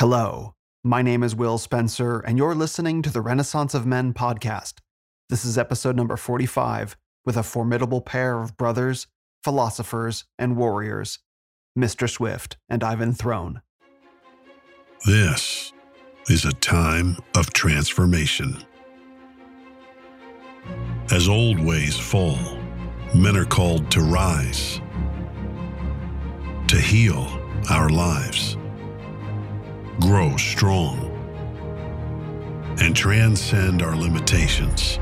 Hello, 0.00 0.54
my 0.82 1.02
name 1.02 1.22
is 1.22 1.36
Will 1.36 1.58
Spencer, 1.58 2.20
and 2.20 2.38
you're 2.38 2.54
listening 2.54 3.02
to 3.02 3.10
the 3.10 3.20
Renaissance 3.20 3.74
of 3.74 3.84
Men 3.84 4.14
podcast. 4.14 4.78
This 5.28 5.44
is 5.44 5.58
episode 5.58 5.94
number 5.94 6.16
45 6.16 6.96
with 7.26 7.36
a 7.36 7.42
formidable 7.42 8.00
pair 8.00 8.40
of 8.40 8.56
brothers, 8.56 9.08
philosophers, 9.44 10.24
and 10.38 10.56
warriors, 10.56 11.18
Mr. 11.78 12.08
Swift 12.08 12.56
and 12.66 12.82
Ivan 12.82 13.12
Throne. 13.12 13.60
This 15.04 15.70
is 16.30 16.46
a 16.46 16.52
time 16.54 17.18
of 17.36 17.52
transformation. 17.52 18.56
As 21.10 21.28
old 21.28 21.60
ways 21.60 21.98
fall, 21.98 22.38
men 23.14 23.36
are 23.36 23.44
called 23.44 23.90
to 23.90 24.00
rise, 24.00 24.80
to 26.68 26.80
heal 26.80 27.28
our 27.68 27.90
lives, 27.90 28.56
grow 30.00 30.34
strong, 30.36 30.98
and 32.80 32.96
transcend 32.96 33.82
our 33.82 33.94
limitations. 33.94 34.98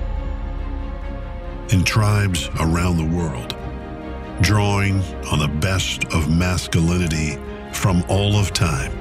In 1.71 1.85
tribes 1.85 2.49
around 2.61 2.97
the 2.97 3.17
world, 3.17 3.57
drawing 4.41 5.03
on 5.31 5.39
the 5.39 5.53
best 5.61 6.05
of 6.07 6.29
masculinity 6.29 7.39
from 7.73 8.05
all 8.09 8.37
of 8.37 8.53
time, 8.53 8.93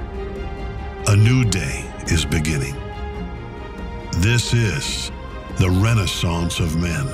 a 1.08 1.16
new 1.16 1.44
day 1.44 1.84
is 2.06 2.24
beginning. 2.24 2.76
This 4.18 4.54
is 4.54 5.10
the 5.58 5.70
Renaissance 5.70 6.60
of 6.60 6.76
Men. 6.76 7.06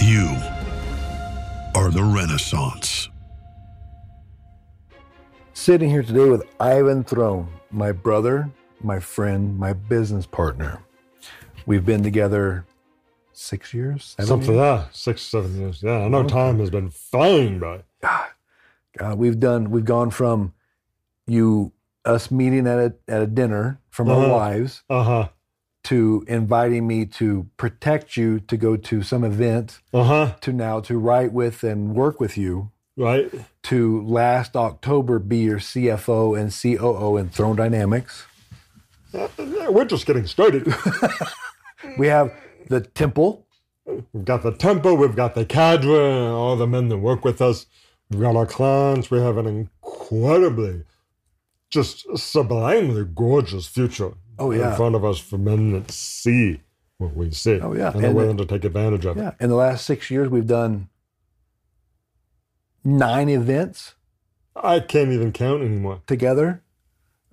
You 0.00 0.36
are 1.74 1.90
the 1.90 2.04
Renaissance. 2.04 3.11
Sitting 5.62 5.88
here 5.90 6.02
today 6.02 6.28
with 6.28 6.42
Ivan 6.58 7.04
Throne, 7.04 7.46
my 7.70 7.92
brother, 7.92 8.50
my 8.82 8.98
friend, 8.98 9.56
my 9.56 9.72
business 9.72 10.26
partner. 10.26 10.80
We've 11.66 11.86
been 11.86 12.02
together 12.02 12.66
six 13.32 13.72
years, 13.72 14.16
Something 14.18 14.54
years? 14.54 14.60
yeah, 14.60 14.84
six, 14.90 15.22
seven 15.22 15.56
years. 15.56 15.80
Yeah, 15.80 15.98
I 16.00 16.08
know 16.08 16.24
time 16.24 16.58
has 16.58 16.68
been 16.70 16.90
flying 16.90 17.60
by. 17.60 17.82
God, 18.98 19.18
we've 19.18 19.38
done. 19.38 19.70
We've 19.70 19.84
gone 19.84 20.10
from 20.10 20.52
you, 21.28 21.70
us 22.04 22.32
meeting 22.32 22.66
at 22.66 22.78
a 22.80 22.94
at 23.06 23.22
a 23.22 23.28
dinner 23.28 23.78
from 23.88 24.08
our 24.10 24.16
Uh-huh. 24.18 24.32
wives 24.32 24.82
Uh 24.90 25.04
huh. 25.04 25.28
to 25.84 26.24
inviting 26.26 26.88
me 26.88 27.06
to 27.06 27.46
protect 27.56 28.16
you 28.16 28.40
to 28.40 28.56
go 28.56 28.76
to 28.76 29.02
some 29.04 29.22
event 29.22 29.80
Uh 29.94 30.02
huh. 30.02 30.34
to 30.40 30.52
now 30.52 30.80
to 30.80 30.98
write 30.98 31.32
with 31.32 31.62
and 31.62 31.94
work 31.94 32.18
with 32.18 32.36
you 32.36 32.72
Right. 32.96 33.32
To 33.64 34.02
last 34.06 34.56
October 34.56 35.18
be 35.18 35.38
your 35.38 35.58
CFO 35.58 36.38
and 36.38 36.52
COO 36.52 37.16
in 37.16 37.28
Throne 37.28 37.56
Dynamics. 37.56 38.26
Uh, 39.14 39.28
we're 39.70 39.84
just 39.84 40.06
getting 40.06 40.26
started. 40.26 40.72
We 41.98 42.06
have 42.06 42.32
the 42.68 42.80
temple. 42.80 43.44
We've 43.84 44.24
got 44.24 44.44
the 44.44 44.52
temple, 44.52 44.96
we've 44.96 45.16
got 45.16 45.34
the 45.34 45.44
cadre, 45.44 45.98
all 45.98 46.54
the 46.56 46.66
men 46.68 46.88
that 46.90 46.98
work 46.98 47.24
with 47.24 47.42
us. 47.42 47.66
We've 48.08 48.20
got 48.20 48.36
our 48.36 48.46
clients. 48.46 49.10
We 49.10 49.18
have 49.18 49.36
an 49.36 49.46
incredibly, 49.48 50.84
just 51.70 52.06
sublimely 52.16 53.04
gorgeous 53.04 53.66
future 53.66 54.12
Oh, 54.38 54.52
yeah. 54.52 54.70
in 54.70 54.76
front 54.76 54.94
of 54.94 55.04
us 55.04 55.18
for 55.18 55.38
men 55.38 55.72
that 55.72 55.90
see 55.90 56.60
what 56.98 57.16
we 57.16 57.32
see. 57.32 57.58
Oh, 57.60 57.74
yeah. 57.74 57.90
And 57.90 58.00
they're 58.00 58.10
And 58.10 58.14
willing 58.16 58.36
to 58.36 58.46
take 58.46 58.64
advantage 58.64 59.04
of 59.04 59.16
it. 59.18 59.20
Yeah. 59.20 59.32
In 59.40 59.48
the 59.50 59.56
last 59.56 59.84
six 59.84 60.08
years, 60.08 60.28
we've 60.28 60.46
done 60.46 60.88
nine 62.84 63.28
events 63.28 63.94
I 64.54 64.80
can't 64.80 65.10
even 65.10 65.32
count 65.32 65.62
anymore. 65.62 66.02
together. 66.06 66.62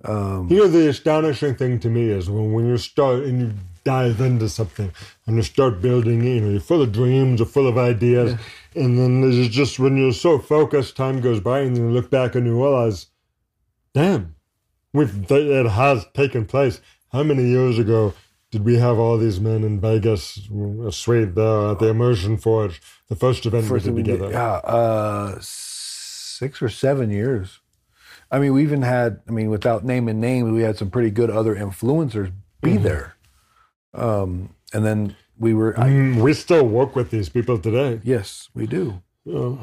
Um, 0.04 0.48
You 0.50 0.58
know, 0.58 0.68
the 0.68 0.88
astonishing 0.88 1.54
thing 1.54 1.78
to 1.80 1.90
me 1.90 2.08
is 2.08 2.30
when, 2.30 2.52
when 2.52 2.66
you 2.66 2.78
start 2.78 3.24
and 3.24 3.40
you 3.40 3.52
dive 3.84 4.20
into 4.20 4.48
something 4.48 4.90
and 5.26 5.36
you 5.36 5.42
start 5.42 5.82
building, 5.82 6.24
you 6.24 6.40
know, 6.40 6.50
you're 6.50 6.60
full 6.60 6.80
of 6.82 6.92
dreams, 6.92 7.40
you're 7.40 7.46
full 7.46 7.66
of 7.68 7.76
ideas. 7.76 8.38
And 8.74 8.98
then 8.98 9.20
there's 9.20 9.48
just 9.48 9.78
when 9.78 9.96
you're 9.96 10.12
so 10.12 10.38
focused, 10.38 10.96
time 10.96 11.20
goes 11.20 11.40
by 11.40 11.60
and 11.60 11.76
you 11.76 11.90
look 11.90 12.08
back 12.10 12.34
and 12.34 12.46
you 12.46 12.54
realize, 12.56 13.06
damn, 13.92 14.36
we've, 14.92 15.26
th- 15.26 15.46
it 15.46 15.66
has 15.70 16.06
taken 16.14 16.46
place. 16.46 16.80
How 17.12 17.22
many 17.22 17.44
years 17.44 17.78
ago 17.78 18.14
did 18.50 18.64
we 18.64 18.76
have 18.78 18.98
all 18.98 19.18
these 19.18 19.40
men 19.40 19.64
in 19.64 19.80
Vegas, 19.80 20.48
uh, 20.50 20.90
Swede 20.90 21.34
there 21.34 21.70
at 21.72 21.78
the 21.80 21.88
Immersion 21.88 22.36
Forge, 22.38 22.80
the 23.10 23.16
first 23.16 23.44
event 23.44 23.66
first 23.66 23.86
we 23.86 24.02
did 24.02 24.04
did- 24.04 24.12
together? 24.24 24.32
yeah, 24.32 24.52
uh, 24.64 25.38
six 25.40 26.62
or 26.62 26.70
seven 26.70 27.10
years. 27.10 27.60
I 28.30 28.38
mean, 28.38 28.54
we 28.54 28.62
even 28.62 28.82
had, 28.82 29.20
I 29.28 29.32
mean, 29.32 29.50
without 29.50 29.84
naming 29.84 30.20
names, 30.20 30.50
we 30.52 30.62
had 30.62 30.78
some 30.78 30.88
pretty 30.90 31.10
good 31.10 31.28
other 31.30 31.54
influencers 31.54 32.32
be 32.62 32.72
Mm-hmm. 32.74 32.82
there. 32.84 33.14
Um, 33.92 34.54
and 34.72 34.86
then 34.86 35.16
we 35.38 35.52
were, 35.52 35.78
I, 35.78 35.88
Mm, 35.88 36.22
we 36.22 36.32
still 36.32 36.64
work 36.66 36.94
with 36.94 37.10
these 37.10 37.28
people 37.28 37.58
today. 37.58 38.00
yes, 38.04 38.48
we 38.54 38.66
do. 38.66 39.02
Uh, 39.28 39.56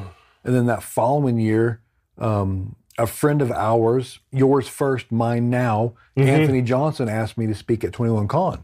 And 0.44 0.54
then 0.56 0.66
that 0.68 0.84
following 0.84 1.38
year, 1.40 1.82
um, 2.18 2.76
a 2.98 3.08
friend 3.08 3.42
of 3.42 3.52
ours, 3.52 4.20
yours 4.32 4.68
first, 4.68 5.12
mine 5.12 5.50
now, 5.50 5.94
Mm-hmm. 6.18 6.30
Anthony 6.30 6.62
Johnson 6.64 7.08
asked 7.10 7.38
me 7.38 7.46
to 7.48 7.54
speak 7.54 7.84
at 7.84 7.94
21 7.94 8.28
Con. 8.28 8.64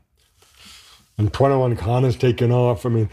And 1.17 1.31
21 1.31 1.75
Con 1.75 2.03
has 2.03 2.15
taken 2.15 2.51
off. 2.51 2.85
I 2.85 2.89
mean, 2.89 3.09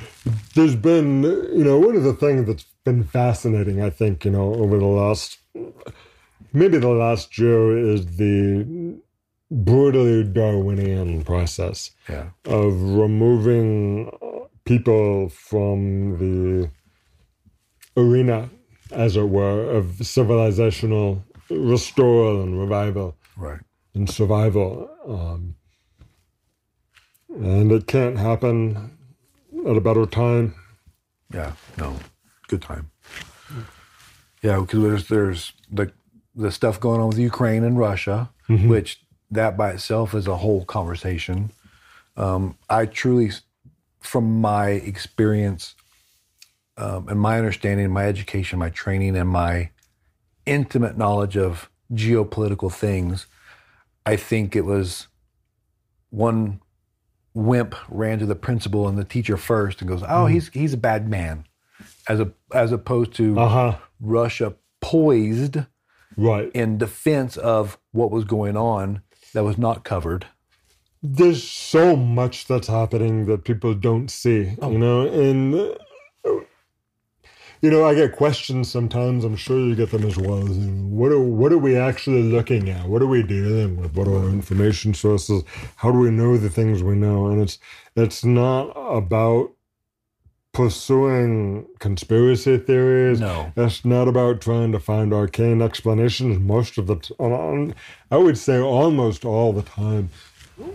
there's 0.55 0.77
been, 0.77 1.23
you 1.23 1.65
know, 1.65 1.79
one 1.79 1.97
of 1.97 2.03
the 2.03 2.15
things 2.15 2.47
that's 2.47 2.65
been 2.85 3.05
fascinating, 3.05 3.83
I 3.83 3.91
think, 3.91 4.25
you 4.25 4.31
know, 4.31 4.55
over 4.55 4.79
the 4.79 4.87
last, 4.87 5.39
maybe 6.53 6.79
the 6.79 6.89
last 6.89 7.39
year 7.39 7.77
is 7.77 8.17
the 8.17 8.97
brutally 9.51 10.25
Darwinian 10.25 11.25
process 11.25 11.91
Yeah. 12.09 12.31
of 12.47 12.81
removing 12.83 14.11
people 14.65 15.29
from 15.29 16.17
the 16.19 16.71
arena, 17.97 18.49
as 18.93 19.17
it 19.17 19.29
were, 19.29 19.71
of 19.71 19.85
civilizational 20.01 21.23
restoral 21.51 22.43
and 22.43 22.59
revival 22.59 23.17
Right. 23.37 23.61
and 23.95 24.09
survival. 24.09 24.89
Um, 25.07 25.57
and 27.35 27.73
it 27.73 27.87
can't 27.87 28.19
happen 28.19 28.97
at 29.67 29.77
a 29.77 29.81
better 29.81 30.07
time. 30.07 30.55
Yeah, 31.33 31.53
no, 31.79 31.97
good 32.49 32.63
time. 32.63 32.91
Yeah, 34.43 34.61
because 34.61 34.83
there's 34.83 35.09
there's 35.09 35.53
the 35.71 35.93
the 36.35 36.51
stuff 36.51 36.81
going 36.81 37.01
on 37.01 37.09
with 37.09 37.19
Ukraine 37.19 37.65
and 37.65 37.79
Russia, 37.79 38.31
which 38.69 39.01
that 39.31 39.57
by 39.57 39.71
itself 39.71 40.15
is 40.15 40.27
a 40.27 40.37
whole 40.37 40.65
conversation. 40.65 41.51
Um, 42.17 42.57
I 42.69 42.87
truly, 42.87 43.31
from 44.01 44.41
my 44.41 44.71
experience 44.71 45.75
um, 46.77 47.09
and 47.09 47.21
my 47.21 47.39
understanding, 47.39 47.91
my 47.91 48.07
education, 48.07 48.59
my 48.59 48.71
training, 48.71 49.17
and 49.17 49.29
my 49.29 49.71
intimate 50.47 50.97
knowledge 50.97 51.37
of 51.37 51.71
geopolitical 51.93 52.73
things, 52.73 53.27
I 54.07 54.17
think 54.17 54.57
it 54.57 54.65
was 54.65 55.07
one 56.11 56.61
wimp 57.35 57.75
ran 57.89 58.19
to 58.19 58.27
the 58.27 58.35
principal 58.35 58.89
and 58.89 58.99
the 58.99 59.05
teacher 59.05 59.37
first 59.37 59.81
and 59.81 59.89
goes, 59.89 60.03
"Oh, 60.09 60.27
he's 60.27 60.49
he's 60.49 60.73
a 60.75 60.77
bad 60.79 61.09
man," 61.09 61.45
as 62.09 62.21
a 62.21 62.33
as 62.53 62.73
opposed 62.73 63.15
to 63.15 63.39
Uh 63.39 63.49
huh. 63.49 63.77
Russia 64.01 64.55
poised 64.81 65.59
Right. 66.17 66.51
in 66.55 66.77
defense 66.79 67.37
of 67.37 67.79
what 67.93 68.11
was 68.11 68.25
going 68.25 68.57
on 68.57 69.03
that 69.33 69.45
was 69.45 69.57
not 69.59 69.85
covered. 69.85 70.27
There's 71.03 71.43
so 71.43 71.97
much 71.97 72.47
that's 72.47 72.67
happening 72.69 73.27
that 73.27 73.45
people 73.45 73.73
don't 73.75 74.11
see, 74.11 74.57
you 74.63 74.79
know, 74.79 75.07
and. 75.07 75.77
You 77.63 77.71
know, 77.71 77.85
I 77.85 77.95
get 77.95 78.13
questions 78.13 78.71
sometimes. 78.71 79.25
I'm 79.25 79.37
sure 79.37 79.61
you 79.61 79.75
get 79.75 79.91
them 79.91 80.05
as 80.05 80.17
well. 80.17 80.41
What 80.41 81.13
are 81.13 81.21
what 81.21 81.53
are 81.53 81.59
we 81.59 81.77
actually 81.77 82.23
looking 82.23 82.71
at? 82.71 82.89
What 82.89 83.03
are 83.03 83.07
we 83.07 83.23
dealing 83.23 83.77
with? 83.77 83.95
What 83.95 84.09
are 84.09 84.17
our 84.17 84.31
information 84.31 84.95
sources? 84.95 85.43
How 85.77 85.93
do 85.93 85.99
we 85.99 86.11
know 86.11 86.39
the 86.39 86.49
things 86.49 86.83
we 86.83 86.95
know? 86.95 87.27
And 87.27 87.43
it's 87.43 87.59
it's 87.97 88.25
not 88.25 88.71
about 88.77 89.53
pursuing 90.53 91.67
conspiracy 91.79 92.59
theories. 92.59 93.21
No. 93.21 93.53
It's 93.57 93.85
not 93.85 94.09
about 94.09 94.41
trying 94.41 94.73
to 94.73 94.81
find 94.81 95.13
arcane 95.13 95.63
explanations. 95.63 96.39
Most 96.39 96.77
of 96.77 96.87
the, 96.87 96.97
t- 96.97 97.15
I 98.11 98.17
would 98.17 98.37
say 98.37 98.59
almost 98.59 99.25
all 99.25 99.53
the 99.53 99.63
time, 99.63 100.11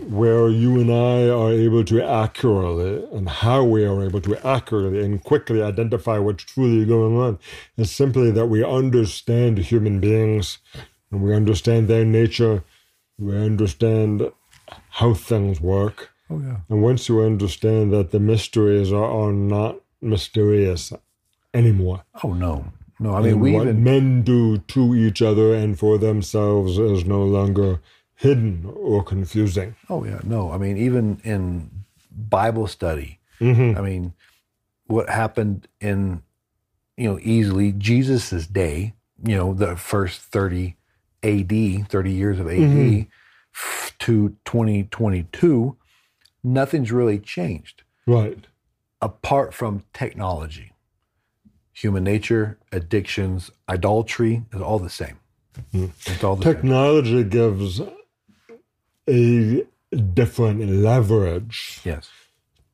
where 0.08 0.48
you 0.48 0.80
and 0.80 0.90
I 0.90 1.28
are 1.28 1.52
able 1.52 1.84
to 1.84 2.02
accurately 2.02 3.06
and 3.16 3.28
how 3.28 3.62
we 3.64 3.84
are 3.84 4.02
able 4.02 4.20
to 4.22 4.46
accurately 4.46 5.04
and 5.04 5.22
quickly 5.22 5.62
identify 5.62 6.18
what's 6.18 6.44
truly 6.44 6.84
going 6.84 7.16
on 7.16 7.38
is 7.76 7.90
simply 7.90 8.30
that 8.32 8.46
we 8.46 8.64
understand 8.64 9.58
human 9.58 10.00
beings 10.00 10.58
and 11.10 11.22
we 11.22 11.34
understand 11.34 11.88
their 11.88 12.04
nature, 12.04 12.64
we 13.18 13.36
understand 13.36 14.32
how 14.90 15.14
things 15.14 15.60
work. 15.60 16.10
Oh 16.30 16.40
yeah. 16.40 16.56
And 16.68 16.82
once 16.82 17.08
you 17.08 17.20
understand 17.20 17.92
that 17.92 18.10
the 18.10 18.20
mysteries 18.20 18.92
are, 18.92 19.04
are 19.04 19.32
not 19.32 19.76
mysterious 20.00 20.92
anymore, 21.54 22.02
Oh 22.24 22.32
no, 22.32 22.72
no. 22.98 23.14
I 23.14 23.20
mean, 23.20 23.32
and 23.32 23.40
we 23.40 23.52
what 23.52 23.62
even 23.68 23.84
men 23.84 24.22
do 24.22 24.58
to 24.58 24.94
each 24.96 25.22
other 25.22 25.54
and 25.54 25.78
for 25.78 25.96
themselves 25.96 26.78
is 26.78 27.04
no 27.04 27.22
longer 27.22 27.80
hidden 28.16 28.64
or 28.74 29.02
confusing. 29.04 29.76
Oh 29.88 30.04
yeah, 30.04 30.20
no. 30.24 30.50
I 30.50 30.58
mean, 30.58 30.76
even 30.76 31.20
in 31.24 31.70
Bible 32.10 32.66
study, 32.66 33.18
Mhm. 33.40 33.76
I 33.76 33.80
mean, 33.82 34.12
what 34.86 35.08
happened 35.08 35.68
in 35.80 36.22
you 36.96 37.08
know 37.10 37.18
easily 37.22 37.72
Jesus's 37.72 38.46
day, 38.46 38.94
you 39.22 39.36
know, 39.36 39.52
the 39.54 39.76
first 39.76 40.20
thirty 40.22 40.76
A.D., 41.22 41.84
thirty 41.88 42.12
years 42.12 42.38
of 42.40 42.46
A.D. 42.48 42.62
Mhm. 42.62 43.08
to 44.00 44.36
twenty 44.44 44.84
twenty 44.84 45.24
two, 45.32 45.76
nothing's 46.44 46.92
really 46.92 47.18
changed 47.18 47.82
Right. 48.06 48.46
apart 49.00 49.52
from 49.54 49.82
technology. 49.94 50.72
Human 51.72 52.04
nature, 52.04 52.58
addictions, 52.72 53.50
idolatry 53.68 54.44
is 54.52 54.60
all 54.62 54.78
the 54.78 54.88
same. 54.90 55.16
Hmm. 55.72 55.86
It's 56.06 56.22
all 56.24 56.36
the 56.36 56.44
same. 56.44 56.54
Technology 56.54 57.24
gives 57.24 57.80
a 59.08 59.64
different 60.14 60.68
leverage 60.68 61.80
Yes. 61.84 62.08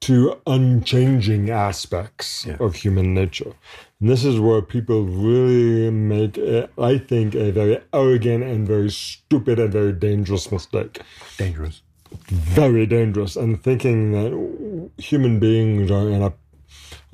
to 0.00 0.40
unchanging 0.46 1.50
aspects 1.50 2.46
of 2.58 2.74
human 2.76 3.14
nature. 3.14 3.52
And 4.00 4.08
this 4.10 4.24
is 4.24 4.40
where 4.40 4.60
people 4.62 5.04
really 5.04 5.90
make, 5.90 6.36
a, 6.38 6.68
I 6.76 6.98
think, 6.98 7.34
a 7.34 7.52
very 7.52 7.78
arrogant 7.92 8.42
and 8.42 8.66
very 8.66 8.90
stupid 8.90 9.58
and 9.60 9.72
very 9.72 9.92
dangerous 9.92 10.50
mistake. 10.50 11.00
Dangerous. 11.38 11.82
Very 12.28 12.84
dangerous. 12.86 13.36
And 13.36 13.62
thinking 13.62 14.12
that 14.12 14.90
human 14.98 15.38
beings 15.38 15.90
are 15.90 16.08
in 16.08 16.22
a, 16.22 16.32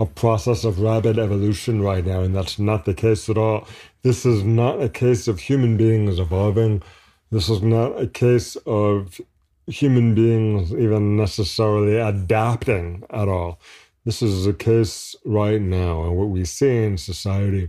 a 0.00 0.06
process 0.06 0.64
of 0.64 0.80
rapid 0.80 1.18
evolution 1.18 1.82
right 1.82 2.04
now, 2.06 2.20
and 2.22 2.34
that's 2.34 2.58
not 2.58 2.84
the 2.86 2.94
case 2.94 3.28
at 3.28 3.36
all. 3.36 3.68
This 4.02 4.24
is 4.24 4.42
not 4.44 4.82
a 4.82 4.88
case 4.88 5.28
of 5.28 5.40
human 5.40 5.76
beings 5.76 6.18
evolving. 6.18 6.82
This 7.30 7.48
is 7.48 7.62
not 7.62 8.00
a 8.00 8.06
case 8.06 8.56
of 8.66 9.20
human 9.66 10.14
beings 10.14 10.72
even 10.72 11.16
necessarily 11.16 11.96
adapting 11.96 13.04
at 13.10 13.28
all. 13.28 13.60
This 14.04 14.22
is 14.22 14.46
a 14.46 14.54
case 14.54 15.14
right 15.24 15.60
now, 15.60 16.04
and 16.04 16.16
what 16.16 16.28
we 16.28 16.44
see 16.46 16.84
in 16.84 16.96
society 16.96 17.68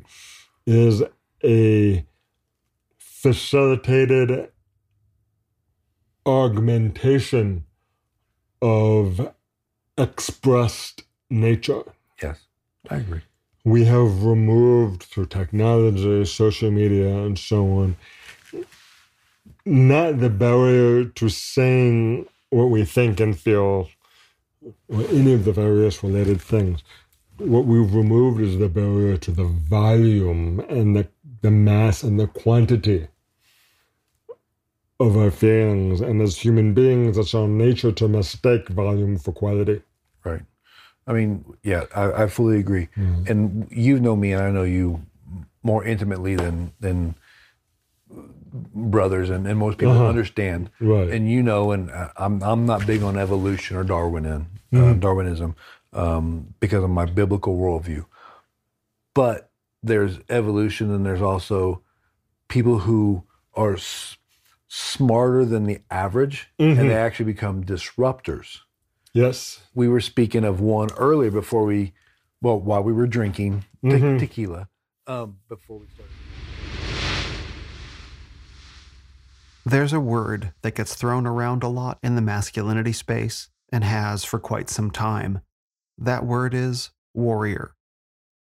is 0.66 1.04
a 1.44 2.06
facilitated 2.98 4.50
augmentation 6.26 7.66
of 8.62 9.34
expressed 9.98 11.04
nature. 11.30 11.84
Yes. 12.22 12.40
I 12.90 12.98
agree. 12.98 13.22
We 13.66 13.84
have 13.86 14.24
removed 14.24 15.04
through 15.04 15.26
technology, 15.26 16.24
social 16.26 16.72
media, 16.72 17.10
and 17.10 17.38
so 17.38 17.66
on, 17.80 17.98
not 19.70 20.20
the 20.20 20.30
barrier 20.30 21.06
to 21.06 21.30
saying 21.30 22.28
what 22.50 22.66
we 22.66 22.84
think 22.84 23.20
and 23.20 23.40
feel, 23.40 23.90
or 24.88 25.04
any 25.12 25.34
of 25.34 25.46
the 25.46 25.54
various 25.54 26.04
related 26.04 26.42
things. 26.42 26.84
What 27.38 27.66
we've 27.66 27.94
removed 27.94 28.42
is 28.42 28.58
the 28.58 28.68
barrier 28.68 29.16
to 29.18 29.32
the 29.32 29.46
volume 29.46 30.60
and 30.68 30.96
the, 30.96 31.08
the 31.42 31.52
mass 31.52 32.04
and 32.04 32.20
the 32.20 32.28
quantity 32.28 33.08
of 35.00 35.16
our 35.16 35.32
feelings. 35.32 36.02
And 36.02 36.22
as 36.22 36.38
human 36.38 36.74
beings, 36.74 37.18
it's 37.18 37.34
our 37.34 37.48
nature 37.48 37.92
to 37.94 38.08
mistake 38.08 38.68
volume 38.70 39.18
for 39.18 39.32
quality. 39.32 39.82
Right. 40.26 40.42
I 41.08 41.14
mean, 41.14 41.46
yeah, 41.64 41.86
I, 41.96 42.24
I 42.24 42.28
fully 42.28 42.60
agree. 42.60 42.90
Mm-hmm. 42.98 43.32
And 43.32 43.68
you 43.72 44.00
know 44.00 44.16
me, 44.16 44.34
and 44.34 44.44
I 44.44 44.52
know 44.52 44.64
you 44.64 45.02
more 45.64 45.84
intimately 45.84 46.36
than 46.36 46.74
than 46.80 47.16
brothers, 48.54 49.30
and, 49.30 49.48
and 49.48 49.58
most 49.60 49.78
people 49.78 49.94
Uh-huh. 49.96 50.08
understand. 50.08 50.70
Right. 50.80 51.10
And 51.10 51.30
you 51.30 51.42
know, 51.44 51.72
and 51.72 51.90
I- 51.92 52.12
I'm 52.18 52.42
I'm 52.44 52.66
not 52.66 52.86
big 52.88 53.04
on 53.04 53.18
evolution 53.18 53.78
or 53.78 53.84
Darwinism, 53.84 54.48
uh, 54.74 54.76
Mm-hmm. 54.78 55.00
Darwinism, 55.00 55.56
um, 55.94 56.54
because 56.60 56.84
of 56.84 56.90
my 56.90 57.06
biblical 57.06 57.58
worldview. 57.58 58.06
But 59.14 59.50
there's 59.84 60.20
evolution, 60.30 60.92
and 60.94 61.06
there's 61.06 61.22
also 61.22 61.82
people 62.48 62.80
who 62.80 63.24
are 63.54 63.74
s- 63.74 64.18
smarter 64.68 65.46
than 65.46 65.66
the 65.66 65.80
average, 65.90 66.48
Mm-hmm. 66.60 66.80
and 66.80 66.90
they 66.90 66.96
actually 66.96 67.26
become 67.26 67.64
disruptors 67.64 68.60
Yes. 69.14 69.62
we 69.74 69.88
were 69.88 70.02
speaking 70.02 70.44
of 70.44 70.62
one 70.62 70.90
earlier 70.98 71.32
before 71.32 71.66
we, 71.66 71.94
well, 72.42 72.60
while 72.60 72.84
we 72.84 72.94
were 72.94 73.08
drinking 73.08 73.66
te- 73.84 73.90
Mhm. 73.90 74.20
tequila, 74.20 74.70
um, 75.08 75.38
before 75.50 75.80
we 75.80 75.88
There's 79.70 79.94
a 79.94 80.00
word 80.00 80.52
that 80.64 80.74
gets 80.74 80.96
thrown 80.96 81.28
around 81.28 81.62
a 81.62 81.68
lot 81.68 82.00
in 82.02 82.16
the 82.16 82.24
masculinity 82.24 82.92
space 82.92 83.50
and 83.72 83.84
has 83.84 84.26
for 84.26 84.40
quite 84.40 84.68
some 84.68 84.90
time. 84.90 85.42
That 85.96 86.26
word 86.26 86.56
is 86.56 86.90
warrior. 87.14 87.76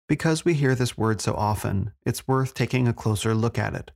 Because 0.08 0.44
we 0.44 0.54
hear 0.54 0.74
this 0.74 0.98
word 0.98 1.20
so 1.20 1.32
often, 1.34 1.92
it's 2.04 2.26
worth 2.26 2.52
taking 2.52 2.88
a 2.88 2.92
closer 2.92 3.32
look 3.32 3.60
at 3.60 3.74
it. 3.74 3.92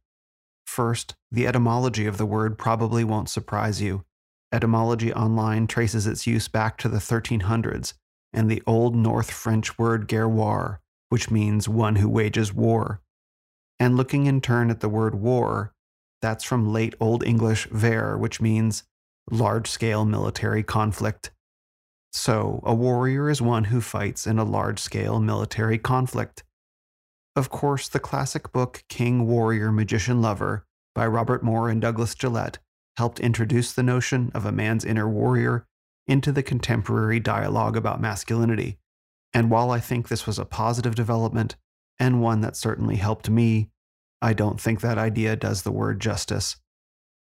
First, 0.64 1.16
the 1.32 1.48
etymology 1.48 2.06
of 2.06 2.18
the 2.18 2.26
word 2.26 2.56
probably 2.56 3.02
won't 3.02 3.28
surprise 3.28 3.82
you. 3.82 4.04
Etymology 4.52 5.12
Online 5.12 5.66
traces 5.66 6.06
its 6.06 6.24
use 6.24 6.46
back 6.46 6.78
to 6.78 6.88
the 6.88 6.98
1300s 6.98 7.94
and 8.32 8.48
the 8.48 8.62
Old 8.64 8.94
North 8.94 9.32
French 9.32 9.76
word 9.76 10.06
guerroir, 10.06 10.78
which 11.08 11.32
means 11.32 11.68
one 11.68 11.96
who 11.96 12.08
wages 12.08 12.54
war. 12.54 13.00
And 13.80 13.96
looking 13.96 14.26
in 14.26 14.40
turn 14.40 14.70
at 14.70 14.78
the 14.78 14.88
word 14.88 15.16
war, 15.16 15.74
that's 16.20 16.44
from 16.44 16.72
late 16.72 16.94
Old 17.00 17.24
English 17.24 17.66
ver, 17.70 18.16
which 18.16 18.40
means 18.40 18.84
large 19.30 19.68
scale 19.68 20.04
military 20.04 20.62
conflict. 20.62 21.30
So, 22.12 22.60
a 22.64 22.74
warrior 22.74 23.28
is 23.28 23.42
one 23.42 23.64
who 23.64 23.80
fights 23.80 24.26
in 24.26 24.38
a 24.38 24.44
large 24.44 24.78
scale 24.78 25.20
military 25.20 25.78
conflict. 25.78 26.42
Of 27.36 27.50
course, 27.50 27.88
the 27.88 28.00
classic 28.00 28.50
book 28.52 28.82
King, 28.88 29.26
Warrior, 29.26 29.70
Magician, 29.70 30.20
Lover 30.22 30.64
by 30.94 31.06
Robert 31.06 31.42
Moore 31.42 31.68
and 31.68 31.80
Douglas 31.80 32.14
Gillette 32.14 32.58
helped 32.96 33.20
introduce 33.20 33.72
the 33.72 33.82
notion 33.82 34.32
of 34.34 34.44
a 34.44 34.50
man's 34.50 34.84
inner 34.84 35.08
warrior 35.08 35.66
into 36.08 36.32
the 36.32 36.42
contemporary 36.42 37.20
dialogue 37.20 37.76
about 37.76 38.00
masculinity. 38.00 38.78
And 39.32 39.50
while 39.50 39.70
I 39.70 39.78
think 39.78 40.08
this 40.08 40.26
was 40.26 40.38
a 40.38 40.44
positive 40.44 40.94
development, 40.94 41.54
and 42.00 42.22
one 42.22 42.40
that 42.40 42.56
certainly 42.56 42.96
helped 42.96 43.28
me, 43.28 43.70
I 44.20 44.32
don't 44.32 44.60
think 44.60 44.80
that 44.80 44.98
idea 44.98 45.36
does 45.36 45.62
the 45.62 45.72
word 45.72 46.00
justice. 46.00 46.56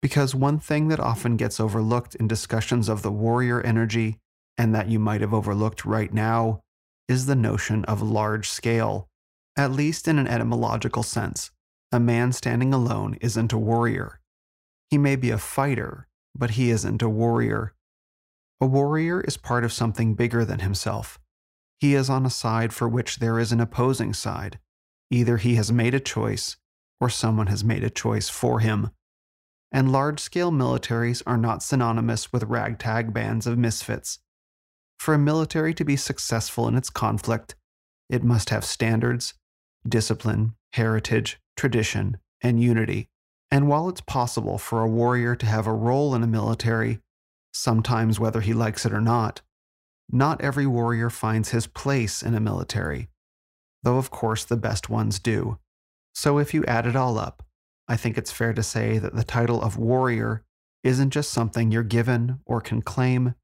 Because 0.01 0.35
one 0.35 0.59
thing 0.59 0.89
that 0.89 0.99
often 0.99 1.37
gets 1.37 1.59
overlooked 1.59 2.15
in 2.15 2.27
discussions 2.27 2.89
of 2.89 3.03
the 3.03 3.11
warrior 3.11 3.61
energy, 3.61 4.19
and 4.57 4.75
that 4.75 4.89
you 4.89 4.99
might 4.99 5.21
have 5.21 5.33
overlooked 5.33 5.85
right 5.85 6.13
now, 6.13 6.61
is 7.07 7.25
the 7.25 7.35
notion 7.35 7.85
of 7.85 8.01
large 8.01 8.49
scale, 8.49 9.07
at 9.57 9.71
least 9.71 10.07
in 10.07 10.19
an 10.19 10.27
etymological 10.27 11.03
sense. 11.03 11.51
A 11.91 11.99
man 11.99 12.33
standing 12.33 12.73
alone 12.73 13.17
isn't 13.21 13.53
a 13.53 13.57
warrior. 13.57 14.19
He 14.89 14.97
may 14.97 15.15
be 15.15 15.29
a 15.29 15.37
fighter, 15.37 16.07
but 16.35 16.51
he 16.51 16.69
isn't 16.69 17.01
a 17.01 17.09
warrior. 17.09 17.73
A 18.59 18.65
warrior 18.65 19.21
is 19.21 19.37
part 19.37 19.63
of 19.63 19.71
something 19.71 20.15
bigger 20.15 20.43
than 20.43 20.59
himself. 20.59 21.19
He 21.79 21.95
is 21.95 22.09
on 22.09 22.25
a 22.25 22.29
side 22.29 22.73
for 22.73 22.87
which 22.89 23.19
there 23.19 23.39
is 23.39 23.51
an 23.51 23.59
opposing 23.59 24.13
side. 24.13 24.59
Either 25.11 25.37
he 25.37 25.55
has 25.55 25.71
made 25.71 25.93
a 25.93 25.99
choice, 25.99 26.57
or 27.03 27.09
someone 27.09 27.47
has 27.47 27.65
made 27.65 27.83
a 27.83 27.89
choice 27.89 28.29
for 28.29 28.61
him. 28.61 28.89
And 29.73 29.91
large 29.91 30.21
scale 30.21 30.53
militaries 30.53 31.21
are 31.27 31.37
not 31.37 31.61
synonymous 31.61 32.31
with 32.31 32.43
ragtag 32.43 33.13
bands 33.13 33.45
of 33.45 33.57
misfits. 33.57 34.19
For 34.99 35.13
a 35.13 35.19
military 35.19 35.73
to 35.73 35.83
be 35.83 35.97
successful 35.97 36.65
in 36.65 36.77
its 36.77 36.89
conflict, 36.89 37.55
it 38.09 38.23
must 38.23 38.51
have 38.51 38.63
standards, 38.63 39.33
discipline, 39.85 40.55
heritage, 40.71 41.41
tradition, 41.57 42.19
and 42.41 42.63
unity. 42.63 43.09
And 43.51 43.67
while 43.67 43.89
it's 43.89 43.99
possible 43.99 44.57
for 44.57 44.79
a 44.79 44.87
warrior 44.87 45.35
to 45.35 45.45
have 45.45 45.67
a 45.67 45.73
role 45.73 46.15
in 46.15 46.23
a 46.23 46.27
military, 46.27 46.99
sometimes 47.53 48.17
whether 48.17 48.39
he 48.39 48.53
likes 48.53 48.85
it 48.85 48.93
or 48.93 49.01
not, 49.01 49.41
not 50.09 50.39
every 50.39 50.65
warrior 50.65 51.09
finds 51.09 51.49
his 51.49 51.67
place 51.67 52.23
in 52.23 52.33
a 52.33 52.39
military, 52.39 53.09
though 53.83 53.97
of 53.97 54.09
course 54.09 54.45
the 54.45 54.55
best 54.55 54.89
ones 54.89 55.19
do. 55.19 55.57
So 56.13 56.37
if 56.37 56.53
you 56.53 56.63
add 56.65 56.85
it 56.85 56.95
all 56.95 57.17
up, 57.17 57.43
I 57.87 57.97
think 57.97 58.17
it's 58.17 58.31
fair 58.31 58.53
to 58.53 58.63
say 58.63 58.97
that 58.97 59.15
the 59.15 59.23
title 59.23 59.61
of 59.61 59.77
warrior 59.77 60.43
isn't 60.83 61.11
just 61.11 61.31
something 61.31 61.71
you're 61.71 61.83
given 61.83 62.39
or 62.45 62.61
can 62.61 62.81
claim, 62.81 63.35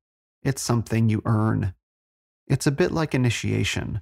it's 0.44 0.62
something 0.62 1.10
you 1.10 1.22
earn. 1.26 1.74
It's 2.48 2.68
a 2.68 2.72
bit 2.72 2.92
like 2.92 3.14
initiation. 3.14 4.02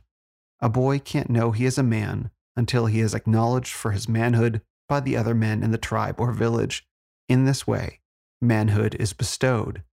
A 0.59 0.69
boy 0.69 0.99
can't 0.99 1.29
know 1.29 1.51
he 1.51 1.65
is 1.65 1.77
a 1.77 1.83
man 1.83 2.31
until 2.55 2.87
he 2.87 2.99
is 2.99 3.13
acknowledged 3.13 3.73
for 3.73 3.91
his 3.91 4.09
manhood 4.09 4.61
by 4.87 4.99
the 4.99 5.17
other 5.17 5.35
men 5.35 5.63
in 5.63 5.71
the 5.71 5.77
tribe 5.77 6.19
or 6.19 6.31
village. 6.31 6.87
In 7.27 7.45
this 7.45 7.67
way, 7.67 7.99
manhood 8.41 8.95
is 8.99 9.13
bestowed. 9.13 9.83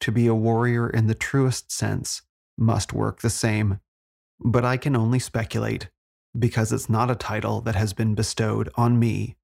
To 0.00 0.12
be 0.12 0.26
a 0.26 0.34
warrior 0.34 0.88
in 0.88 1.06
the 1.06 1.14
truest 1.14 1.72
sense 1.72 2.22
must 2.58 2.92
work 2.92 3.20
the 3.20 3.30
same. 3.30 3.80
But 4.38 4.64
I 4.64 4.76
can 4.76 4.94
only 4.94 5.18
speculate. 5.18 5.88
Because 6.38 6.72
it's 6.72 6.88
not 6.88 7.10
a 7.10 7.14
title 7.14 7.60
that 7.62 7.74
has 7.74 7.92
been 7.92 8.14
bestowed 8.14 8.70
on 8.74 8.98
me. 8.98 9.36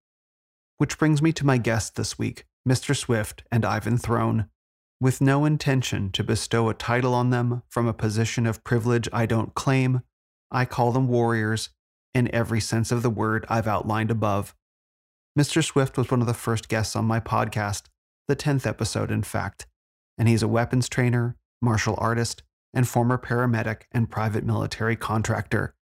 Which 0.78 0.98
brings 0.98 1.22
me 1.22 1.32
to 1.32 1.46
my 1.46 1.58
guest 1.58 1.96
this 1.96 2.18
week, 2.18 2.44
Mr. 2.68 2.96
Swift 2.96 3.42
and 3.50 3.64
Ivan 3.64 3.98
Throne. 3.98 4.48
With 5.00 5.20
no 5.20 5.44
intention 5.44 6.10
to 6.12 6.22
bestow 6.22 6.68
a 6.68 6.74
title 6.74 7.14
on 7.14 7.30
them 7.30 7.62
from 7.68 7.86
a 7.86 7.94
position 7.94 8.46
of 8.46 8.62
privilege 8.62 9.08
I 9.12 9.26
don't 9.26 9.54
claim, 9.54 10.02
I 10.50 10.64
call 10.64 10.92
them 10.92 11.08
warriors 11.08 11.70
in 12.14 12.32
every 12.34 12.60
sense 12.60 12.92
of 12.92 13.02
the 13.02 13.10
word 13.10 13.46
I've 13.48 13.66
outlined 13.66 14.10
above. 14.10 14.54
Mr. 15.38 15.64
Swift 15.64 15.96
was 15.96 16.10
one 16.10 16.20
of 16.20 16.26
the 16.26 16.34
first 16.34 16.68
guests 16.68 16.94
on 16.94 17.04
my 17.04 17.18
podcast, 17.18 17.84
the 18.28 18.36
10th 18.36 18.66
episode, 18.66 19.10
in 19.10 19.22
fact, 19.22 19.66
and 20.18 20.28
he's 20.28 20.42
a 20.42 20.48
weapons 20.48 20.88
trainer, 20.88 21.36
martial 21.60 21.94
artist, 21.98 22.42
and 22.74 22.86
former 22.86 23.18
paramedic 23.18 23.82
and 23.92 24.10
private 24.10 24.44
military 24.44 24.96
contractor. 24.96 25.74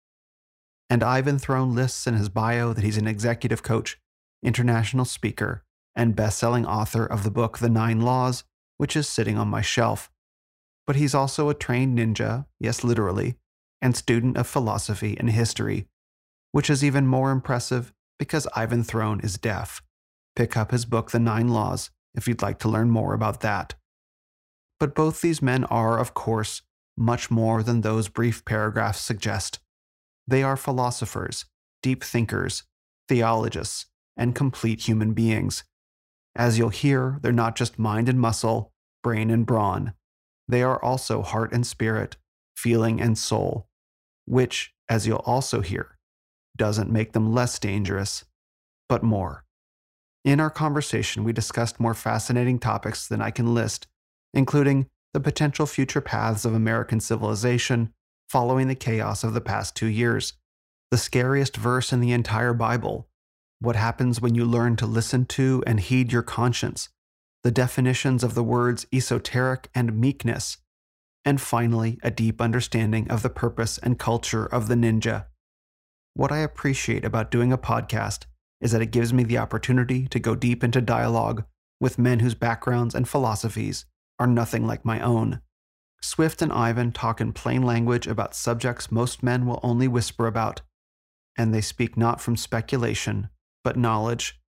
And 0.90 1.04
Ivan 1.04 1.38
Throne 1.38 1.76
lists 1.76 2.08
in 2.08 2.16
his 2.16 2.30
bio 2.30 2.74
that 2.74 2.84
he's 2.84 2.98
an 2.98 3.08
executive 3.08 3.62
coach, 3.62 4.00
international 4.44 5.06
speaker, 5.06 5.64
and 5.96 6.16
best 6.16 6.40
selling 6.40 6.66
author 6.66 7.06
of 7.06 7.24
the 7.24 7.32
book 7.32 7.60
The 7.60 7.70
Nine 7.70 8.02
Laws, 8.02 8.44
which 8.78 8.96
is 8.96 9.08
sitting 9.08 9.38
on 9.38 9.48
my 9.48 9.62
shelf. 9.62 10.10
But 10.88 10.96
he's 10.96 11.14
also 11.14 11.50
a 11.50 11.54
trained 11.54 12.00
ninja, 12.00 12.46
yes, 12.60 12.84
literally, 12.84 13.36
and 13.82 13.96
student 13.96 14.38
of 14.38 14.48
philosophy 14.48 15.16
and 15.20 15.30
history, 15.30 15.88
which 16.52 16.70
is 16.70 16.84
even 16.84 17.06
more 17.06 17.32
impressive 17.32 17.94
because 18.18 18.48
Ivan 18.56 18.84
Throne 18.84 19.20
is 19.22 19.38
deaf. 19.38 19.82
Pick 20.36 20.58
up 20.58 20.72
his 20.72 20.86
book, 20.86 21.12
The 21.12 21.20
Nine 21.20 21.50
Laws, 21.50 21.92
if 22.16 22.28
you'd 22.28 22.42
like 22.42 22.60
to 22.60 22.70
learn 22.70 22.90
more 22.90 23.14
about 23.14 23.42
that. 23.42 23.76
But 24.80 24.96
both 24.96 25.22
these 25.22 25.42
men 25.42 25.66
are, 25.66 26.00
of 26.00 26.14
course, 26.14 26.62
much 26.98 27.30
more 27.30 27.62
than 27.62 27.82
those 27.82 28.08
brief 28.08 28.44
paragraphs 28.46 29.02
suggest. 29.02 29.60
They 30.30 30.44
are 30.44 30.56
philosophers, 30.56 31.46
deep 31.82 32.04
thinkers, 32.04 32.62
theologists, 33.08 33.88
and 34.16 34.36
complete 34.36 34.88
human 34.88 35.14
beings. 35.14 35.64
As 36.36 36.60
you'll 36.60 36.70
hear, 36.70 37.18
they're 37.24 37.32
not 37.32 37.56
just 37.56 37.80
mind 37.80 38.08
and 38.08 38.20
muscle, 38.20 38.72
brain 39.02 39.32
and 39.32 39.44
brawn. 39.44 39.94
They 40.48 40.62
are 40.62 40.80
also 40.84 41.24
heart 41.24 41.52
and 41.52 41.66
spirit, 41.66 42.16
feeling 42.56 43.02
and 43.02 43.18
soul, 43.18 43.70
which, 44.26 44.72
as 44.88 45.08
you'll 45.08 45.24
also 45.26 45.62
hear, 45.62 45.98
doesn't 46.56 46.92
make 46.92 47.14
them 47.14 47.34
less 47.34 47.58
dangerous, 47.58 48.24
but 48.88 49.02
more. 49.02 49.46
In 50.24 50.40
our 50.40 50.52
conversation, 50.52 51.24
we 51.24 51.34
discussed 51.34 51.80
more 51.80 51.96
fascinating 51.96 52.60
topics 52.60 53.08
than 53.08 53.20
I 53.20 53.32
can 53.32 53.56
list, 53.56 53.88
including 54.36 54.90
the 55.12 55.20
potential 55.20 55.66
future 55.66 56.02
paths 56.02 56.46
of 56.46 56.54
American 56.54 57.00
civilization 57.00 57.94
following 58.30 58.68
the 58.68 58.76
chaos 58.76 59.24
of 59.24 59.34
the 59.34 59.42
past 59.42 59.76
two 59.76 59.88
years, 59.88 60.34
the 60.92 60.98
scariest 60.98 61.58
verse 61.58 61.92
in 61.92 62.00
the 62.00 62.12
entire 62.12 62.54
Bible, 62.54 63.10
what 63.60 63.76
happens 63.76 64.22
when 64.22 64.36
you 64.36 64.46
learn 64.46 64.76
to 64.76 64.86
listen 64.86 65.26
to 65.26 65.64
and 65.66 65.80
heed 65.80 66.12
your 66.12 66.22
conscience, 66.22 66.90
the 67.44 67.52
definitions 67.52 68.24
of 68.24 68.36
the 68.36 68.44
words 68.44 68.86
esoteric 68.94 69.70
and 69.74 70.00
meekness, 70.00 70.58
and 71.26 71.42
finally, 71.42 72.00
a 72.04 72.12
deep 72.12 72.40
understanding 72.40 73.10
of 73.10 73.24
the 73.24 73.30
purpose 73.30 73.80
and 73.80 74.00
culture 74.00 74.46
of 74.46 74.68
the 74.68 74.76
ninja. 74.76 75.26
What 76.14 76.32
I 76.32 76.38
appreciate 76.38 77.04
about 77.04 77.32
doing 77.32 77.52
a 77.52 77.58
podcast 77.58 78.26
is 78.62 78.72
that 78.72 78.82
it 78.82 78.92
gives 78.92 79.12
me 79.12 79.24
the 79.24 79.38
opportunity 79.38 80.08
to 80.08 80.20
go 80.20 80.36
deep 80.36 80.64
into 80.64 80.82
dialogue 80.82 81.46
with 81.80 81.98
men 81.98 82.20
whose 82.20 82.36
backgrounds 82.36 82.94
and 82.94 83.08
philosophies 83.08 83.86
are 84.20 84.28
nothing 84.28 84.68
like 84.68 84.86
my 84.86 85.00
own. 85.00 85.42
Swift 86.02 86.42
and 86.42 86.52
Ivan 86.52 86.92
talk 86.92 87.20
in 87.20 87.34
plain 87.34 87.62
language 87.62 88.08
about 88.08 88.36
subjects 88.36 88.92
most 88.92 89.22
men 89.22 89.46
will 89.46 89.60
only 89.64 89.88
whisper 89.88 90.28
about, 90.28 90.62
and 91.38 91.54
they 91.54 91.62
speak 91.62 91.98
not 91.98 92.22
from 92.22 92.38
speculation, 92.38 93.30
but 93.64 93.78
knowledge. 93.78 94.40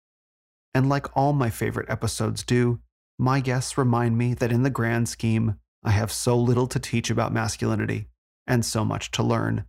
And 0.74 0.88
like 0.88 1.16
all 1.16 1.32
my 1.32 1.50
favorite 1.50 1.90
episodes 1.90 2.44
do, 2.44 2.80
my 3.18 3.40
guests 3.40 3.76
remind 3.76 4.16
me 4.16 4.34
that 4.34 4.52
in 4.52 4.62
the 4.62 4.70
grand 4.70 5.08
scheme, 5.08 5.56
I 5.82 5.90
have 5.90 6.12
so 6.12 6.36
little 6.38 6.66
to 6.68 6.78
teach 6.78 7.10
about 7.10 7.32
masculinity 7.32 8.08
and 8.46 8.64
so 8.64 8.84
much 8.84 9.10
to 9.12 9.22
learn. 9.22 9.64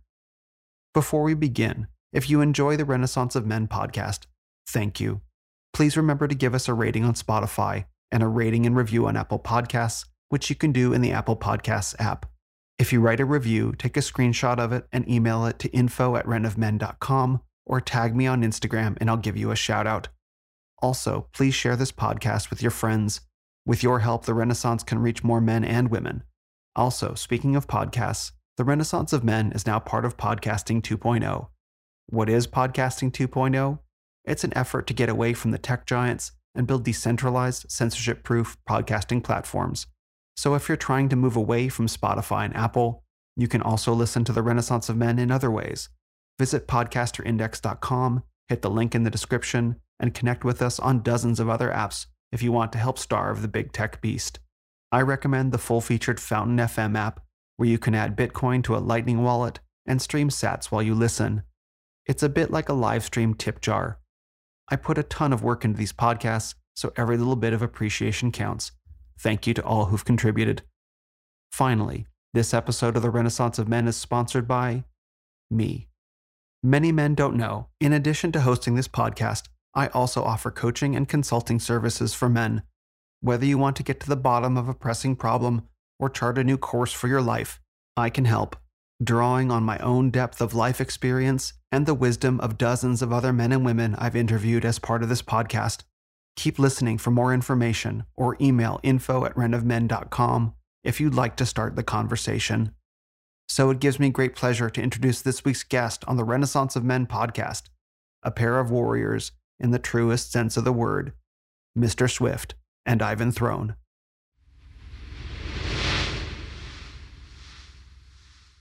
Before 0.94 1.22
we 1.22 1.34
begin, 1.34 1.86
if 2.12 2.28
you 2.28 2.40
enjoy 2.40 2.76
the 2.76 2.84
Renaissance 2.84 3.34
of 3.34 3.46
Men 3.46 3.66
podcast, 3.66 4.26
thank 4.68 5.00
you. 5.00 5.22
Please 5.72 5.96
remember 5.96 6.28
to 6.28 6.34
give 6.34 6.54
us 6.54 6.68
a 6.68 6.74
rating 6.74 7.04
on 7.04 7.14
Spotify 7.14 7.86
and 8.10 8.22
a 8.22 8.28
rating 8.28 8.66
and 8.66 8.76
review 8.76 9.06
on 9.06 9.16
Apple 9.16 9.38
Podcasts, 9.38 10.04
which 10.32 10.48
you 10.48 10.56
can 10.56 10.72
do 10.72 10.94
in 10.94 11.02
the 11.02 11.12
Apple 11.12 11.36
Podcasts 11.36 11.94
app. 12.00 12.24
If 12.78 12.90
you 12.90 13.02
write 13.02 13.20
a 13.20 13.26
review, 13.26 13.74
take 13.76 13.98
a 13.98 14.00
screenshot 14.00 14.58
of 14.58 14.72
it 14.72 14.86
and 14.90 15.06
email 15.06 15.44
it 15.44 15.58
to 15.58 15.68
info 15.72 16.16
at 16.16 16.24
renofmen.com 16.24 17.42
or 17.66 17.82
tag 17.82 18.16
me 18.16 18.26
on 18.26 18.42
Instagram 18.42 18.96
and 18.98 19.10
I'll 19.10 19.18
give 19.18 19.36
you 19.36 19.50
a 19.50 19.56
shout 19.56 19.86
out. 19.86 20.08
Also, 20.80 21.28
please 21.34 21.54
share 21.54 21.76
this 21.76 21.92
podcast 21.92 22.48
with 22.48 22.62
your 22.62 22.70
friends. 22.70 23.20
With 23.66 23.82
your 23.82 23.98
help, 23.98 24.24
the 24.24 24.32
Renaissance 24.32 24.82
can 24.82 25.00
reach 25.00 25.22
more 25.22 25.42
men 25.42 25.66
and 25.66 25.90
women. 25.90 26.22
Also, 26.74 27.12
speaking 27.12 27.54
of 27.54 27.68
podcasts, 27.68 28.32
the 28.56 28.64
Renaissance 28.64 29.12
of 29.12 29.22
Men 29.22 29.52
is 29.52 29.66
now 29.66 29.80
part 29.80 30.06
of 30.06 30.16
Podcasting 30.16 30.80
2.0. 30.80 31.48
What 32.06 32.30
is 32.30 32.46
Podcasting 32.46 33.12
2.0? 33.12 33.80
It's 34.24 34.44
an 34.44 34.56
effort 34.56 34.86
to 34.86 34.94
get 34.94 35.10
away 35.10 35.34
from 35.34 35.50
the 35.50 35.58
tech 35.58 35.84
giants 35.84 36.32
and 36.54 36.66
build 36.66 36.84
decentralized, 36.84 37.70
censorship 37.70 38.22
proof 38.22 38.56
podcasting 38.66 39.22
platforms. 39.22 39.88
So 40.36 40.54
if 40.54 40.68
you're 40.68 40.76
trying 40.76 41.08
to 41.10 41.16
move 41.16 41.36
away 41.36 41.68
from 41.68 41.86
Spotify 41.86 42.44
and 42.44 42.56
Apple, 42.56 43.02
you 43.36 43.48
can 43.48 43.62
also 43.62 43.92
listen 43.92 44.24
to 44.24 44.32
the 44.32 44.42
Renaissance 44.42 44.88
of 44.88 44.96
Men 44.96 45.18
in 45.18 45.30
other 45.30 45.50
ways. 45.50 45.88
Visit 46.38 46.66
podcasterindex.com, 46.66 48.22
hit 48.48 48.62
the 48.62 48.70
link 48.70 48.94
in 48.94 49.04
the 49.04 49.10
description, 49.10 49.76
and 50.00 50.14
connect 50.14 50.44
with 50.44 50.60
us 50.60 50.80
on 50.80 51.02
dozens 51.02 51.38
of 51.38 51.48
other 51.48 51.70
apps 51.70 52.06
if 52.32 52.42
you 52.42 52.50
want 52.50 52.72
to 52.72 52.78
help 52.78 52.98
starve 52.98 53.42
the 53.42 53.48
big 53.48 53.72
tech 53.72 54.00
beast. 54.00 54.40
I 54.90 55.02
recommend 55.02 55.52
the 55.52 55.58
full 55.58 55.80
featured 55.80 56.20
Fountain 56.20 56.56
FM 56.56 56.96
app 56.96 57.20
where 57.56 57.68
you 57.68 57.78
can 57.78 57.94
add 57.94 58.16
Bitcoin 58.16 58.64
to 58.64 58.76
a 58.76 58.78
Lightning 58.78 59.22
wallet 59.22 59.60
and 59.86 60.00
stream 60.00 60.28
sats 60.28 60.66
while 60.66 60.82
you 60.82 60.94
listen. 60.94 61.42
It's 62.06 62.22
a 62.22 62.28
bit 62.28 62.50
like 62.50 62.68
a 62.68 62.74
live 62.74 63.04
stream 63.04 63.34
tip 63.34 63.60
jar. 63.60 63.98
I 64.68 64.76
put 64.76 64.98
a 64.98 65.02
ton 65.02 65.32
of 65.32 65.42
work 65.42 65.64
into 65.64 65.78
these 65.78 65.92
podcasts, 65.92 66.54
so 66.74 66.92
every 66.96 67.16
little 67.16 67.36
bit 67.36 67.52
of 67.52 67.62
appreciation 67.62 68.32
counts. 68.32 68.72
Thank 69.18 69.46
you 69.46 69.54
to 69.54 69.64
all 69.64 69.86
who've 69.86 70.04
contributed. 70.04 70.62
Finally, 71.50 72.06
this 72.34 72.54
episode 72.54 72.96
of 72.96 73.02
the 73.02 73.10
Renaissance 73.10 73.58
of 73.58 73.68
Men 73.68 73.86
is 73.86 73.96
sponsored 73.96 74.48
by 74.48 74.84
me. 75.50 75.88
Many 76.62 76.92
men 76.92 77.14
don't 77.14 77.36
know, 77.36 77.68
in 77.80 77.92
addition 77.92 78.32
to 78.32 78.40
hosting 78.40 78.74
this 78.74 78.88
podcast, 78.88 79.48
I 79.74 79.88
also 79.88 80.22
offer 80.22 80.50
coaching 80.50 80.94
and 80.94 81.08
consulting 81.08 81.58
services 81.58 82.14
for 82.14 82.28
men. 82.28 82.62
Whether 83.20 83.46
you 83.46 83.58
want 83.58 83.76
to 83.76 83.82
get 83.82 84.00
to 84.00 84.08
the 84.08 84.16
bottom 84.16 84.56
of 84.56 84.68
a 84.68 84.74
pressing 84.74 85.16
problem 85.16 85.68
or 85.98 86.08
chart 86.08 86.38
a 86.38 86.44
new 86.44 86.56
course 86.56 86.92
for 86.92 87.08
your 87.08 87.22
life, 87.22 87.60
I 87.96 88.10
can 88.10 88.24
help, 88.24 88.56
drawing 89.02 89.50
on 89.50 89.62
my 89.62 89.78
own 89.78 90.10
depth 90.10 90.40
of 90.40 90.54
life 90.54 90.80
experience 90.80 91.52
and 91.70 91.86
the 91.86 91.94
wisdom 91.94 92.40
of 92.40 92.58
dozens 92.58 93.02
of 93.02 93.12
other 93.12 93.32
men 93.32 93.52
and 93.52 93.64
women 93.64 93.94
I've 93.96 94.16
interviewed 94.16 94.64
as 94.64 94.78
part 94.78 95.02
of 95.02 95.08
this 95.08 95.22
podcast. 95.22 95.82
Keep 96.36 96.58
listening 96.58 96.98
for 96.98 97.10
more 97.10 97.34
information 97.34 98.04
or 98.16 98.36
email 98.40 98.80
info 98.82 99.24
at 99.24 99.34
renofmen.com 99.34 100.54
if 100.82 101.00
you'd 101.00 101.14
like 101.14 101.36
to 101.36 101.46
start 101.46 101.76
the 101.76 101.82
conversation. 101.82 102.74
So 103.48 103.70
it 103.70 103.80
gives 103.80 103.98
me 104.00 104.08
great 104.10 104.34
pleasure 104.34 104.70
to 104.70 104.82
introduce 104.82 105.20
this 105.20 105.44
week's 105.44 105.62
guest 105.62 106.04
on 106.08 106.16
the 106.16 106.24
Renaissance 106.24 106.74
of 106.74 106.84
Men 106.84 107.06
podcast, 107.06 107.64
a 108.22 108.30
pair 108.30 108.58
of 108.58 108.70
warriors 108.70 109.32
in 109.60 109.70
the 109.70 109.78
truest 109.78 110.32
sense 110.32 110.56
of 110.56 110.64
the 110.64 110.72
word, 110.72 111.12
Mr. 111.78 112.10
Swift 112.10 112.54
and 112.86 113.02
Ivan 113.02 113.30
Throne. 113.30 113.76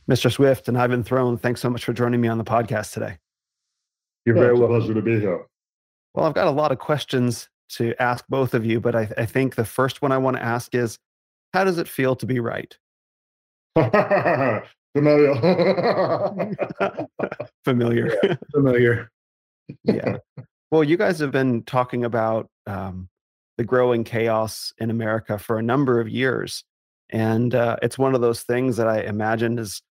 Mr. 0.10 0.32
Swift 0.32 0.68
and 0.68 0.78
Ivan 0.78 1.04
Throne, 1.04 1.38
thanks 1.38 1.62
so 1.62 1.70
much 1.70 1.86
for 1.86 1.94
joining 1.94 2.20
me 2.20 2.28
on 2.28 2.38
the 2.38 2.44
podcast 2.44 2.92
today. 2.92 3.18
You're 4.26 4.36
yeah, 4.36 4.42
very 4.42 4.54
welcome. 4.56 4.78
pleasure 4.78 4.94
to 4.94 5.02
be 5.02 5.20
here. 5.20 5.46
Well, 6.14 6.26
I've 6.26 6.34
got 6.34 6.48
a 6.48 6.52
lot 6.52 6.74
of 6.74 6.80
questions 6.80 7.48
to 7.78 7.94
ask 8.02 8.26
both 8.28 8.54
of 8.54 8.66
you, 8.66 8.80
but 8.80 8.96
I, 8.96 9.10
I 9.18 9.26
think 9.26 9.56
the 9.56 9.66
first 9.66 10.02
one 10.02 10.12
I 10.12 10.18
want 10.18 10.38
to 10.38 10.44
ask 10.44 10.74
is 10.76 10.98
how 11.54 11.64
does 11.64 11.78
it 11.78 11.88
feel 11.88 12.16
to 12.18 12.26
be 12.26 12.40
right? 12.40 12.76
Familiar. 14.96 15.36
Familiar. 17.64 18.18
Yeah, 18.24 18.36
familiar. 18.54 19.12
yeah. 19.86 20.18
Well, 20.70 20.84
you 20.84 20.98
guys 20.98 21.20
have 21.20 21.32
been 21.32 21.64
talking 21.64 22.04
about 22.04 22.50
um, 22.68 23.08
the 23.58 23.64
growing 23.64 24.04
chaos 24.04 24.74
in 24.80 24.90
America 24.90 25.38
for 25.38 25.58
a 25.58 25.64
number 25.64 26.00
of 26.02 26.10
years. 26.10 26.64
And 27.10 27.56
uh, 27.56 27.78
it's 27.82 27.98
one 27.98 28.16
of 28.16 28.22
those 28.22 28.44
things 28.44 28.78
that 28.78 28.88
I 28.88 29.02
imagine 29.02 29.60
is 29.60 29.82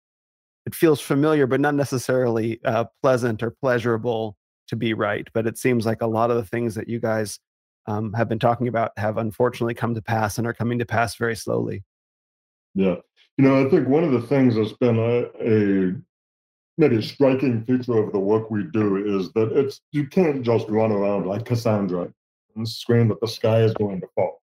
it 0.67 0.75
feels 0.75 1.01
familiar, 1.01 1.47
but 1.47 1.61
not 1.61 1.75
necessarily 1.75 2.61
uh, 2.65 2.85
pleasant 3.03 3.43
or 3.43 3.55
pleasurable 3.63 4.37
to 4.69 4.77
be 4.77 4.93
right. 4.93 5.29
But 5.33 5.47
it 5.47 5.57
seems 5.57 5.87
like 5.87 6.03
a 6.03 6.07
lot 6.07 6.31
of 6.31 6.37
the 6.37 6.45
things 6.45 6.75
that 6.75 6.89
you 6.89 7.01
guys 7.01 7.39
um, 7.87 8.13
have 8.13 8.29
been 8.29 8.39
talking 8.39 8.69
about 8.69 8.93
have 8.97 9.17
unfortunately 9.19 9.75
come 9.75 9.95
to 9.95 10.03
pass 10.03 10.39
and 10.39 10.47
are 10.47 10.55
coming 10.55 10.79
to 10.79 10.87
pass 10.87 11.17
very 11.17 11.37
slowly. 11.37 11.83
Yeah. 12.75 12.97
You 13.37 13.45
know, 13.45 13.67
I 13.67 13.71
think 13.71 13.89
one 13.89 14.05
of 14.05 14.13
the 14.13 14.23
things 14.23 14.55
that's 14.55 14.73
been 14.75 14.99
a, 14.99 15.25
a 15.41 15.95
maybe 16.79 16.97
a 16.97 17.03
striking 17.03 17.65
feature 17.65 17.99
of 17.99 18.13
the 18.13 18.19
work 18.19 18.51
we 18.51 18.65
do 18.65 19.19
is 19.19 19.33
that 19.33 19.53
it's 19.53 19.81
you 19.93 20.07
can't 20.07 20.43
just 20.43 20.69
run 20.69 20.93
around 20.93 21.27
like 21.27 21.45
Cassandra 21.45 22.13
and 22.57 22.69
scream 22.69 23.09
that 23.09 23.21
the 23.21 23.29
sky 23.29 23.63
is 23.63 23.75
going 23.75 24.01
to 24.01 24.09
fall. 24.15 24.41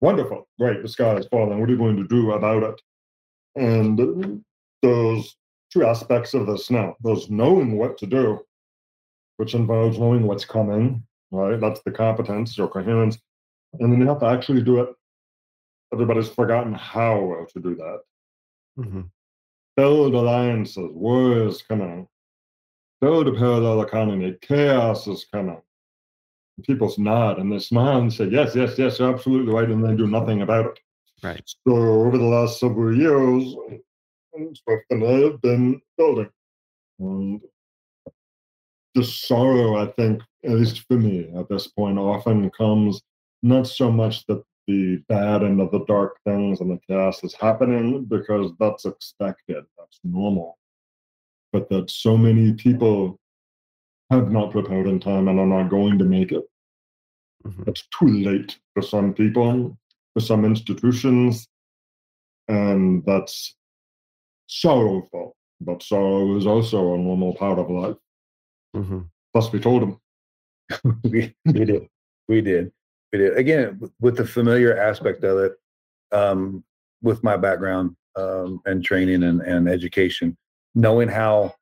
Wonderful, 0.00 0.48
great, 0.58 0.82
the 0.82 0.88
sky 0.88 1.16
is 1.16 1.26
falling. 1.26 1.60
What 1.60 1.68
are 1.68 1.72
you 1.72 1.78
going 1.78 1.96
to 1.96 2.06
do 2.06 2.32
about 2.32 2.62
it? 2.62 2.80
And 3.56 4.42
those 4.82 5.36
two 5.72 5.84
aspects 5.84 6.34
of 6.34 6.46
this 6.46 6.70
now, 6.70 6.96
those 7.02 7.30
knowing 7.30 7.76
what 7.76 7.98
to 7.98 8.06
do, 8.06 8.40
which 9.36 9.54
involves 9.54 9.98
knowing 9.98 10.26
what's 10.26 10.44
coming, 10.44 11.02
right? 11.30 11.60
That's 11.60 11.80
the 11.82 11.90
competence 11.90 12.58
or 12.58 12.68
coherence. 12.68 13.18
And 13.78 13.92
then 13.92 14.00
you 14.00 14.08
have 14.08 14.20
to 14.20 14.26
actually 14.26 14.62
do 14.62 14.80
it. 14.80 14.88
Everybody's 15.92 16.28
forgotten 16.28 16.72
how 16.74 17.46
to 17.52 17.60
do 17.60 17.74
that. 17.76 18.00
Mm-hmm. 18.78 19.02
Build 19.76 20.14
alliances, 20.14 20.90
war 20.92 21.46
is 21.46 21.62
coming. 21.62 22.06
Build 23.00 23.28
a 23.28 23.32
parallel 23.32 23.82
economy, 23.82 24.36
chaos 24.42 25.06
is 25.06 25.26
coming. 25.32 25.60
People's 26.64 26.98
nod 26.98 27.38
and 27.38 27.50
they 27.50 27.58
smile 27.58 28.00
and 28.00 28.12
say, 28.12 28.26
Yes, 28.26 28.54
yes, 28.54 28.78
yes, 28.78 28.98
you're 28.98 29.12
absolutely 29.14 29.52
right, 29.52 29.68
and 29.68 29.82
they 29.82 29.96
do 29.96 30.06
nothing 30.06 30.42
about 30.42 30.66
it. 30.66 30.78
Right. 31.22 31.42
So 31.66 31.74
over 31.74 32.18
the 32.18 32.24
last 32.24 32.60
several 32.60 32.94
years, 32.96 33.54
Swift 34.54 34.84
and 34.90 35.04
I 35.04 35.12
have 35.30 35.40
been 35.40 35.80
building. 35.96 36.30
And 36.98 37.40
the 38.94 39.04
sorrow, 39.04 39.76
I 39.76 39.86
think, 39.92 40.22
at 40.44 40.52
least 40.52 40.84
for 40.88 40.96
me 40.96 41.30
at 41.36 41.48
this 41.48 41.66
point, 41.66 41.98
often 41.98 42.50
comes 42.50 43.02
not 43.42 43.66
so 43.66 43.90
much 43.90 44.26
that 44.26 44.42
the 44.66 44.96
bad 45.08 45.42
and 45.42 45.58
the 45.58 45.84
dark 45.86 46.18
things 46.24 46.60
and 46.60 46.70
the 46.70 46.80
chaos 46.88 47.24
is 47.24 47.34
happening 47.34 48.04
because 48.04 48.52
that's 48.60 48.84
expected, 48.84 49.64
that's 49.78 49.98
normal. 50.04 50.58
But 51.52 51.68
that 51.70 51.90
so 51.90 52.16
many 52.16 52.52
people 52.52 53.18
have 54.10 54.30
not 54.30 54.50
prepared 54.50 54.86
in 54.86 55.00
time 55.00 55.28
and 55.28 55.38
are 55.40 55.46
not 55.46 55.70
going 55.70 55.98
to 55.98 56.04
make 56.04 56.32
it. 56.32 56.44
Mhm. 57.44 57.68
It's 57.68 57.86
too 57.98 58.08
late 58.08 58.58
for 58.74 58.82
some 58.82 59.14
people, 59.14 59.78
for 60.14 60.20
some 60.20 60.44
institutions, 60.44 61.48
and 62.48 63.04
that's 63.04 63.56
sorrowful. 64.46 65.36
But 65.60 65.82
sorrow 65.82 66.36
is 66.36 66.46
also 66.46 66.94
a 66.94 66.98
normal 66.98 67.34
part 67.34 67.58
of 67.58 67.70
life. 67.70 67.96
Mm-hmm. 68.74 69.00
Plus, 69.32 69.52
we 69.52 69.60
told 69.60 69.82
them. 69.82 70.00
we, 71.04 71.34
we 71.44 71.64
did. 71.64 71.88
We 72.28 72.40
did. 72.40 72.72
We 73.12 73.18
did. 73.18 73.36
Again, 73.36 73.80
with 74.00 74.16
the 74.16 74.26
familiar 74.26 74.76
aspect 74.76 75.24
of 75.24 75.38
it, 75.38 75.52
um, 76.12 76.64
with 77.02 77.22
my 77.24 77.36
background 77.36 77.96
um, 78.16 78.60
and 78.66 78.84
training 78.84 79.22
and, 79.22 79.40
and 79.40 79.68
education, 79.68 80.36
knowing 80.74 81.08
how 81.08 81.54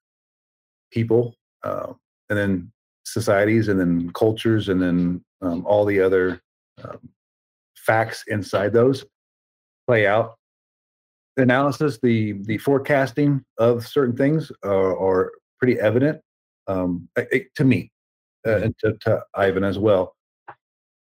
people 0.90 1.34
uh, 1.62 1.92
and 2.28 2.38
then 2.38 2.72
societies 3.04 3.68
and 3.68 3.78
then 3.80 4.10
cultures 4.12 4.68
and 4.68 4.80
then 4.82 5.24
um, 5.42 5.64
all 5.66 5.84
the 5.84 6.00
other 6.00 6.40
um, 6.84 6.98
facts 7.76 8.24
inside 8.28 8.72
those 8.72 9.04
play 9.86 10.06
out. 10.06 10.34
Analysis, 11.36 11.98
the 12.02 12.32
the 12.42 12.58
forecasting 12.58 13.44
of 13.58 13.86
certain 13.86 14.16
things 14.16 14.50
are, 14.64 14.98
are 14.98 15.32
pretty 15.58 15.78
evident 15.78 16.20
um, 16.66 17.08
I- 17.16 17.26
I- 17.32 17.46
to 17.54 17.64
me 17.64 17.90
uh, 18.46 18.56
and 18.56 18.78
to, 18.78 18.94
to 19.00 19.22
Ivan 19.34 19.64
as 19.64 19.78
well. 19.78 20.14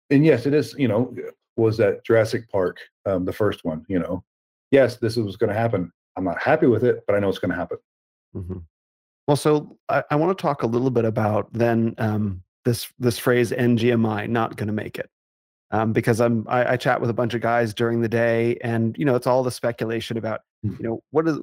And 0.09 0.25
yes, 0.25 0.45
it 0.45 0.53
is. 0.53 0.73
You 0.77 0.87
know, 0.87 1.15
was 1.55 1.77
that 1.77 2.03
Jurassic 2.05 2.49
Park, 2.49 2.77
um, 3.05 3.25
the 3.25 3.33
first 3.33 3.63
one? 3.63 3.85
You 3.87 3.99
know, 3.99 4.23
yes, 4.71 4.97
this 4.97 5.15
was 5.17 5.37
going 5.37 5.49
to 5.49 5.59
happen. 5.59 5.91
I'm 6.15 6.23
not 6.23 6.41
happy 6.41 6.67
with 6.67 6.83
it, 6.83 7.03
but 7.07 7.15
I 7.15 7.19
know 7.19 7.29
it's 7.29 7.39
going 7.39 7.51
to 7.51 7.57
happen. 7.57 7.77
hmm 8.33 8.57
Well, 9.27 9.37
so 9.37 9.77
I, 9.87 10.03
I 10.09 10.15
want 10.15 10.35
to 10.37 10.41
talk 10.41 10.63
a 10.63 10.67
little 10.67 10.89
bit 10.89 11.05
about 11.05 11.51
then 11.53 11.95
um, 11.97 12.41
this 12.65 12.91
this 12.99 13.19
phrase 13.19 13.51
NGMI, 13.51 14.27
not 14.29 14.55
going 14.55 14.67
to 14.67 14.73
make 14.73 14.97
it, 14.97 15.09
um, 15.71 15.93
because 15.93 16.19
I'm 16.19 16.45
I, 16.49 16.73
I 16.73 16.77
chat 16.77 16.99
with 16.99 17.09
a 17.09 17.13
bunch 17.13 17.33
of 17.35 17.41
guys 17.41 17.73
during 17.73 18.01
the 18.01 18.09
day, 18.09 18.57
and 18.61 18.97
you 18.97 19.05
know 19.05 19.15
it's 19.15 19.27
all 19.27 19.43
the 19.43 19.51
speculation 19.51 20.17
about 20.17 20.41
Mm. 20.65 20.77
you 20.77 20.85
know 20.89 21.01
what 21.11 21.25
is 21.25 21.37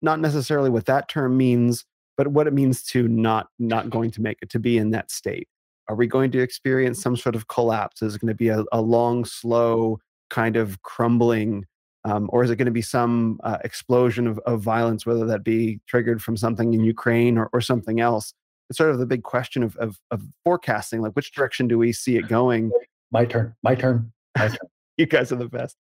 not 0.00 0.18
necessarily 0.18 0.70
what 0.70 0.86
that 0.86 1.10
term 1.10 1.36
means, 1.36 1.84
but 2.16 2.28
what 2.28 2.46
it 2.46 2.52
means 2.52 2.82
to 2.84 3.08
not 3.08 3.48
not 3.58 3.90
going 3.90 4.10
to 4.12 4.22
make 4.22 4.38
it 4.42 4.50
to 4.50 4.58
be 4.58 4.78
in 4.78 4.90
that 4.90 5.10
state. 5.10 5.48
Are 5.88 5.94
we 5.94 6.06
going 6.06 6.32
to 6.32 6.40
experience 6.40 7.00
some 7.00 7.16
sort 7.16 7.36
of 7.36 7.46
collapse? 7.48 8.02
Is 8.02 8.16
it 8.16 8.20
going 8.20 8.28
to 8.28 8.34
be 8.34 8.48
a, 8.48 8.64
a 8.72 8.80
long, 8.80 9.24
slow 9.24 10.00
kind 10.30 10.56
of 10.56 10.82
crumbling 10.82 11.64
um, 12.06 12.30
or 12.32 12.44
is 12.44 12.50
it 12.50 12.56
going 12.56 12.66
to 12.66 12.72
be 12.72 12.82
some 12.82 13.40
uh, 13.42 13.58
explosion 13.64 14.28
of, 14.28 14.38
of 14.46 14.60
violence, 14.60 15.04
whether 15.04 15.26
that 15.26 15.42
be 15.42 15.80
triggered 15.88 16.22
from 16.22 16.36
something 16.36 16.72
in 16.72 16.84
Ukraine 16.84 17.36
or, 17.36 17.50
or 17.52 17.60
something 17.60 18.00
else? 18.00 18.32
It's 18.70 18.78
sort 18.78 18.90
of 18.90 18.98
the 18.98 19.06
big 19.06 19.24
question 19.24 19.64
of, 19.64 19.76
of, 19.78 19.98
of 20.12 20.22
forecasting, 20.44 21.02
like 21.02 21.12
which 21.14 21.32
direction 21.32 21.66
do 21.66 21.78
we 21.78 21.92
see 21.92 22.16
it 22.16 22.28
going? 22.28 22.70
My 23.10 23.24
turn. 23.24 23.54
My 23.64 23.74
turn. 23.74 24.12
My 24.38 24.48
turn. 24.48 24.56
You 24.98 25.04
guys 25.04 25.30
are 25.30 25.36
the 25.36 25.46
best. 25.46 25.76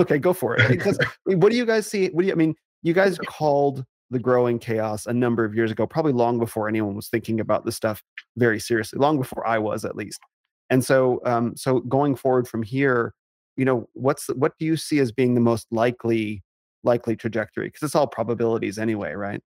Okay, 0.00 0.18
go 0.18 0.32
for 0.32 0.56
it. 0.56 0.68
Because, 0.68 0.98
what 1.24 1.52
do 1.52 1.56
you 1.56 1.64
guys 1.64 1.86
see? 1.86 2.08
What 2.08 2.22
do 2.22 2.26
you? 2.26 2.32
I 2.32 2.34
mean, 2.34 2.56
you 2.82 2.94
guys 2.94 3.16
called 3.28 3.84
the 4.10 4.18
growing 4.18 4.58
chaos 4.58 5.06
a 5.06 5.12
number 5.12 5.44
of 5.44 5.54
years 5.54 5.70
ago, 5.70 5.86
probably 5.86 6.12
long 6.12 6.38
before 6.38 6.68
anyone 6.68 6.94
was 6.94 7.08
thinking 7.08 7.40
about 7.40 7.64
this 7.64 7.76
stuff 7.76 8.02
very 8.36 8.60
seriously, 8.60 8.98
long 8.98 9.18
before 9.18 9.46
I 9.46 9.58
was 9.58 9.84
at 9.84 9.96
least. 9.96 10.20
And 10.70 10.84
so, 10.84 11.20
um, 11.24 11.56
so 11.56 11.80
going 11.80 12.16
forward 12.16 12.46
from 12.48 12.62
here, 12.62 13.14
you 13.56 13.64
know, 13.64 13.88
what's 13.94 14.28
what 14.28 14.52
do 14.58 14.66
you 14.66 14.76
see 14.76 14.98
as 14.98 15.12
being 15.12 15.34
the 15.34 15.40
most 15.40 15.66
likely 15.70 16.42
likely 16.84 17.16
trajectory? 17.16 17.66
Because 17.68 17.82
it's 17.82 17.94
all 17.94 18.06
probabilities 18.06 18.78
anyway, 18.78 19.14
right? 19.14 19.42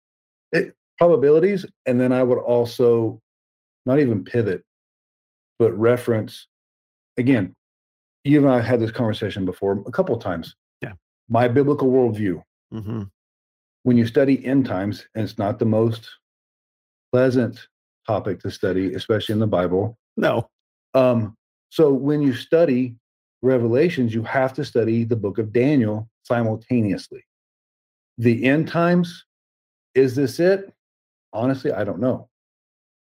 it, 0.53 0.75
probabilities 0.99 1.65
and 1.87 2.01
then 2.01 2.11
i 2.13 2.23
would 2.25 2.39
also 2.39 3.21
not 3.87 4.01
even 4.01 4.25
pivot 4.25 4.65
but 5.61 5.71
reference 5.79 6.49
again 7.19 7.55
you 8.25 8.39
and 8.41 8.51
i 8.51 8.61
had 8.61 8.81
this 8.81 8.91
conversation 8.91 9.45
before 9.45 9.81
a 9.87 9.93
couple 9.93 10.15
of 10.17 10.21
times 10.21 10.57
Yeah. 10.83 10.95
my 11.29 11.47
biblical 11.49 11.89
worldview 11.91 12.43
Mm-hmm. 12.75 13.03
When 13.89 13.97
you 13.97 14.07
study 14.07 14.45
end 14.45 14.67
times 14.67 15.07
and 15.15 15.25
it's 15.25 15.39
not 15.39 15.59
the 15.59 15.65
most 15.65 16.11
pleasant 17.11 17.69
topic 18.07 18.39
to 18.39 18.51
study 18.51 18.93
especially 18.93 19.33
in 19.33 19.39
the 19.39 19.47
bible. 19.47 19.97
No. 20.15 20.51
um, 20.93 21.35
so 21.71 21.95
when 21.95 22.21
you 22.21 22.35
study 22.35 22.97
revelations 23.41 24.13
you 24.13 24.23
have 24.25 24.53
to 24.53 24.63
study 24.63 25.05
the 25.05 25.17
book 25.17 25.39
of 25.39 25.55
daniel 25.55 26.07
simultaneously. 26.23 27.25
The 28.19 28.45
end 28.45 28.69
times 28.69 29.25
is 29.95 30.15
this 30.15 30.39
it? 30.39 30.71
Honestly 31.33 31.73
i 31.73 31.83
don't 31.83 31.99
know. 31.99 32.29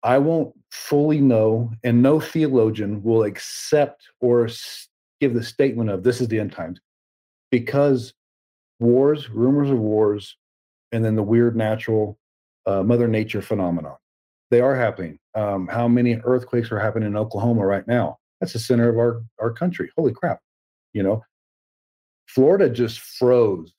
I 0.03 0.19
won't 0.19 0.55
fully 0.71 1.19
know 1.19 1.73
and 1.83 2.01
no 2.01 2.21
theologian 2.21 3.03
will 3.03 3.23
accept 3.23 4.07
or 4.21 4.47
give 5.19 5.33
the 5.33 5.43
statement 5.43 5.89
of 5.89 6.03
this 6.03 6.21
is 6.21 6.29
the 6.29 6.39
end 6.39 6.53
times 6.53 6.79
because 7.51 8.13
wars 8.79 9.29
rumors 9.29 9.69
of 9.69 9.77
wars 9.77 10.37
and 10.91 11.03
then 11.03 11.15
the 11.15 11.23
weird 11.23 11.55
natural 11.55 12.17
uh, 12.65 12.83
mother 12.83 13.07
nature 13.07 13.41
phenomenon. 13.41 13.95
They 14.49 14.61
are 14.61 14.75
happening. 14.75 15.17
Um, 15.35 15.67
how 15.67 15.87
many 15.87 16.17
earthquakes 16.23 16.71
are 16.71 16.79
happening 16.79 17.07
in 17.07 17.15
oklahoma 17.15 17.65
right 17.65 17.87
now? 17.87 18.17
That's 18.39 18.53
the 18.53 18.59
center 18.59 18.89
of 18.89 18.97
our 18.97 19.23
our 19.39 19.51
country. 19.51 19.89
Holy 19.95 20.13
crap 20.13 20.39
you 20.93 21.03
know? 21.03 21.23
Florida 22.27 22.69
just 22.69 22.99
froze. 22.99 23.73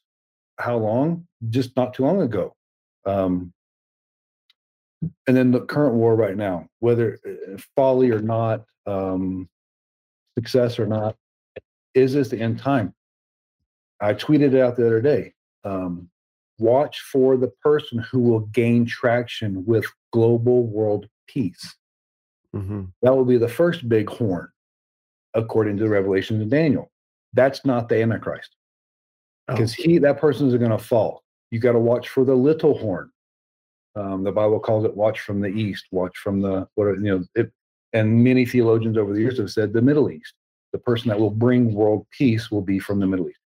How 0.58 0.76
long? 0.76 1.26
Just 1.48 1.76
not 1.76 1.94
too 1.94 2.04
long 2.04 2.20
ago. 2.20 2.54
Um, 3.06 3.52
and 5.26 5.36
then 5.36 5.50
the 5.50 5.62
current 5.62 5.94
war 5.94 6.14
right 6.14 6.36
now, 6.36 6.66
whether 6.78 7.18
uh, 7.26 7.58
folly 7.74 8.10
or 8.10 8.20
not, 8.20 8.64
um, 8.86 9.48
success 10.38 10.78
or 10.78 10.86
not, 10.86 11.16
is 11.94 12.12
this 12.12 12.28
the 12.28 12.40
end 12.40 12.58
time? 12.58 12.94
I 14.00 14.14
tweeted 14.14 14.54
it 14.54 14.60
out 14.60 14.76
the 14.76 14.86
other 14.86 15.00
day. 15.00 15.34
Um, 15.64 16.08
watch 16.62 17.00
for 17.00 17.36
the 17.36 17.48
person 17.62 17.98
who 17.98 18.20
will 18.20 18.40
gain 18.40 18.86
traction 18.86 19.64
with 19.66 19.84
global 20.12 20.66
world 20.66 21.06
peace. 21.26 21.76
Mm-hmm. 22.54 22.84
That 23.02 23.14
will 23.14 23.24
be 23.24 23.38
the 23.38 23.48
first 23.48 23.88
big 23.88 24.08
horn, 24.08 24.48
according 25.34 25.76
to 25.78 25.82
the 25.82 25.88
revelations 25.88 26.42
of 26.42 26.48
Daniel. 26.48 26.90
That's 27.34 27.64
not 27.64 27.88
the 27.88 28.00
Antichrist 28.02 28.56
Oh. 29.48 29.54
because 29.54 29.74
he 29.74 29.98
that 29.98 30.18
person 30.18 30.48
is 30.48 30.54
going 30.54 30.70
to 30.70 30.78
fall. 30.78 31.22
You 31.50 31.58
got 31.58 31.72
to 31.72 31.78
watch 31.78 32.08
for 32.08 32.24
the 32.24 32.34
little 32.34 32.78
horn. 32.78 33.10
Um, 33.94 34.24
the 34.24 34.32
Bible 34.32 34.58
calls 34.58 34.84
it 34.84 34.96
watch 34.96 35.20
from 35.20 35.40
the 35.40 35.48
east, 35.48 35.86
watch 35.90 36.16
from 36.16 36.40
the 36.40 36.66
what 36.74 36.86
you 36.94 37.00
know. 37.00 37.24
It, 37.34 37.52
and 37.92 38.24
many 38.24 38.46
theologians 38.46 38.96
over 38.96 39.12
the 39.12 39.20
years 39.20 39.38
have 39.38 39.50
said 39.50 39.72
the 39.72 39.82
Middle 39.82 40.10
East. 40.10 40.32
The 40.72 40.78
person 40.78 41.10
that 41.10 41.18
will 41.18 41.30
bring 41.30 41.74
world 41.74 42.06
peace 42.10 42.50
will 42.50 42.62
be 42.62 42.78
from 42.78 43.00
the 43.00 43.06
Middle 43.06 43.28
East. 43.28 43.40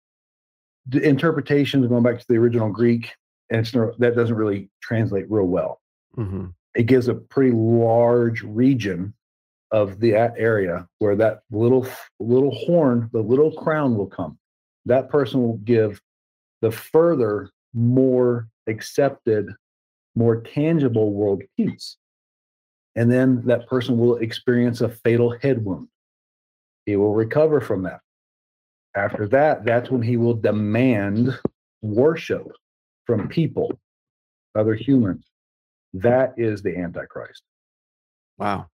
The 0.87 1.01
interpretations 1.01 1.87
going 1.87 2.03
back 2.03 2.19
to 2.19 2.27
the 2.29 2.37
original 2.37 2.71
Greek, 2.71 3.13
and 3.51 3.61
it's 3.61 3.75
not, 3.75 3.99
that 4.01 4.17
doesn't 4.17 4.35
really 4.35 4.69
translate 4.81 5.31
real 5.31 5.47
well 5.47 5.81
Mm-hmm. 6.17 6.49
it 6.75 6.83
gives 6.83 7.09
a 7.09 7.15
pretty 7.15 7.53
large 7.53 8.43
region 8.43 9.15
of 9.71 9.99
the 9.99 10.11
that 10.11 10.35
area 10.37 10.87
where 10.99 11.17
that 11.17 11.41
little 11.51 11.87
little 12.21 12.55
horn, 12.55 13.09
the 13.15 13.23
little 13.23 13.51
crown 13.51 13.97
will 13.97 14.09
come. 14.09 14.39
That 14.85 15.09
person 15.09 15.41
will 15.41 15.57
give 15.59 16.03
the 16.61 16.71
further, 16.71 17.49
more 17.73 18.49
accepted 18.67 19.55
more 20.15 20.43
tangible 20.43 21.13
world 21.13 21.43
peace. 21.57 21.97
And 22.95 23.11
then 23.11 23.43
that 23.47 23.67
person 23.67 23.97
will 23.97 24.17
experience 24.17 24.83
a 24.83 24.91
fatal 24.91 25.35
head 25.41 25.65
wound. 25.65 25.89
He 26.85 26.97
will 26.97 27.15
recover 27.15 27.63
from 27.63 27.85
that. 27.85 28.01
After 28.95 29.27
that, 29.29 29.65
that's 29.65 29.91
when 29.91 30.03
he 30.03 30.17
will 30.17 30.35
demand 30.35 31.39
worship 31.81 32.47
from 33.07 33.29
people, 33.29 33.79
other 34.55 34.75
humans. 34.75 35.27
That 35.95 36.35
is 36.37 36.63
the 36.63 36.77
Antichrist. 36.77 37.43
Wow. 38.39 38.67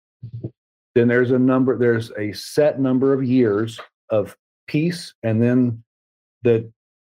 Then 0.94 1.08
there's 1.08 1.30
a 1.30 1.38
number, 1.38 1.78
there's 1.78 2.10
a 2.18 2.32
set 2.32 2.80
number 2.80 3.12
of 3.12 3.22
years 3.22 3.78
of 4.10 4.36
peace, 4.66 5.14
and 5.22 5.42
then 5.42 5.82
the 6.42 6.70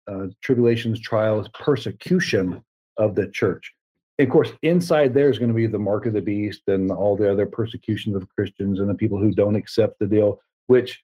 uh, 0.07 0.27
tribulations, 0.41 0.99
trials, 0.99 1.49
persecution 1.53 2.63
of 2.97 3.15
the 3.15 3.27
church. 3.27 3.73
And 4.19 4.27
of 4.27 4.31
course, 4.31 4.51
inside 4.61 5.13
there 5.13 5.29
is 5.29 5.39
going 5.39 5.49
to 5.49 5.55
be 5.55 5.67
the 5.67 5.79
mark 5.79 6.05
of 6.05 6.13
the 6.13 6.21
beast 6.21 6.61
and 6.67 6.91
all 6.91 7.17
the 7.17 7.31
other 7.31 7.45
persecutions 7.45 8.15
of 8.15 8.27
Christians 8.29 8.79
and 8.79 8.89
the 8.89 8.93
people 8.93 9.17
who 9.17 9.31
don't 9.31 9.55
accept 9.55 9.99
the 9.99 10.05
deal, 10.05 10.39
which 10.67 11.01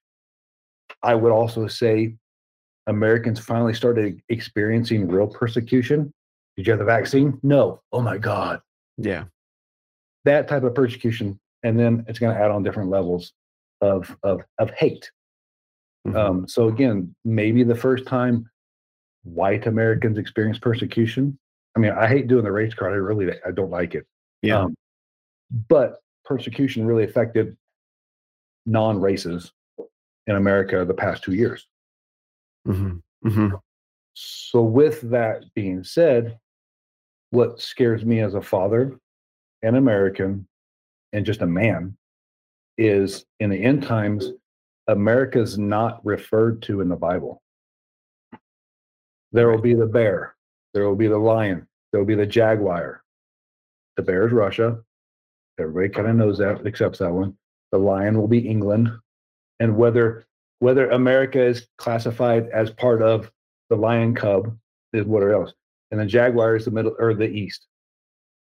I 1.03 1.15
would 1.15 1.31
also 1.31 1.67
say 1.67 2.15
Americans 2.87 3.39
finally 3.39 3.73
started 3.73 4.21
experiencing 4.29 5.07
real 5.07 5.27
persecution. 5.27 6.11
Did 6.57 6.67
you 6.67 6.71
have 6.71 6.79
the 6.79 6.85
vaccine? 6.85 7.39
No. 7.43 7.81
Oh 7.91 8.01
my 8.01 8.17
God. 8.17 8.61
Yeah. 8.97 9.25
That 10.25 10.47
type 10.47 10.63
of 10.63 10.75
persecution. 10.75 11.39
And 11.63 11.79
then 11.79 12.03
it's 12.07 12.19
going 12.19 12.35
to 12.35 12.41
add 12.41 12.51
on 12.51 12.63
different 12.63 12.89
levels 12.89 13.33
of, 13.81 14.15
of, 14.23 14.41
of 14.57 14.71
hate. 14.71 15.09
Mhm. 16.07 16.15
Um, 16.15 16.47
so 16.47 16.67
again, 16.69 17.13
maybe 17.25 17.63
the 17.63 17.75
first 17.75 18.05
time 18.05 18.49
white 19.23 19.67
Americans 19.67 20.17
experience 20.17 20.57
persecution. 20.57 21.37
I 21.75 21.79
mean, 21.79 21.91
I 21.91 22.07
hate 22.07 22.27
doing 22.27 22.43
the 22.43 22.51
race 22.51 22.73
card. 22.73 22.93
I 22.93 22.95
really, 22.95 23.33
I 23.45 23.51
don't 23.51 23.69
like 23.69 23.95
it. 23.95 24.05
yeah. 24.41 24.61
Um, 24.63 24.75
but 25.67 25.99
persecution 26.25 26.85
really 26.85 27.03
affected 27.03 27.57
non-races 28.65 29.51
in 30.29 30.35
America 30.35 30.85
the 30.85 30.93
past 30.93 31.23
two 31.23 31.33
years. 31.33 31.67
hmm 32.65 32.97
hmm 33.23 33.49
So, 34.13 34.61
with 34.61 35.01
that 35.09 35.43
being 35.55 35.83
said, 35.83 36.39
what 37.31 37.59
scares 37.59 38.05
me 38.05 38.21
as 38.21 38.35
a 38.35 38.41
father, 38.41 38.97
an 39.63 39.75
American, 39.75 40.47
and 41.11 41.25
just 41.25 41.41
a 41.41 41.47
man 41.47 41.97
is 42.77 43.25
in 43.39 43.49
the 43.49 43.61
end 43.61 43.83
times, 43.83 44.31
America's 44.87 45.57
not 45.57 46.03
referred 46.05 46.61
to 46.63 46.81
in 46.81 46.89
the 46.89 46.95
Bible. 46.95 47.41
There 49.31 49.49
will 49.49 49.61
be 49.61 49.73
the 49.73 49.85
bear, 49.85 50.35
there 50.73 50.87
will 50.87 50.95
be 50.95 51.07
the 51.07 51.17
lion, 51.17 51.67
there 51.91 51.99
will 51.99 52.07
be 52.07 52.15
the 52.15 52.25
jaguar. 52.25 53.03
The 53.97 54.03
bear 54.03 54.25
is 54.27 54.31
Russia. 54.31 54.79
Everybody 55.59 55.89
kind 55.89 56.07
of 56.07 56.15
knows 56.15 56.37
that, 56.37 56.65
accepts 56.65 56.99
that 56.99 57.11
one. 57.11 57.35
The 57.71 57.77
lion 57.77 58.17
will 58.17 58.29
be 58.29 58.47
England. 58.47 58.89
And 59.59 59.75
whether 59.77 60.25
whether 60.59 60.89
America 60.89 61.41
is 61.41 61.67
classified 61.77 62.49
as 62.49 62.69
part 62.69 63.01
of 63.01 63.31
the 63.69 63.75
lion 63.77 64.13
cub 64.13 64.57
is 64.93 65.05
what 65.05 65.23
else. 65.23 65.53
And 65.91 65.99
the 65.99 66.05
jaguar 66.05 66.55
is 66.55 66.65
the 66.65 66.71
middle 66.71 66.95
or 66.99 67.13
the 67.13 67.27
east. 67.29 67.65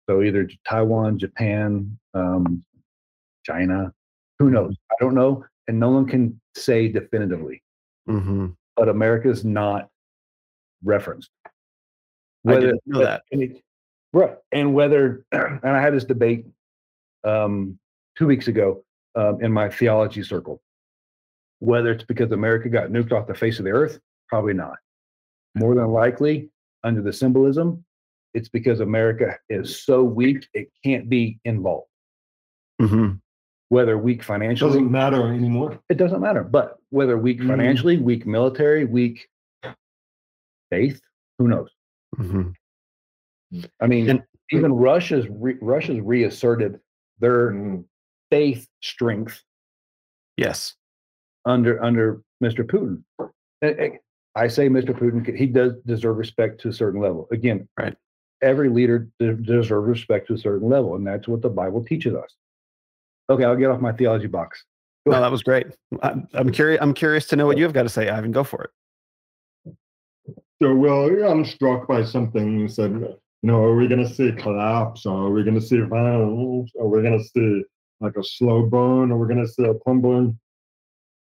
So 0.08 0.22
either 0.22 0.48
Taiwan, 0.66 1.18
Japan, 1.18 1.98
um, 2.14 2.64
China, 3.44 3.92
who 4.38 4.50
knows? 4.50 4.74
I 4.90 4.94
don't 5.00 5.14
know. 5.14 5.44
And 5.68 5.78
no 5.78 5.90
one 5.90 6.06
can 6.06 6.40
say 6.56 6.88
definitively, 6.88 7.62
hmm 8.06 8.48
but 8.76 8.88
America 8.88 9.28
is 9.28 9.44
not 9.44 9.88
referenced. 10.84 11.30
I 12.46 12.54
didn't 12.60 12.80
know 12.86 13.00
that. 13.00 13.22
and 13.32 13.42
it- 13.42 13.62
right. 14.12 14.36
And 14.52 14.72
whether, 14.72 15.24
and 15.32 15.60
I 15.64 15.80
had 15.82 15.92
this 15.92 16.04
debate 16.04 16.46
um, 17.24 17.78
two 18.16 18.26
weeks 18.26 18.46
ago 18.48 18.84
um, 19.16 19.42
in 19.42 19.52
my 19.52 19.68
theology 19.68 20.22
circle, 20.22 20.62
whether 21.60 21.90
it's 21.92 22.04
because 22.04 22.30
America 22.32 22.68
got 22.68 22.88
nuked 22.90 23.12
off 23.12 23.26
the 23.26 23.34
face 23.34 23.58
of 23.58 23.64
the 23.64 23.70
earth, 23.70 23.98
probably 24.28 24.54
not. 24.54 24.76
More 25.54 25.74
than 25.74 25.88
likely, 25.88 26.50
under 26.84 27.02
the 27.02 27.12
symbolism, 27.12 27.84
it's 28.34 28.48
because 28.48 28.80
America 28.80 29.36
is 29.48 29.82
so 29.82 30.02
weak 30.04 30.46
it 30.54 30.70
can't 30.84 31.08
be 31.08 31.40
involved. 31.44 31.88
hmm 32.80 33.12
Whether 33.70 33.98
weak 33.98 34.22
financially, 34.22 34.70
Doesn't 34.70 34.90
matter 34.90 35.32
anymore. 35.32 35.80
it 35.88 35.96
doesn't 35.96 36.20
matter. 36.20 36.44
But 36.44 36.78
whether 36.90 37.18
weak 37.18 37.40
Mm. 37.40 37.48
financially, 37.48 37.96
weak 37.98 38.24
military, 38.26 38.84
weak 38.84 39.28
faith, 40.70 41.00
who 41.38 41.48
knows? 41.48 41.70
hmm 42.16 42.50
I 43.80 43.86
mean, 43.86 44.08
And- 44.10 44.22
even 44.52 44.72
Russia's 44.72 45.26
re- 45.28 45.58
Russia's 45.60 46.00
reasserted 46.00 46.80
their 47.18 47.50
Mm. 47.50 47.84
faith 48.30 48.68
strength 48.82 49.42
Yes. 50.36 50.76
Under 51.44 51.82
under 51.82 52.20
Mr. 52.42 52.64
Putin. 52.64 53.02
And- 53.62 53.78
and 53.78 53.98
I 54.34 54.46
say 54.46 54.68
Mr. 54.68 54.90
Putin, 54.96 55.36
he 55.36 55.46
does 55.46 55.72
deserve 55.84 56.16
respect 56.16 56.60
to 56.60 56.68
a 56.68 56.72
certain 56.72 57.00
level. 57.00 57.26
Again, 57.32 57.68
Right. 57.78 57.96
Every 58.40 58.68
leader 58.68 59.08
de- 59.18 59.34
deserves 59.34 59.72
respect 59.88 60.28
to 60.28 60.34
a 60.34 60.38
certain 60.38 60.68
level, 60.68 60.94
and 60.94 61.04
that's 61.04 61.26
what 61.26 61.42
the 61.42 61.48
Bible 61.50 61.84
teaches 61.84 62.14
us. 62.14 62.36
Okay, 63.28 63.42
I'll 63.42 63.56
get 63.56 63.68
off 63.68 63.80
my 63.80 63.90
theology 63.92 64.28
box. 64.28 64.64
Go 65.04 65.10
No, 65.10 65.16
ahead. 65.16 65.24
that 65.24 65.32
was 65.32 65.42
great. 65.42 65.66
I'm, 66.02 66.28
I'm 66.34 66.50
curious. 66.52 66.80
I'm 66.80 66.94
curious 66.94 67.26
to 67.28 67.36
know 67.36 67.46
what 67.46 67.58
you 67.58 67.64
have 67.64 67.72
got 67.72 67.82
to 67.82 67.88
say, 67.88 68.08
Ivan. 68.08 68.30
Go 68.30 68.44
for 68.44 68.62
it. 68.62 69.74
So, 70.62 70.74
well, 70.74 71.06
I'm 71.28 71.44
struck 71.44 71.88
by 71.88 72.04
something 72.04 72.60
you 72.60 72.68
said. 72.68 72.92
You 72.92 73.16
know, 73.42 73.62
are 73.64 73.74
we 73.76 73.88
going 73.88 74.04
to 74.06 74.12
see 74.12 74.30
collapse? 74.32 75.04
Or 75.06 75.26
are 75.26 75.30
we 75.30 75.42
going 75.42 75.58
to 75.58 75.64
see 75.66 75.80
violence? 75.80 76.70
Are 76.80 76.86
we 76.88 77.02
going 77.02 77.18
to 77.18 77.24
see 77.24 77.64
like 78.00 78.16
a 78.16 78.22
slow 78.22 78.66
burn? 78.66 79.10
Are 79.10 79.18
we 79.18 79.26
going 79.32 79.44
to 79.44 79.50
see 79.52 79.64
a 79.64 79.74
crumbling? 79.74 80.38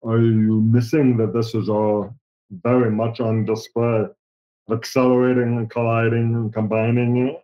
Are 0.03 0.19
you 0.19 0.61
missing 0.61 1.15
that 1.17 1.33
this 1.33 1.53
is 1.53 1.69
all 1.69 2.15
very 2.49 2.89
much 2.91 3.19
on 3.19 3.45
display, 3.45 4.05
accelerating 4.71 5.57
and 5.57 5.69
colliding 5.69 6.33
and 6.35 6.53
combining 6.53 7.37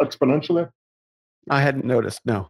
exponentially? 0.00 0.70
I 1.48 1.60
hadn't 1.60 1.84
noticed. 1.84 2.20
No. 2.24 2.48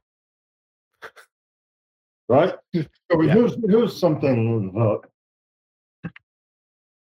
right? 2.28 2.54
So 2.74 3.22
Yeah. 3.22 3.32
here's, 3.34 3.56
here's 3.66 3.98
something 3.98 4.72
that 4.72 5.00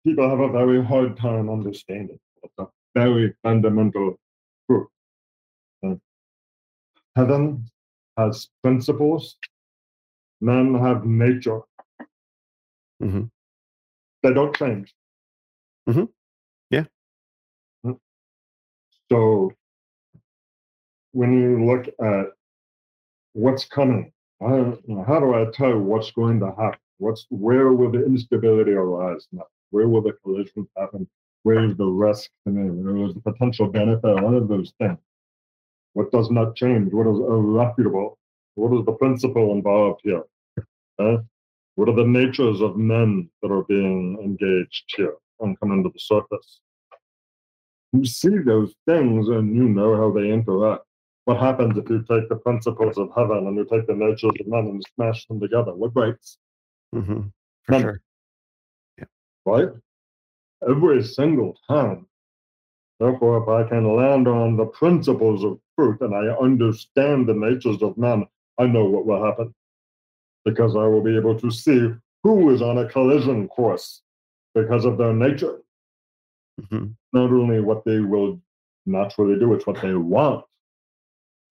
people 0.06 0.30
have 0.30 0.40
a 0.40 0.50
very 0.50 0.84
hard 0.84 1.18
time 1.18 1.50
understanding. 1.50 2.20
It's 2.44 2.54
a 2.58 2.68
very 2.96 3.36
fundamental 3.44 4.18
truth. 4.70 4.88
Heaven 7.16 7.66
has 8.18 8.48
principles, 8.64 9.38
men 10.40 10.74
have 10.76 11.06
nature. 11.06 11.62
Mhm. 13.02 13.30
They 14.24 14.34
don't 14.34 14.56
change. 14.56 14.94
Mhm. 15.90 16.10
Yeah. 16.70 16.86
Mm. 17.86 18.00
So 19.12 19.52
when 21.14 21.34
you 21.34 21.66
look 21.66 21.88
at 22.00 22.28
what's 23.34 23.66
coming, 23.66 24.14
how, 24.40 24.78
how 25.08 25.20
do 25.20 25.34
I 25.34 25.46
tell 25.52 25.78
what's 25.78 26.12
going 26.12 26.40
to 26.40 26.48
happen? 26.52 26.80
What's 26.98 27.26
where 27.30 27.74
will 27.74 27.92
the 27.92 28.06
instability 28.06 28.72
arise 28.74 29.28
now? 29.32 29.48
Where 29.72 29.88
will 29.88 30.02
the 30.02 30.14
collision 30.24 30.68
happen? 30.78 31.10
Where 31.44 31.64
is 31.66 31.76
the 31.76 31.86
risk 31.88 32.30
to 32.46 32.52
me? 32.52 32.70
Where 32.70 33.08
is 33.08 33.16
the 33.16 33.22
potential 33.22 33.68
benefit? 33.68 34.06
All 34.06 34.38
of 34.38 34.48
those 34.48 34.72
things. 34.80 35.00
What 35.94 36.12
does 36.12 36.30
not 36.30 36.56
change? 36.56 36.94
What 36.94 37.08
is 37.08 37.18
irrefutable? 37.18 38.20
What 38.56 38.78
is 38.78 38.86
the 38.86 38.94
principle 38.94 39.52
involved 39.54 40.02
here? 40.04 40.24
Uh, 41.00 41.18
what 41.76 41.90
are 41.90 41.96
the 41.96 42.06
natures 42.06 42.62
of 42.62 42.78
men 42.78 43.30
that 43.42 43.52
are 43.52 43.64
being 43.64 44.18
engaged 44.24 44.84
here 44.96 45.16
and 45.40 45.60
coming 45.60 45.84
to 45.84 45.90
the 45.90 46.00
surface? 46.00 46.62
You 47.94 48.06
see 48.06 48.38
those 48.38 48.74
things 48.88 49.28
and 49.30 49.56
you 49.56 49.68
know 49.68 49.96
how 49.98 50.12
they 50.12 50.30
interact. 50.32 50.84
What 51.26 51.40
happens 51.40 51.78
if 51.78 51.90
you 51.90 52.04
take 52.10 52.30
the 52.30 52.38
principles 52.38 52.98
of 52.98 53.10
heaven 53.16 53.48
and 53.48 53.56
you 53.56 53.66
take 53.70 53.88
the 53.88 53.94
natures 53.96 54.32
of 54.40 54.48
men 54.48 54.68
and 54.68 54.84
smash 54.96 55.26
them 55.28 55.40
together? 55.40 55.74
What 55.74 55.94
breaks? 55.94 56.38
hmm 56.94 57.22
For 57.64 57.72
None. 57.72 57.82
sure. 57.82 58.02
right? 59.46 59.70
Every 60.68 61.04
single 61.04 61.58
time. 61.68 62.08
Therefore, 63.00 63.42
if 63.42 63.50
I 63.50 63.68
can 63.68 63.96
land 63.96 64.28
on 64.28 64.56
the 64.58 64.66
principles 64.68 65.44
of 65.44 65.60
truth 65.78 66.02
and 66.02 66.14
I 66.14 66.28
understand 66.36 67.28
the 67.28 67.34
natures 67.34 67.82
of 67.82 67.98
men, 67.98 68.28
I 68.60 68.68
know 68.68 68.86
what 68.86 69.06
will 69.08 69.26
happen. 69.26 69.54
Because 70.46 70.76
I 70.76 70.86
will 70.86 71.04
be 71.04 71.16
able 71.16 71.40
to 71.40 71.52
see 71.52 71.90
who 72.24 72.50
is 72.50 72.62
on 72.62 72.80
a 72.80 72.90
collision 72.90 73.48
course 73.48 74.02
because 74.56 74.86
of 74.86 74.98
their 74.98 75.14
nature. 75.14 75.62
hmm 76.70 76.88
Not 77.14 77.32
only 77.32 77.60
what 77.60 77.84
they 77.86 78.00
will 78.00 78.42
naturally 78.86 79.38
do, 79.40 79.54
it's 79.54 79.68
what 79.68 79.82
they 79.82 79.94
want. 79.94 80.46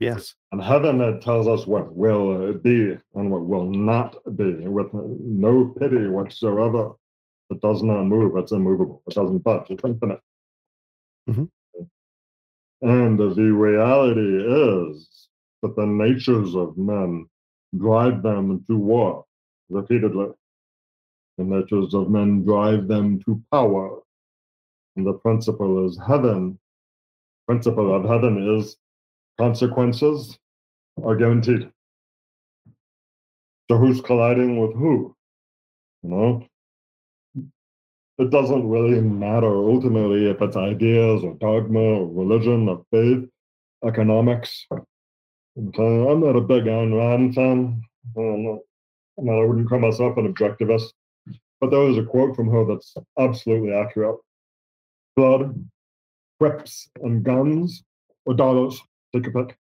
Yes. 0.00 0.35
And 0.50 0.62
heaven 0.62 1.00
it 1.00 1.20
tells 1.20 1.46
us 1.46 1.66
what 1.66 1.94
will 1.94 2.55
be 2.55 2.96
and 3.14 3.31
what 3.31 3.44
will 3.44 3.66
not 3.66 4.16
be, 4.37 4.53
with 4.66 4.88
no 4.92 5.74
pity 5.79 6.09
whatsoever. 6.09 6.92
It 7.50 7.61
does 7.61 7.83
not 7.83 8.05
move, 8.05 8.37
it's 8.37 8.53
immovable. 8.53 9.03
It 9.07 9.14
doesn't 9.14 9.40
budge, 9.40 9.70
it's 9.70 9.85
infinite. 9.85 10.20
Mhm. 11.29 11.50
And 12.83 13.18
the 13.18 13.53
reality 13.53 14.31
is 14.90 15.29
that 15.62 15.76
the 15.76 15.87
natures 15.87 16.55
of 16.57 16.79
men 16.79 17.29
drive 17.76 18.22
them 18.22 18.64
to 18.68 18.76
war 18.76 19.24
repeatedly. 19.68 20.28
The 21.38 21.44
natures 21.44 21.94
of 21.94 22.11
men 22.11 22.44
drive 22.44 22.88
them 22.88 23.20
to 23.24 23.40
power. 23.50 24.00
And 24.96 25.06
the 25.06 25.14
principle 25.14 25.87
is 25.87 25.98
heaven. 26.06 26.59
Principle 27.46 27.94
of 27.94 28.04
heaven 28.04 28.59
is 28.59 28.76
consequences 29.38 30.38
are 31.02 31.16
guaranteed. 31.16 31.70
So 33.70 33.78
who's 33.78 34.00
colliding 34.00 34.61
with 34.61 34.74
who? 34.74 35.14
You 36.02 36.11
know? 36.11 36.46
It 38.18 38.30
doesn't 38.30 38.68
really 38.68 39.00
matter 39.00 39.46
ultimately 39.46 40.28
if 40.28 40.42
it's 40.42 40.56
ideas 40.56 41.24
or 41.24 41.35
dogma 41.35 41.80
or 41.80 42.06
religion 42.06 42.68
or 42.68 42.85
faith, 42.90 43.26
economics. 43.87 44.66
I'm 45.61 46.20
not 46.20 46.37
a 46.37 46.40
big 46.40 46.64
Ayn 46.64 46.96
Rand 46.96 47.35
fan. 47.35 47.83
Uh, 48.16 48.20
I'm 48.20 48.44
not, 48.44 48.61
I 49.18 49.44
wouldn't 49.44 49.68
call 49.68 49.79
myself 49.79 50.16
an 50.16 50.33
objectivist. 50.33 50.92
But 51.61 51.70
there 51.70 51.81
was 51.81 51.99
a 51.99 52.03
quote 52.03 52.35
from 52.35 52.51
her 52.51 52.64
that's 52.64 52.94
absolutely 53.18 53.75
accurate. 53.75 54.16
Blood, 55.16 55.62
whips, 56.38 56.88
and 57.03 57.23
guns, 57.23 57.83
or 58.25 58.33
dollars, 58.33 58.81
take 59.14 59.27
a 59.27 59.31
pick. 59.31 59.59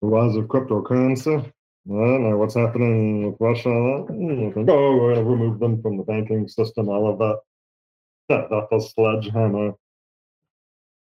The 0.00 0.08
rise 0.08 0.36
of 0.36 0.46
cryptocurrency. 0.46 1.44
I 1.44 1.90
don't 1.90 2.30
know 2.30 2.36
what's 2.38 2.54
happening 2.54 3.26
with 3.26 3.36
Russia. 3.40 3.68
Oh, 3.68 4.06
we're 4.08 4.54
going 4.54 4.66
to 4.66 5.24
remove 5.24 5.58
them 5.58 5.82
from 5.82 5.98
the 5.98 6.04
banking 6.04 6.48
system, 6.48 6.88
all 6.88 7.12
of 7.12 7.18
that. 7.18 7.38
Yeah, 8.30 8.46
that's 8.50 8.72
a 8.72 8.88
sledgehammer 8.88 9.72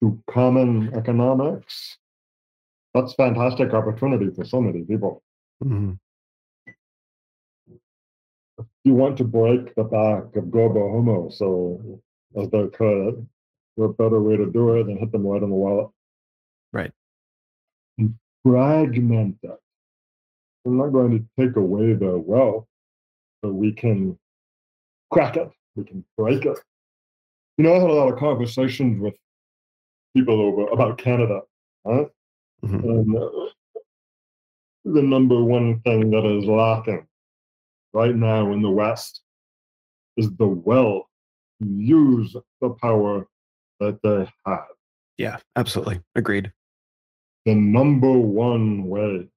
to 0.00 0.22
common 0.30 0.94
economics. 0.94 1.98
That's 2.94 3.14
fantastic 3.14 3.72
opportunity 3.72 4.30
for 4.34 4.44
so 4.44 4.60
many 4.60 4.82
people. 4.82 5.22
hmm 5.62 5.92
you 8.84 8.94
want 8.94 9.16
to 9.18 9.24
break 9.24 9.74
the 9.74 9.84
back 9.84 10.34
of 10.36 10.50
Globo 10.50 10.90
Homo, 10.90 11.28
so 11.30 12.00
as 12.36 12.48
they 12.50 12.66
could, 12.68 13.26
what 13.76 13.96
better 13.96 14.20
way 14.20 14.36
to 14.36 14.50
do 14.50 14.76
it 14.76 14.86
than 14.86 14.98
hit 14.98 15.12
them 15.12 15.26
right 15.26 15.42
in 15.42 15.50
the 15.50 15.54
wallet? 15.54 15.88
Right. 16.72 16.92
And 17.98 18.14
fragment 18.44 19.38
it. 19.42 19.58
We're 20.64 20.74
not 20.74 20.92
going 20.92 21.10
to 21.18 21.42
take 21.44 21.56
away 21.56 21.94
their 21.94 22.18
wealth, 22.18 22.66
but 23.42 23.52
we 23.52 23.72
can 23.72 24.18
crack 25.10 25.36
it. 25.36 25.50
We 25.74 25.84
can 25.84 26.04
break 26.16 26.44
it. 26.44 26.58
You 27.58 27.64
know, 27.64 27.74
I 27.74 27.80
had 27.80 27.90
a 27.90 27.92
lot 27.92 28.12
of 28.12 28.18
conversations 28.18 29.00
with 29.00 29.14
people 30.16 30.40
over 30.40 30.68
about 30.68 30.98
Canada, 30.98 31.40
huh? 31.86 32.04
Mhm. 32.64 32.82
And 32.84 33.16
uh, 33.16 33.30
the 34.84 35.02
number 35.02 35.42
one 35.42 35.80
thing 35.80 36.10
that 36.10 36.24
is 36.24 36.44
lacking 36.44 37.06
right 37.92 38.14
now 38.14 38.52
in 38.52 38.62
the 38.62 38.70
West 38.70 39.20
is 40.16 40.30
the 40.36 40.46
will 40.46 41.08
to 41.60 41.68
use 41.68 42.36
the 42.60 42.70
power 42.70 43.26
that 43.80 44.00
they 44.02 44.28
have. 44.46 44.66
Yeah, 45.18 45.38
absolutely. 45.56 46.00
Agreed. 46.14 46.52
The 47.44 47.54
number 47.54 48.12
one 48.12 48.84
way 48.86 49.28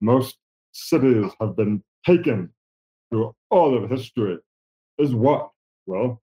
most 0.00 0.36
cities 0.72 1.30
have 1.40 1.56
been 1.56 1.82
taken 2.06 2.50
through 3.10 3.34
all 3.50 3.76
of 3.76 3.90
history 3.90 4.38
is 4.98 5.14
what? 5.14 5.50
Well, 5.86 6.22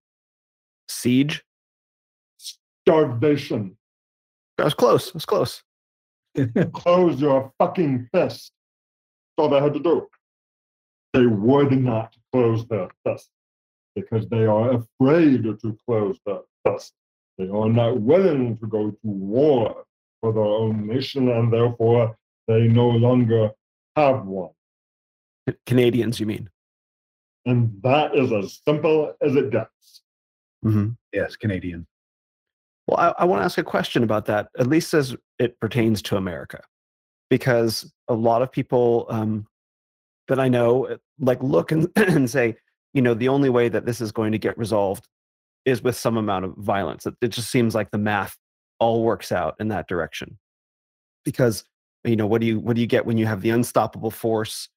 Siege. 0.89 1.43
starvation. 2.37 3.77
That 4.57 4.63
was 4.63 4.73
close. 4.73 5.07
That 5.07 5.15
was 5.15 5.25
close. 5.25 5.63
Close 6.73 7.19
your 7.19 7.51
fucking 7.59 8.09
fist. 8.13 8.51
That's 9.37 9.43
all 9.43 9.49
they 9.49 9.59
had 9.59 9.73
to 9.73 9.79
do. 9.79 10.07
They 11.13 11.25
would 11.25 11.71
not 11.81 12.15
close 12.31 12.65
their 12.67 12.89
fist 13.05 13.29
because 13.95 14.27
they 14.29 14.45
are 14.45 14.81
afraid 14.81 15.43
to 15.43 15.77
close 15.87 16.19
their 16.25 16.39
fist. 16.65 16.93
They 17.37 17.49
are 17.49 17.69
not 17.69 17.99
willing 17.99 18.57
to 18.57 18.67
go 18.67 18.91
to 18.91 18.97
war 19.03 19.85
for 20.21 20.33
their 20.33 20.43
own 20.43 20.87
nation, 20.87 21.29
and 21.29 21.51
therefore 21.51 22.17
they 22.47 22.67
no 22.67 22.89
longer 22.89 23.51
have 23.95 24.25
one. 24.25 24.51
Canadians, 25.65 26.19
you 26.19 26.25
mean? 26.25 26.49
And 27.45 27.79
that 27.83 28.15
is 28.15 28.31
as 28.33 28.59
simple 28.67 29.13
as 29.21 29.35
it 29.35 29.51
gets. 29.51 30.01
hmm 30.61 30.89
Yes, 31.13 31.35
Canadian. 31.35 31.87
Well, 32.87 32.97
I, 32.97 33.23
I 33.23 33.25
want 33.25 33.41
to 33.41 33.45
ask 33.45 33.57
a 33.57 33.63
question 33.63 34.03
about 34.03 34.25
that, 34.27 34.47
at 34.57 34.67
least 34.67 34.93
as 34.93 35.15
it 35.39 35.59
pertains 35.59 36.01
to 36.03 36.15
America, 36.15 36.61
because 37.29 37.91
a 38.07 38.13
lot 38.13 38.41
of 38.41 38.51
people 38.51 39.05
um, 39.09 39.45
that 40.29 40.39
I 40.39 40.47
know 40.47 40.87
uh, 40.87 40.97
like 41.19 41.41
look 41.43 41.71
and, 41.71 41.89
and 41.95 42.29
say, 42.29 42.55
you 42.93 43.01
know, 43.01 43.13
the 43.13 43.27
only 43.27 43.49
way 43.49 43.67
that 43.69 43.85
this 43.85 43.99
is 43.99 44.11
going 44.11 44.31
to 44.31 44.37
get 44.37 44.57
resolved 44.57 45.07
is 45.65 45.83
with 45.83 45.97
some 45.97 46.15
amount 46.15 46.45
of 46.45 46.55
violence. 46.55 47.05
It, 47.05 47.15
it 47.21 47.27
just 47.29 47.51
seems 47.51 47.75
like 47.75 47.91
the 47.91 47.97
math 47.97 48.37
all 48.79 49.03
works 49.03 49.31
out 49.31 49.55
in 49.59 49.67
that 49.67 49.87
direction, 49.87 50.37
because 51.25 51.65
you 52.05 52.15
know 52.15 52.27
what 52.27 52.39
do 52.39 52.47
you 52.47 52.59
what 52.59 52.75
do 52.75 52.81
you 52.81 52.87
get 52.87 53.05
when 53.05 53.17
you 53.17 53.25
have 53.25 53.41
the 53.41 53.49
unstoppable 53.49 54.11
force 54.11 54.69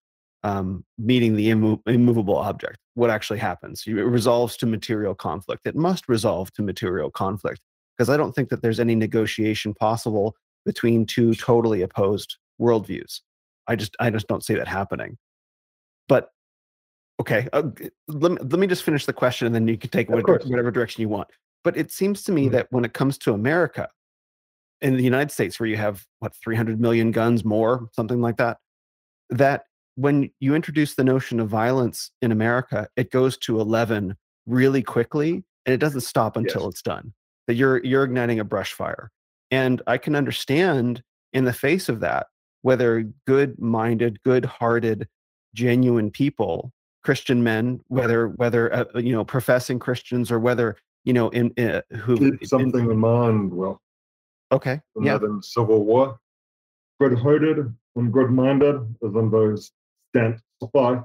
um, 0.43 0.85
meeting 0.99 1.37
the 1.37 1.51
immo- 1.51 1.83
immovable 1.87 2.37
object? 2.37 2.79
What 2.95 3.11
actually 3.11 3.39
happens? 3.39 3.85
It 3.87 3.93
resolves 3.93 4.57
to 4.57 4.67
material 4.67 5.15
conflict. 5.15 5.67
It 5.67 5.77
must 5.77 6.09
resolve 6.09 6.51
to 6.55 6.63
material 6.63 7.11
conflict 7.11 7.61
because 8.01 8.09
I 8.09 8.17
don't 8.17 8.35
think 8.35 8.49
that 8.49 8.63
there's 8.63 8.81
any 8.81 8.95
negotiation 8.95 9.75
possible 9.75 10.35
between 10.65 11.05
two 11.05 11.35
totally 11.35 11.83
opposed 11.83 12.39
worldviews. 12.59 13.21
I 13.67 13.77
just 13.77 13.95
I 14.01 14.09
just 14.09 14.27
don't 14.27 14.43
see 14.43 14.55
that 14.55 14.67
happening. 14.67 15.19
But 16.09 16.31
okay, 17.21 17.47
uh, 17.53 17.65
let 18.09 18.33
me, 18.33 18.39
let 18.41 18.59
me 18.59 18.67
just 18.67 18.85
finish 18.85 19.05
the 19.05 19.13
question, 19.13 19.45
and 19.45 19.55
then 19.55 19.69
you 19.69 19.77
can 19.77 19.91
take 19.91 20.09
Of 20.09 20.15
what, 20.15 20.25
course. 20.25 20.47
whatever 20.47 20.71
direction 20.71 21.03
you 21.03 21.11
want. 21.11 21.29
But 21.63 21.77
it 21.77 21.93
seems 21.93 22.23
to 22.23 22.33
me 22.33 22.49
Mhm. 22.49 22.53
that 22.53 22.69
when 22.71 22.87
it 22.87 22.95
comes 22.95 23.19
to 23.19 23.35
America, 23.35 23.91
in 24.81 24.97
the 24.97 25.05
United 25.05 25.31
States, 25.31 25.61
where 25.61 25.69
you 25.69 25.77
have 25.77 26.07
what 26.21 26.35
300 26.43 26.81
million 26.81 27.11
guns 27.11 27.45
more, 27.45 27.91
something 27.93 28.23
like 28.23 28.39
that, 28.39 28.57
that 29.29 29.65
when 29.97 30.31
you 30.41 30.55
introduce 30.55 30.95
the 30.95 31.05
notion 31.05 31.39
of 31.39 31.51
violence 31.51 32.13
in 32.23 32.33
America, 32.33 32.89
it 32.97 33.11
goes 33.11 33.37
to 33.41 33.61
11 33.61 34.17
really 34.47 34.83
quickly, 34.83 35.45
and 35.67 35.75
it 35.75 35.77
doesn't 35.77 36.01
stop 36.01 36.39
until 36.39 36.67
it's 36.67 36.81
done. 36.81 37.13
That 37.51 37.57
you're 37.57 37.85
you're 37.85 38.05
igniting 38.05 38.39
a 38.39 38.45
brush 38.45 38.75
fire, 38.75 39.11
and 39.51 39.83
I 39.89 39.99
can 39.99 40.15
understand 40.15 41.03
in 41.33 41.47
the 41.47 41.53
face 41.53 41.89
of 41.89 41.99
that 41.99 42.29
whether 42.63 43.11
good-minded, 43.27 44.23
good-hearted, 44.23 45.09
genuine 45.53 46.13
people, 46.13 46.73
Christian 47.03 47.43
men, 47.43 47.81
whether 47.89 48.29
whether 48.29 48.73
uh, 48.73 48.85
you 48.95 49.11
know 49.11 49.25
professing 49.25 49.81
Christians 49.81 50.31
or 50.31 50.39
whether 50.39 50.77
you 51.05 51.13
know 51.13 51.31
in, 51.31 51.53
uh, 51.59 51.81
who 51.97 52.17
Keep 52.17 52.47
something 52.47 52.89
in 52.89 52.99
mind, 52.99 53.53
Will. 53.53 53.81
okay 54.53 54.81
in 54.95 55.03
yeah 55.03 55.17
in 55.17 55.43
Civil 55.43 55.85
War. 55.85 56.21
Good 57.01 57.19
hearted 57.19 57.75
and 57.97 58.13
good 58.13 58.31
minded 58.31 58.77
is 59.03 59.17
in 59.17 59.29
those 59.29 59.73
scant 60.15 60.41
supply. 60.63 61.03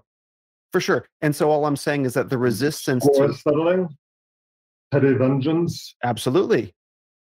for 0.71 0.79
sure. 0.79 1.07
And 1.23 1.35
so 1.35 1.49
all 1.49 1.65
I'm 1.65 1.75
saying 1.75 2.05
is 2.05 2.13
that 2.13 2.29
the 2.29 2.37
resistance 2.37 3.03
to 3.03 3.33
settling, 3.33 3.97
petty 4.99 5.13
vengeance. 5.13 5.95
absolutely, 6.03 6.73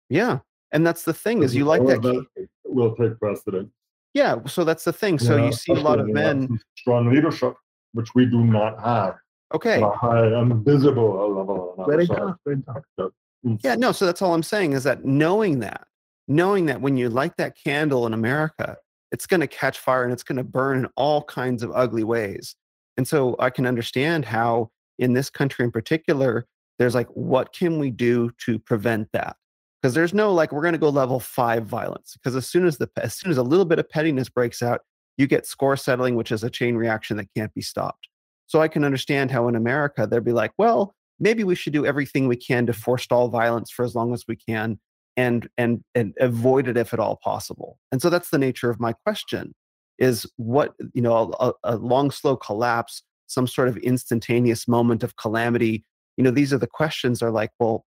yeah. 0.09 0.39
And 0.73 0.87
that's 0.87 1.03
the 1.03 1.13
thing 1.15 1.43
is 1.43 1.55
you 1.55 1.65
like 1.65 1.85
that. 1.87 2.01
key- 2.03 2.47
will 2.65 2.95
take 2.95 3.19
precedence. 3.19 3.71
Yeah. 4.15 4.37
So 4.47 4.63
that's 4.65 4.85
the 4.85 4.93
thing. 4.93 5.19
So 5.19 5.37
Yeah, 5.37 5.47
you 5.47 5.53
see 5.53 5.73
a 5.73 5.75
lot 5.75 5.99
of 5.99 6.07
especially 6.07 6.13
when 6.13 6.37
you 6.37 6.41
have 6.43 6.51
men. 6.51 6.61
strong 6.77 7.13
leadership, 7.15 7.55
which 7.93 8.15
we 8.15 8.27
do 8.27 8.45
not 8.45 8.81
have 8.81 9.17
Okay. 9.53 9.83
at 9.83 9.83
a 9.83 9.91
high 9.91 10.27
and 10.27 10.65
visible 10.65 11.35
level. 11.37 11.85
Very 11.89 12.07
tough, 12.07 12.37
very 12.45 12.63
tough. 12.63 13.11
Mm. 13.45 13.59
Yeah, 13.65 13.75
no, 13.75 13.91
so 13.93 14.07
that's 14.07 14.23
all 14.23 14.33
I'm 14.35 14.43
saying 14.45 14.73
is 14.73 14.85
that 14.85 15.05
knowing 15.05 15.59
that, 15.61 15.87
knowing 16.29 16.67
that 16.67 16.81
when 16.81 16.97
you 16.97 17.09
light 17.09 17.37
that 17.39 17.57
candle 17.57 18.07
in 18.07 18.15
America, 18.15 18.77
it's 19.11 19.27
going 19.27 19.41
to 19.41 19.49
catch 19.49 19.79
fire 19.81 20.05
and 20.05 20.13
it's 20.13 20.23
going 20.23 20.39
to 20.39 20.45
burn 20.45 20.79
in 20.79 20.87
all 20.97 21.25
kinds 21.25 21.63
of 21.65 21.73
ugly 21.75 22.05
ways. 22.05 22.55
And 22.97 23.09
so 23.09 23.35
I 23.41 23.51
can 23.51 23.67
understand 23.67 24.25
how 24.25 24.71
in 25.01 25.15
this 25.15 25.31
country 25.31 25.65
in 25.65 25.73
particular, 25.73 26.47
there's 26.81 26.95
like, 26.95 27.09
what 27.09 27.53
can 27.53 27.79
we 27.79 27.91
do 27.91 28.31
to 28.47 28.59
prevent 28.59 29.13
that? 29.13 29.37
Because 29.81 29.93
there's 29.93 30.15
no 30.15 30.33
like, 30.33 30.51
we're 30.51 30.63
going 30.63 30.73
to 30.73 30.79
go 30.79 30.89
level 30.89 31.21
five 31.21 31.67
violence. 31.67 32.15
Because 32.15 32.35
as 32.35 32.47
soon 32.47 32.67
as 32.67 32.79
the 32.79 32.89
as 32.97 33.15
soon 33.15 33.31
as 33.31 33.37
a 33.37 33.43
little 33.43 33.67
bit 33.67 33.79
of 33.79 33.89
pettiness 33.89 34.31
breaks 34.31 34.63
out, 34.63 34.81
you 35.19 35.27
get 35.27 35.47
score 35.47 35.77
settling, 35.77 36.17
which 36.17 36.33
is 36.33 36.43
a 36.43 36.49
chain 36.49 36.77
reaction 36.77 37.19
that 37.19 37.29
can't 37.37 37.53
be 37.53 37.61
stopped. 37.61 38.09
So 38.47 38.63
I 38.63 38.69
can 38.69 38.83
understand 38.83 39.31
how 39.31 39.47
in 39.47 39.57
America 39.57 40.07
they'd 40.07 40.25
be 40.25 40.33
like, 40.33 40.53
well, 40.57 40.95
maybe 41.19 41.45
we 41.45 41.55
should 41.55 41.75
do 41.75 41.85
everything 41.85 42.27
we 42.27 42.37
can 42.37 42.65
to 42.65 42.73
forestall 42.73 43.29
violence 43.29 43.71
for 43.71 43.85
as 43.85 43.95
long 43.95 44.15
as 44.15 44.25
we 44.27 44.37
can 44.37 44.81
and 45.19 45.49
and 45.59 45.85
and 45.95 46.15
avoid 46.19 46.67
it 46.67 46.79
if 46.79 46.95
at 46.95 47.01
all 47.01 47.17
possible 47.23 47.79
and 47.91 48.01
so 48.01 48.09
that's 48.09 48.31
the 48.31 48.39
nature 48.39 48.71
of 48.71 48.79
my 48.79 48.93
question 49.05 49.53
is 49.99 50.25
what 50.37 50.75
you 50.95 51.03
know 51.03 51.35
a, 51.41 51.53
a 51.65 51.77
long 51.77 52.13
slow 52.13 52.37
collapse 52.37 53.03
some 53.27 53.49
sort 53.49 53.67
of 53.67 53.77
instantaneous 53.79 54.69
moment 54.69 55.03
of 55.03 55.17
calamity 55.17 55.85
you 56.17 56.25
know 56.25 56.31
these 56.31 56.53
are 56.53 56.59
the 56.59 56.67
questions 56.67 57.23
are 57.23 57.31
like 57.31 57.51
well 57.59 57.85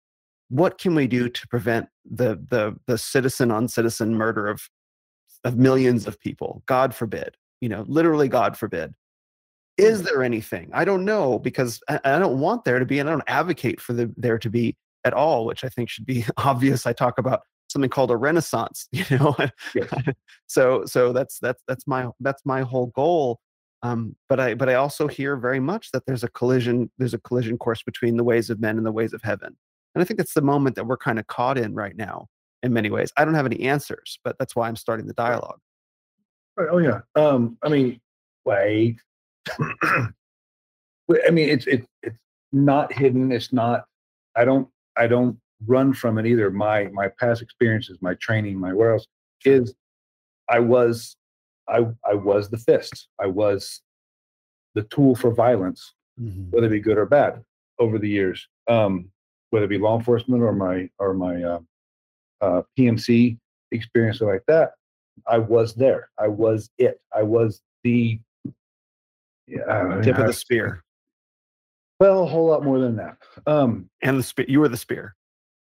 what 0.51 0.79
can 0.79 0.95
we 0.95 1.07
do 1.07 1.29
to 1.29 1.49
prevent 1.49 1.89
the 2.05 2.35
the 2.51 2.77
the 2.87 2.99
citizen 2.99 3.51
on 3.51 3.69
citizen 3.69 4.15
murder 4.15 4.49
of 4.49 4.69
of 5.45 5.57
millions 5.57 6.07
of 6.07 6.21
people? 6.21 6.63
God 6.67 6.95
forbid 6.95 7.37
you 7.61 7.69
know 7.69 7.85
literally 7.89 8.29
god 8.29 8.59
forbid. 8.59 8.95
Is 9.79 10.03
mm. 10.03 10.05
there 10.05 10.23
anything? 10.23 10.71
I 10.75 10.85
don't 10.85 11.05
know 11.05 11.39
because 11.39 11.81
i, 11.89 12.01
I 12.05 12.19
don't 12.19 12.41
want 12.41 12.65
there 12.65 12.79
to 12.79 12.85
be 12.85 12.99
and 12.99 13.09
i 13.09 13.13
don't 13.13 13.23
advocate 13.27 13.81
for 13.81 13.93
the, 13.95 14.13
there 14.17 14.39
to 14.39 14.51
be 14.51 14.77
at 15.05 15.15
all 15.15 15.47
which 15.47 15.65
i 15.65 15.69
think 15.69 15.89
should 15.89 16.05
be 16.05 16.25
obvious. 16.37 16.87
I 16.87 16.93
talk 16.93 17.19
about 17.19 17.41
something 17.69 17.89
called 17.89 18.11
a 18.11 18.17
renaissance 18.17 18.89
you 18.93 19.05
know? 19.11 19.37
Yes. 19.75 19.89
so 20.49 20.85
so 20.85 21.13
that's 21.13 21.39
that's 21.39 21.63
that's 21.69 21.87
my 21.87 22.09
that's 22.19 22.45
my 22.45 22.63
whole 22.63 22.87
goal 22.87 23.41
um, 23.83 24.15
but 24.29 24.39
i 24.39 24.55
but 24.55 24.69
i 24.69 24.75
also 24.75 25.09
hear 25.09 25.37
very 25.37 25.61
much 25.61 25.91
that 25.93 26.05
there's 26.07 26.25
a 26.25 26.29
collision 26.29 26.91
there's 26.99 27.15
a 27.15 27.19
collision 27.19 27.57
course 27.59 27.83
between 27.83 28.17
the 28.17 28.25
ways 28.25 28.51
of 28.51 28.61
men 28.61 28.77
and 28.77 28.87
the 28.87 28.93
ways 28.93 29.13
of 29.13 29.23
heaven 29.23 29.57
and 29.95 30.03
i 30.03 30.05
think 30.05 30.19
that's 30.19 30.35
the 30.35 30.43
moment 30.43 30.77
that 30.77 30.87
we're 30.87 30.97
kind 30.97 31.19
of 31.19 31.27
caught 31.27 31.59
in 31.59 31.75
right 31.75 31.97
now 31.97 32.27
in 32.63 32.73
many 32.73 32.91
ways 32.91 33.13
i 33.17 33.25
don't 33.25 33.35
have 33.35 33.47
any 33.47 33.61
answers 33.61 34.19
but 34.25 34.37
that's 34.39 34.55
why 34.55 34.69
i'm 34.69 34.77
starting 34.77 35.07
the 35.07 35.15
dialogue 35.15 35.61
Oh 36.69 36.79
yeah. 36.79 37.01
Um, 37.17 37.57
I 37.63 37.69
mean, 37.69 38.01
wait. 38.45 38.99
Wait, 41.09 41.23
I 41.27 41.31
mean, 41.31 41.49
it's 41.49 41.67
it's 41.67 41.87
it's 42.03 42.19
not 42.53 42.93
hidden. 42.93 43.33
It's 43.33 43.53
not. 43.53 43.85
I 44.37 44.45
don't. 44.45 44.69
I 44.97 45.09
don't 45.09 45.37
run 45.67 45.93
from 45.93 46.19
it 46.19 46.27
either. 46.27 46.51
My 46.51 46.85
my 46.93 47.09
past 47.19 47.43
experiences, 47.43 47.99
my 48.01 48.15
training, 48.15 48.59
my 48.59 48.73
where 48.73 48.93
else 48.93 49.07
is. 49.45 49.75
I 50.49 50.59
was, 50.59 51.17
I 51.71 51.87
I 52.09 52.15
was 52.15 52.51
the 52.51 52.59
fist. 52.59 53.09
I 53.21 53.27
was 53.27 53.81
the 54.75 54.83
tool 54.85 55.15
for 55.15 55.33
violence, 55.33 55.95
whether 56.51 56.67
it 56.67 56.71
be 56.71 56.81
good 56.81 56.99
or 56.99 57.07
bad, 57.07 57.43
over 57.79 57.99
the 57.99 58.09
years. 58.09 58.47
Um, 58.69 59.11
whether 59.51 59.65
it 59.65 59.69
be 59.69 59.79
law 59.79 59.99
enforcement 59.99 60.43
or 60.43 60.53
my 60.53 60.89
or 60.99 61.15
my 61.15 61.43
uh, 61.43 61.61
uh, 62.41 62.63
PMC 62.79 63.39
experience 63.73 64.21
or 64.21 64.33
like 64.33 64.45
that. 64.47 64.73
I 65.27 65.39
was 65.39 65.75
there. 65.75 66.09
I 66.19 66.29
was 66.29 66.71
it. 66.79 67.01
I 67.15 67.23
was 67.23 67.61
the 67.85 68.21
yeah, 69.47 70.01
tip 70.03 70.19
of 70.19 70.27
the 70.27 70.33
spear 70.33 70.85
well, 72.01 72.23
a 72.23 72.27
whole 72.27 72.47
lot 72.47 72.65
more 72.65 72.79
than 72.81 72.97
that. 72.97 73.19
Um, 73.47 73.91
and 74.03 74.19
the 74.19 74.23
spear 74.23 74.47
you 74.49 74.61
were 74.61 74.69
the 74.69 74.77
spear 74.77 75.15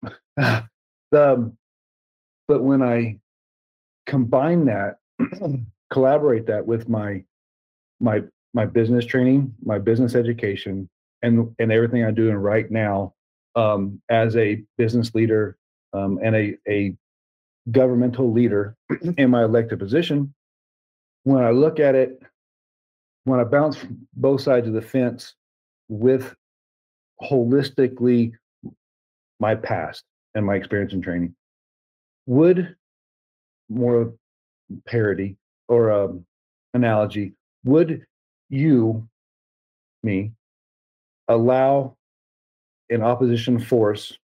the 0.36 0.62
um, 1.12 1.56
but 2.46 2.62
when 2.62 2.82
I 2.82 3.18
combine 4.06 4.66
that, 4.66 4.98
collaborate 5.90 6.46
that 6.46 6.66
with 6.66 6.88
my 6.88 7.22
my 8.00 8.22
my 8.54 8.66
business 8.66 9.04
training, 9.04 9.54
my 9.62 9.78
business 9.78 10.14
education, 10.14 10.88
and 11.22 11.54
and 11.58 11.72
everything 11.72 12.04
I'm 12.04 12.14
doing 12.14 12.36
right 12.36 12.70
now 12.70 13.14
um, 13.54 14.00
as 14.10 14.36
a 14.36 14.62
business 14.78 15.14
leader 15.14 15.56
um, 15.92 16.18
and 16.22 16.34
a 16.34 16.56
a 16.68 16.96
governmental 17.70 18.32
leader 18.32 18.76
in 19.18 19.30
my 19.30 19.44
elected 19.44 19.78
position, 19.78 20.34
when 21.24 21.42
I 21.42 21.50
look 21.50 21.80
at 21.80 21.94
it, 21.94 22.20
when 23.24 23.40
I 23.40 23.44
bounce 23.44 23.78
both 24.14 24.40
sides 24.40 24.68
of 24.68 24.74
the 24.74 24.82
fence 24.82 25.34
with 25.88 26.34
holistically 27.22 28.32
my 29.40 29.54
past 29.54 30.04
and 30.34 30.44
my 30.44 30.54
experience 30.54 30.92
and 30.92 31.02
training, 31.02 31.34
would 32.26 32.76
more 33.68 34.14
parody 34.86 35.36
or 35.68 35.90
um, 35.90 36.24
analogy, 36.74 37.32
would 37.64 38.04
you, 38.48 39.08
me, 40.02 40.32
allow 41.28 41.96
an 42.90 43.02
opposition 43.02 43.58
force, 43.58 44.16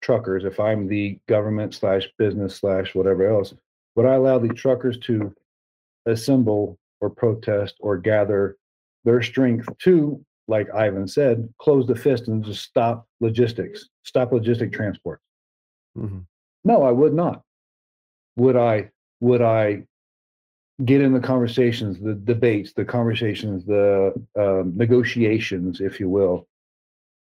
truckers, 0.00 0.44
if 0.44 0.58
I'm 0.58 0.86
the 0.86 1.18
government 1.28 1.74
slash 1.74 2.08
business 2.18 2.56
slash 2.56 2.94
whatever 2.94 3.28
else, 3.28 3.52
would 3.94 4.06
I 4.06 4.14
allow 4.14 4.38
the 4.38 4.48
truckers 4.48 4.98
to 5.00 5.34
assemble 6.06 6.78
or 7.00 7.10
protest 7.10 7.74
or 7.80 7.98
gather 7.98 8.56
their 9.04 9.22
strength 9.22 9.68
to, 9.80 10.24
like 10.48 10.72
Ivan 10.74 11.06
said, 11.08 11.52
close 11.58 11.86
the 11.86 11.96
fist 11.96 12.28
and 12.28 12.44
just 12.44 12.62
stop 12.62 13.06
logistics, 13.20 13.88
stop 14.04 14.30
logistic 14.30 14.72
transport? 14.72 15.20
Mhm. 15.96 16.24
No, 16.64 16.82
I 16.82 16.90
would 16.90 17.14
not. 17.14 17.42
Would 18.36 18.56
I? 18.56 18.90
Would 19.20 19.42
I 19.42 19.86
get 20.84 21.00
in 21.00 21.12
the 21.12 21.20
conversations, 21.20 21.98
the 21.98 22.14
debates, 22.14 22.72
the 22.72 22.84
conversations, 22.84 23.64
the 23.64 24.12
um, 24.38 24.76
negotiations, 24.76 25.80
if 25.80 25.98
you 25.98 26.08
will, 26.08 26.46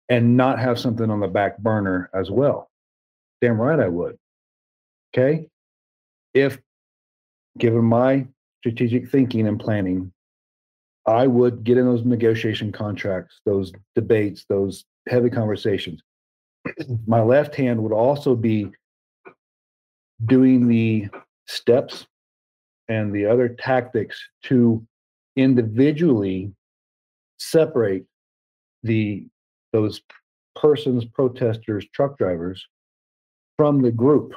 and 0.09 0.37
not 0.37 0.59
have 0.59 0.79
something 0.79 1.11
on 1.11 1.21
the 1.21 1.29
back 1.29 1.59
burner 1.59 2.11
as 2.15 2.31
well? 2.31 2.71
Damn 3.41 3.61
right 3.61 3.79
I 3.79 3.89
would. 3.89 4.19
Okay. 5.15 5.49
If 6.33 6.59
given 7.59 7.85
my 7.85 8.27
strategic 8.61 9.11
thinking 9.11 9.47
and 9.47 9.61
planning, 9.61 10.13
I 11.07 11.27
would 11.27 11.65
get 11.65 11.79
in 11.79 11.85
those 11.85 12.05
negotiation 12.05 12.73
contracts, 12.73 13.41
those 13.45 13.73
debates, 13.95 14.45
those 14.49 14.85
heavy 15.09 15.29
conversations. 15.29 16.01
my 17.07 17.21
left 17.21 17.55
hand 17.55 17.83
would 17.83 17.93
also 17.93 18.35
be 18.37 18.71
doing 20.25 20.69
the 20.69 21.09
steps 21.49 22.07
and 22.89 23.13
the 23.13 23.27
other 23.27 23.49
tactics 23.49 24.21
to 24.45 24.85
individually 25.37 26.53
separate 27.39 28.05
the 28.83 29.27
those 29.73 30.03
persons 30.55 31.05
protesters 31.07 31.87
truck 31.95 32.19
drivers 32.19 32.67
from 33.57 33.81
the 33.81 33.91
group 33.91 34.35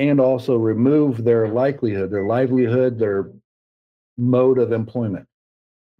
and 0.00 0.20
also 0.20 0.56
remove 0.56 1.22
their 1.22 1.48
likelihood 1.48 2.10
their 2.10 2.24
livelihood 2.26 2.98
their 2.98 3.30
mode 4.18 4.58
of 4.58 4.72
employment 4.72 5.26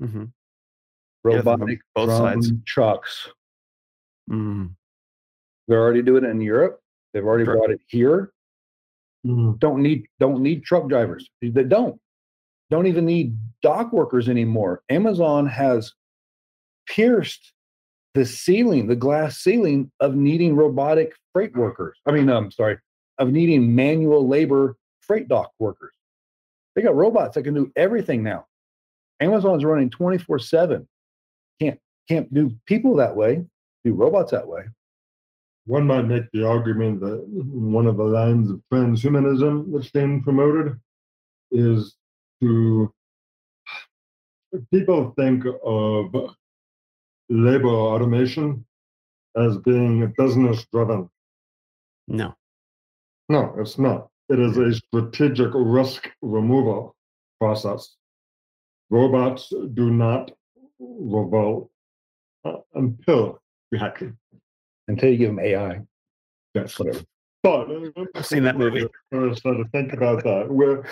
mm-hmm. 0.03 0.25
Yeah, 1.27 1.37
robotic 1.37 1.81
both 1.95 2.09
drone 2.09 2.43
sides. 2.43 2.53
trucks 2.67 3.29
Mm. 4.31 4.75
they're 5.69 5.81
already 5.83 6.03
doing 6.03 6.25
it 6.25 6.31
in 6.31 6.41
europe 6.41 6.81
they've 7.13 7.25
already 7.25 7.45
Sure. 7.45 7.57
brought 7.57 7.71
it 7.71 7.81
here 7.87 8.33
Mhm. 9.25 9.59
don't 9.59 9.83
need 9.83 10.07
don't 10.21 10.43
need 10.43 10.65
truck 10.65 10.89
drivers. 10.89 11.29
They 11.41 11.65
don't. 11.65 12.01
Don't 12.71 12.87
even 12.87 13.07
need 13.07 13.37
dock 13.63 13.93
workers 13.93 14.29
anymore. 14.29 14.83
Amazon 14.91 15.47
has 15.47 15.93
pierced 16.87 17.53
the 18.15 18.25
ceiling, 18.25 18.87
the 18.87 18.97
glass 18.97 19.39
ceiling 19.39 19.91
of 20.01 20.15
needing 20.15 20.55
robotic 20.55 21.15
freight 21.33 21.57
workers. 21.57 21.99
I 22.07 22.13
mean, 22.13 22.29
I'm 22.29 22.51
sorry, 22.51 22.79
of 23.19 23.31
needing 23.33 23.75
manual 23.75 24.27
labor 24.27 24.77
freight 25.01 25.29
dock 25.29 25.53
workers. 25.59 25.95
They 26.75 26.83
got 26.83 26.97
robots 26.97 27.35
that 27.35 27.43
can 27.45 27.55
do 27.55 27.71
everything 27.77 28.23
now. 28.23 28.47
Amazon's 29.21 29.65
running 29.65 29.91
24/7. 29.91 30.87
Can't 31.61 31.81
can't 32.09 32.33
do 32.35 32.51
people 32.67 32.97
that 32.97 33.17
way. 33.17 33.45
Do 33.85 33.95
robots 33.95 34.31
that 34.33 34.47
way. 34.47 34.65
One 35.67 35.87
might 35.87 36.03
make 36.03 36.31
the 36.33 36.47
argument 36.47 37.01
that 37.01 37.25
one 37.27 37.87
of 37.87 37.97
the 37.97 38.05
lines 38.05 38.51
of 38.51 38.61
transhumanism 38.73 39.73
that's 39.73 39.91
being 39.91 40.23
promoted 40.23 40.79
is 41.51 41.97
to 42.43 42.93
people 44.71 45.15
think 45.17 45.45
of 45.65 46.35
labor 47.31 47.69
automation 47.69 48.65
as 49.37 49.57
being 49.59 50.13
business 50.19 50.67
driven. 50.73 51.09
no 52.09 52.35
No, 53.29 53.55
it's 53.59 53.79
not. 53.79 54.09
It 54.29 54.39
is 54.39 54.57
a 54.59 54.75
strategic 54.75 55.51
risk 55.55 56.11
removal 56.23 56.95
process. 57.41 57.97
Robots 58.91 59.53
do 59.75 59.91
not 59.91 60.31
revolt 60.79 61.71
uh, 62.45 62.59
until 62.75 63.41
we 63.73 63.79
hack 63.79 63.99
them. 63.99 64.19
Until 64.89 65.11
you 65.11 65.19
give 65.19 65.29
them 65.29 65.41
AI. 65.41 65.83
Yes. 66.55 66.79
Whatever. 66.79 67.01
But 67.43 67.71
uh, 67.71 67.91
I've 68.15 68.27
seen 68.27 68.45
that 68.45 68.57
movie. 68.57 68.89
I 69.13 69.35
started 69.35 69.65
to 69.65 69.71
think 69.71 69.93
about 69.93 70.25
that. 70.25 70.51
Where 70.51 70.87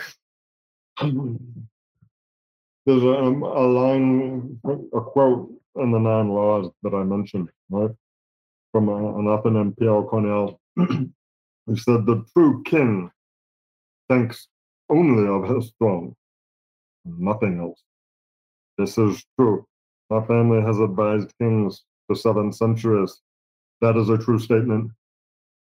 there's 1.00 3.02
a, 3.02 3.18
um, 3.18 3.42
a 3.42 3.60
line, 3.60 4.60
a 4.64 5.00
quote 5.00 5.50
in 5.76 5.92
the 5.92 5.98
nine 5.98 6.28
laws 6.28 6.70
that 6.82 6.94
I 6.94 7.04
mentioned, 7.04 7.48
right, 7.70 7.90
from 8.72 8.90
uh, 8.90 9.18
an 9.18 9.28
author 9.28 9.50
named 9.50 9.78
Pierre 9.78 10.02
Corneille. 10.02 10.58
he 10.76 11.76
said, 11.76 12.04
"The 12.04 12.22
true 12.34 12.62
king 12.64 13.10
thinks 14.10 14.48
only 14.90 15.26
of 15.26 15.48
his 15.54 15.72
throne, 15.78 16.14
nothing 17.06 17.60
else." 17.60 17.82
This 18.76 18.98
is 18.98 19.24
true. 19.38 19.66
My 20.10 20.22
family 20.26 20.60
has 20.60 20.78
advised 20.78 21.32
kings 21.40 21.84
for 22.06 22.14
seven 22.14 22.52
centuries. 22.52 23.22
That 23.82 23.96
is 23.96 24.08
a 24.08 24.16
true 24.16 24.38
statement. 24.38 24.92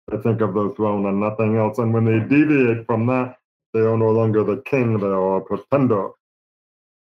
They 0.08 0.16
think 0.18 0.40
of 0.40 0.54
the 0.54 0.72
throne 0.76 1.06
and 1.06 1.20
nothing 1.20 1.56
else. 1.56 1.78
And 1.78 1.92
when 1.92 2.04
they 2.04 2.20
deviate 2.20 2.86
from 2.86 3.06
that, 3.08 3.36
they 3.74 3.80
are 3.80 3.96
no 3.96 4.10
longer 4.10 4.44
the 4.44 4.62
king, 4.62 4.98
they 4.98 5.06
are 5.06 5.38
a 5.38 5.40
pretender 5.40 6.10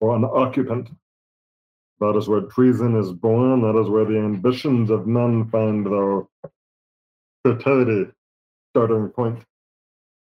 or 0.00 0.16
an 0.16 0.24
occupant. 0.24 0.88
That 2.00 2.16
is 2.16 2.28
where 2.28 2.40
treason 2.40 2.96
is 2.98 3.12
born. 3.12 3.60
That 3.60 3.78
is 3.78 3.88
where 3.88 4.06
the 4.06 4.18
ambitions 4.18 4.90
of 4.90 5.06
men 5.06 5.48
find 5.50 5.86
their 5.86 6.22
fertility 7.44 8.10
starting 8.70 9.08
point. 9.10 9.44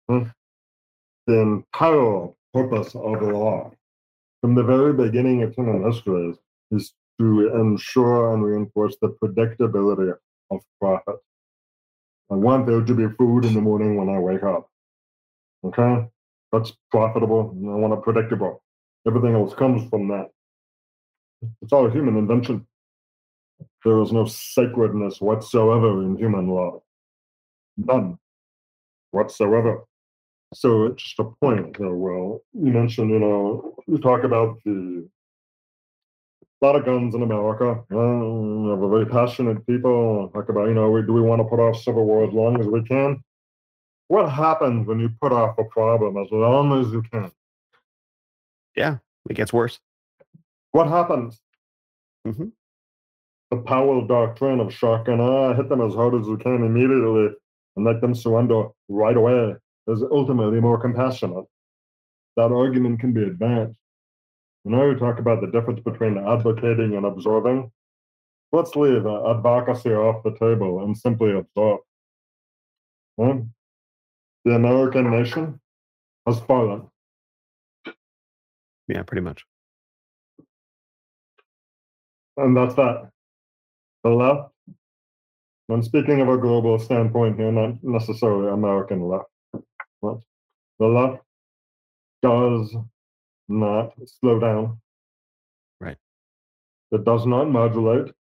Hmm? 0.08 0.22
The 1.26 1.40
entire 1.40 2.28
purpose 2.54 2.94
of 2.94 3.22
law 3.22 3.70
from 4.40 4.54
the 4.54 4.64
very 4.64 4.94
beginning 4.94 5.42
of 5.42 5.54
human 5.54 5.84
history 5.84 6.34
is 6.70 6.94
to 7.18 7.54
ensure 7.54 8.32
and 8.32 8.42
reinforce 8.42 8.96
the 9.02 9.08
predictability 9.22 10.16
of 10.50 10.60
profit. 10.80 11.16
I 12.30 12.34
want 12.34 12.66
there 12.66 12.80
to 12.80 12.94
be 12.94 13.08
food 13.16 13.44
in 13.44 13.54
the 13.54 13.60
morning 13.60 13.96
when 13.96 14.08
I 14.08 14.18
wake 14.18 14.42
up. 14.42 14.68
Okay? 15.64 16.06
That's 16.52 16.72
profitable. 16.90 17.50
I 17.50 17.76
want 17.76 17.92
it 17.92 18.02
predictable. 18.02 18.62
Everything 19.06 19.34
else 19.34 19.54
comes 19.54 19.88
from 19.88 20.08
that. 20.08 20.28
It's 21.62 21.72
all 21.72 21.88
human 21.88 22.16
invention. 22.16 22.66
There 23.84 24.00
is 24.02 24.12
no 24.12 24.26
sacredness 24.26 25.20
whatsoever 25.20 26.02
in 26.02 26.16
human 26.16 26.48
law. 26.48 26.82
None 27.76 28.18
whatsoever. 29.10 29.84
So 30.54 30.86
it's 30.86 31.02
just 31.02 31.18
a 31.20 31.24
point 31.24 31.78
Will. 31.78 32.42
You 32.52 32.72
mentioned, 32.72 33.10
you 33.10 33.20
know, 33.20 33.74
you 33.86 33.98
talk 33.98 34.24
about 34.24 34.58
the 34.64 35.08
a 36.60 36.66
lot 36.66 36.76
of 36.76 36.84
guns 36.84 37.14
in 37.14 37.22
America. 37.22 37.70
Uh, 37.90 38.76
we're 38.76 38.88
very 38.90 39.06
passionate 39.06 39.66
people. 39.66 40.30
Talk 40.34 40.48
about, 40.48 40.68
you 40.68 40.74
know, 40.74 40.90
we, 40.90 41.02
do 41.02 41.12
we 41.12 41.22
want 41.22 41.40
to 41.40 41.44
put 41.44 41.58
off 41.58 41.80
civil 41.82 42.04
war 42.04 42.26
as 42.26 42.34
long 42.34 42.60
as 42.60 42.66
we 42.66 42.82
can? 42.82 43.22
What 44.08 44.28
happens 44.28 44.86
when 44.86 45.00
you 45.00 45.10
put 45.20 45.32
off 45.32 45.56
a 45.58 45.64
problem 45.64 46.16
as 46.18 46.30
long 46.30 46.78
as 46.80 46.92
you 46.92 47.02
can? 47.10 47.30
Yeah, 48.76 48.98
it 49.28 49.34
gets 49.34 49.52
worse. 49.52 49.80
What 50.72 50.88
happens? 50.88 51.40
Mhm. 52.26 52.52
The 53.50 53.56
Powell 53.56 54.06
doctrine 54.06 54.60
of 54.60 54.72
shock 54.72 55.08
and 55.08 55.20
awe, 55.20 55.54
hit 55.54 55.68
them 55.68 55.80
as 55.80 55.94
hard 55.94 56.14
as 56.14 56.26
you 56.26 56.36
can 56.36 56.64
immediately 56.64 57.34
and 57.76 57.84
let 57.84 58.00
them 58.00 58.14
surrender 58.14 58.68
right 58.88 59.16
away 59.16 59.56
is 59.88 60.02
ultimately 60.02 60.60
more 60.60 60.78
compassionate. 60.78 61.46
That 62.36 62.52
argument 62.52 63.00
can 63.00 63.12
be 63.12 63.22
advanced. 63.22 63.78
You 64.64 64.72
know, 64.72 64.90
you 64.90 64.96
talk 64.96 65.18
about 65.18 65.40
the 65.40 65.46
difference 65.46 65.80
between 65.80 66.18
advocating 66.18 66.96
and 66.96 67.06
absorbing. 67.06 67.70
Let's 68.52 68.76
leave 68.76 69.06
uh, 69.06 69.30
advocacy 69.30 69.90
off 69.90 70.22
the 70.22 70.32
table 70.32 70.84
and 70.84 70.96
simply 70.96 71.32
absorb. 71.32 71.80
Huh? 73.18 73.38
The 74.44 74.54
American 74.54 75.10
nation 75.10 75.60
has 76.26 76.40
fallen. 76.40 76.88
Yeah, 78.88 79.02
pretty 79.02 79.22
much. 79.22 79.44
And 82.36 82.56
that's 82.56 82.74
that. 82.74 83.10
The 84.02 84.10
left, 84.10 84.50
I'm 85.70 85.82
speaking 85.82 86.20
of 86.20 86.28
a 86.28 86.38
global 86.38 86.78
standpoint 86.78 87.38
here, 87.38 87.52
not 87.52 87.82
necessarily 87.82 88.50
American 88.50 89.02
left. 89.02 89.26
But 90.02 90.20
the 90.78 90.86
left 90.86 91.22
does 92.22 92.74
not 93.50 93.92
slow 94.06 94.38
down. 94.38 94.80
Right. 95.80 95.98
It 96.92 97.04
does 97.04 97.26
not 97.26 97.50
modulate. 97.50 98.12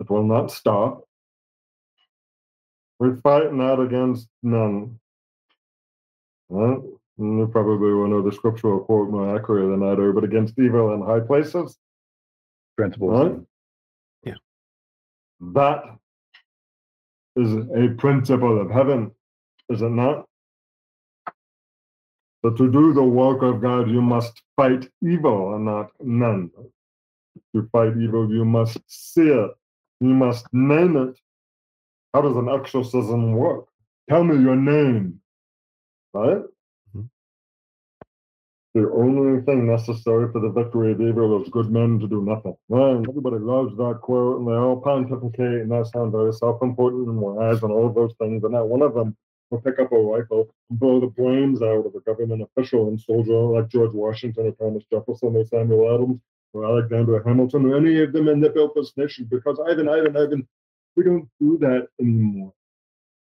It 0.00 0.10
will 0.10 0.24
not 0.24 0.50
stop. 0.50 1.04
We 2.98 3.16
fight 3.22 3.52
not 3.52 3.80
against 3.80 4.28
none. 4.42 4.98
And 6.50 6.82
You 7.18 7.48
probably 7.50 7.92
will 7.92 8.08
know 8.08 8.22
the 8.22 8.32
scriptural 8.32 8.80
quote 8.80 9.10
more 9.10 9.36
accurately 9.36 9.70
than 9.70 9.82
I 9.82 9.94
do, 9.94 10.12
but 10.12 10.24
against 10.24 10.58
evil 10.58 10.92
in 10.94 11.02
high 11.02 11.20
places. 11.20 11.78
Principles. 12.76 13.30
Right? 13.30 13.40
Yeah. 14.24 14.34
That 15.52 15.84
is 17.36 17.52
a 17.52 17.94
principle 17.96 18.60
of 18.60 18.70
heaven, 18.70 19.10
is 19.68 19.82
it 19.82 19.90
not? 19.90 20.26
But 22.42 22.56
to 22.56 22.70
do 22.70 22.92
the 22.92 23.04
work 23.04 23.42
of 23.42 23.60
God, 23.60 23.88
you 23.88 24.02
must 24.02 24.42
fight 24.56 24.90
evil 25.00 25.54
and 25.54 25.64
not 25.64 25.90
none. 26.00 26.50
To 27.54 27.68
fight 27.70 27.96
evil, 27.96 28.28
you 28.30 28.44
must 28.44 28.78
see 28.88 29.28
it. 29.28 29.50
You 30.00 30.08
must 30.08 30.52
name 30.52 30.96
it. 30.96 31.18
How 32.12 32.22
does 32.22 32.36
an 32.36 32.48
exorcism 32.48 33.32
work? 33.32 33.66
Tell 34.10 34.24
me 34.24 34.42
your 34.42 34.56
name. 34.56 35.20
Right? 36.12 36.42
Mhm. 36.94 37.08
The 38.74 38.90
only 38.90 39.40
thing 39.42 39.66
necessary 39.66 40.30
for 40.32 40.40
the 40.40 40.50
victory 40.50 40.92
of 40.92 41.00
evil 41.00 41.40
is 41.40 41.48
good 41.48 41.70
men 41.70 42.00
to 42.00 42.08
do 42.08 42.22
nothing. 42.22 42.56
Well, 42.68 42.98
everybody 43.08 43.38
loves 43.38 43.76
that 43.76 44.00
quote, 44.02 44.40
and 44.40 44.48
they 44.48 44.52
all 44.52 44.80
pontificate, 44.80 45.62
and 45.62 45.70
that 45.70 45.86
sounds 45.86 46.12
very 46.12 46.32
self-important 46.32 47.08
and 47.08 47.20
wise, 47.20 47.62
and 47.62 47.72
all 47.72 47.92
those 47.92 48.14
things. 48.16 48.42
And 48.42 48.52
not 48.52 48.68
one 48.68 48.82
of 48.82 48.94
them 48.94 49.16
will 49.52 49.60
pick 49.60 49.78
up 49.78 49.92
a 49.92 49.96
rifle 49.98 50.48
and 50.70 50.80
blow 50.80 50.98
the 50.98 51.06
brains 51.06 51.62
out 51.62 51.86
of 51.86 51.94
a 51.94 52.00
government 52.00 52.42
official 52.42 52.88
and 52.88 52.98
soldier 52.98 53.32
like 53.32 53.68
George 53.68 53.92
Washington 53.92 54.46
or 54.46 54.52
Thomas 54.52 54.82
Jefferson 54.90 55.36
or 55.36 55.44
Samuel 55.44 55.94
Adams 55.94 56.20
or 56.54 56.64
Alexander 56.64 57.22
Hamilton 57.22 57.66
or 57.66 57.76
any 57.76 58.00
of 58.02 58.12
them 58.12 58.28
in 58.28 58.40
the 58.40 58.48
built 58.50 58.74
this 58.74 58.92
nation. 58.96 59.26
Because 59.30 59.60
Ivan, 59.68 59.88
Ivan, 59.88 60.16
Ivan, 60.16 60.48
we 60.96 61.04
don't 61.04 61.28
do 61.38 61.58
that 61.58 61.86
anymore. 62.00 62.52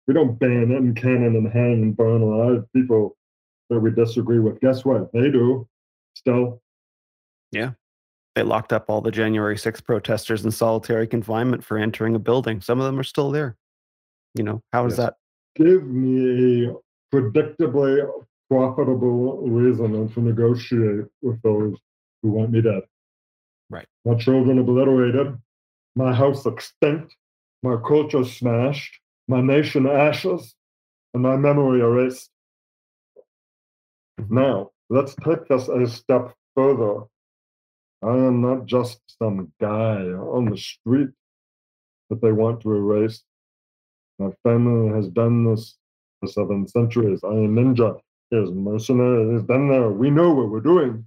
We 0.07 0.15
don't 0.15 0.39
ban 0.39 0.73
and 0.73 0.97
cannon 0.97 1.37
and 1.37 1.51
hang 1.53 1.83
and 1.83 1.97
burn 1.97 2.23
a 2.23 2.27
lot 2.27 2.53
of 2.53 2.71
people 2.73 3.17
that 3.71 3.79
we 3.79 3.91
disagree 3.91 4.41
with. 4.41 4.61
Guess 4.61 4.85
what? 4.85 5.13
They 5.13 5.31
do. 5.31 5.67
Still, 6.15 6.61
Yeah. 7.53 7.73
They 8.35 8.43
locked 8.45 8.73
up 8.73 8.89
all 8.89 9.01
the 9.01 9.11
January 9.11 9.57
6th 9.57 9.85
protesters 9.85 10.45
in 10.45 10.51
solitary 10.53 11.07
confinement 11.09 11.65
for 11.65 11.77
entering 11.77 12.15
a 12.15 12.19
building. 12.21 12.61
Some 12.61 12.79
of 12.79 12.87
them 12.87 12.99
are 12.99 13.03
still 13.05 13.31
there. 13.33 13.57
You 14.35 14.45
know, 14.45 14.63
how 14.73 14.87
is 14.87 14.93
Yes. 14.93 14.97
that? 14.99 15.17
Give 15.59 15.85
me 15.87 16.67
a 16.67 16.75
predictably 17.15 18.09
profitable 18.49 19.43
reason 19.47 20.09
to 20.09 20.21
negotiate 20.21 21.07
with 21.21 21.41
those 21.43 21.77
who 22.23 22.31
want 22.31 22.51
me 22.51 22.63
dead. 22.63 22.83
Right. 23.69 23.87
My 24.05 24.15
children 24.15 24.59
obliterated, 24.59 25.37
my 25.95 26.15
house 26.15 26.47
extinct, 26.47 27.15
my 27.63 27.77
culture 27.87 28.25
smashed, 28.25 29.01
my 29.27 29.41
nation 29.41 29.87
ashes, 29.87 30.55
and 31.13 31.23
my 31.23 31.37
memory 31.37 31.81
erased. 31.81 32.31
Now, 34.31 34.71
let's 34.89 35.15
take 35.17 35.47
this 35.49 35.69
a 35.69 35.87
step 35.87 36.35
further. 36.55 37.03
I 38.03 38.17
am 38.17 38.41
not 38.41 38.67
just 38.67 39.01
some 39.19 39.53
guy 39.61 40.03
on 40.03 40.51
the 40.51 40.57
street 40.57 41.11
that 42.11 42.23
they 42.23 42.33
want 42.33 42.63
to 42.63 42.73
erase. 42.73 43.23
My 44.19 44.31
family 44.43 44.95
has 44.95 45.09
done 45.09 45.45
this 45.45 45.77
for 46.21 46.29
seven 46.29 46.67
centuries. 46.67 47.21
I 47.25 47.29
am 47.29 47.55
ninja. 47.55 48.01
He 48.31 48.37
is 48.37 48.51
mercenary. 48.51 49.33
He's 49.33 49.43
been 49.43 49.69
there. 49.69 49.91
We 49.91 50.11
know 50.11 50.33
what 50.33 50.51
we're 50.51 50.61
doing. 50.61 51.07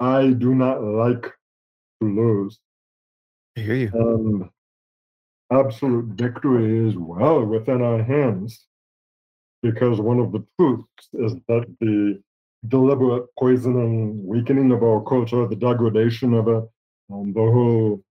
I 0.00 0.28
do 0.28 0.54
not 0.54 0.82
like 0.82 1.22
to 2.00 2.08
lose. 2.08 2.58
I 3.56 3.60
hear 3.60 3.74
you. 3.74 3.90
And 3.94 4.50
absolute 5.52 6.06
victory 6.16 6.88
is 6.88 6.96
well 6.96 7.44
within 7.44 7.82
our 7.82 8.02
hands 8.02 8.66
because 9.62 10.00
one 10.00 10.18
of 10.18 10.32
the 10.32 10.44
truths 10.58 11.08
is 11.14 11.34
that 11.48 11.66
the 11.80 12.20
deliberate 12.68 13.26
poisoning, 13.38 14.26
weakening 14.26 14.72
of 14.72 14.82
our 14.82 15.02
culture, 15.02 15.46
the 15.46 15.56
degradation 15.56 16.34
of 16.34 16.48
it, 16.48 16.64
um, 17.12 17.32
the 17.32 17.40
whole 17.40 18.02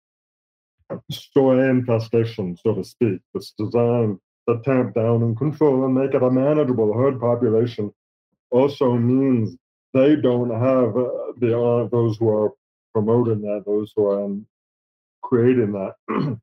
soy 1.11 1.69
infestation, 1.69 2.57
so 2.57 2.75
to 2.75 2.83
speak, 2.83 3.21
that's 3.33 3.53
designed 3.57 4.19
to 4.47 4.59
tamp 4.63 4.93
down 4.93 5.23
and 5.23 5.37
control 5.37 5.85
and 5.85 5.95
make 5.95 6.13
it 6.13 6.23
a 6.23 6.29
manageable 6.29 6.93
herd 6.93 7.19
population, 7.19 7.91
also 8.51 8.93
means 8.93 9.57
they 9.93 10.15
don't 10.15 10.51
have 10.51 10.95
uh, 10.95 11.33
the 11.37 11.57
uh, 11.57 11.87
those 11.89 12.17
who 12.17 12.29
are 12.29 12.51
promoting 12.93 13.41
that, 13.41 13.63
those 13.65 13.91
who 13.95 14.05
are 14.05 14.25
um, 14.25 14.45
creating 15.23 15.71
that, 15.71 15.95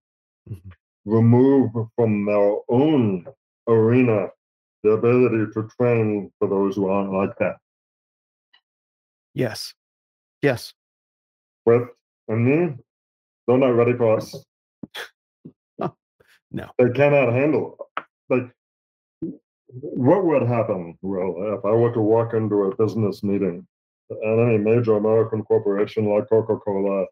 remove 1.04 1.70
from 1.96 2.26
their 2.26 2.56
own 2.68 3.26
arena 3.68 4.28
the 4.82 4.90
ability 4.90 5.52
to 5.54 5.68
train 5.78 6.30
for 6.38 6.48
those 6.48 6.76
who 6.76 6.88
aren't 6.88 7.12
like 7.12 7.36
that. 7.38 7.56
Yes. 9.34 9.74
Yes. 10.42 10.74
With 11.64 11.88
and 12.28 12.44
me, 12.44 12.76
they're 13.46 13.58
not 13.58 13.76
ready 13.76 13.94
for 13.94 14.16
us. 14.16 14.34
No. 16.54 16.68
They 16.78 16.90
cannot 16.90 17.32
handle 17.32 17.78
it. 17.96 18.04
Like, 18.28 18.52
what 19.70 20.26
would 20.26 20.42
happen, 20.42 20.98
Will, 21.00 21.56
if 21.56 21.64
I 21.64 21.70
were 21.70 21.94
to 21.94 22.00
walk 22.02 22.34
into 22.34 22.64
a 22.64 22.76
business 22.76 23.22
meeting 23.22 23.66
at 24.10 24.38
any 24.38 24.58
major 24.58 24.98
American 24.98 25.42
corporation 25.44 26.04
like 26.04 26.28
Coca 26.28 26.58
Cola, 26.58 27.06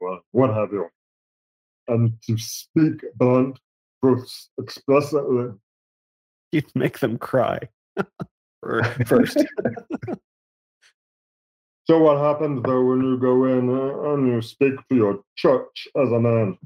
well, 0.00 0.20
what 0.32 0.54
have 0.54 0.72
you, 0.72 0.86
and 1.88 2.14
to 2.22 2.38
speak 2.38 3.04
blunt 3.16 3.58
truths 4.02 4.48
explicitly 4.58 5.50
You'd 6.52 6.74
make 6.74 7.00
them 7.00 7.18
cry 7.18 7.58
first. 9.06 9.36
So 11.88 11.98
what 11.98 12.18
happens 12.18 12.62
though 12.64 12.84
when 12.84 13.02
you 13.02 13.16
go 13.16 13.44
in 13.44 13.70
uh, 13.70 14.12
and 14.12 14.26
you 14.26 14.42
speak 14.42 14.74
to 14.90 14.94
your 14.94 15.20
church 15.36 15.88
as 15.96 16.12
a 16.12 16.20
man? 16.20 16.58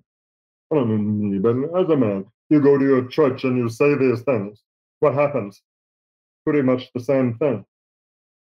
I 0.73 0.75
don't 0.75 0.89
mean 0.89 1.31
me, 1.31 1.39
but 1.39 1.55
as 1.81 1.89
a 1.91 1.97
man, 1.97 2.27
you 2.51 2.61
go 2.61 2.77
to 2.77 2.85
your 2.85 3.07
church 3.07 3.45
and 3.45 3.57
you 3.57 3.68
say 3.68 3.95
these 3.95 4.23
things. 4.23 4.61
What 4.99 5.14
happens? 5.14 5.62
Pretty 6.45 6.62
much 6.62 6.91
the 6.93 7.01
same 7.01 7.39
thing. 7.39 7.64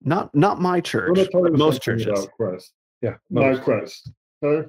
Not 0.01 0.33
not 0.33 0.59
my 0.59 0.81
church, 0.81 1.29
but 1.31 1.53
most 1.53 1.83
churches. 1.83 2.07
About 2.07 2.31
Christ. 2.35 2.73
Yeah. 3.03 3.17
My 3.29 3.51
most. 3.51 3.61
Christ. 3.61 4.11
Okay? 4.43 4.67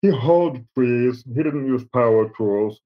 He 0.00 0.08
hauled 0.08 0.64
trees. 0.74 1.22
He 1.26 1.42
didn't 1.42 1.66
use 1.66 1.84
power 1.92 2.30
tools. 2.34 2.80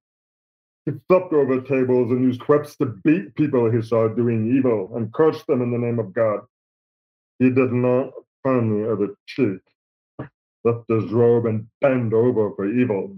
He 0.87 0.93
flipped 1.09 1.33
over 1.33 1.61
tables 1.61 2.11
and 2.11 2.25
used 2.25 2.43
whips 2.43 2.75
to 2.79 2.87
beat 3.05 3.37
people 3.37 3.71
he 3.71 3.81
saw 3.81 4.09
doing 4.09 4.57
evil 4.57 4.91
and 4.97 5.13
cursed 5.13 5.47
them 5.47 5.63
in 5.63 5.71
the 5.71 5.79
name 5.79 6.01
of 6.01 6.13
God. 6.13 6.41
He 7.39 7.51
did 7.51 7.73
not 7.73 8.13
turn 8.45 8.83
the 8.83 8.93
other 8.93 9.15
cheek, 9.27 9.61
lift 10.65 10.89
his 10.89 11.11
robe 11.13 11.47
and 11.47 11.67
bend 11.81 12.15
over 12.15 12.53
for 12.55 12.67
evil. 12.67 13.17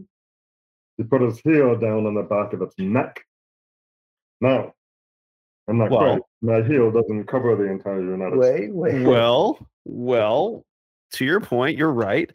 He 0.97 1.05
put 1.05 1.21
his 1.23 1.39
heel 1.41 1.77
down 1.77 2.07
on 2.07 2.15
the 2.15 2.23
back 2.23 2.53
of 2.53 2.63
its 2.63 2.75
neck. 2.79 3.25
Now, 4.41 4.75
I'm 5.69 5.79
not 5.79 5.91
Well- 5.91 6.01
Christ. 6.01 6.23
My 6.43 6.63
heel 6.63 6.91
doesn't 6.91 7.25
cover 7.27 7.57
the 7.57 7.65
entire 7.65 8.01
United 8.01 8.43
States. 8.43 8.73
Wait, 8.73 8.95
wait. 8.95 9.07
Well, 9.07 9.59
well, 9.85 10.65
to 11.13 11.25
your 11.25 11.41
point, 11.41 11.77
you're 11.77 11.93
right. 11.93 12.33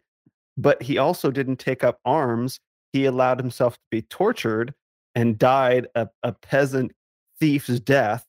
But 0.58 0.82
he 0.82 0.98
also 0.98 1.30
didn't 1.30 1.56
take 1.56 1.82
up 1.82 1.98
arms. 2.04 2.60
He 2.92 3.06
allowed 3.06 3.38
himself 3.38 3.74
to 3.74 3.80
be 3.90 4.02
tortured 4.02 4.74
and 5.14 5.38
died 5.38 5.86
a, 5.94 6.08
a 6.22 6.32
peasant 6.32 6.92
thief's 7.40 7.80
death 7.80 8.26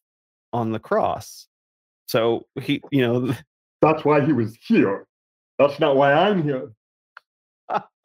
on 0.53 0.71
the 0.71 0.79
cross. 0.79 1.47
So 2.07 2.45
he, 2.61 2.81
you 2.91 3.01
know, 3.01 3.33
That's 3.83 4.05
why 4.05 4.21
he 4.25 4.33
was 4.33 4.57
here. 4.65 5.05
That's 5.59 5.79
not 5.79 5.95
why 5.95 6.13
I'm 6.13 6.41
here. 6.41 6.71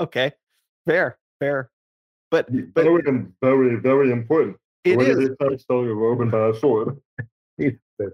okay, 0.01 0.33
fair, 0.87 1.19
fair. 1.39 1.71
But 2.31 2.47
but 2.75 2.85
very, 2.85 3.03
very, 3.41 3.77
very 3.77 4.11
important. 4.11 4.57
it 4.85 5.01
is 5.01 5.19
he 5.19 5.27
say? 5.41 5.57
Stole 5.57 5.85
your 5.85 5.95
robe 5.95 6.21
and 6.21 6.31
buy 6.31 6.49
a 6.49 6.55
sword. 6.55 7.01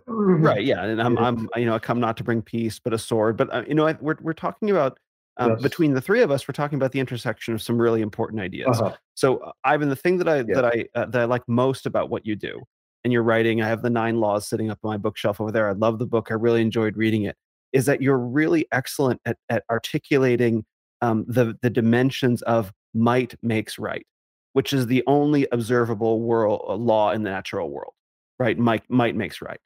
right, 0.06 0.64
yeah. 0.64 0.84
And 0.84 1.02
I'm, 1.02 1.18
I'm, 1.18 1.48
you 1.56 1.64
know, 1.64 1.74
I 1.74 1.78
come 1.78 2.00
not 2.00 2.16
to 2.18 2.24
bring 2.24 2.42
peace, 2.42 2.78
but 2.78 2.92
a 2.92 2.98
sword. 2.98 3.36
But 3.36 3.52
uh, 3.52 3.64
you 3.66 3.74
know, 3.74 3.88
I, 3.88 3.96
we're 4.00 4.16
we're 4.20 4.34
talking 4.34 4.70
about 4.70 4.98
um, 5.36 5.52
Yes. 5.52 5.62
between 5.62 5.94
the 5.94 6.00
three 6.00 6.22
of 6.22 6.30
us, 6.30 6.46
we're 6.46 6.52
talking 6.52 6.76
about 6.76 6.92
the 6.92 7.00
intersection 7.00 7.54
of 7.54 7.62
some 7.62 7.80
really 7.80 8.02
important 8.02 8.40
ideas. 8.40 8.80
Uh-huh. 8.80 8.94
So, 9.14 9.38
uh, 9.38 9.52
Ivan, 9.64 9.88
the 9.88 9.96
thing 9.96 10.18
that 10.18 10.28
I 10.28 10.36
Yeah. 10.36 10.44
that 10.54 10.64
I 10.64 10.86
uh, 10.94 11.06
that 11.06 11.20
I 11.20 11.24
like 11.24 11.42
most 11.48 11.86
about 11.86 12.08
what 12.08 12.24
you 12.24 12.36
do 12.36 12.62
and 13.02 13.12
your 13.12 13.22
writing, 13.22 13.62
I 13.62 13.68
have 13.68 13.82
the 13.82 13.90
Nine 13.90 14.20
Laws 14.20 14.46
sitting 14.46 14.70
up 14.70 14.78
on 14.84 14.90
my 14.90 14.96
bookshelf 14.96 15.40
over 15.40 15.50
there. 15.50 15.68
I 15.68 15.72
love 15.72 15.98
the 15.98 16.06
book. 16.06 16.28
I 16.30 16.34
really 16.34 16.62
enjoyed 16.62 16.96
reading 16.96 17.24
it. 17.24 17.36
Is 17.74 17.84
that 17.84 18.00
you're 18.00 18.18
really 18.18 18.66
excellent 18.72 19.20
at 19.26 19.36
at 19.50 19.64
articulating 19.70 20.64
um, 21.02 21.26
the 21.28 21.58
the 21.60 21.68
dimensions 21.68 22.40
of 22.42 22.72
might 22.94 23.34
makes 23.42 23.78
right, 23.78 24.06
which 24.54 24.72
is 24.72 24.86
the 24.86 25.02
only 25.06 25.46
observable 25.52 26.20
world 26.20 26.64
uh, 26.66 26.74
law 26.74 27.10
in 27.10 27.24
the 27.24 27.30
natural 27.30 27.68
world. 27.68 27.92
Right, 28.38 28.58
might 28.58 28.88
might 28.88 29.14
makes 29.14 29.42
right. 29.42 29.60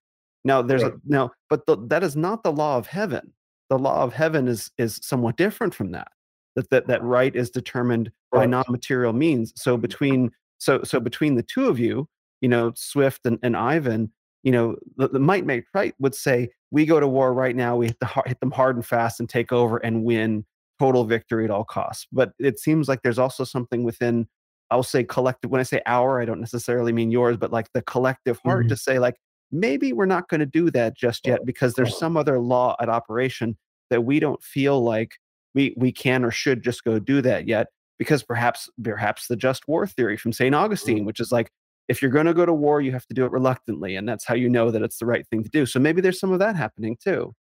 Now 0.45 0.63
there's 0.63 0.83
a, 0.83 0.95
now, 1.07 1.31
but 1.49 1.67
the, 1.67 1.77
that 1.89 2.03
is 2.03 2.17
not 2.17 2.43
the 2.43 2.53
law 2.53 2.77
of 2.77 2.87
heaven. 2.87 3.33
The 3.71 3.79
law 3.79 4.03
of 4.03 4.13
heaven 4.13 4.49
is 4.49 4.71
is 4.79 4.99
somewhat 5.03 5.37
different 5.37 5.75
from 5.75 5.93
that. 5.93 6.09
That 6.57 6.71
that 6.71 6.87
that 6.87 7.03
right 7.03 7.35
is 7.37 7.51
determined 7.51 8.11
by 8.33 8.39
Correct. 8.39 8.51
non-material 8.51 9.13
means. 9.13 9.53
So 9.57 9.77
between 9.77 10.31
so 10.59 10.83
so 10.83 11.01
between 11.01 11.37
the 11.37 11.43
two 11.43 11.69
of 11.69 11.79
you, 11.79 12.09
you 12.41 12.49
know, 12.49 12.73
Swift 12.77 13.27
and, 13.27 13.39
and 13.43 13.57
Ivan, 13.57 14.13
you 14.43 14.53
know, 14.53 14.77
the, 14.97 15.09
the 15.09 15.19
might 15.19 15.47
make 15.47 15.65
right 15.75 15.95
would 15.99 16.15
say 16.15 16.49
we 16.71 16.87
go 16.87 17.01
to 17.01 17.09
war 17.09 17.33
right 17.33 17.57
now. 17.57 17.77
We 17.77 17.87
hit 17.87 18.01
the 18.01 18.23
hit 18.27 18.41
them 18.41 18.51
hard 18.51 18.77
and 18.77 18.85
fast 18.85 19.21
and 19.21 19.29
take 19.29 19.53
over 19.53 19.79
and 19.79 20.05
win 20.05 20.45
total 20.79 21.05
victory 21.05 21.45
at 21.45 21.51
all 21.51 21.65
costs. 21.65 22.07
But 22.13 22.33
it 22.39 22.59
seems 22.59 22.89
like 22.89 23.03
there's 23.03 23.19
also 23.19 23.45
something 23.45 23.85
within. 23.85 24.29
I'll 24.71 24.83
say 24.83 25.03
collective. 25.03 25.51
When 25.51 25.61
I 25.61 25.65
say 25.65 25.81
our, 25.87 26.21
I 26.21 26.27
don't 26.27 26.41
necessarily 26.41 26.93
mean 26.93 27.11
yours, 27.11 27.39
but 27.39 27.51
like 27.51 27.73
the 27.73 27.81
collective 27.83 28.39
heart 28.45 28.65
mm-hmm. 28.65 28.69
to 28.69 28.77
say 28.77 28.99
like 28.99 29.17
maybe 29.51 29.93
we're 29.93 30.07
not 30.07 30.29
going 30.29 30.41
to 30.41 30.47
do 30.47 30.71
that 30.71 30.97
just 30.97 31.27
yet 31.27 31.45
because 31.47 31.75
there's 31.75 31.97
some 31.97 32.17
other 32.17 32.39
law 32.39 32.77
at 32.81 32.89
operation 32.89 33.57
that 33.91 34.05
we 34.05 34.21
don't 34.21 34.43
feel 34.43 34.83
like 34.83 35.13
we 35.55 35.75
we 35.77 35.91
can 35.93 36.25
or 36.25 36.31
should 36.31 36.63
just 36.63 36.85
go 36.85 36.99
do 36.99 37.23
that 37.23 37.49
yet 37.49 37.69
because 37.99 38.23
perhaps 38.23 38.69
perhaps 38.83 39.27
the 39.27 39.37
just 39.37 39.67
war 39.67 39.87
theory 39.87 40.17
from 40.17 40.33
St. 40.33 40.55
Augustine 40.55 40.99
mm-hmm. 40.99 41.07
which 41.07 41.21
is 41.21 41.33
like 41.33 41.51
if 41.89 42.03
you're 42.03 42.11
going 42.11 42.27
to 42.27 42.35
go 42.35 42.47
to 42.47 42.53
war 42.53 42.81
you 42.81 42.93
have 42.93 43.07
to 43.07 43.15
do 43.15 43.25
it 43.25 43.33
reluctantly 43.33 43.97
and 43.97 44.09
that's 44.09 44.25
how 44.25 44.35
you 44.35 44.49
know 44.49 44.71
that 44.71 44.83
it's 44.83 44.99
the 44.99 45.07
right 45.07 45.27
thing 45.29 45.43
to 45.43 45.49
do 45.49 45.67
so 45.67 45.79
maybe 45.79 46.01
there's 46.01 46.21
some 46.21 46.33
of 46.33 46.39
that 46.39 46.57
happening 46.57 46.97
too 47.03 47.35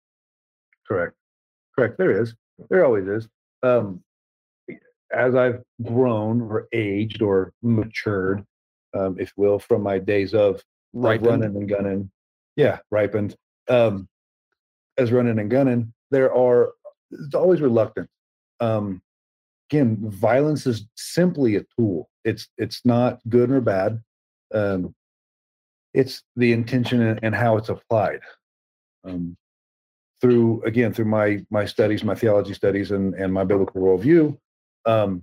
Correct. 0.89 1.15
Correct. 1.77 1.99
There 1.99 2.21
is. 2.21 2.35
There 2.71 2.85
always 2.85 3.07
is. 3.07 3.29
Um, 3.63 4.03
as 5.15 5.35
I've 5.35 5.63
grown 5.83 6.41
or 6.41 6.67
aged 6.73 7.23
or 7.23 7.53
matured, 7.63 8.45
um, 8.95 9.17
if 9.21 9.33
you 9.37 9.43
will, 9.43 9.59
from 9.59 9.83
my 9.83 9.99
days 9.99 10.35
of, 10.35 10.57
of 10.57 10.63
running 10.95 11.45
and 11.45 11.69
gunning, 11.69 12.11
yeah, 12.57 12.79
ripened. 12.91 13.37
Um, 13.69 14.09
as 14.97 15.13
running 15.13 15.39
and 15.39 15.51
gunning, 15.51 15.93
there 16.11 16.35
are 16.35 16.73
it's 17.11 17.35
always 17.35 17.61
reluctant. 17.61 18.09
Um, 18.61 19.03
again, 19.71 19.99
violence 20.01 20.67
is 20.67 20.87
simply 20.97 21.57
a 21.57 21.65
tool. 21.79 22.09
It's 22.25 22.49
it's 22.57 22.81
not 22.85 23.21
good 23.29 23.51
or 23.51 23.61
bad. 23.61 24.03
Um, 24.55 24.95
it's 25.95 26.23
the 26.37 26.53
intention 26.53 27.03
and, 27.23 27.35
how 27.35 27.57
it's 27.57 27.69
applied. 27.69 28.21
Um, 29.05 29.37
through 30.21 30.63
again 30.65 30.93
through 30.93 31.05
my 31.07 31.45
my 31.51 31.65
studies, 31.65 32.03
my 32.05 32.15
theology 32.15 32.55
studies, 32.55 32.91
and 32.91 33.15
and 33.15 33.33
my 33.33 33.45
biblical 33.45 33.81
worldview, 33.81 34.37
um, 34.85 35.23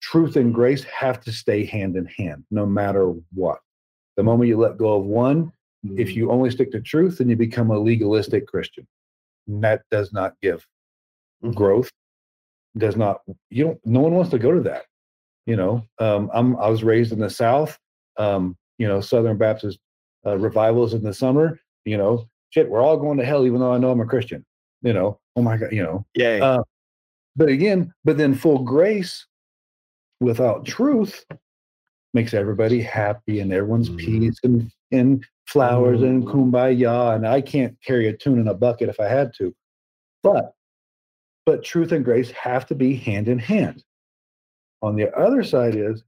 truth 0.00 0.36
and 0.36 0.52
grace 0.52 0.82
have 0.84 1.20
to 1.22 1.32
stay 1.32 1.64
hand 1.64 1.96
in 1.96 2.06
hand, 2.06 2.44
no 2.50 2.66
matter 2.66 3.12
what. 3.32 3.60
The 4.16 4.22
moment 4.22 4.48
you 4.48 4.58
let 4.58 4.76
go 4.76 4.96
of 4.96 5.04
one, 5.04 5.52
if 5.96 6.14
you 6.14 6.30
only 6.30 6.50
stick 6.50 6.70
to 6.72 6.80
truth, 6.80 7.18
then 7.18 7.28
you 7.28 7.36
become 7.36 7.70
a 7.70 7.78
legalistic 7.78 8.46
Christian. 8.46 8.86
And 9.48 9.62
that 9.64 9.82
does 9.90 10.12
not 10.12 10.34
give 10.42 10.66
Mhm. 11.42 11.54
growth. 11.54 11.90
Does 12.76 12.96
not 12.96 13.22
you 13.50 13.64
don't. 13.64 13.86
No 13.86 14.00
one 14.00 14.14
wants 14.14 14.30
to 14.30 14.38
go 14.38 14.52
to 14.52 14.60
that. 14.62 14.86
You 15.46 15.56
know, 15.56 15.86
um, 15.98 16.30
I'm 16.32 16.56
I 16.56 16.68
was 16.68 16.84
raised 16.84 17.12
in 17.12 17.18
the 17.18 17.30
South. 17.30 17.78
Um, 18.18 18.56
you 18.78 18.86
know, 18.88 19.00
Southern 19.00 19.38
Baptist 19.38 19.78
uh, 20.26 20.36
revivals 20.38 20.94
in 20.94 21.02
the 21.02 21.14
summer. 21.14 21.58
You 21.84 21.96
know, 21.96 22.28
shit, 22.50 22.68
we're 22.68 22.80
all 22.80 22.96
going 22.96 23.18
to 23.18 23.24
hell, 23.24 23.46
even 23.46 23.60
though 23.60 23.72
I 23.72 23.78
know 23.78 23.90
I'm 23.90 24.00
a 24.00 24.06
Christian. 24.06 24.44
You 24.82 24.92
know, 24.92 25.20
oh 25.36 25.42
my 25.42 25.56
God, 25.56 25.72
you 25.72 25.82
know. 25.82 26.04
yay 26.14 26.40
Uh, 26.40 26.62
but 27.36 27.48
again, 27.48 27.92
but 28.04 28.18
then 28.18 28.34
full 28.34 28.58
grace 28.58 29.26
without 30.20 30.66
truth 30.66 31.24
makes 32.14 32.34
everybody 32.34 32.80
happy 32.80 33.40
and 33.40 33.52
everyone's 33.52 33.88
Mhm. 33.90 33.98
peace 33.98 34.38
and 34.44 34.70
and 34.90 35.24
flowers 35.46 36.02
and 36.02 36.24
kumbaya. 36.24 37.14
And 37.16 37.26
I 37.26 37.40
can't 37.40 37.80
carry 37.82 38.08
a 38.08 38.16
tune 38.16 38.38
in 38.38 38.48
a 38.48 38.54
bucket 38.54 38.88
if 38.90 39.00
I 39.00 39.08
had 39.08 39.32
to. 39.38 39.54
But 40.22 40.52
but 41.46 41.64
truth 41.64 41.90
and 41.92 42.04
grace 42.04 42.30
have 42.32 42.66
to 42.66 42.74
be 42.74 42.94
hand 42.94 43.28
in 43.28 43.38
hand. 43.38 43.82
On 44.82 44.96
the 44.96 45.12
other 45.16 45.42
side 45.42 45.74
is 45.74 46.04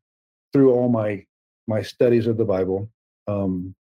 through 0.52 0.72
all 0.72 0.88
my 0.88 1.24
my 1.66 1.82
studies 1.82 2.26
of 2.26 2.36
the 2.36 2.44
Bible, 2.44 2.90
um, 3.26 3.74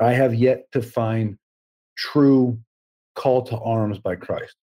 I 0.00 0.12
have 0.12 0.34
yet 0.34 0.70
to 0.72 0.82
find 0.82 1.38
true 1.96 2.58
call 3.14 3.42
to 3.42 3.58
arms 3.58 3.98
by 3.98 4.16
Christ. 4.16 4.56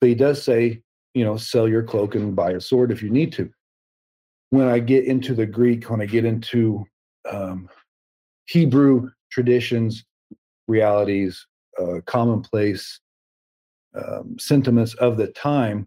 But 0.00 0.08
he 0.08 0.14
does 0.14 0.42
say, 0.42 0.82
you 1.14 1.24
know, 1.24 1.36
sell 1.36 1.68
your 1.68 1.82
cloak 1.82 2.14
and 2.14 2.34
buy 2.34 2.52
a 2.52 2.60
sword 2.60 2.90
if 2.90 3.02
you 3.02 3.10
need 3.10 3.32
to. 3.34 3.50
When 4.50 4.66
I 4.68 4.78
get 4.78 5.04
into 5.04 5.34
the 5.34 5.46
Greek, 5.46 5.90
when 5.90 6.00
I 6.00 6.06
get 6.06 6.24
into 6.24 6.84
um, 7.30 7.68
Hebrew 8.46 9.10
traditions, 9.30 10.04
realities, 10.66 11.46
uh, 11.78 12.00
commonplace 12.06 13.00
um, 13.94 14.36
sentiments 14.38 14.94
of 14.94 15.16
the 15.16 15.28
time, 15.28 15.86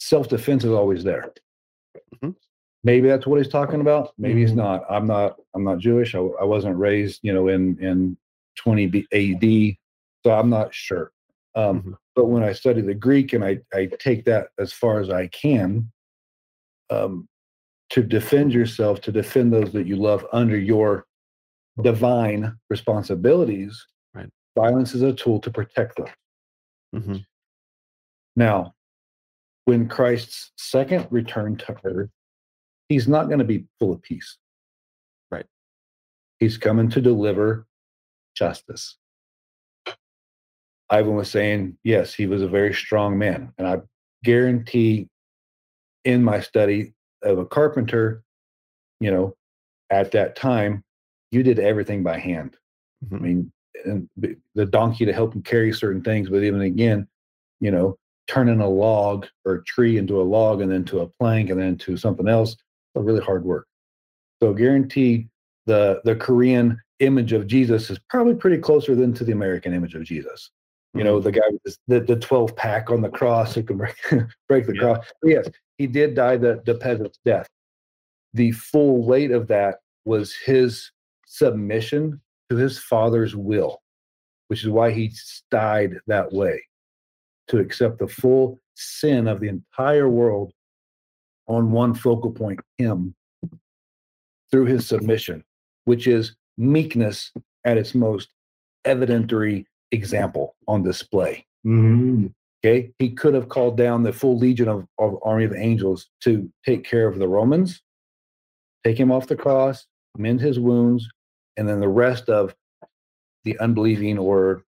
self 0.00 0.28
defense 0.28 0.64
is 0.64 0.70
always 0.70 1.04
there. 1.04 1.32
Mhm. 2.16 2.34
Maybe 2.84 3.08
that's 3.08 3.26
what 3.26 3.38
he's 3.38 3.48
talking 3.52 3.80
about. 3.80 4.12
Maybe 4.18 4.40
he's 4.40 4.52
Mhm. 4.52 4.56
not. 4.56 4.84
I'm 4.90 5.06
not. 5.06 5.36
I'm 5.54 5.64
not 5.64 5.78
Jewish. 5.78 6.14
I, 6.14 6.18
I 6.18 6.44
wasn't 6.44 6.76
raised, 6.76 7.20
you 7.22 7.32
know, 7.32 7.48
in 7.48 7.78
in 7.82 8.16
20 8.56 9.06
AD, 9.12 9.76
so 10.24 10.32
I'm 10.32 10.50
not 10.50 10.74
sure. 10.74 11.12
Um, 11.54 11.82
Mhm. 11.82 11.96
But 12.14 12.26
when 12.26 12.42
I 12.42 12.52
study 12.52 12.80
the 12.82 12.94
Greek 12.94 13.32
and 13.32 13.44
I 13.44 13.60
I 13.72 13.86
take 13.86 14.24
that 14.24 14.48
as 14.58 14.72
far 14.72 15.00
as 15.00 15.10
I 15.10 15.28
can, 15.28 15.90
um, 16.90 17.28
to 17.90 18.02
defend 18.02 18.52
yourself, 18.52 19.00
to 19.02 19.12
defend 19.12 19.52
those 19.52 19.72
that 19.72 19.86
you 19.86 19.96
love 19.96 20.26
under 20.32 20.56
your 20.58 21.06
divine 21.82 22.58
responsibilities. 22.68 23.86
Right. 24.14 24.28
Violence 24.56 24.94
is 24.94 25.02
a 25.02 25.12
tool 25.14 25.40
to 25.40 25.50
protect 25.50 25.96
them. 25.96 26.08
Mhm. 26.94 27.24
Now, 28.36 28.74
when 29.66 29.88
Christ's 29.88 30.52
second 30.56 31.06
return 31.10 31.56
to 31.58 31.76
earth, 31.84 32.10
he's 32.92 33.08
not 33.08 33.26
going 33.26 33.38
to 33.38 33.44
be 33.44 33.64
full 33.78 33.92
of 33.92 34.02
peace. 34.02 34.36
Right. 35.30 35.46
He's 36.38 36.58
coming 36.58 36.90
to 36.90 37.00
deliver 37.00 37.66
justice. 38.36 38.96
Ivan 40.90 41.14
was 41.14 41.30
saying, 41.30 41.78
yes, 41.84 42.12
he 42.12 42.26
was 42.26 42.42
a 42.42 42.48
very 42.48 42.74
strong 42.74 43.18
man. 43.18 43.52
And 43.56 43.66
I 43.66 43.78
guarantee 44.24 45.08
in 46.04 46.22
my 46.22 46.40
study 46.40 46.92
of 47.22 47.38
a 47.38 47.46
carpenter, 47.46 48.22
you 49.00 49.10
know, 49.10 49.34
at 49.90 50.12
that 50.12 50.36
time, 50.36 50.84
you 51.30 51.42
did 51.42 51.58
everything 51.58 52.02
by 52.02 52.18
hand. 52.18 52.58
I 53.02 53.14
Mhm. 53.14 53.20
mean, 53.20 53.52
and 53.86 54.08
the 54.54 54.66
donkey 54.66 55.06
to 55.06 55.12
help 55.12 55.34
him 55.34 55.42
carry 55.42 55.72
certain 55.72 56.02
things, 56.02 56.28
but 56.28 56.44
even 56.44 56.60
again, 56.60 57.08
you 57.60 57.70
know, 57.70 57.96
turning 58.28 58.60
a 58.60 58.68
log 58.68 59.26
or 59.44 59.54
a 59.54 59.64
tree 59.64 59.96
into 59.96 60.20
a 60.20 60.22
log 60.22 60.60
and 60.60 60.70
then 60.70 60.84
to 60.84 61.00
a 61.00 61.08
plank 61.08 61.50
and 61.50 61.58
then 61.58 61.76
to 61.78 61.96
something 61.96 62.28
else, 62.28 62.56
a 62.94 63.00
really 63.00 63.20
hard 63.20 63.44
work. 63.44 63.66
So 64.42 64.52
guaranteed 64.52 65.28
the 65.66 66.00
the 66.04 66.16
Korean 66.16 66.80
image 66.98 67.32
of 67.32 67.46
Jesus 67.46 67.90
is 67.90 67.98
probably 68.08 68.34
pretty 68.34 68.58
closer 68.58 68.94
than 68.94 69.12
to 69.14 69.24
the 69.24 69.32
American 69.32 69.74
image 69.74 69.94
of 69.94 70.04
Jesus. 70.04 70.50
You 70.94 71.04
know, 71.04 71.16
mm-hmm. 71.16 71.24
the 71.24 71.32
guy 71.32 71.40
with 71.64 71.78
the, 71.88 72.00
the 72.00 72.16
12 72.20 72.54
pack 72.54 72.90
on 72.90 73.00
the 73.00 73.08
cross 73.08 73.54
who 73.54 73.62
can 73.62 73.78
break, 73.78 73.96
break 74.48 74.66
the 74.66 74.74
Yeah. 74.74 74.80
cross. 74.80 75.06
But 75.22 75.30
yes, 75.30 75.48
he 75.78 75.86
did 75.86 76.14
die 76.14 76.36
the, 76.36 76.62
the 76.66 76.74
peasant's 76.74 77.18
death. 77.24 77.46
The 78.34 78.52
full 78.52 79.04
weight 79.04 79.30
of 79.30 79.48
that 79.48 79.78
was 80.04 80.34
his 80.34 80.90
submission 81.26 82.20
to 82.50 82.56
his 82.56 82.78
father's 82.78 83.34
will, 83.34 83.80
which 84.48 84.62
is 84.62 84.68
why 84.68 84.90
he 84.90 85.12
died 85.50 85.98
that 86.06 86.32
way 86.32 86.62
to 87.48 87.58
accept 87.58 87.98
the 87.98 88.08
full 88.08 88.60
sin 88.74 89.28
of 89.28 89.40
the 89.40 89.48
entire 89.48 90.08
world 90.08 90.52
on 91.52 91.70
one 91.72 91.94
focal 91.94 92.30
point, 92.30 92.60
him, 92.78 93.14
through 94.50 94.66
his 94.66 94.86
submission, 94.86 95.44
which 95.84 96.06
is 96.06 96.34
meekness 96.56 97.32
at 97.64 97.76
its 97.78 97.94
most 97.94 98.28
evidentary 98.84 99.66
example 99.92 100.56
on 100.66 100.82
display. 100.82 101.46
Mhm. 101.64 102.32
Okay. 102.64 102.92
He 102.98 103.10
could 103.10 103.34
have 103.34 103.48
called 103.48 103.76
down 103.76 104.02
the 104.02 104.12
full 104.12 104.36
legion 104.38 104.68
of, 104.68 104.86
of 104.98 105.18
army 105.22 105.44
of 105.44 105.52
angels 105.52 106.08
to 106.20 106.50
take 106.64 106.84
care 106.84 107.08
of 107.08 107.18
the 107.18 107.28
Romans, 107.28 107.82
take 108.84 108.98
him 108.98 109.10
off 109.10 109.26
the 109.26 109.36
cross, 109.36 109.86
mend 110.16 110.40
his 110.40 110.58
wounds, 110.60 111.08
and 111.56 111.68
then 111.68 111.80
the 111.80 111.88
rest 111.88 112.28
of 112.28 112.54
the 113.44 113.58
unbelieving 113.58 114.18
or 114.18 114.64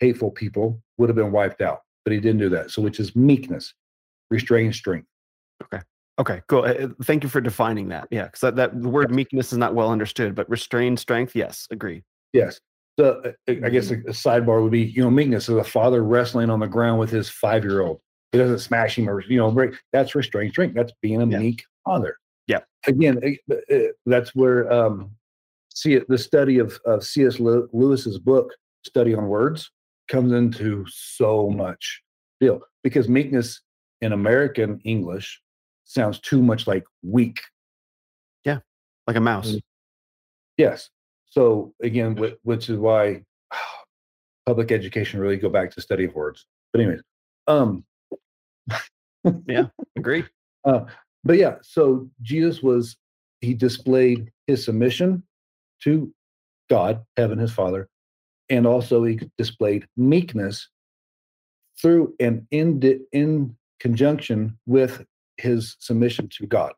hateful 0.00 0.30
people 0.30 0.82
would 0.98 1.08
have 1.08 1.16
been 1.16 1.32
wiped 1.32 1.62
out. 1.62 1.82
But 2.04 2.12
he 2.12 2.20
didn't 2.20 2.40
do 2.40 2.48
that. 2.50 2.70
So, 2.70 2.82
which 2.82 3.00
is 3.00 3.16
meekness, 3.16 3.74
restrained 4.30 4.74
strength. 4.74 5.08
Okay, 5.62 5.82
cool. 6.46 6.64
Uh, 6.64 6.88
Thank 7.04 7.22
you 7.22 7.28
for 7.28 7.40
defining 7.40 7.88
that. 7.88 8.08
Yeah, 8.10 8.24
because 8.24 8.40
that, 8.40 8.56
that 8.56 8.80
the 8.82 8.88
word 8.88 9.10
meekness 9.10 9.52
is 9.52 9.58
not 9.58 9.74
well 9.74 9.90
understood, 9.90 10.34
but 10.34 10.48
restrained 10.48 10.98
strength, 10.98 11.34
yes, 11.34 11.66
agree. 11.70 12.02
Yes. 12.32 12.60
So, 12.98 13.22
uh, 13.24 13.32
I 13.48 13.70
guess 13.70 13.90
a, 13.90 13.94
a 13.94 14.12
sidebar 14.12 14.62
would 14.62 14.72
be, 14.72 14.82
you 14.82 15.02
know, 15.02 15.10
meekness 15.10 15.48
is 15.48 15.56
a 15.56 15.64
father 15.64 16.04
wrestling 16.04 16.50
on 16.50 16.60
the 16.60 16.66
ground 16.66 16.98
with 17.00 17.10
his 17.10 17.28
five 17.28 17.64
year 17.64 17.80
old. 17.80 18.00
He 18.32 18.38
doesn't 18.38 18.58
smash 18.60 18.98
him 18.98 19.08
or, 19.08 19.22
you 19.22 19.38
know, 19.38 19.50
break. 19.50 19.74
That's 19.92 20.14
restrained 20.14 20.52
strength. 20.52 20.74
That's 20.74 20.92
being 21.00 21.22
a 21.22 21.26
Yeah. 21.26 21.38
meek 21.38 21.64
father. 21.84 22.16
Yeah. 22.46 22.60
Again, 22.86 23.20
that's 24.06 24.34
where 24.34 24.70
um, 24.72 25.10
see 25.74 25.94
it, 25.94 26.08
the 26.08 26.18
study 26.18 26.58
of, 26.58 26.78
of 26.84 27.04
C.S. 27.04 27.40
Lewis's 27.40 28.18
book, 28.18 28.52
Study 28.84 29.14
on 29.14 29.28
Words, 29.28 29.70
comes 30.08 30.32
into 30.32 30.84
so 30.88 31.48
much 31.48 32.02
deal 32.40 32.60
because 32.82 33.08
meekness 33.08 33.60
in 34.00 34.12
American 34.12 34.80
English 34.84 35.40
sounds 35.84 36.18
too 36.20 36.42
much 36.42 36.66
like 36.66 36.84
weak. 37.02 37.40
Yeah, 38.44 38.58
like 39.06 39.16
a 39.16 39.20
mouse. 39.20 39.52
Mm. 39.52 39.60
Yes. 40.56 40.90
So 41.26 41.72
again, 41.82 42.16
which 42.42 42.68
is 42.68 42.78
why 42.78 43.22
public 44.46 44.70
education 44.72 45.20
really 45.20 45.36
go 45.36 45.48
back 45.48 45.70
to 45.72 45.80
study 45.80 46.04
of 46.04 46.14
words. 46.14 46.46
But 46.72 46.82
anyways, 46.82 47.02
um, 47.46 47.84
yeah, 49.46 49.66
Agree. 49.96 50.24
but 50.64 51.38
yeah, 51.38 51.56
so 51.62 52.08
Jesus 52.22 52.62
was 52.62 52.96
he 53.40 53.54
displayed 53.54 54.30
his 54.46 54.64
submission 54.64 55.22
to 55.82 56.12
God, 56.70 57.04
heaven, 57.16 57.38
his 57.38 57.52
Father, 57.52 57.88
and 58.48 58.66
also 58.66 59.02
he 59.04 59.20
displayed 59.36 59.86
meekness 59.96 60.68
through 61.80 62.14
and 62.20 62.46
in 62.50 62.78
di- 62.78 63.00
in 63.12 63.56
conjunction 63.80 64.56
with 64.66 65.04
his 65.36 65.76
submission 65.78 66.28
to 66.36 66.46
God 66.46 66.72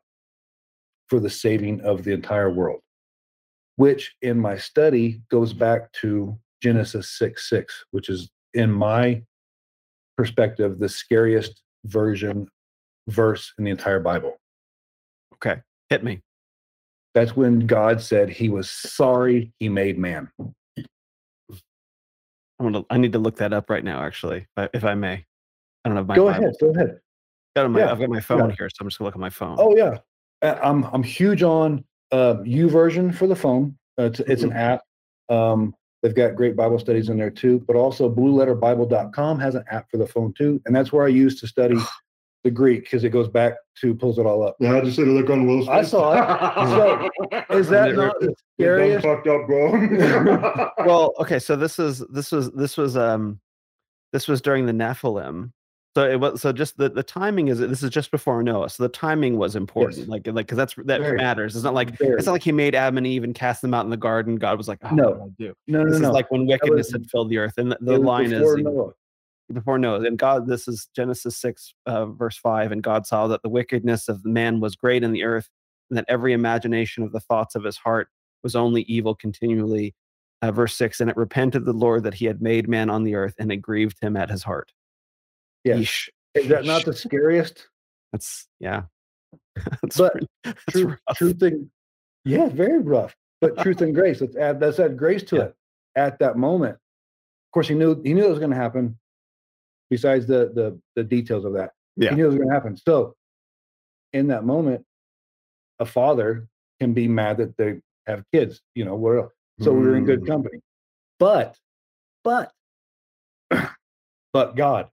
for 1.07 1.19
the 1.19 1.29
saving 1.29 1.81
of 1.81 2.03
the 2.03 2.11
entire 2.13 2.49
world, 2.49 2.81
which 3.75 4.15
in 4.21 4.39
my 4.39 4.57
study 4.57 5.21
goes 5.29 5.53
back 5.53 5.91
to 5.93 6.37
Genesis 6.61 7.09
6 7.17 7.49
6, 7.49 7.85
which 7.91 8.09
is 8.09 8.29
in 8.53 8.71
my 8.71 9.21
perspective 10.17 10.79
the 10.79 10.89
scariest 10.89 11.61
version 11.85 12.47
verse 13.07 13.53
in 13.57 13.65
the 13.65 13.71
entire 13.71 13.99
Bible. 13.99 14.37
Okay, 15.33 15.61
hit 15.89 16.03
me. 16.03 16.21
That's 17.13 17.35
when 17.35 17.65
God 17.65 18.01
said 18.01 18.29
he 18.29 18.49
was 18.49 18.69
sorry 18.69 19.53
he 19.59 19.69
made 19.69 19.97
man. 19.97 20.29
I'm 20.39 20.51
gonna. 22.59 22.83
I 22.89 22.97
need 22.97 23.13
to 23.13 23.19
look 23.19 23.37
that 23.37 23.53
up 23.53 23.69
right 23.69 23.83
now, 23.83 24.01
actually, 24.01 24.47
if 24.73 24.83
I, 24.83 24.95
may. 24.95 25.25
I 25.83 25.89
don't 25.89 25.97
have 25.97 26.07
my. 26.07 26.15
go 26.15 26.25
Bible. 26.25 26.43
ahead, 26.43 26.55
go 26.59 26.69
ahead. 26.69 26.99
Got 27.55 27.71
my, 27.71 27.79
Yeah, 27.79 27.91
I've 27.91 27.99
got 27.99 28.09
my 28.09 28.19
phone 28.19 28.49
yeah. 28.49 28.55
here, 28.57 28.69
so 28.69 28.75
I'm 28.81 28.87
just 28.87 28.97
gonna 28.99 29.07
look 29.07 29.15
at 29.15 29.19
my 29.21 29.29
phone. 29.29 29.55
Oh 29.59 29.75
yeah, 29.75 29.97
Uh, 30.41 30.59
I'm 30.61 30.83
I'm 30.85 31.03
huge 31.03 31.41
on 31.43 31.83
uh, 32.11 32.35
YouVersion 32.45 33.13
for 33.15 33.27
the 33.27 33.35
phone. 33.35 33.77
Uh, 33.99 34.03
it's, 34.05 34.19
it's 34.21 34.43
an 34.43 34.51
app. 34.53 34.81
Um, 35.29 35.73
they've 36.03 36.13
got 36.15 36.35
great 36.35 36.55
Bible 36.55 36.77
studies 36.79 37.09
in 37.09 37.17
there 37.17 37.29
too. 37.31 37.63
But 37.65 37.75
also 37.75 38.13
BlueLetterBible.com 38.13 39.39
has 39.39 39.55
an 39.55 39.63
app 39.71 39.89
for 39.89 39.97
the 39.97 40.07
phone 40.07 40.33
too, 40.33 40.61
and 40.65 40.75
that's 40.75 40.91
where 40.91 41.05
I 41.05 41.09
use 41.09 41.39
to 41.39 41.47
study 41.47 41.77
the 42.43 42.51
Greek 42.51 42.83
because 42.83 43.03
it 43.03 43.09
goes 43.09 43.27
back 43.27 43.55
to 43.81 43.95
pulls 43.95 44.19
it 44.19 44.25
all 44.25 44.45
up. 44.45 44.55
Yeah, 44.59 44.75
I 44.75 44.81
just 44.81 44.97
said 44.97 45.05
to 45.05 45.11
look 45.11 45.29
on 45.29 45.47
Will's 45.47 45.67
I 45.67 45.81
face. 45.81 45.89
saw 45.91 46.13
it. 46.13 47.11
Is 47.49 47.69
that 47.69 47.89
it 47.89 47.95
not 47.95 48.19
the 48.19 48.35
You're 48.57 48.77
done 48.77 49.01
scariest? 49.01 49.05
fucked 49.05 49.27
up, 49.27 49.47
bro. 49.47 50.69
well, 50.85 51.13
okay, 51.19 51.39
so 51.39 51.55
this 51.55 51.79
is 51.79 51.99
this 52.11 52.31
was 52.31 52.51
this 52.51 52.77
was 52.77 52.95
um 52.97 53.39
this 54.13 54.27
was 54.27 54.41
during 54.41 54.65
the 54.65 54.71
Nephilim. 54.73 55.51
So 55.95 56.09
it 56.09 56.19
was 56.19 56.41
so 56.41 56.51
just 56.51 56.77
the, 56.77 56.89
the 56.89 57.03
timing 57.03 57.47
is 57.47 57.57
this 57.59 57.81
is 57.81 57.89
just 57.89 58.11
before 58.11 58.43
Noah. 58.43 58.69
So 58.69 58.83
the 58.83 58.89
timing 58.89 59.37
was 59.37 59.55
important. 59.55 59.99
Yes. 59.99 60.07
Like 60.09 60.27
like 60.27 60.45
because 60.47 60.57
that's 60.57 60.75
that 60.75 60.99
Very. 60.99 61.15
matters. 61.17 61.55
It's 61.55 61.63
not 61.63 61.73
like 61.73 61.97
Very. 61.97 62.15
it's 62.17 62.25
not 62.25 62.33
like 62.33 62.43
he 62.43 62.51
made 62.51 62.75
Adam 62.75 62.97
and 62.97 63.07
Eve 63.07 63.23
and 63.23 63.33
cast 63.33 63.61
them 63.61 63.73
out 63.73 63.85
in 63.85 63.91
the 63.91 63.95
garden. 63.97 64.35
God 64.35 64.57
was 64.57 64.67
like, 64.67 64.79
oh, 64.83 64.89
No. 64.93 65.09
what 65.11 65.17
do 65.17 65.23
I 65.23 65.47
do? 65.47 65.53
No, 65.67 65.83
no, 65.83 65.91
This 65.91 66.01
no. 66.01 66.09
is 66.09 66.13
like 66.13 66.29
when 66.31 66.45
wickedness 66.47 66.87
was- 66.87 66.91
had 66.91 67.09
filled 67.09 67.29
the 67.29 67.37
earth. 67.37 67.53
And 67.57 67.71
the, 67.71 67.77
the 67.79 67.97
line 67.97 68.29
before 68.31 68.57
is 68.59 68.63
Noah. 68.65 68.91
before 69.53 69.77
Noah. 69.79 70.01
And 70.01 70.17
God, 70.19 70.47
this 70.47 70.67
is 70.67 70.89
Genesis 70.93 71.37
6, 71.37 71.73
uh, 71.85 72.07
verse 72.07 72.37
5. 72.37 72.73
And 72.73 72.83
God 72.83 73.07
saw 73.07 73.27
that 73.27 73.41
the 73.41 73.49
wickedness 73.49 74.09
of 74.09 74.25
man 74.25 74.59
was 74.59 74.75
great 74.75 75.01
in 75.01 75.13
the 75.13 75.23
earth, 75.23 75.49
and 75.89 75.97
that 75.97 76.05
every 76.09 76.33
imagination 76.33 77.03
of 77.03 77.13
the 77.13 77.21
thoughts 77.21 77.55
of 77.55 77.63
his 77.63 77.77
heart 77.77 78.09
was 78.43 78.53
only 78.53 78.81
evil 78.83 79.15
continually. 79.15 79.95
Uh, 80.41 80.51
verse 80.51 80.75
6 80.75 80.99
And 80.99 81.09
it 81.09 81.15
repented 81.15 81.63
the 81.63 81.71
Lord 81.71 82.03
that 82.03 82.15
he 82.15 82.25
had 82.25 82.41
made 82.41 82.67
man 82.67 82.89
on 82.89 83.05
the 83.05 83.15
earth, 83.15 83.35
and 83.39 83.49
it 83.49 83.57
grieved 83.57 83.97
him 84.01 84.17
at 84.17 84.29
his 84.29 84.43
heart. 84.43 84.73
Yeah. 85.65 85.75
Yeesh. 85.75 86.07
Is 86.35 86.47
that 86.47 86.63
not 86.65 86.85
the 86.85 86.93
scariest? 86.93 87.67
That's, 88.13 88.47
yeah. 88.59 88.83
That's 89.81 89.97
But 89.97 90.11
pretty- 90.13 90.27
that's 90.43 90.63
Truth, 90.71 90.85
rough. 91.07 91.17
truth 91.17 91.41
and 91.41 91.69
yeah, 92.23 92.47
very 92.49 92.79
rough. 92.79 93.13
But 93.41 93.57
truth 93.63 93.81
and 93.81 93.93
grace. 93.93 94.21
Let's 94.21 94.35
add 94.37 94.61
let's 94.61 94.79
add 94.79 94.97
grace 94.97 95.23
to 95.23 95.35
Yeah. 95.35 95.43
it 95.43 95.55
at 95.95 96.19
that 96.19 96.37
moment. 96.37 96.75
Of 96.75 97.51
course, 97.53 97.67
he 97.67 97.75
knew 97.75 98.01
he 98.03 98.13
knew 98.13 98.25
it 98.25 98.29
was 98.29 98.39
going 98.39 98.51
to 98.51 98.55
happen. 98.57 98.97
Besides 99.89 100.25
the 100.27 100.51
the 100.53 100.79
the 100.95 101.03
details 101.03 101.45
of 101.45 101.53
that, 101.53 101.71
Yeah. 101.97 102.09
he 102.11 102.15
knew 102.15 102.25
it 102.25 102.29
was 102.29 102.35
going 102.37 102.47
to 102.49 102.53
happen. 102.53 102.75
So, 102.77 103.15
in 104.13 104.27
that 104.27 104.43
moment, 104.45 104.85
a 105.79 105.85
father 105.85 106.47
can 106.79 106.93
be 106.93 107.07
mad 107.07 107.37
that 107.37 107.55
they 107.57 107.81
have 108.07 108.23
kids. 108.33 108.61
You 108.75 108.85
know, 108.85 108.95
what 108.95 109.17
else? 109.17 109.33
So 109.61 109.71
we 109.73 109.85
were 109.87 109.95
in 109.95 110.05
good 110.05 110.21
Mm. 110.21 110.27
company. 110.27 110.59
But, 111.19 111.57
but, 112.23 112.51
but 114.33 114.55
God, 114.55 114.89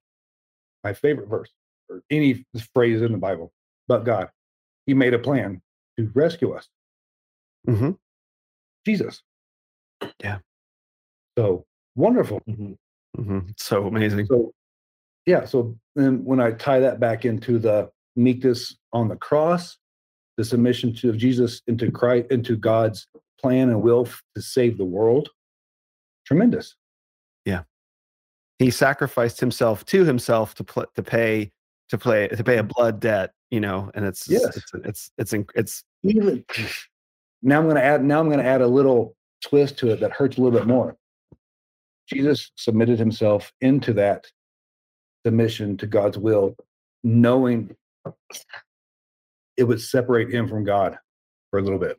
my 0.84 0.92
favorite 0.92 1.28
verse 1.28 1.50
or 1.88 2.02
any 2.10 2.44
phrase 2.74 3.02
in 3.02 3.12
the 3.12 3.18
Bible, 3.18 3.52
but 3.88 4.04
God, 4.04 4.30
He 4.86 4.94
made 4.94 5.14
a 5.14 5.18
plan 5.18 5.62
to 5.98 6.10
rescue 6.14 6.52
us. 6.52 6.68
Mhm. 7.68 7.98
Jesus. 8.86 9.22
Yeah. 10.22 10.38
So 11.38 11.66
wonderful. 11.94 12.40
Mhm. 12.48 12.76
Mhm. 13.16 13.54
So 13.60 13.86
amazing. 13.86 14.26
So, 14.26 14.52
yeah. 15.26 15.44
So 15.44 15.78
then 15.94 16.24
when 16.24 16.40
I 16.40 16.52
tie 16.52 16.80
that 16.80 16.98
back 17.00 17.24
into 17.24 17.58
the 17.58 17.90
meekness 18.16 18.76
on 18.92 19.08
the 19.08 19.16
cross, 19.16 19.78
the 20.36 20.44
submission 20.44 20.94
to 20.94 21.10
of 21.10 21.16
Jesus 21.16 21.62
into 21.66 21.90
Christ, 21.90 22.30
into 22.30 22.56
God's 22.56 23.06
plan 23.38 23.68
and 23.68 23.82
will 23.82 24.06
to 24.34 24.42
save 24.42 24.78
the 24.78 24.84
world, 24.84 25.28
tremendous. 26.26 26.74
He 28.62 28.70
sacrificed 28.70 29.40
himself 29.40 29.84
to 29.86 30.04
himself 30.04 30.54
to 30.54 30.64
pl- 30.64 30.86
to 30.94 31.02
pay 31.02 31.50
to 31.88 31.98
play 31.98 32.28
to 32.28 32.44
pay 32.44 32.58
a 32.58 32.62
mm-hmm. 32.62 32.68
blood 32.68 33.00
debt, 33.00 33.32
you 33.50 33.60
know, 33.60 33.90
and 33.94 34.04
it's 34.04 34.28
Yes. 34.28 34.56
it's 34.56 34.70
it's 34.84 35.10
it's 35.18 35.32
inc- 35.32 35.50
it's 35.54 35.84
Even 36.02 36.44
now, 37.42 37.58
I'm 37.58 37.64
going 37.64 37.76
to 37.76 37.84
add. 37.84 38.04
Now 38.04 38.20
I'm 38.20 38.26
going 38.26 38.38
to 38.38 38.44
add 38.44 38.60
a 38.60 38.66
little 38.66 39.16
twist 39.44 39.78
to 39.78 39.90
it 39.90 40.00
that 40.00 40.12
hurts 40.12 40.38
a 40.38 40.40
little 40.40 40.56
bit 40.56 40.66
more. 40.68 40.96
Jesus 42.08 42.52
submitted 42.56 42.98
himself 42.98 43.52
into 43.60 43.92
that 43.94 44.26
submission 45.26 45.76
to 45.78 45.86
God's 45.86 46.18
will, 46.18 46.56
knowing 47.02 47.74
it 49.56 49.64
would 49.64 49.80
separate 49.80 50.30
him 50.30 50.48
from 50.48 50.64
God. 50.64 50.98
for 51.50 51.58
a 51.58 51.62
little 51.62 51.78
bit. 51.78 51.98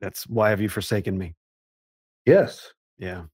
That's 0.00 0.26
why 0.26 0.50
have 0.50 0.60
you 0.60 0.68
forsaken 0.68 1.16
me? 1.16 1.34
Yes, 2.26 2.72
Yeah. 2.98 3.24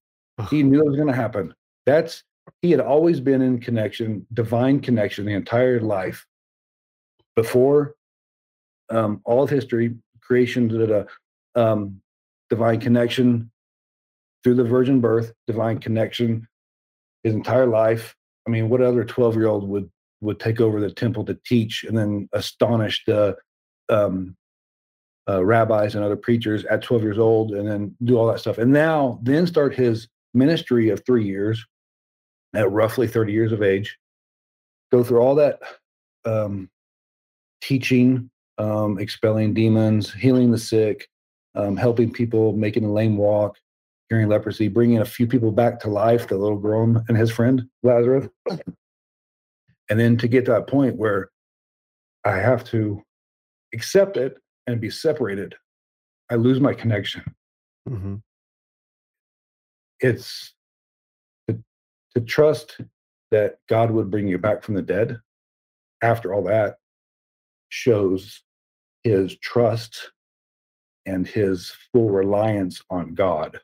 he 0.51 0.63
knew 0.63 0.81
it 0.81 0.87
was 0.87 0.97
going 0.97 1.09
to 1.09 1.15
happen. 1.15 1.53
That's 1.85 2.23
he 2.63 2.71
had 2.71 2.81
always 2.81 3.21
been 3.21 3.43
in 3.43 3.61
connection, 3.61 4.27
divine 4.33 4.81
connection, 4.81 5.27
the 5.27 5.33
entire 5.33 5.81
life 5.81 6.27
before 7.35 7.95
um, 8.91 9.21
all 9.25 9.43
of 9.43 9.51
history, 9.51 9.95
creation, 10.21 10.69
da, 10.69 10.79
da, 10.79 10.87
da, 10.87 11.05
um, 11.61 12.01
divine 12.51 12.81
connection 12.81 13.51
through 14.43 14.55
the 14.55 14.65
virgin 14.65 15.01
birth, 15.01 15.33
divine 15.47 15.79
connection, 15.79 16.47
his 17.25 17.35
entire 17.35 17.67
life. 17.67 18.15
I 18.47 18.51
mean, 18.51 18.69
what 18.69 18.81
other 18.81 19.05
twelve 19.05 19.35
year 19.35 19.49
old 19.49 19.69
would 19.69 19.91
would 20.21 20.41
take 20.41 20.61
over 20.61 20.81
the 20.81 20.91
temple 20.91 21.25
to 21.25 21.39
teach 21.45 21.85
and 21.85 21.97
then 21.97 22.29
astonish 22.33 23.05
the 23.07 23.37
um, 23.89 24.37
uh, 25.29 25.45
rabbis 25.45 25.95
and 25.95 26.05
other 26.05 26.17
preachers 26.17 26.65
at 26.67 26.83
12 26.83 27.03
years 27.03 27.19
old 27.19 27.53
and 27.53 27.69
then 27.69 27.95
do 28.05 28.17
all 28.17 28.27
that 28.27 28.41
stuff. 28.41 28.59
And 28.59 28.73
now, 28.73 29.19
then 29.23 29.47
start 29.47 29.75
his 29.75 30.09
ministry 30.33 30.89
of 30.89 31.05
three 31.05 31.27
years 31.27 31.65
at 32.57 32.71
roughly 32.71 33.07
30 33.07 33.33
years 33.33 33.53
of 33.53 33.63
age, 33.63 33.99
go 34.91 35.05
through 35.05 35.21
all 35.21 35.35
that 35.35 35.61
um, 36.25 36.69
teaching, 37.61 38.31
um, 38.59 38.99
expelling 38.99 39.55
demons, 39.55 40.13
healing 40.13 40.51
the 40.51 40.59
sick, 40.59 41.09
um, 41.55 41.77
helping 41.77 42.11
people, 42.13 42.53
making 42.53 42.83
the 42.83 42.89
lame 42.89 43.17
walk, 43.17 43.57
curing 44.09 44.29
leprosy, 44.29 44.69
bringing 44.69 44.99
a 44.99 45.05
few 45.05 45.27
people 45.27 45.51
back 45.51 45.81
to 45.81 45.91
life, 45.91 46.29
the 46.29 46.37
little 46.37 46.59
girl 46.59 47.03
and 47.09 47.17
his 47.17 47.31
friend, 47.31 47.65
Lazarus. 47.83 48.29
And 49.89 50.01
then 50.01 50.17
to 50.19 50.29
get 50.29 50.45
to 50.47 50.53
that 50.53 50.67
point 50.67 50.97
where 50.97 51.31
I 52.25 52.37
have 52.39 52.65
to 52.71 53.03
accept 53.73 54.17
it 54.17 54.37
and 54.67 54.81
be 54.81 54.91
separated, 54.91 55.55
I 56.31 56.35
lose 56.37 56.61
my 56.61 56.75
connection. 56.75 57.23
hmm 57.87 58.17
It's 60.01 60.56
to 62.17 62.23
trust 62.23 62.81
that 63.31 63.59
God 63.69 63.91
would 63.91 64.11
bring 64.11 64.27
you 64.27 64.39
back 64.39 64.63
from 64.63 64.75
the 64.75 64.81
dead 64.81 65.19
after 66.01 66.33
all 66.33 66.45
that 66.45 66.77
shows 67.69 68.43
his 69.05 69.37
trust 69.39 70.13
and 71.05 71.27
his 71.27 71.75
full 71.93 72.09
reliance 72.09 72.83
on 72.91 73.15
God 73.15 73.61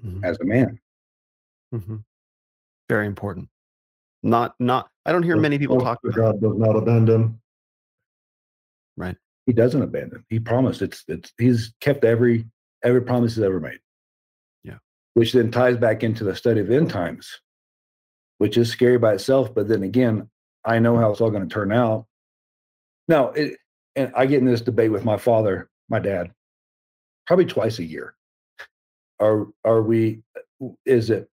hmm 0.00 0.24
as 0.24 0.38
a 0.40 0.44
man. 0.44 0.80
hmm 1.72 1.96
Very 2.88 3.06
important. 3.06 3.48
Not, 4.24 4.54
not, 4.58 4.88
I 5.06 5.12
don't 5.12 5.22
hear 5.22 5.36
many 5.36 5.58
people 5.58 5.80
talk 5.80 6.00
about 6.02 6.16
God 6.16 6.40
does 6.40 6.56
not 6.56 6.76
abandon. 6.76 7.40
Right. 8.96 9.16
He 9.46 9.52
doesn't 9.52 9.82
abandon. 9.82 10.24
He 10.28 10.38
promised. 10.38 10.82
It's 10.82 11.04
it's 11.08 11.32
he's 11.38 11.74
kept 11.80 12.04
every 12.04 12.46
every 12.84 13.02
promise 13.02 13.34
he's 13.34 13.44
ever 13.44 13.58
made. 13.58 13.80
Yeah. 14.62 14.78
Which 15.14 15.32
then 15.32 15.50
ties 15.50 15.76
back 15.76 16.04
into 16.04 16.22
the 16.24 16.36
study 16.36 16.60
of 16.60 16.70
end 16.70 16.90
times, 16.90 17.40
which 18.42 18.56
is 18.56 18.68
scary 18.68 18.98
by 18.98 19.12
itself. 19.14 19.54
But 19.54 19.68
then 19.68 19.84
again, 19.84 20.28
I 20.64 20.80
know 20.80 20.96
how 20.96 21.12
it's 21.12 21.20
all 21.20 21.30
going 21.30 21.48
to 21.48 21.54
turn 21.54 21.70
out. 21.70 22.06
Now, 23.06 23.28
it, 23.28 23.56
and 23.94 24.10
I 24.16 24.26
get 24.26 24.40
in 24.40 24.46
this 24.46 24.60
debate 24.60 24.90
with 24.90 25.04
my 25.04 25.16
father, 25.16 25.70
my 25.88 26.00
dad, 26.00 26.32
probably 27.28 27.44
twice 27.44 27.78
a 27.78 27.84
year. 27.84 28.16
Are 29.20 29.46
are 29.64 29.80
we? 29.80 30.24
Is 30.84 31.10
it 31.10 31.30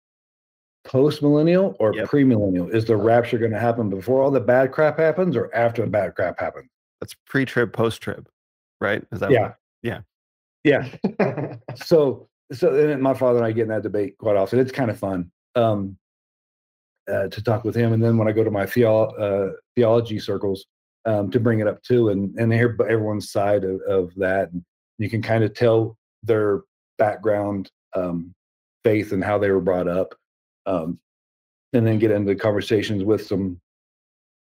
post 0.85 1.21
millennial 1.21 1.75
or 1.77 1.93
Yep. 1.93 2.07
pre 2.07 2.23
millennial? 2.23 2.69
Is 2.69 2.85
the 2.85 2.95
rapture 2.95 3.37
going 3.37 3.51
to 3.51 3.59
happen 3.59 3.89
before 3.89 4.21
all 4.21 4.31
the 4.31 4.39
bad 4.39 4.71
crap 4.71 4.97
happens 4.97 5.35
or 5.35 5.53
after 5.53 5.81
the 5.81 5.89
bad 5.89 6.15
crap 6.15 6.39
happens? 6.39 6.69
That's 7.01 7.15
pre-trib, 7.25 7.73
post-trib, 7.73 8.29
right? 8.79 9.03
Is 9.11 9.19
that 9.19 9.29
Yeah. 9.29 9.41
what- 9.41 9.57
yeah. 9.81 9.99
Yeah. 10.63 11.55
so 11.75 12.29
so 12.53 12.71
then 12.71 13.01
my 13.01 13.13
father 13.13 13.39
and 13.39 13.45
I 13.45 13.51
get 13.51 13.63
in 13.63 13.67
that 13.69 13.83
debate 13.83 14.17
quite 14.17 14.37
often. 14.37 14.59
It's 14.59 14.71
kind 14.71 14.89
of 14.89 14.97
fun 14.97 15.31
um, 15.55 15.97
uh, 17.11 17.27
to 17.27 17.43
talk 17.43 17.63
with 17.63 17.75
him, 17.75 17.93
and 17.93 18.03
then 18.03 18.17
when 18.17 18.27
I 18.27 18.31
go 18.31 18.43
to 18.43 18.51
my 18.51 18.65
theo- 18.65 19.11
uh, 19.11 19.53
theology 19.75 20.19
circles 20.19 20.65
um, 21.05 21.29
to 21.31 21.39
bring 21.39 21.59
it 21.59 21.67
up 21.67 21.81
too, 21.83 22.09
and 22.09 22.37
and 22.37 22.51
hear 22.51 22.77
everyone's 22.89 23.31
side 23.31 23.63
of, 23.63 23.81
of 23.81 24.13
that, 24.15 24.51
and 24.51 24.63
you 24.97 25.09
can 25.09 25.21
kind 25.21 25.43
of 25.43 25.53
tell 25.53 25.97
their 26.23 26.61
background, 26.97 27.69
um, 27.95 28.33
faith, 28.83 29.11
and 29.11 29.23
how 29.23 29.37
they 29.37 29.51
were 29.51 29.61
brought 29.61 29.87
up, 29.87 30.15
um, 30.65 30.99
and 31.73 31.85
then 31.85 31.99
get 31.99 32.11
into 32.11 32.35
conversations 32.35 33.03
with 33.03 33.25
some 33.25 33.59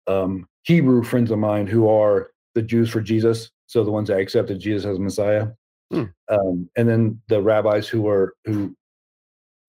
um, 0.07 0.47
Hebrew 0.65 1.03
friends 1.03 1.31
of 1.31 1.39
mine 1.39 1.67
who 1.67 1.89
are 1.89 2.31
the 2.55 2.63
Jews 2.63 2.91
for 2.91 3.01
Jesus, 3.01 3.51
so 3.67 3.85
the 3.85 3.93
ones 3.93 4.09
that 4.09 4.19
accepted 4.19 4.59
Jesus 4.59 4.87
as 4.87 4.99
Messiah 4.99 5.49
um, 5.91 6.69
and 6.77 6.89
then 6.89 7.21
the 7.29 7.41
rabbis 7.41 7.89
who 7.89 8.09
are 8.09 8.35
who 8.45 8.75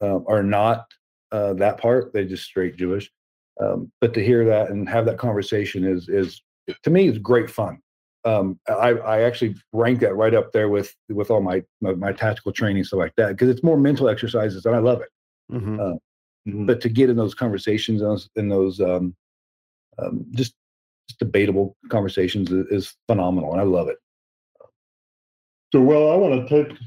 uh, 0.02 0.20
are 0.28 0.44
not 0.44 0.86
uh, 1.32 1.54
that 1.54 1.78
part 1.78 2.14
they 2.14 2.26
just 2.26 2.44
straight 2.44 2.76
jewish 2.76 3.12
um, 3.62 3.92
but 4.02 4.14
to 4.14 4.24
hear 4.24 4.46
that 4.46 4.70
and 4.70 4.88
have 4.90 5.06
that 5.06 5.18
conversation 5.18 5.84
is 5.86 6.10
is 6.10 6.42
to 6.84 6.90
me 6.90 7.08
is 7.08 7.18
great 7.18 7.50
fun 7.50 7.80
um, 8.26 8.60
I, 8.68 8.90
I 8.92 9.22
actually 9.22 9.56
rank 9.72 10.02
that 10.02 10.16
right 10.16 10.34
up 10.34 10.52
there 10.52 10.70
with 10.70 10.94
with 11.10 11.32
all 11.32 11.42
my 11.42 11.64
my, 11.82 11.94
my 11.94 12.12
tactical 12.12 12.52
training 12.52 12.84
stuff 12.84 13.00
like 13.00 13.16
that 13.18 13.30
because 13.30 13.50
it's 13.50 13.64
more 13.64 13.78
mental 13.78 14.10
exercises 14.10 14.66
and 14.66 14.76
i 14.76 14.80
love 14.80 15.02
it 15.02 15.10
Mhm. 15.52 15.80
Uh, 15.80 15.98
Mhm. 16.48 16.66
but 16.66 16.80
to 16.82 16.90
get 16.90 17.10
in 17.10 17.18
those 17.18 17.34
conversations 17.36 18.02
and 18.02 18.12
those, 18.12 18.30
in 18.38 18.48
those 18.48 18.80
um, 18.80 19.14
um, 20.00 20.26
just, 20.32 20.54
just 21.10 21.20
debatable 21.20 21.76
conversations 21.90 22.50
is, 22.50 22.66
is 22.68 22.96
phenomenal 23.08 23.52
and 23.52 23.60
i 23.60 23.64
love 23.64 23.90
it 23.90 23.98
So, 25.72 25.82
well, 25.82 26.12
I 26.12 26.16
want 26.16 26.48
to 26.48 26.64
take 26.64 26.78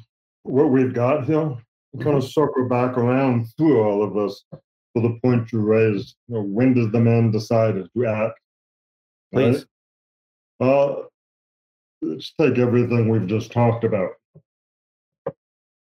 what 0.43 0.71
we've 0.71 0.93
got 0.93 1.25
here 1.25 1.57
and 1.93 2.03
kind 2.03 2.17
of 2.17 2.25
circle 2.25 2.69
back 2.69 2.97
around 2.97 3.47
through 3.57 3.83
all 3.83 4.03
of 4.03 4.15
this 4.15 4.45
to 4.53 5.03
the 5.03 5.19
point 5.23 5.53
you 5.53 5.61
raised. 5.61 6.17
You 6.29 6.37
know, 6.37 6.43
when 6.43 6.75
does 6.75 6.91
the 6.91 7.01
man 7.01 7.31
decide 7.31 7.75
to 7.75 8.07
act? 8.07 8.39
Right? 9.33 9.53
Please. 9.53 9.67
Uh, 10.61 10.95
let's 12.03 12.33
take 12.41 12.59
everything 12.59 13.09
we've 13.09 13.27
just 13.27 13.53
talked 13.53 13.85
about. 13.85 14.11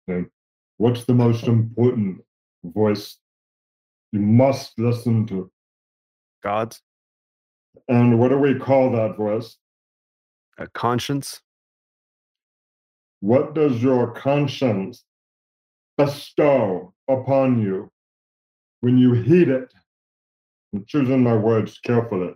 And 0.09 0.27
what's 0.79 1.05
the 1.05 1.15
most 1.15 1.45
important 1.45 2.23
voice 2.65 3.19
you 4.13 4.21
must 4.21 4.79
listen 4.79 5.27
to? 5.27 5.51
God's 6.43 6.81
And 7.89 8.19
what 8.19 8.29
do 8.29 8.39
we 8.39 8.59
call 8.59 8.91
that 8.93 9.17
voice? 9.17 9.57
a 10.59 10.69
conscience. 10.69 11.41
What 13.21 13.55
does 13.55 13.83
your 13.83 14.13
conscience 14.13 15.05
bestow 15.97 16.93
upon 17.09 17.61
you 17.61 17.91
when 18.81 18.99
you 18.99 19.13
heed 19.13 19.49
it? 19.49 19.73
I'm 20.75 20.85
choosing 20.87 21.23
my 21.23 21.35
words 21.35 21.79
carefully. 21.81 22.35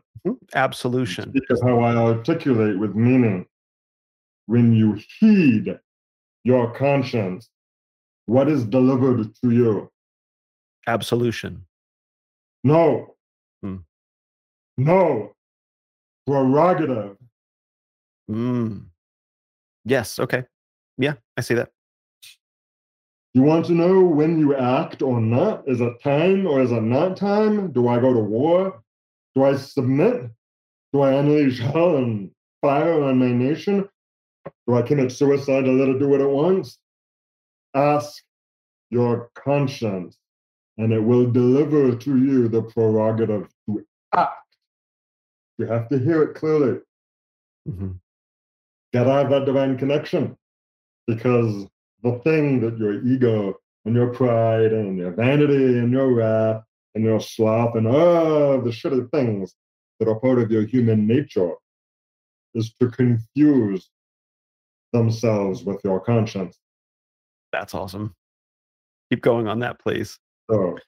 Absolution. 0.54 1.30
Speak 1.30 1.50
of 1.50 1.60
how 1.62 1.80
I 1.80 1.96
articulate 1.96 2.78
with 2.78 2.94
meaning. 2.94 3.46
When 4.46 4.72
you 4.72 4.98
heed 5.18 5.78
your 6.44 6.72
conscience, 6.72 7.50
what 8.26 8.48
is 8.48 8.64
delivered 8.64 9.34
to 9.42 9.50
you? 9.50 9.90
Absolution. 10.86 11.66
No. 12.64 13.14
Hmm. 13.62 13.76
No. 14.78 15.34
Prerogative. 16.26 17.16
Mm. 18.30 18.86
Yes. 19.84 20.18
Okay. 20.18 20.44
Yeah, 20.98 21.14
I 21.36 21.40
see 21.40 21.54
that. 21.54 21.70
You 23.34 23.42
want 23.42 23.66
to 23.66 23.72
know 23.72 24.00
when 24.02 24.38
you 24.38 24.56
act 24.56 25.02
or 25.02 25.20
not? 25.20 25.68
Is 25.68 25.80
it 25.80 26.02
time 26.02 26.46
or 26.46 26.60
is 26.60 26.72
it 26.72 26.82
not 26.82 27.16
time? 27.16 27.72
Do 27.72 27.88
I 27.88 28.00
go 28.00 28.12
to 28.12 28.20
war? 28.20 28.82
Do 29.34 29.44
I 29.44 29.56
submit? 29.56 30.30
Do 30.92 31.02
I 31.02 31.12
unleash 31.12 31.60
hell 31.60 31.96
and 31.96 32.30
fire 32.62 33.02
on 33.02 33.18
my 33.18 33.30
nation? 33.30 33.88
Do 34.66 34.74
I 34.76 34.82
commit 34.82 35.12
suicide 35.12 35.64
to 35.66 35.72
let 35.72 35.88
it 35.88 35.98
do 35.98 36.08
what 36.08 36.20
it 36.20 36.28
wants? 36.28 36.78
Ask 37.74 38.22
your 38.90 39.30
conscience, 39.34 40.18
and 40.78 40.92
it 40.92 41.00
will 41.00 41.30
deliver 41.30 41.94
to 41.94 42.18
you 42.18 42.48
the 42.48 42.62
prerogative 42.62 43.48
to 43.66 43.86
act. 44.14 44.56
You 45.58 45.66
have 45.66 45.88
to 45.90 45.98
hear 45.98 46.22
it 46.22 46.34
clearly. 46.34 46.80
Mhm. 47.68 48.00
Gotta 48.94 49.12
have 49.12 49.30
that 49.30 49.44
divine 49.44 49.76
connection 49.76 50.38
because 51.06 51.68
the 52.02 52.18
thing 52.24 52.60
that 52.60 52.78
your 52.78 53.04
ego 53.06 53.54
and 53.84 53.94
your 53.94 54.12
pride 54.12 54.72
and 54.72 54.98
your 54.98 55.12
vanity 55.12 55.78
and 55.78 55.92
your 55.92 56.12
wrath 56.12 56.62
and 56.94 57.04
your 57.04 57.20
sloth 57.20 57.76
and 57.76 57.86
all 57.86 58.60
the 58.60 58.70
shitty 58.70 59.10
things 59.10 59.54
that 59.98 60.08
are 60.08 60.20
part 60.20 60.38
of 60.38 60.50
your 60.50 60.64
human 60.64 61.06
nature 61.06 61.52
is 62.54 62.74
to 62.80 62.88
confuse 62.90 63.88
themselves 64.92 65.64
with 65.64 65.80
your 65.84 66.00
conscience. 66.00 66.58
That's 67.52 67.74
awesome. 67.74 68.14
Keep 69.10 69.22
going 69.22 69.48
on 69.48 69.58
that, 69.60 69.78
please. 69.80 70.18
So, 70.50 70.78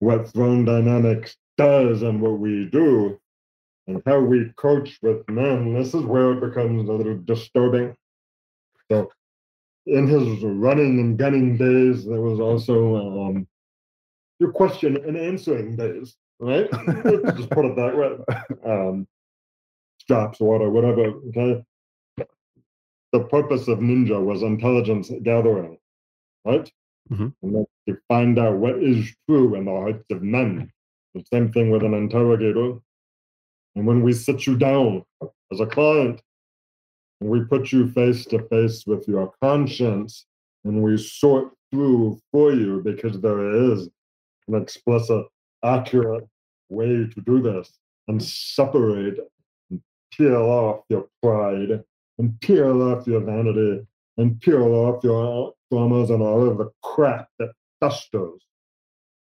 what 0.00 0.28
throne 0.28 0.64
dynamics 0.64 1.36
does 1.56 2.02
and 2.02 2.20
what 2.20 2.38
we 2.38 2.68
do 2.70 3.18
and 3.86 4.02
how 4.06 4.20
we 4.20 4.50
coach 4.56 4.98
with 5.02 5.28
men, 5.28 5.74
this 5.74 5.94
is 5.94 6.02
where 6.02 6.32
it 6.32 6.40
becomes 6.40 6.88
a 6.88 6.92
little 6.92 7.18
disturbing. 7.24 7.94
So 8.90 9.10
in 9.86 10.06
his 10.06 10.42
running 10.42 11.00
and 11.00 11.18
gunning 11.18 11.56
days, 11.56 12.04
there 12.04 12.20
was 12.20 12.40
also 12.40 12.96
um, 13.26 13.46
your 14.38 14.52
question 14.52 14.96
and 14.96 15.16
answering 15.16 15.76
days, 15.76 16.16
right? 16.38 16.70
Just 17.36 17.50
put 17.50 17.66
it 17.66 17.76
that 17.76 17.96
way. 17.96 18.70
Um, 18.70 19.06
straps, 19.98 20.40
water, 20.40 20.70
whatever. 20.70 21.12
Okay. 21.28 21.62
The 23.12 23.20
purpose 23.24 23.68
of 23.68 23.78
ninja 23.78 24.22
was 24.22 24.42
intelligence 24.42 25.10
gathering, 25.22 25.78
right? 26.44 26.70
Mhm. 27.10 27.34
And 27.42 27.54
that's 27.54 27.70
to 27.88 27.98
find 28.08 28.38
out 28.38 28.56
what 28.56 28.82
is 28.82 29.14
true 29.28 29.54
in 29.54 29.66
the 29.66 29.70
hearts 29.70 30.04
of 30.10 30.22
men. 30.22 30.72
The 31.14 31.24
same 31.32 31.52
thing 31.52 31.70
with 31.70 31.84
an 31.84 31.94
interrogator. 31.94 32.78
And 33.76 33.86
when 33.86 34.02
we 34.02 34.12
sit 34.12 34.46
you 34.46 34.56
down 34.56 35.04
as 35.52 35.60
a 35.60 35.66
client, 35.66 36.22
we 37.28 37.44
put 37.44 37.72
you 37.72 37.88
face 37.90 38.26
to 38.26 38.46
face 38.48 38.84
with 38.86 39.08
your 39.08 39.32
conscience, 39.42 40.26
and 40.64 40.82
we 40.82 40.96
sort 40.96 41.52
through 41.70 42.18
for 42.30 42.52
you 42.52 42.82
because 42.84 43.20
there 43.20 43.72
is 43.72 43.88
an 44.48 44.54
explicit, 44.60 45.24
accurate 45.64 46.26
way 46.68 47.06
to 47.06 47.20
do 47.24 47.40
this, 47.40 47.78
and 48.08 48.22
separate 48.22 49.18
and 49.70 49.80
peel 50.12 50.36
off 50.36 50.84
your 50.88 51.06
pride, 51.22 51.82
and 52.18 52.40
peel 52.40 52.82
off 52.82 53.06
your 53.06 53.20
vanity, 53.20 53.86
and 54.18 54.40
peel 54.40 54.74
off 54.74 55.02
your 55.02 55.52
traumas 55.72 56.10
and 56.10 56.22
all 56.22 56.48
of 56.48 56.58
the 56.58 56.70
crap 56.82 57.28
that 57.38 57.52
festers 57.80 58.40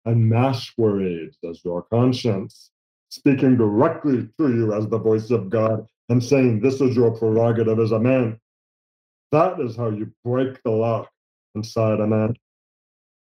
and 0.04 0.28
masquerades 0.28 1.36
as 1.48 1.64
your 1.64 1.82
conscience, 1.82 2.70
speaking 3.08 3.56
directly 3.56 4.28
to 4.38 4.48
you 4.48 4.72
as 4.72 4.86
the 4.88 4.98
voice 4.98 5.30
of 5.30 5.50
God 5.50 5.86
and 6.08 6.22
saying, 6.22 6.60
This 6.60 6.80
is 6.80 6.96
your 6.96 7.10
prerogative 7.10 7.78
as 7.78 7.92
a 7.92 8.00
man. 8.00 8.38
That 9.32 9.60
is 9.60 9.76
how 9.76 9.90
you 9.90 10.12
break 10.24 10.62
the 10.62 10.70
lock 10.70 11.10
inside 11.54 12.00
a 12.00 12.06
man 12.06 12.36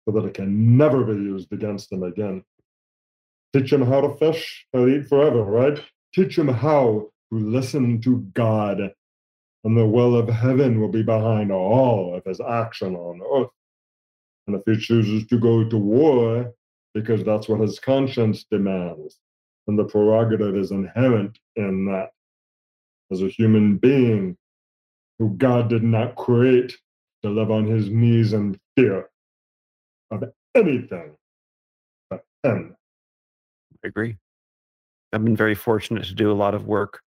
so 0.04 0.12
that 0.12 0.26
it 0.26 0.34
can 0.34 0.76
never 0.76 1.04
be 1.04 1.12
used 1.12 1.52
against 1.52 1.92
him 1.92 2.02
again. 2.02 2.44
Teach 3.52 3.72
him 3.72 3.82
how 3.82 4.00
to 4.00 4.16
fish 4.16 4.66
and 4.72 4.88
eat 4.88 5.08
forever, 5.08 5.44
right? 5.44 5.80
Teach 6.14 6.38
him 6.38 6.48
how 6.48 7.10
to 7.32 7.38
listen 7.38 8.00
to 8.02 8.18
God, 8.34 8.80
and 9.64 9.76
the 9.76 9.86
will 9.86 10.16
of 10.16 10.28
heaven 10.28 10.80
will 10.80 10.88
be 10.88 11.02
behind 11.02 11.52
all 11.52 12.14
of 12.16 12.24
his 12.24 12.40
action 12.40 12.96
on 12.96 13.20
earth. 13.34 13.50
And 14.46 14.56
if 14.56 14.62
he 14.66 14.76
chooses 14.76 15.26
to 15.28 15.38
go 15.38 15.68
to 15.68 15.78
war, 15.78 16.52
because 16.94 17.24
that's 17.24 17.48
what 17.48 17.60
his 17.60 17.78
conscience 17.78 18.44
demands, 18.50 19.18
then 19.66 19.76
the 19.76 19.84
prerogative 19.84 20.56
is 20.56 20.72
inherent 20.72 21.38
in 21.56 21.86
that. 21.86 22.10
As 23.12 23.20
a 23.20 23.28
human 23.28 23.76
being 23.76 24.38
who 25.18 25.34
God 25.36 25.68
did 25.68 25.82
not 25.82 26.16
create 26.16 26.72
to 27.22 27.28
live 27.28 27.50
on 27.50 27.66
his 27.66 27.90
knees 27.90 28.32
in 28.32 28.58
fear 28.74 29.10
of 30.10 30.24
anything 30.54 31.12
but 32.08 32.24
him. 32.42 32.74
I 33.84 33.88
agree. 33.88 34.16
I've 35.12 35.22
been 35.22 35.36
very 35.36 35.54
fortunate 35.54 36.04
to 36.04 36.14
do 36.14 36.32
a 36.32 36.34
lot 36.34 36.54
of 36.54 36.66
work 36.66 37.02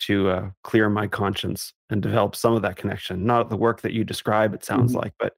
to 0.00 0.28
uh, 0.28 0.50
clear 0.64 0.90
my 0.90 1.06
conscience 1.06 1.72
and 1.90 2.02
develop 2.02 2.34
some 2.34 2.54
of 2.54 2.62
that 2.62 2.76
connection. 2.76 3.24
Not 3.24 3.48
the 3.48 3.56
work 3.56 3.82
that 3.82 3.92
you 3.92 4.02
describe, 4.02 4.52
it 4.52 4.64
sounds 4.64 4.94
Mhm. 4.94 4.96
like, 4.96 5.14
but 5.20 5.36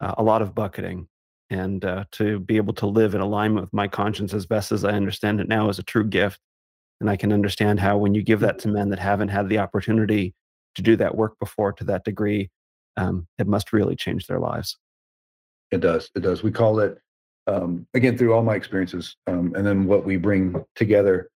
uh, 0.00 0.14
a 0.16 0.22
lot 0.22 0.40
of 0.40 0.54
bucketing. 0.54 1.08
And 1.50 1.84
uh, 1.84 2.06
to 2.12 2.40
be 2.40 2.56
able 2.56 2.72
to 2.74 2.86
live 2.86 3.14
in 3.14 3.20
alignment 3.20 3.66
with 3.66 3.74
my 3.74 3.86
conscience 3.86 4.32
as 4.32 4.46
best 4.46 4.72
as 4.72 4.82
I 4.82 4.92
understand 4.92 5.40
it 5.40 5.46
now 5.48 5.68
is 5.68 5.78
a 5.78 5.82
true 5.82 6.04
gift. 6.04 6.40
And 7.00 7.10
I 7.10 7.16
can 7.16 7.32
understand 7.32 7.80
how 7.80 7.98
when 7.98 8.14
you 8.14 8.22
give 8.22 8.40
that 8.40 8.58
to 8.60 8.68
men 8.68 8.90
that 8.90 8.98
haven't 8.98 9.28
had 9.28 9.48
the 9.48 9.58
opportunity 9.58 10.34
to 10.74 10.82
do 10.82 10.96
that 10.96 11.16
work 11.16 11.38
before 11.38 11.72
to 11.72 11.84
that 11.84 12.04
degree, 12.04 12.50
um, 12.96 13.26
it 13.38 13.46
must 13.46 13.72
really 13.72 13.96
change 13.96 14.26
their 14.26 14.38
lives. 14.38 14.76
It 15.70 15.80
does. 15.80 16.10
It 16.14 16.20
does. 16.20 16.42
We 16.42 16.52
call 16.52 16.80
it 16.80 16.98
um, 17.46 17.86
again 17.94 18.16
through 18.16 18.34
all 18.34 18.42
my 18.42 18.54
experiences, 18.54 19.16
um, 19.26 19.54
and 19.56 19.66
then 19.66 19.86
what 19.86 20.04
we 20.04 20.16
bring 20.16 20.64
together 20.76 21.30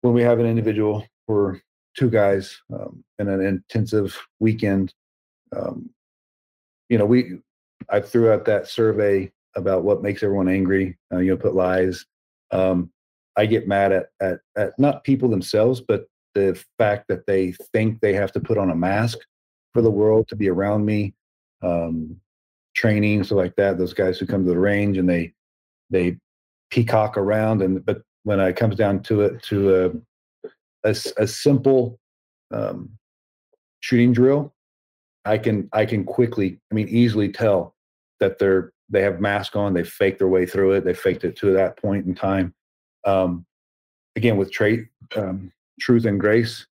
when 0.00 0.14
we 0.14 0.22
have 0.22 0.40
an 0.40 0.46
individual 0.46 1.06
or 1.28 1.60
two 1.96 2.10
guys 2.10 2.60
um, 2.72 3.04
in 3.18 3.28
an 3.28 3.40
intensive 3.40 4.18
weekend. 4.40 4.94
Um, 5.54 5.90
you 6.88 6.98
know, 6.98 7.06
we 7.06 7.38
I 7.88 8.00
threw 8.00 8.32
out 8.32 8.44
that 8.46 8.68
survey 8.68 9.30
about 9.54 9.84
what 9.84 10.02
makes 10.02 10.22
everyone 10.22 10.48
angry. 10.48 10.98
Uh, 11.12 11.18
you 11.18 11.30
know, 11.30 11.36
put 11.36 11.54
lies. 11.54 12.06
Um, 12.50 12.90
I 13.36 13.46
get 13.46 13.68
mad 13.68 13.92
at, 13.92 14.06
at 14.20 14.40
at 14.56 14.78
not 14.78 15.04
people 15.04 15.28
themselves, 15.28 15.80
but 15.80 16.06
the 16.34 16.60
fact 16.78 17.06
that 17.08 17.26
they 17.26 17.52
think 17.72 18.00
they 18.00 18.14
have 18.14 18.32
to 18.32 18.40
put 18.40 18.58
on 18.58 18.70
a 18.70 18.74
mask 18.74 19.18
for 19.72 19.82
the 19.82 19.90
world 19.90 20.28
to 20.28 20.36
be 20.36 20.48
around 20.48 20.84
me. 20.84 21.14
Um, 21.62 22.16
training, 22.74 23.24
so 23.24 23.36
like 23.36 23.54
that. 23.56 23.78
Those 23.78 23.94
guys 23.94 24.18
who 24.18 24.26
come 24.26 24.44
to 24.44 24.50
the 24.50 24.58
range 24.58 24.98
and 24.98 25.08
they 25.08 25.32
they 25.90 26.16
peacock 26.70 27.16
around, 27.16 27.62
and 27.62 27.84
but 27.84 28.02
when 28.24 28.40
it 28.40 28.56
comes 28.56 28.76
down 28.76 29.02
to 29.04 29.22
it, 29.22 29.42
to 29.44 30.02
a 30.84 30.94
a 31.16 31.26
simple 31.26 31.98
um, 32.52 32.90
shooting 33.80 34.12
drill, 34.12 34.54
I 35.24 35.38
can 35.38 35.68
I 35.72 35.84
can 35.86 36.04
quickly, 36.04 36.58
I 36.70 36.74
mean, 36.74 36.88
easily 36.88 37.30
tell 37.30 37.74
that 38.20 38.38
they're 38.38 38.72
they 38.88 39.02
have 39.02 39.20
mask 39.20 39.56
on. 39.56 39.74
They 39.74 39.84
fake 39.84 40.18
their 40.18 40.28
way 40.28 40.46
through 40.46 40.72
it. 40.72 40.84
They 40.84 40.94
faked 40.94 41.24
it 41.24 41.36
to 41.36 41.52
that 41.52 41.80
point 41.80 42.06
in 42.06 42.14
time. 42.14 42.54
Um, 43.04 43.44
again, 44.16 44.36
with 44.36 44.52
trait, 44.52 44.86
um, 45.16 45.52
truth 45.80 46.04
and 46.04 46.20
grace. 46.20 46.66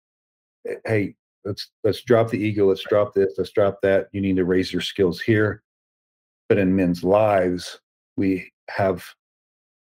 eh, 0.67 0.75
Hey, 0.85 1.15
let's 1.45 1.71
let's 1.83 2.01
drop 2.01 2.29
the 2.29 2.37
ego. 2.39 2.67
Let's 2.67 2.83
drop 2.83 3.13
this. 3.13 3.33
Let's 3.37 3.51
drop 3.51 3.79
that. 3.83 4.07
You 4.11 4.21
need 4.21 4.35
to 4.37 4.45
raise 4.45 4.71
your 4.73 4.81
skills 4.81 5.19
here 5.21 5.63
but 6.49 6.57
in 6.57 6.73
men's 6.73 7.03
lives, 7.03 7.81
we 8.15 8.49
have 8.69 9.03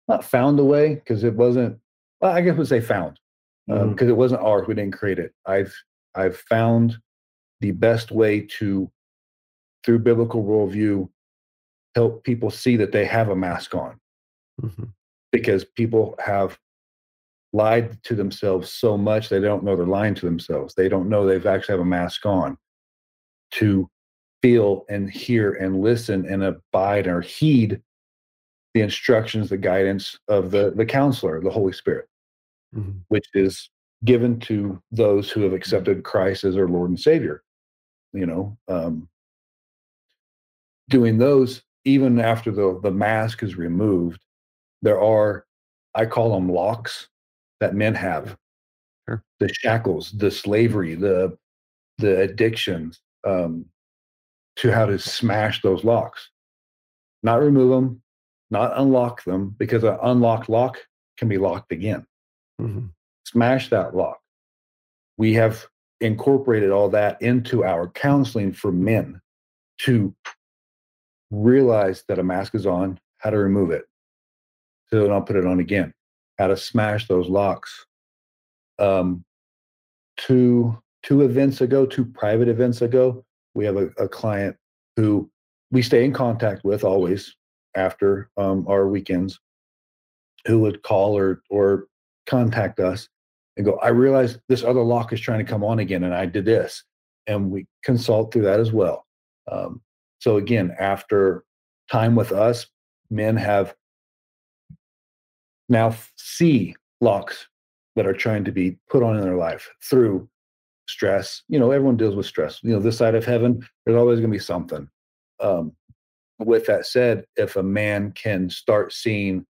not 0.09 0.25
found 0.25 0.59
a 0.59 0.65
way 0.65 0.95
because 0.95 1.23
it 1.23 1.35
wasn't. 1.35 1.79
Well, 2.23 2.33
I 2.33 2.41
guess 2.41 2.57
we'd 2.57 2.67
say 2.67 2.81
found 2.81 3.21
because 3.67 4.09
Mhm. 4.09 4.09
it 4.09 4.17
wasn't 4.17 4.41
ours. 4.41 4.67
We 4.67 4.73
didn't 4.73 4.95
create 4.95 5.19
it. 5.19 5.35
I've 5.45 5.75
I've 6.15 6.39
found 6.39 6.97
the 7.61 7.73
best 7.73 8.11
way 8.11 8.41
to, 8.59 8.91
through 9.85 9.99
biblical 9.99 10.43
worldview, 10.45 11.11
help 11.95 12.25
people 12.25 12.51
see 12.51 12.77
that 12.79 12.91
they 12.91 13.05
have 13.05 13.29
a 13.29 13.37
mask 13.37 13.75
on 13.75 14.01
Mhm. 14.63 14.95
Because 15.33 15.65
people 15.65 16.15
have 16.25 16.59
lied 17.53 18.03
to 18.03 18.15
themselves 18.15 18.73
so 18.73 18.99
much 18.99 19.29
they 19.29 19.41
don't 19.41 19.65
know 19.65 19.77
they're 19.77 19.87
lying 19.87 20.15
to 20.15 20.27
themselves. 20.27 20.75
They 20.75 20.89
don't 20.89 21.09
know 21.09 21.27
they've 21.27 21.47
actually 21.47 21.75
have 21.75 21.81
a 21.81 21.85
mask 21.85 22.27
on 22.27 22.59
to 23.53 23.89
feel 24.43 24.85
and 24.89 25.11
hear 25.11 25.53
and 25.55 25.81
listen 25.81 26.27
and 26.27 26.43
abide 26.43 27.07
or 27.07 27.21
heed 27.21 27.81
the 28.75 28.83
instructions, 28.83 29.49
the 29.49 29.57
guidance 29.57 30.19
of 30.29 30.51
the, 30.51 30.73
the 30.77 30.85
counselor, 30.85 31.41
the 31.41 31.51
Holy 31.51 31.73
Spirit, 31.73 32.09
Mhm. 32.75 33.01
which 33.09 33.27
is 33.33 33.71
given 34.05 34.39
to 34.41 34.83
those 34.93 35.31
who 35.31 35.41
have 35.43 35.55
accepted 35.55 36.05
Christ 36.05 36.45
as 36.45 36.55
their 36.57 36.69
Lord 36.69 36.91
and 36.91 37.01
Savior. 37.01 37.43
You 38.13 38.27
know, 38.27 38.59
um, 38.69 39.09
doing 40.91 41.17
those 41.19 41.63
even 41.85 42.19
after 42.21 42.51
the, 42.51 42.79
the 42.83 42.91
mask 42.91 43.43
is 43.43 43.57
removed, 43.57 44.21
there 44.87 45.03
are, 45.03 45.45
I 45.97 46.07
call 46.07 46.33
them 46.33 46.49
locks 46.49 47.09
that 47.59 47.75
men 47.75 47.93
have. 47.95 48.37
Sure. 49.09 49.25
The 49.41 49.49
shackles, 49.53 50.13
the 50.13 50.31
slavery, 50.31 50.95
the 50.95 51.37
the 51.99 52.21
addictions, 52.21 53.01
um, 53.27 53.65
to 54.57 54.71
how 54.71 54.87
to 54.87 54.99
smash 54.99 55.61
those 55.63 55.83
locks. 55.83 56.31
Not 57.23 57.41
remove 57.41 57.71
them, 57.71 58.03
not 58.51 58.79
unlock 58.79 59.25
them, 59.25 59.57
because 59.59 59.83
an 59.83 59.99
unlocked 60.03 60.49
lock 60.49 60.79
can 61.19 61.29
be 61.29 61.39
locked 61.39 61.73
again. 61.73 62.07
Mhm. 62.61 62.91
Smash 63.25 63.71
that 63.71 63.97
lock. 63.97 64.21
We 65.17 65.33
have 65.35 65.67
incorporated 66.01 66.71
all 66.71 66.91
that 66.91 67.21
into 67.23 67.65
our 67.65 67.89
counseling 67.89 68.53
for 68.53 68.71
men 68.71 69.21
to 69.79 70.15
realize 71.33 72.05
that 72.07 72.19
a 72.21 72.23
mask 72.23 72.55
is 72.55 72.67
on, 72.67 73.01
how 73.19 73.31
to 73.31 73.39
remove 73.39 73.71
it, 73.71 73.87
so 74.89 75.01
they 75.01 75.09
don't 75.09 75.27
put 75.27 75.37
it 75.37 75.47
on 75.47 75.61
again, 75.61 75.93
how 76.39 76.49
to 76.49 76.57
smash 76.57 77.07
those 77.09 77.29
locks. 77.29 77.87
Um, 78.79 79.25
two 80.17 80.79
two 81.03 81.23
events 81.23 81.61
ago, 81.61 81.87
two 81.87 82.05
private 82.05 82.49
events 82.49 82.83
ago, 82.83 83.25
we 83.55 83.65
have 83.65 83.77
a, 83.77 83.87
a 83.99 84.09
client 84.09 84.57
who 84.97 85.31
we 85.71 85.83
stay 85.83 86.05
in 86.05 86.13
contact 86.13 86.65
with 86.65 86.85
always 86.85 87.35
after 87.77 88.31
um, 88.37 88.67
our 88.69 88.89
weekends, 88.89 89.39
who 90.47 90.61
would 90.61 90.83
call 90.83 91.17
or 91.17 91.43
or 91.51 91.87
contact 92.27 92.81
us 92.81 93.09
and 93.57 93.65
go, 93.65 93.79
I 93.83 93.89
realize 93.89 94.39
this 94.49 94.65
other 94.65 94.83
lock 94.83 95.13
is 95.13 95.21
trying 95.21 95.45
to 95.45 95.51
come 95.51 95.65
on 95.65 95.79
again, 95.79 96.05
and 96.05 96.15
I 96.15 96.27
did 96.27 96.45
this, 96.45 96.85
and 97.27 97.51
we 97.51 97.67
consult 97.85 98.33
through 98.33 98.43
that 98.43 98.61
as 98.61 98.73
well. 98.73 99.07
Um, 99.51 99.81
so 100.19 100.37
again, 100.37 100.75
after 100.79 101.45
time 101.91 102.15
with 102.15 102.33
us, 102.33 102.67
men 103.11 103.37
have 103.37 103.75
now 105.69 105.95
see 106.17 106.75
locks 107.01 107.49
that 107.97 108.07
are 108.07 108.13
trying 108.13 108.45
to 108.45 108.53
be 108.53 108.79
put 108.91 109.03
on 109.03 109.17
in 109.17 109.23
their 109.23 109.37
life 109.37 109.69
through 109.83 110.29
stress. 110.89 111.43
You 111.49 111.59
know, 111.59 111.71
everyone 111.71 111.97
deals 111.97 112.15
with 112.15 112.27
stress. 112.27 112.61
You 112.63 112.73
know, 112.73 112.81
this 112.81 112.99
side 112.99 113.15
of 113.15 113.25
heaven, 113.25 113.67
there's 113.85 113.99
always 113.99 114.21
going 114.21 114.31
to 114.31 114.37
be 114.37 114.43
something. 114.43 114.89
Um, 115.41 115.73
with 116.39 116.67
that 116.67 116.87
said, 116.87 117.25
if 117.37 117.57
a 117.57 117.63
man 117.63 118.13
can 118.13 118.51
start 118.51 118.93
seeing, 118.93 119.47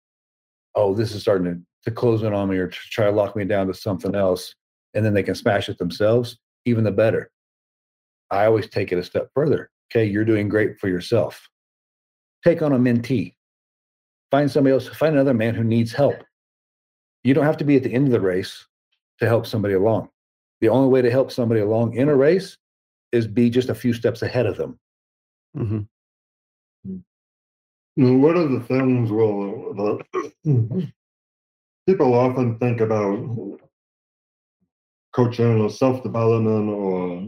oh, 0.74 0.94
this 0.94 1.12
is 1.12 1.22
starting 1.22 1.52
to, 1.52 1.60
to 1.84 1.94
close 1.94 2.22
in 2.22 2.32
on 2.32 2.48
me 2.48 2.58
or 2.58 2.68
to 2.68 2.78
try 2.90 3.06
to 3.06 3.10
lock 3.10 3.36
me 3.36 3.44
down 3.44 3.66
to 3.66 3.74
something 3.74 4.14
else, 4.14 4.54
and 4.94 5.04
then 5.04 5.14
they 5.14 5.22
can 5.22 5.34
smash 5.34 5.68
it 5.68 5.78
themselves, 5.78 6.38
even 6.64 6.84
the 6.84 6.92
better. 6.92 7.30
I 8.30 8.46
always 8.46 8.68
take 8.68 8.92
it 8.92 8.98
a 8.98 9.04
step 9.04 9.28
further. 9.34 9.70
Okay, 9.90 10.04
you're 10.04 10.24
doing 10.24 10.48
great 10.48 10.78
for 10.78 10.88
yourself. 10.88 11.48
Take 12.44 12.62
on 12.62 12.72
a 12.72 12.78
mentee. 12.78 13.35
Find 14.30 14.50
somebody 14.50 14.74
else, 14.74 14.88
find 14.88 15.14
another 15.14 15.34
man 15.34 15.54
who 15.54 15.64
needs 15.64 15.92
help. 15.92 16.22
You 17.24 17.34
don't 17.34 17.44
have 17.44 17.56
to 17.58 17.64
be 17.64 17.76
at 17.76 17.82
the 17.82 17.92
end 17.92 18.06
of 18.06 18.12
the 18.12 18.20
race 18.20 18.66
to 19.18 19.26
help 19.26 19.46
somebody 19.46 19.74
along. 19.74 20.08
The 20.60 20.68
only 20.68 20.88
way 20.88 21.02
to 21.02 21.10
help 21.10 21.30
somebody 21.30 21.60
along 21.60 21.94
in 21.94 22.08
a 22.08 22.16
race 22.16 22.56
is 23.12 23.26
be 23.26 23.50
just 23.50 23.68
a 23.68 23.74
few 23.74 23.92
steps 23.92 24.22
ahead 24.22 24.46
of 24.46 24.56
them. 24.56 24.78
hmm 25.54 25.80
Now, 27.96 28.12
One 28.12 28.36
of 28.36 28.50
the 28.50 28.60
things, 28.60 29.10
well, 29.10 29.74
that 29.74 30.32
people 31.88 32.14
often 32.14 32.58
think 32.58 32.80
about 32.80 33.58
coaching 35.14 35.60
or 35.60 35.70
self 35.70 36.02
development 36.02 36.68
or 36.68 37.26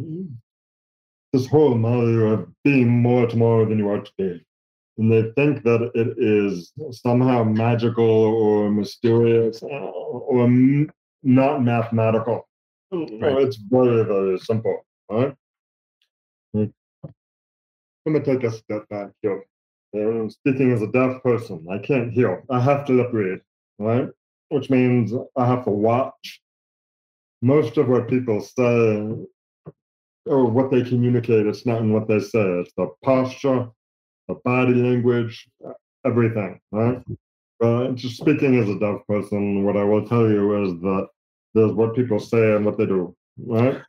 this 1.32 1.46
whole 1.46 1.74
matter 1.74 2.26
of 2.26 2.48
being 2.64 2.88
more 2.88 3.26
tomorrow 3.26 3.64
than 3.66 3.78
you 3.78 3.88
are 3.88 4.00
today. 4.00 4.42
And 4.98 5.12
they 5.12 5.30
think 5.36 5.62
that 5.62 5.90
it 5.94 6.18
is 6.18 6.72
somehow 6.90 7.44
magical 7.44 8.04
or 8.04 8.68
mysterious 8.68 9.62
or 9.62 10.44
m- 10.44 10.90
not 11.22 11.62
mathematical. 11.62 12.48
No, 12.90 13.38
It's 13.38 13.56
very, 13.56 14.04
very 14.04 14.38
simple. 14.40 14.84
Right? 15.08 15.34
Let 16.54 16.70
me 18.06 18.20
take 18.20 18.42
a 18.42 18.50
step 18.50 18.88
back 18.88 19.10
here. 19.22 19.44
I'm 19.94 20.30
speaking 20.30 20.72
as 20.72 20.82
a 20.82 20.88
deaf 20.88 21.22
person. 21.22 21.64
I 21.70 21.78
can't 21.78 22.12
hear. 22.12 22.42
I 22.50 22.58
have 22.60 22.84
to 22.86 22.92
lip 22.92 23.10
read, 23.12 23.40
right? 23.78 24.08
Which 24.48 24.68
means 24.70 25.12
I 25.36 25.46
have 25.46 25.64
to 25.64 25.70
watch. 25.70 26.40
Most 27.40 27.76
of 27.76 27.88
what 27.88 28.08
people 28.08 28.40
say 28.40 29.14
or 30.26 30.44
what 30.46 30.70
they 30.70 30.82
communicate, 30.82 31.46
it's 31.46 31.64
not 31.64 31.82
in 31.82 31.92
what 31.92 32.08
they 32.08 32.18
say. 32.18 32.42
It's 32.60 32.72
the 32.76 32.88
posture, 33.04 33.68
body 34.34 34.74
language, 34.74 35.48
everything, 36.04 36.60
right? 36.72 37.02
But 37.60 37.94
just 37.94 38.18
speaking 38.18 38.56
as 38.56 38.68
a 38.68 38.78
deaf 38.78 39.00
person, 39.08 39.64
what 39.64 39.76
I 39.76 39.84
will 39.84 40.06
tell 40.06 40.28
you 40.28 40.64
is 40.64 40.80
that 40.80 41.08
there's 41.54 41.72
what 41.72 41.96
people 41.96 42.20
say 42.20 42.54
and 42.54 42.64
what 42.64 42.78
they 42.78 42.86
do, 42.86 43.16
right? 43.38 43.80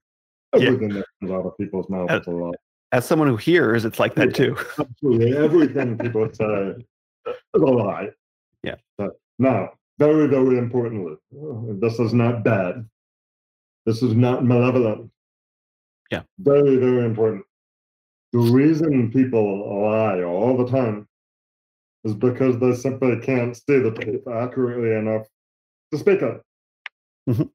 Yeah. 0.55 0.69
Everything 0.69 0.89
that 0.89 1.05
comes 1.19 1.31
out 1.31 1.45
of 1.45 1.57
people's 1.57 1.89
mouths 1.89 2.11
is 2.13 2.27
a 2.27 2.31
lie. 2.31 2.51
As 2.91 3.05
someone 3.05 3.27
who 3.27 3.37
hears, 3.37 3.85
it's 3.85 3.99
like 3.99 4.15
that 4.15 4.33
too. 4.33 4.57
Absolutely. 4.79 5.37
Everything 5.37 5.97
people 5.97 6.27
say 6.33 6.73
is 7.27 7.35
a 7.53 7.59
lie. 7.59 8.09
Yeah. 8.63 8.75
But 8.97 9.11
now, 9.37 9.69
very, 9.99 10.27
very 10.27 10.57
importantly, 10.57 11.17
uh, 11.35 11.73
this 11.79 11.99
is 11.99 12.13
not 12.13 12.43
bad. 12.43 12.87
This 13.85 14.01
is 14.01 14.15
not 14.15 14.43
malevolent. 14.43 15.11
Yeah. 16.09 16.23
Very, 16.39 16.77
very 16.77 17.05
important. 17.05 17.43
The 18.31 18.39
reason 18.39 19.11
people 19.11 19.81
lie 19.81 20.21
all 20.23 20.55
the 20.55 20.67
time 20.67 21.07
is 22.03 22.13
because 22.13 22.59
they 22.59 22.75
simply 22.75 23.19
can't 23.19 23.55
see 23.55 23.79
the 23.79 23.91
tape 23.91 24.27
accurately 24.27 24.93
enough 24.95 25.27
to 25.91 25.97
speak 25.97 26.21
it. 26.21 27.49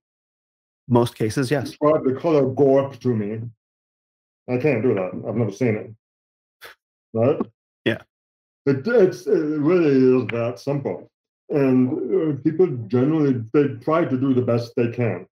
Most 0.88 1.14
cases, 1.14 1.50
yes. 1.50 1.70
Describe 1.70 2.04
the 2.04 2.14
color 2.14 2.46
gorp 2.46 2.98
to 3.00 3.14
me. 3.14 3.40
I 4.48 4.58
can't 4.58 4.82
do 4.82 4.94
that. 4.94 5.12
I've 5.26 5.36
never 5.36 5.52
seen 5.52 5.76
it. 5.76 5.94
Right? 7.14 7.40
Yeah. 7.84 8.02
It, 8.66 8.86
it's, 8.86 9.26
it 9.26 9.32
really 9.32 10.22
is 10.22 10.26
that 10.28 10.58
simple. 10.58 11.10
And 11.50 12.36
uh, 12.38 12.42
people 12.42 12.66
generally, 12.88 13.42
they 13.52 13.68
try 13.82 14.04
to 14.04 14.16
do 14.18 14.34
the 14.34 14.42
best 14.42 14.72
they 14.76 14.90
can. 14.90 15.26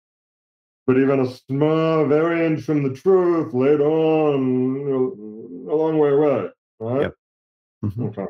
But 0.87 0.97
even 0.97 1.19
a 1.19 1.27
small 1.27 2.05
variance 2.05 2.65
from 2.65 2.83
the 2.83 2.93
truth 2.93 3.53
later 3.53 3.85
on, 3.85 4.75
you 4.75 4.89
know, 4.89 5.30
a 5.71 5.75
long 5.75 5.97
way 5.97 6.09
away. 6.09 6.49
Right? 6.79 7.01
Yep. 7.01 7.15
Mhm. 7.85 8.09
Okay. 8.09 8.27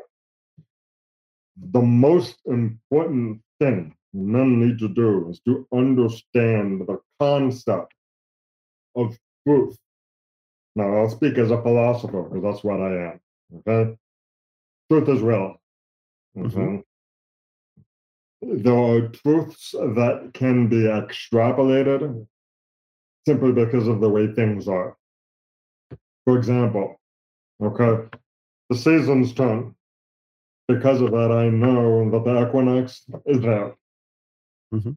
The 1.56 1.82
most 1.82 2.40
important 2.46 3.42
thing 3.60 3.94
men 4.14 4.60
need 4.60 4.78
to 4.78 4.88
do 4.88 5.28
is 5.30 5.40
to 5.40 5.66
understand 5.72 6.86
the 6.86 6.98
concept 7.20 7.94
of 8.94 9.18
truth. 9.46 9.78
Now, 10.74 10.94
I'll 10.96 11.10
speak 11.10 11.36
as 11.38 11.50
a 11.50 11.62
philosopher 11.62 12.22
because 12.22 12.42
that's 12.42 12.64
what 12.64 12.80
I 12.80 13.12
am. 13.12 13.20
Okay? 13.58 13.96
Truth 14.90 15.08
is 15.08 15.20
real. 15.20 15.60
Okay? 16.38 16.82
There 18.42 18.78
are 18.78 19.08
truths 19.08 19.72
that 19.72 20.30
can 20.34 20.68
be 20.68 20.82
extrapolated 20.84 22.26
simply 23.26 23.52
because 23.52 23.86
of 23.86 24.00
the 24.00 24.08
way 24.08 24.32
things 24.32 24.66
are. 24.66 24.96
For 26.24 26.38
example, 26.38 27.00
okay, 27.60 28.08
the 28.70 28.76
seasons 28.76 29.34
turn. 29.34 29.74
Because 30.68 31.00
of 31.00 31.10
that, 31.10 31.30
I 31.32 31.48
know 31.48 32.10
that 32.10 32.24
the 32.24 32.48
equinox 32.48 33.04
is 33.26 33.40
there. 33.40 33.74
Mhm. 34.74 34.96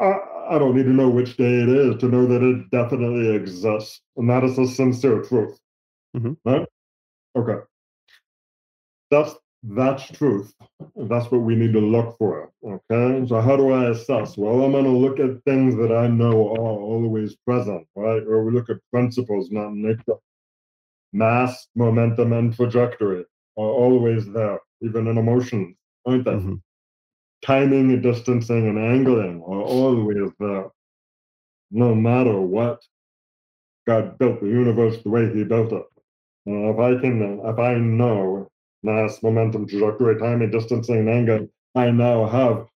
I, 0.00 0.20
I 0.50 0.58
don't 0.58 0.76
need 0.76 0.84
to 0.84 0.92
know 0.92 1.10
which 1.10 1.36
day 1.36 1.62
it 1.62 1.68
is 1.68 1.96
to 2.00 2.08
know 2.08 2.26
that 2.26 2.42
it 2.42 2.70
definitely 2.70 3.34
exists. 3.34 4.02
And 4.16 4.30
that 4.30 4.44
is 4.44 4.58
a 4.58 4.66
sincere 4.66 5.22
truth. 5.22 5.58
Mhm. 6.16 6.36
Right? 6.44 6.68
Okay. 7.36 7.60
That's 9.10 9.34
that's 9.62 10.06
truth. 10.12 10.54
That's 10.96 11.30
what 11.32 11.40
we 11.40 11.56
need 11.56 11.72
to 11.72 11.80
look 11.80 12.16
for. 12.18 12.52
Okay. 12.64 13.26
So 13.26 13.40
how 13.40 13.56
do 13.56 13.70
I 13.72 13.90
assess? 13.90 14.36
Well, 14.36 14.62
I'm 14.62 14.72
gonna 14.72 14.88
look 14.88 15.18
at 15.18 15.42
things 15.44 15.74
that 15.76 15.92
I 15.92 16.06
know 16.06 16.52
are 16.54 16.80
always 16.80 17.34
present, 17.36 17.86
right? 17.96 18.22
Or 18.22 18.44
we 18.44 18.52
look 18.52 18.70
at 18.70 18.76
principles, 18.92 19.50
not 19.50 19.72
nature. 19.74 20.18
Mass, 21.12 21.68
momentum, 21.74 22.32
and 22.32 22.54
trajectory 22.54 23.24
are 23.56 23.72
always 23.84 24.26
there, 24.32 24.60
even 24.82 25.06
in 25.06 25.18
emotions, 25.18 25.76
aren't 26.06 26.24
they? 26.24 26.32
Mhm. 26.32 26.62
timing 27.42 28.00
distancing 28.02 28.68
and 28.68 28.78
angling 28.78 29.42
are 29.42 29.62
always 29.62 30.32
there. 30.40 30.70
No 31.70 31.94
matter 31.94 32.40
what, 32.40 32.82
God 33.86 34.18
built 34.18 34.40
the 34.40 34.46
universe 34.48 35.02
the 35.02 35.10
way 35.10 35.32
He 35.34 35.44
built 35.44 35.72
it. 35.72 35.86
And 36.46 36.70
if 36.70 36.78
I 36.78 37.00
can, 37.00 37.40
if 37.44 37.58
I 37.58 37.74
know 37.78 38.48
mass, 38.82 39.22
momentum, 39.22 39.66
trajectory, 39.66 40.18
timing, 40.18 40.50
distancing, 40.50 40.98
and 40.98 41.10
angling, 41.10 41.50
I 41.74 41.90
now 41.90 42.26
have 42.26 42.68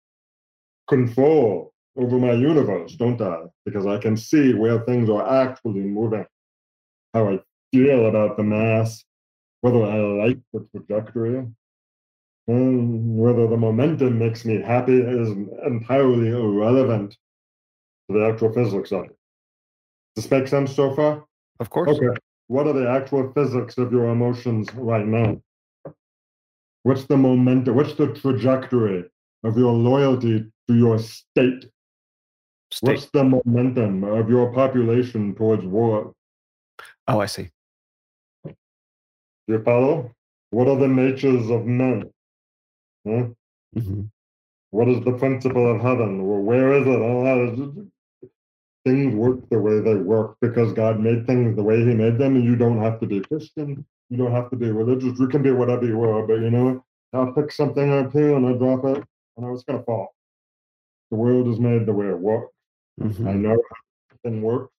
control 0.87 1.73
over 1.97 2.17
my 2.19 2.33
universe, 2.33 2.95
don't 2.95 3.21
I? 3.21 3.43
Because 3.65 3.85
I 3.85 3.97
can 3.97 4.17
see 4.17 4.53
where 4.53 4.79
things 4.81 5.09
are 5.09 5.27
actually 5.27 5.81
moving, 5.81 6.25
how 7.13 7.29
I 7.29 7.39
feel 7.71 8.07
about 8.07 8.37
the 8.37 8.43
mass, 8.43 9.03
whether 9.61 9.83
I 9.83 9.99
like 9.99 10.39
the 10.53 10.67
trajectory, 10.71 11.45
and 12.47 13.17
whether 13.17 13.47
the 13.47 13.57
momentum 13.57 14.17
makes 14.17 14.45
me 14.45 14.61
happy 14.61 14.99
is 14.99 15.29
entirely 15.65 16.29
irrelevant 16.29 17.17
to 18.09 18.17
the 18.17 18.25
actual 18.25 18.51
physics 18.53 18.91
of 18.91 19.05
it. 19.05 19.17
Does 20.15 20.25
this 20.25 20.31
make 20.31 20.47
sense 20.47 20.75
so 20.75 20.93
far? 20.95 21.25
Of 21.59 21.69
course. 21.69 21.89
Okay. 21.89 22.19
What 22.47 22.67
are 22.67 22.73
the 22.73 22.89
actual 22.89 23.31
physics 23.33 23.77
of 23.77 23.91
your 23.91 24.09
emotions 24.09 24.67
right 24.73 25.05
now? 25.05 25.41
What's 26.83 27.05
the 27.05 27.15
momentum? 27.15 27.75
What's 27.75 27.93
the 27.93 28.07
trajectory 28.07 29.05
of 29.43 29.57
your 29.57 29.71
loyalty 29.71 30.51
to 30.67 30.75
your 30.75 30.99
state? 30.99 31.69
State. 32.71 32.87
What's 32.87 33.05
the 33.11 33.23
momentum 33.23 34.03
of 34.03 34.29
your 34.29 34.51
population 34.53 35.35
towards 35.35 35.63
war? 35.65 36.13
Oh, 37.07 37.19
I 37.19 37.27
see. 37.27 37.49
Follow? 39.59 40.11
What 40.51 40.67
are 40.67 40.77
the 40.77 40.87
natures 40.87 41.49
of 41.49 41.65
men? 41.65 42.11
Huh? 43.07 43.27
hmm 43.75 44.03
What 44.71 44.89
is 44.89 45.03
the 45.05 45.13
principle 45.13 45.69
of 45.75 45.81
heaven? 45.81 46.27
Well, 46.27 46.41
where 46.41 46.73
is 46.73 46.87
it? 46.87 47.59
Is- 47.59 47.87
Things 48.85 49.13
work 49.15 49.47
the 49.49 49.59
way 49.59 49.79
they 49.79 49.95
work 49.95 50.37
because 50.41 50.73
God 50.73 50.99
made 50.99 51.27
things 51.27 51.55
the 51.55 51.63
way 51.63 51.79
He 51.79 51.93
made 51.93 52.17
them, 52.17 52.35
and 52.35 52.43
you 52.45 52.55
don't 52.55 52.81
have 52.81 52.99
to 53.01 53.07
be 53.07 53.19
Christian. 53.21 53.85
You 54.09 54.17
don't 54.17 54.31
have 54.31 54.49
to 54.51 54.55
be 54.55 54.71
religious. 54.71 55.19
You 55.19 55.27
can 55.27 55.43
be 55.43 55.51
whatever 55.51 55.85
you 55.85 56.01
are, 56.03 56.25
but 56.25 56.35
you 56.41 56.49
know? 56.51 56.83
I'll 57.13 57.33
pick 57.33 57.51
something 57.51 57.91
up 57.93 58.11
here 58.13 58.35
and 58.35 58.45
I 58.47 58.53
drop 58.53 58.85
it, 58.85 59.03
and 59.37 59.53
it's 59.53 59.63
going 59.63 59.79
to 59.79 59.85
fall. 59.85 60.15
The 61.11 61.17
world 61.17 61.47
is 61.49 61.59
made 61.59 61.85
the 61.85 61.93
way 61.93 62.07
it 62.07 62.19
works. 62.19 62.53
hmm 62.99 63.27
I 63.27 63.33
know 63.33 63.51
how 63.69 64.17
things 64.23 64.43
work. 64.43 64.69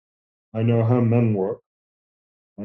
I 0.55 0.62
know 0.62 0.85
how 0.85 1.01
men 1.01 1.35
work. 1.35 1.61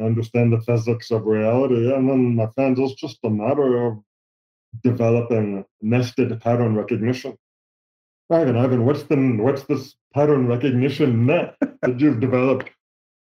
I 0.02 0.06
understand 0.06 0.54
the 0.54 0.62
physics 0.62 1.12
of 1.12 1.26
reality. 1.26 1.94
And 1.94 2.10
then, 2.10 2.36
my 2.36 2.48
friends, 2.48 2.80
it's 2.80 2.96
just 2.96 3.20
a 3.24 3.30
matter 3.30 3.86
of 3.86 4.00
developing 4.84 5.66
nested 5.82 6.40
pattern 6.42 6.76
recognition. 6.76 7.38
Ivan, 8.30 8.58
Ivan, 8.58 8.86
what's 8.86 9.04
the 9.04 9.16
what's 9.16 9.64
this 9.64 9.96
pattern 10.14 10.48
recognition 10.48 11.26
net 11.26 11.56
that 11.82 12.00
you've 12.00 12.20
developed? 12.20 12.70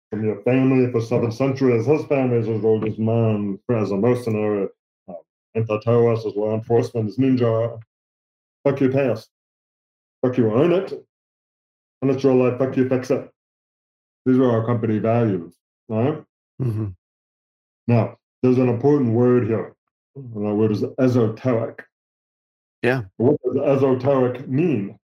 from 0.10 0.24
your 0.24 0.42
family 0.44 0.92
for 0.92 1.02
seven 1.02 1.32
centuries. 1.32 1.86
His 1.86 2.06
family 2.06 2.38
is 2.38 2.48
as 2.48 2.64
old 2.64 2.88
as 2.88 2.98
mine 2.98 3.60
as 3.70 3.92
a 3.92 3.98
mercenary, 3.98 4.68
uh, 5.10 5.14
anti-terrorist, 5.56 6.26
as 6.26 6.36
law 6.36 6.54
enforcement, 6.54 7.10
as 7.10 7.18
ninja. 7.18 7.80
Fuck 8.64 8.80
your 8.80 8.92
past. 8.92 9.30
Fuck 10.22 10.38
you 10.38 10.52
own 10.52 10.72
it. 10.72 10.94
And 12.02 12.12
it's 12.12 12.24
your 12.24 12.36
life. 12.36 12.60
Fuck 12.60 12.78
you 12.78 12.88
fix 12.88 13.12
it. 13.12 13.30
These 14.26 14.38
are 14.38 14.50
our 14.50 14.66
company 14.66 15.00
values. 15.00 15.56
Right? 15.90 16.24
Hmm 16.60 16.88
Now, 17.88 18.18
there's 18.42 18.58
an 18.58 18.70
important 18.70 19.14
word 19.14 19.48
here. 19.48 19.76
And 20.16 20.46
that 20.46 20.56
word 20.56 20.72
is 20.72 20.84
esoteric. 21.00 21.84
Yeah. 22.82 23.04
What 23.18 23.38
does 23.44 23.58
esoteric 23.58 24.48
mean? 24.48 24.98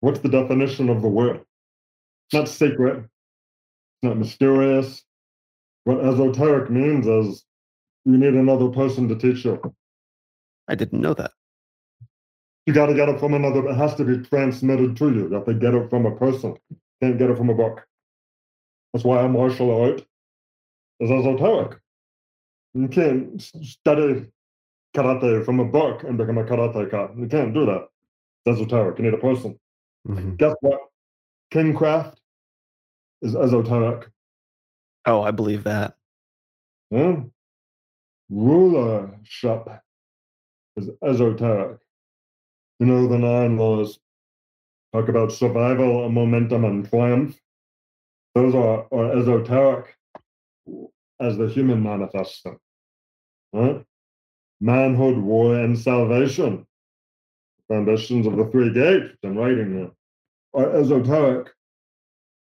What's 0.00 0.20
the 0.20 0.28
definition 0.28 0.88
of 0.88 1.02
the 1.02 1.08
word? 1.08 1.36
It's 1.36 2.34
not 2.34 2.48
secret. 2.48 2.98
It's 2.98 4.02
not 4.02 4.18
mysterious. 4.18 5.02
What 5.84 6.04
esoteric 6.04 6.70
means 6.70 7.06
is 7.06 7.44
you 8.04 8.18
need 8.18 8.34
another 8.34 8.68
person 8.68 9.08
to 9.08 9.16
teach 9.16 9.44
you. 9.44 9.60
I 10.68 10.74
didn't 10.74 11.00
know 11.00 11.14
that. 11.14 11.32
You 12.66 12.74
got 12.74 12.86
to 12.86 12.94
get 12.94 13.08
it 13.08 13.18
from 13.18 13.32
another. 13.32 13.66
It 13.66 13.76
has 13.76 13.94
to 13.94 14.04
be 14.04 14.18
transmitted 14.18 14.96
to 14.98 15.10
you. 15.10 15.28
You 15.28 15.34
have 15.34 15.46
to 15.46 15.54
get 15.54 15.74
it 15.74 15.88
from 15.88 16.04
a 16.04 16.14
person. 16.14 16.56
Can't 17.02 17.18
get 17.18 17.30
it 17.30 17.38
from 17.38 17.48
a 17.48 17.54
book. 17.54 17.86
That's 18.92 19.04
why 19.04 19.22
a 19.22 19.28
martial 19.28 19.70
art 19.82 20.04
is 21.00 21.10
esoteric. 21.10 21.78
You 22.74 22.88
can't 22.88 23.40
study 23.40 24.26
karate 24.96 25.44
from 25.44 25.60
a 25.60 25.64
book 25.64 26.04
and 26.04 26.18
become 26.18 26.38
a 26.38 26.44
karateka. 26.44 27.18
You 27.18 27.26
can't 27.26 27.54
do 27.54 27.66
that. 27.66 27.88
It's 28.44 28.58
esoteric. 28.58 28.98
You 28.98 29.04
need 29.04 29.14
a 29.14 29.18
person. 29.18 29.58
hmm 30.06 30.34
Guess 30.36 30.54
what? 30.60 30.80
Kingcraft 31.52 32.16
is 33.22 33.34
esoteric. 33.34 34.08
Oh, 35.06 35.22
I 35.22 35.30
believe 35.30 35.64
that. 35.64 35.96
Yeah? 36.90 37.20
Rulership 38.30 39.68
is 40.76 40.90
esoteric. 41.02 41.78
You 42.78 42.86
know 42.86 43.08
the 43.08 43.18
nine 43.18 43.56
laws 43.56 43.98
talk 44.92 45.08
about 45.08 45.32
survival, 45.32 46.04
and 46.04 46.14
momentum, 46.14 46.64
and 46.64 46.88
triumph. 46.88 47.38
Those 48.34 48.54
are, 48.54 48.86
are 48.92 49.18
esoteric 49.18 49.97
as 51.20 51.36
the 51.36 51.48
human 51.48 51.82
manifests 51.82 52.42
them. 52.42 52.58
Right? 53.52 53.84
Manhood, 54.60 55.18
war, 55.18 55.54
and 55.58 55.78
salvation. 55.78 56.66
Foundations 57.68 58.26
of 58.26 58.36
the 58.36 58.46
three 58.46 58.72
gates 58.72 59.16
and 59.22 59.38
writing 59.38 59.74
there 59.74 59.90
are 60.54 60.76
esoteric. 60.76 61.48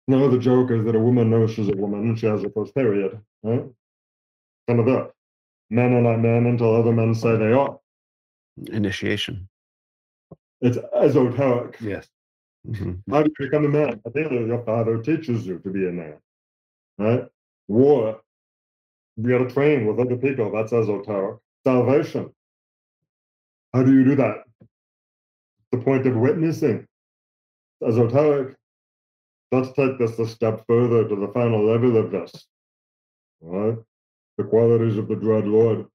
Know, 0.07 0.29
the 0.29 0.39
joke 0.39 0.71
is 0.71 0.85
that 0.85 0.95
a 0.95 0.99
woman 0.99 1.29
knows 1.29 1.51
she's 1.51 1.67
a 1.67 1.75
woman 1.75 2.01
and 2.01 2.17
she 2.17 2.27
has 2.27 2.41
her 2.41 2.49
first 2.49 2.73
period. 2.73 3.19
Right? 3.43 3.65
Kind 4.67 4.79
of 4.79 4.85
that. 4.85 5.11
Men 5.69 5.93
are 5.93 6.01
not 6.01 6.19
men 6.19 6.45
until 6.45 6.75
other 6.75 6.93
men 6.93 7.13
say 7.13 7.35
they 7.35 7.51
are. 7.51 7.77
Initiation. 8.71 9.49
It's 10.61 10.77
esoteric. 10.95 11.77
Yes. 11.81 12.07
hmm 12.65 12.93
How 13.11 13.21
do 13.21 13.31
you 13.37 13.45
become 13.45 13.65
a 13.65 13.69
man? 13.69 14.01
I 14.05 14.09
think 14.09 14.31
your 14.31 14.63
father 14.63 15.01
teaches 15.01 15.45
you 15.45 15.59
to 15.59 15.69
be 15.69 15.87
a 15.87 15.91
man. 15.91 16.17
Right? 16.97 17.25
War. 17.67 18.21
Got 19.21 19.39
to 19.39 19.49
train 19.49 19.87
with 19.87 19.99
other 19.99 20.15
people. 20.15 20.51
That's 20.51 20.73
esoteric. 20.73 21.39
Salvation. 21.65 22.29
How 23.73 23.83
do 23.83 23.93
you 23.93 24.05
do 24.05 24.15
that? 24.15 24.43
The 25.71 25.79
point 25.79 26.05
of 26.05 26.15
witnessing. 26.15 26.85
Esoteric. 27.85 28.55
Let's 29.51 29.71
take 29.73 29.97
this 29.97 30.19
a 30.19 30.27
step 30.27 30.63
further 30.67 31.07
to 31.07 31.15
the 31.15 31.31
final 31.33 31.65
level 31.65 31.97
of 31.97 32.11
this. 32.11 32.31
Right? 33.41 33.77
The 34.37 34.43
qualities 34.43 34.97
of 34.97 35.07
the 35.07 35.15
dread 35.15 35.47
Lord. 35.47 35.87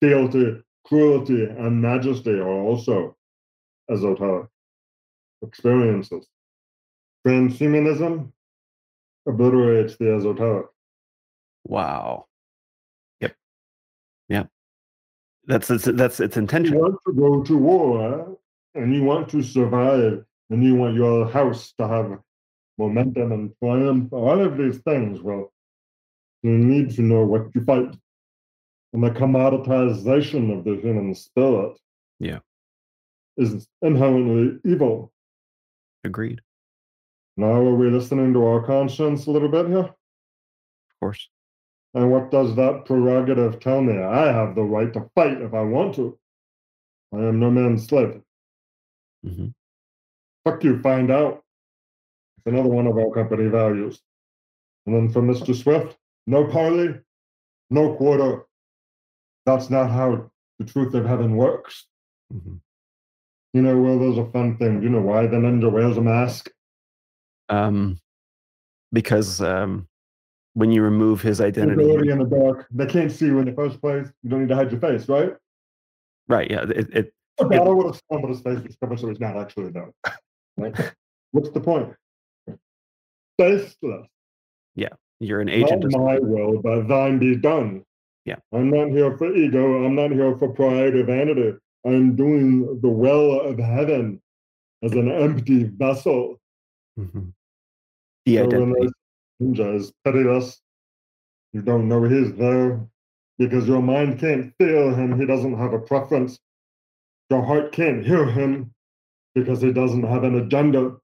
Fealty, 0.00 0.62
cruelty, 0.86 1.44
and 1.44 1.80
majesty 1.80 2.38
are 2.38 2.48
also 2.48 3.16
esoteric 3.90 4.48
experiences. 5.42 6.26
Transhumanism 7.26 8.30
obliterates 9.26 9.96
the 9.96 10.14
esoteric. 10.14 10.66
Wow. 11.64 12.26
That's 15.48 15.70
it's, 15.70 15.84
that's 15.84 16.20
its 16.20 16.36
intention. 16.36 16.74
You 16.74 16.80
want 16.80 16.98
to 17.06 17.12
go 17.14 17.42
to 17.42 17.56
war 17.56 18.36
and 18.74 18.94
you 18.94 19.02
want 19.02 19.30
to 19.30 19.42
survive 19.42 20.22
and 20.50 20.62
you 20.62 20.74
want 20.76 20.94
your 20.94 21.26
house 21.28 21.72
to 21.78 21.88
have 21.88 22.18
momentum 22.76 23.32
and 23.32 23.52
triumph, 23.58 24.12
all 24.12 24.40
of 24.40 24.58
these 24.58 24.78
things. 24.78 25.20
Well, 25.20 25.52
you 26.42 26.50
need 26.50 26.90
to 26.96 27.02
know 27.02 27.24
what 27.24 27.46
you 27.54 27.64
fight. 27.64 27.96
And 28.92 29.02
the 29.02 29.10
commoditization 29.10 30.56
of 30.56 30.64
the 30.64 30.76
human 30.76 31.14
spirit 31.14 31.78
Yeah. 32.20 32.40
is 33.38 33.66
inherently 33.82 34.58
evil. 34.70 35.12
Agreed. 36.04 36.40
Now, 37.36 37.52
are 37.52 37.74
we 37.74 37.90
listening 37.90 38.32
to 38.34 38.44
our 38.44 38.64
conscience 38.64 39.26
a 39.26 39.30
little 39.30 39.48
bit 39.48 39.66
here? 39.68 39.78
Of 39.78 39.94
course. 41.00 41.28
And 41.98 42.12
what 42.12 42.30
does 42.30 42.54
that 42.54 42.84
prerogative 42.84 43.58
tell 43.58 43.82
me? 43.82 44.00
I 44.00 44.30
have 44.30 44.54
the 44.54 44.62
right 44.62 44.92
to 44.92 45.10
fight 45.16 45.42
if 45.42 45.52
I 45.52 45.62
want 45.62 45.96
to. 45.96 46.16
I 47.12 47.16
am 47.16 47.40
no 47.40 47.50
man's 47.50 47.88
slave. 47.88 48.20
hmm 49.24 49.48
Fuck 50.44 50.62
you, 50.62 50.80
find 50.80 51.10
out. 51.10 51.42
It's 52.36 52.46
another 52.46 52.68
one 52.68 52.86
of 52.86 52.96
our 52.96 53.10
company 53.10 53.48
values. 53.48 54.00
And 54.86 54.94
then 54.94 55.08
from 55.12 55.26
Mr. 55.26 55.52
Swift, 55.56 55.98
no 56.28 56.46
parley, 56.46 57.00
no 57.68 57.96
quarter. 57.96 58.46
That's 59.44 59.68
not 59.68 59.90
how 59.90 60.30
the 60.60 60.66
truth 60.66 60.94
of 60.94 61.04
heaven 61.04 61.34
works. 61.34 61.84
hmm 62.30 62.58
You 63.54 63.62
know, 63.62 63.76
well, 63.76 63.98
there's 63.98 64.18
a 64.18 64.30
fun 64.30 64.56
thing. 64.56 64.84
You 64.84 64.88
know 64.88 65.02
why 65.02 65.26
the 65.26 65.38
ninja 65.38 65.68
wears 65.68 65.96
a 65.96 66.00
mask? 66.00 66.48
Um, 67.48 67.98
because 68.92 69.40
um, 69.42 69.88
when 70.58 70.72
you 70.72 70.82
remove 70.82 71.22
his 71.22 71.40
identity, 71.40 71.84
Ability 71.84 72.10
in 72.10 72.18
the 72.18 72.24
dark. 72.24 72.66
They 72.72 72.86
can't 72.86 73.12
see 73.12 73.26
you 73.26 73.38
in 73.38 73.44
the 73.44 73.52
first 73.52 73.80
place. 73.80 74.08
You 74.24 74.30
don't 74.30 74.40
need 74.40 74.48
to 74.48 74.56
hide 74.56 74.72
your 74.72 74.80
face, 74.80 75.08
right? 75.08 75.32
right? 76.26 76.50
Yeah. 76.50 76.62
It, 76.62 76.94
it 76.94 77.12
Okay, 77.40 77.56
I 77.56 77.62
would 77.62 77.86
have 77.86 77.94
stumbled 77.94 78.30
his 78.30 78.40
face 78.40 78.58
was 78.64 78.76
covered, 78.82 78.98
so 78.98 79.08
he's 79.08 79.20
not 79.20 79.36
actually 79.36 79.70
there. 79.70 79.92
Right? 80.56 80.74
What's 81.30 81.50
the 81.50 81.60
point? 81.60 81.94
Faceless. 83.38 84.08
Yeah. 84.74 84.88
You're 85.20 85.40
an 85.40 85.48
agent. 85.48 85.84
Not 85.92 86.00
my 86.00 86.18
will, 86.18 86.60
but 86.60 86.88
thine 86.88 87.20
be 87.20 87.36
done. 87.36 87.84
Yeah. 88.24 88.38
I'm 88.52 88.70
not 88.70 88.88
here 88.88 89.16
for 89.16 89.32
ego. 89.32 89.84
I'm 89.84 89.94
not 89.94 90.10
here 90.10 90.36
for 90.36 90.48
pride 90.48 90.96
or 90.96 91.04
vanity. 91.04 91.54
I'm 91.86 92.16
doing 92.16 92.80
the 92.80 92.88
will 92.88 93.40
of 93.40 93.60
heaven 93.60 94.20
as 94.82 94.90
an 94.92 95.08
empty 95.08 95.62
vessel. 95.62 96.40
Mhm. 96.98 97.32
So 98.26 98.34
when 98.34 98.72
De-identity. 98.72 98.88
Ninja 99.40 99.76
is 99.76 99.92
pitiless, 100.04 100.60
you 101.52 101.62
don't 101.62 101.88
know 101.88 102.04
he's 102.04 102.32
there 102.34 102.80
because 103.38 103.66
your 103.66 103.82
mind 103.82 104.18
can't 104.18 104.52
feel 104.58 104.94
him. 104.94 105.18
He 105.18 105.26
doesn't 105.26 105.56
have 105.56 105.72
a 105.72 105.78
preference. 105.78 106.38
Your 107.30 107.42
heart 107.42 107.72
can't 107.72 108.04
hear 108.04 108.26
him 108.26 108.74
because 109.34 109.62
he 109.62 109.72
doesn't 109.72 110.02
have 110.02 110.24
an 110.24 110.36
agenda. 110.36 110.96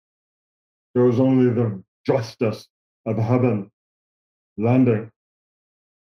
There 0.95 1.09
is 1.09 1.21
only 1.21 1.53
the 1.53 1.83
justice 2.07 2.69
of 3.07 3.17
heaven 3.17 3.71
landing. 4.57 5.11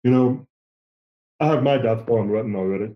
You 0.04 0.12
know, 0.12 0.48
I 1.40 1.48
have 1.48 1.64
my 1.64 1.78
death 1.78 2.06
poem 2.06 2.30
written 2.30 2.56
already. 2.56 2.96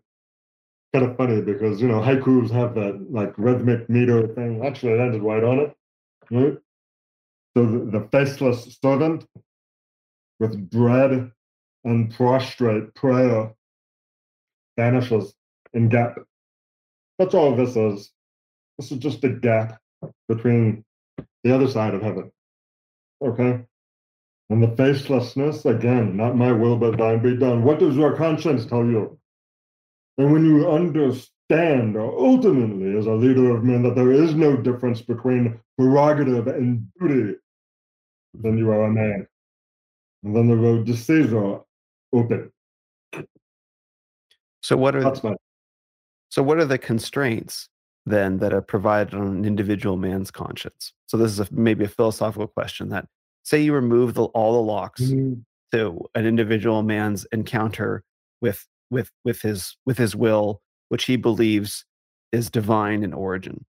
Kind 0.94 1.06
of 1.06 1.18
funny 1.18 1.42
because, 1.42 1.82
you 1.82 1.88
know, 1.88 2.02
haikus 2.02 2.50
have 2.52 2.76
that 2.76 3.08
like 3.12 3.34
rhythmic 3.38 3.90
meter 3.90 4.28
thing. 4.28 4.66
Actually, 4.66 4.94
it 4.94 5.00
ended 5.00 5.22
right 5.22 5.44
on 5.44 5.60
it. 5.60 5.76
Right? 6.32 6.58
So 7.58 7.66
the, 7.66 8.00
the 8.00 8.08
faceless 8.12 8.78
servant 8.84 9.26
with 10.40 10.70
dread 10.70 11.32
and 11.84 12.14
prostrate 12.14 12.94
prayer 12.94 13.52
vanishes 14.78 15.34
in 15.74 15.90
gap. 15.90 16.20
That's 17.18 17.34
all 17.34 17.56
this 17.56 17.76
is. 17.76 18.12
This 18.78 18.92
is 18.92 19.00
just 19.00 19.24
a 19.24 19.30
gap 19.30 19.82
between 20.30 20.86
the 21.44 21.56
other 21.56 21.68
side 21.68 21.96
of 21.96 22.04
heaven. 22.04 22.32
Okay? 23.26 23.66
And 24.52 24.62
the 24.62 24.68
facelessness, 24.68 25.66
again, 25.66 26.16
not 26.16 26.38
my 26.38 26.52
will, 26.52 26.78
but 26.78 27.00
thine 27.00 27.24
be 27.24 27.38
done. 27.38 27.64
What 27.64 27.80
does 27.80 27.96
your 27.96 28.16
conscience 28.16 28.68
tell 28.68 28.86
you? 28.86 29.18
And 30.20 30.32
when 30.32 30.46
you 30.46 30.70
understand, 30.70 31.98
ultimately, 31.98 32.96
as 32.96 33.08
a 33.08 33.14
leader 33.14 33.50
of 33.50 33.64
men, 33.64 33.82
that 33.82 33.96
there 33.96 34.12
is 34.12 34.36
no 34.36 34.56
difference 34.56 35.02
between 35.02 35.60
prerogative 35.76 36.46
and 36.46 36.88
duty, 37.00 37.40
then 38.34 38.58
you 38.58 38.70
are 38.70 38.86
a 38.86 38.92
man. 38.92 39.28
And 40.24 40.36
then 40.36 40.48
the 40.48 40.56
road 40.56 40.86
to 40.88 40.96
Caesar 40.96 41.60
open. 42.14 42.52
So 44.62 44.76
what 44.76 44.96
are 44.96 45.04
That's 45.04 45.24
my 45.24 45.36
so 46.30 46.44
what 46.44 46.58
are 46.58 46.66
the 46.66 46.78
constraints 46.78 47.70
then 48.06 48.38
that 48.40 48.54
are 48.54 48.62
provided 48.62 49.14
on 49.14 49.28
an 49.28 49.46
individual 49.46 49.98
man's 49.98 50.32
conscience? 50.32 50.94
So 51.08 51.18
this 51.18 51.32
is 51.32 51.40
a, 51.40 51.48
maybe 51.52 51.86
a 51.86 51.90
philosophical 51.90 52.48
question 52.48 52.90
that 52.90 53.08
say 53.44 53.62
you 53.62 53.74
remove 53.74 54.14
the, 54.14 54.26
all 54.26 54.54
the 54.54 54.62
locks 54.62 55.02
mm-hmm. 55.02 55.40
to 55.72 56.06
an 56.16 56.26
individual 56.26 56.84
man's 56.84 57.26
encounter 57.32 58.04
with 58.42 58.68
with 58.90 59.10
with 59.24 59.42
his 59.42 59.78
with 59.86 59.98
his 59.98 60.16
will, 60.16 60.62
which 60.90 61.06
he 61.06 61.16
believes 61.16 61.86
is 62.32 62.50
divine 62.50 63.04
in 63.04 63.14
origin. 63.14 63.66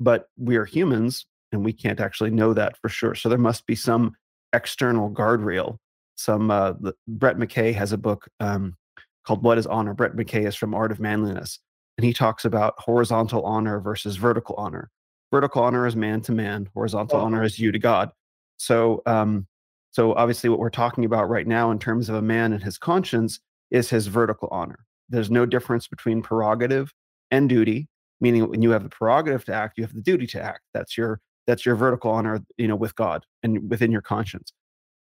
But 0.00 0.28
we 0.36 0.56
are 0.56 0.64
humans, 0.64 1.26
and 1.52 1.64
we 1.64 1.72
can't 1.72 2.00
actually 2.00 2.30
know 2.30 2.54
that 2.54 2.76
for 2.78 2.88
sure. 2.88 3.14
So 3.14 3.28
there 3.28 3.38
must 3.38 3.66
be 3.66 3.74
some 3.74 4.14
external 4.52 5.10
guardrail. 5.10 5.78
Some 6.16 6.50
uh, 6.50 6.72
the, 6.80 6.94
Brett 7.08 7.36
McKay 7.36 7.74
has 7.74 7.92
a 7.92 7.98
book 7.98 8.28
um, 8.40 8.76
called 9.24 9.42
"What 9.42 9.58
Is 9.58 9.66
Honor." 9.66 9.94
Brett 9.94 10.12
McKay 10.14 10.46
is 10.46 10.54
from 10.54 10.74
Art 10.74 10.92
of 10.92 11.00
Manliness, 11.00 11.58
and 11.96 12.04
he 12.04 12.12
talks 12.12 12.44
about 12.44 12.74
horizontal 12.78 13.44
honor 13.44 13.80
versus 13.80 14.16
vertical 14.16 14.54
honor. 14.56 14.90
Vertical 15.30 15.62
honor 15.62 15.86
is 15.86 15.96
man 15.96 16.20
to 16.22 16.32
man. 16.32 16.68
Horizontal 16.74 17.18
Oh. 17.18 17.22
honor 17.24 17.42
is 17.42 17.58
you 17.58 17.72
to 17.72 17.78
God. 17.78 18.10
So, 18.58 19.02
um, 19.06 19.46
so 19.90 20.14
obviously, 20.14 20.50
what 20.50 20.58
we're 20.58 20.70
talking 20.70 21.04
about 21.04 21.28
right 21.28 21.46
now 21.46 21.70
in 21.70 21.78
terms 21.78 22.08
of 22.08 22.14
a 22.14 22.22
man 22.22 22.52
and 22.52 22.62
his 22.62 22.78
conscience 22.78 23.40
is 23.70 23.88
his 23.88 24.06
vertical 24.06 24.48
honor. 24.52 24.84
There's 25.08 25.30
no 25.30 25.46
difference 25.46 25.88
between 25.88 26.22
prerogative 26.22 26.92
and 27.30 27.48
duty, 27.48 27.88
meaning 28.20 28.48
when 28.48 28.62
you 28.62 28.70
have 28.70 28.82
the 28.82 28.88
prerogative 28.90 29.44
to 29.46 29.54
act, 29.54 29.78
you 29.78 29.84
have 29.84 29.94
the 29.94 30.02
duty 30.02 30.26
to 30.28 30.42
act. 30.42 30.60
That's 30.74 30.96
your 30.98 31.20
that's 31.46 31.66
your 31.66 31.74
vertical 31.74 32.10
honor, 32.10 32.40
you 32.56 32.68
know, 32.68 32.76
with 32.76 32.94
God 32.94 33.24
and 33.42 33.70
within 33.70 33.90
your 33.90 34.02
conscience. 34.02 34.52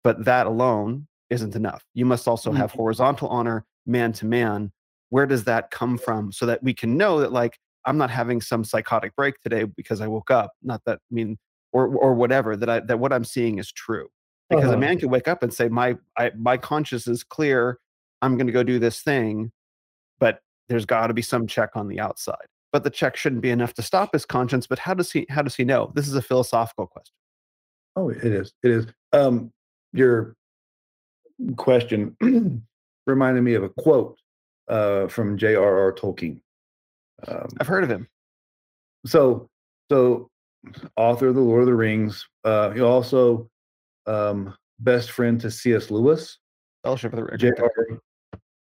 But 0.03 0.25
that 0.25 0.47
alone 0.47 1.07
isn't 1.29 1.55
enough. 1.55 1.83
You 1.93 2.05
must 2.05 2.27
also 2.27 2.51
have 2.51 2.71
horizontal 2.71 3.27
honor, 3.29 3.65
man 3.85 4.13
to 4.13 4.25
man. 4.25 4.71
Where 5.09 5.25
does 5.25 5.43
that 5.45 5.71
come 5.71 5.97
from? 5.97 6.31
So 6.31 6.45
that 6.45 6.61
we 6.63 6.73
can 6.73 6.97
know 6.97 7.19
that, 7.19 7.31
like, 7.31 7.57
I'm 7.85 7.97
not 7.97 8.09
having 8.09 8.41
some 8.41 8.63
psychotic 8.63 9.15
break 9.15 9.39
today 9.41 9.63
because 9.63 10.01
I 10.01 10.07
woke 10.07 10.31
up. 10.31 10.51
Not 10.63 10.81
that 10.85 10.99
I 11.11 11.13
mean, 11.13 11.37
or 11.71 11.87
or 11.87 12.13
whatever. 12.13 12.55
That 12.55 12.69
I 12.69 12.79
that 12.81 12.99
what 12.99 13.13
I'm 13.13 13.23
seeing 13.23 13.57
is 13.57 13.71
true. 13.71 14.07
Because 14.49 14.65
a 14.65 14.69
Uh-huh. 14.69 14.77
man 14.77 14.99
can 14.99 15.09
wake 15.09 15.27
up 15.27 15.43
and 15.43 15.53
say, 15.53 15.67
my 15.69 15.95
I, 16.17 16.31
my 16.37 16.57
conscience 16.57 17.07
is 17.07 17.23
clear. 17.23 17.79
I'm 18.21 18.35
going 18.35 18.47
to 18.47 18.53
go 18.53 18.63
do 18.63 18.79
this 18.79 19.01
thing, 19.01 19.51
but 20.19 20.41
there's 20.67 20.85
got 20.85 21.07
to 21.07 21.13
be 21.13 21.21
some 21.21 21.47
check 21.47 21.71
on 21.75 21.87
the 21.87 21.99
outside. 21.99 22.47
But 22.71 22.83
the 22.83 22.89
check 22.89 23.15
shouldn't 23.15 23.41
be 23.41 23.49
enough 23.49 23.73
to 23.75 23.81
stop 23.81 24.13
his 24.13 24.25
conscience. 24.25 24.67
But 24.67 24.79
how 24.79 24.93
does 24.93 25.11
he 25.11 25.25
how 25.29 25.41
does 25.41 25.55
he 25.55 25.63
know? 25.63 25.91
This 25.95 26.07
is 26.07 26.15
a 26.15 26.21
philosophical 26.21 26.87
question. 26.87 27.13
Oh, 27.95 28.09
it 28.09 28.23
is. 28.23 28.53
It 28.63 28.71
is. 28.71 28.87
Um, 29.11 29.51
your 29.91 30.35
question 31.57 32.15
reminded 33.07 33.41
me 33.41 33.55
of 33.55 33.63
a 33.63 33.69
quote 33.69 34.17
uh, 34.67 35.07
from 35.07 35.37
J.R.R. 35.37 35.93
Tolkien. 35.93 36.39
Um, 37.27 37.49
I've 37.59 37.67
heard 37.67 37.83
of 37.83 37.89
him. 37.89 38.07
so, 39.05 39.49
so 39.91 40.29
author 40.95 41.27
of 41.27 41.35
the 41.35 41.41
Lord 41.41 41.61
of 41.61 41.67
the 41.67 41.75
Rings. 41.75 42.25
Uh, 42.43 42.71
he 42.71 42.81
also 42.81 43.49
um, 44.05 44.55
best 44.79 45.11
friend 45.11 45.39
to 45.41 45.51
C.S. 45.51 45.91
Lewis. 45.91 46.37
Fellowship 46.83 47.13
of 47.13 47.17
the 47.17 47.25
Ring. 47.25 47.37
J.R.R. 47.37 47.99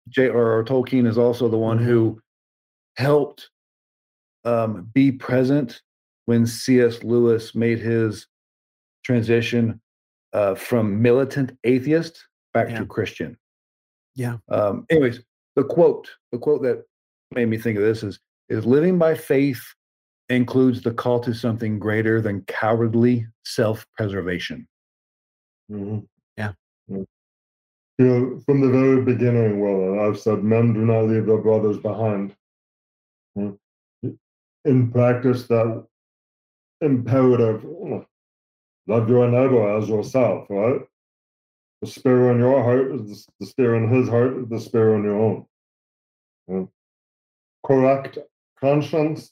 J.R.R. 0.10 0.64
Tolkien 0.64 1.07
is 1.07 1.18
also 1.18 1.48
the 1.48 1.57
one 1.57 1.78
who 1.78 2.20
helped 2.98 3.49
um, 4.45 4.90
be 4.94 5.11
present 5.11 5.82
when 6.26 6.45
C.S. 6.45 7.03
Lewis 7.03 7.56
made 7.56 7.80
his 7.80 8.28
transition 9.03 9.82
uh, 10.34 10.56
from 10.56 11.02
militant 11.02 11.57
atheist 11.64 12.24
back 12.53 12.70
Yeah. 12.70 12.80
to 12.80 12.86
Christian. 12.86 13.38
Yeah. 14.16 14.38
Um, 14.49 14.86
anyways, 14.90 15.22
the 15.56 15.64
quote, 15.64 16.10
the 16.32 16.38
quote 16.38 16.61
that 16.64 16.84
made 17.34 17.48
me 17.48 17.57
think 17.57 17.78
of 17.78 17.84
this 17.84 18.03
is: 18.03 18.20
"Is 18.49 18.66
living 18.66 18.98
by 18.98 19.16
faith 19.16 19.61
includes 20.30 20.82
the 20.82 20.91
call 20.91 21.20
to 21.22 21.34
something 21.34 21.80
greater 21.80 22.22
than 22.22 22.41
cowardly 22.44 23.26
self-preservation." 23.45 24.68
Mhm. 25.72 26.07
Yeah. 26.38 26.53
Mm. 26.90 27.06
You 27.98 28.06
know, 28.06 28.40
from 28.45 28.61
the 28.61 28.70
very 28.70 29.02
beginning, 29.03 29.60
well, 29.60 29.99
I've 30.07 30.20
said 30.20 30.44
men 30.44 30.74
do 30.74 30.86
not 30.86 31.06
leave 31.06 31.26
their 31.26 31.38
brothers 31.38 31.78
behind. 31.78 32.36
Mm. 33.38 33.57
In 34.65 34.91
practice, 34.91 35.48
that 35.48 35.86
imperative, 36.81 37.61
mm, 37.61 38.06
love 38.88 39.10
your 39.10 39.27
neighbor 39.27 39.77
as 39.77 39.88
yourself, 39.88 40.48
right? 40.49 40.81
The 41.81 41.88
spear 41.88 42.31
in 42.31 42.40
your 42.40 42.61
heart 42.61 42.91
is 42.91 43.26
the, 43.26 43.31
the 43.40 43.45
spear 43.45 43.76
in 43.76 43.90
his 43.90 44.10
heart 44.10 44.38
is 44.38 44.49
the 44.49 44.60
spear 44.60 44.95
in 44.95 45.03
your 45.03 45.19
own. 45.19 45.45
Mm. 46.49 46.69
Correct 47.65 48.18
conscience 48.60 49.31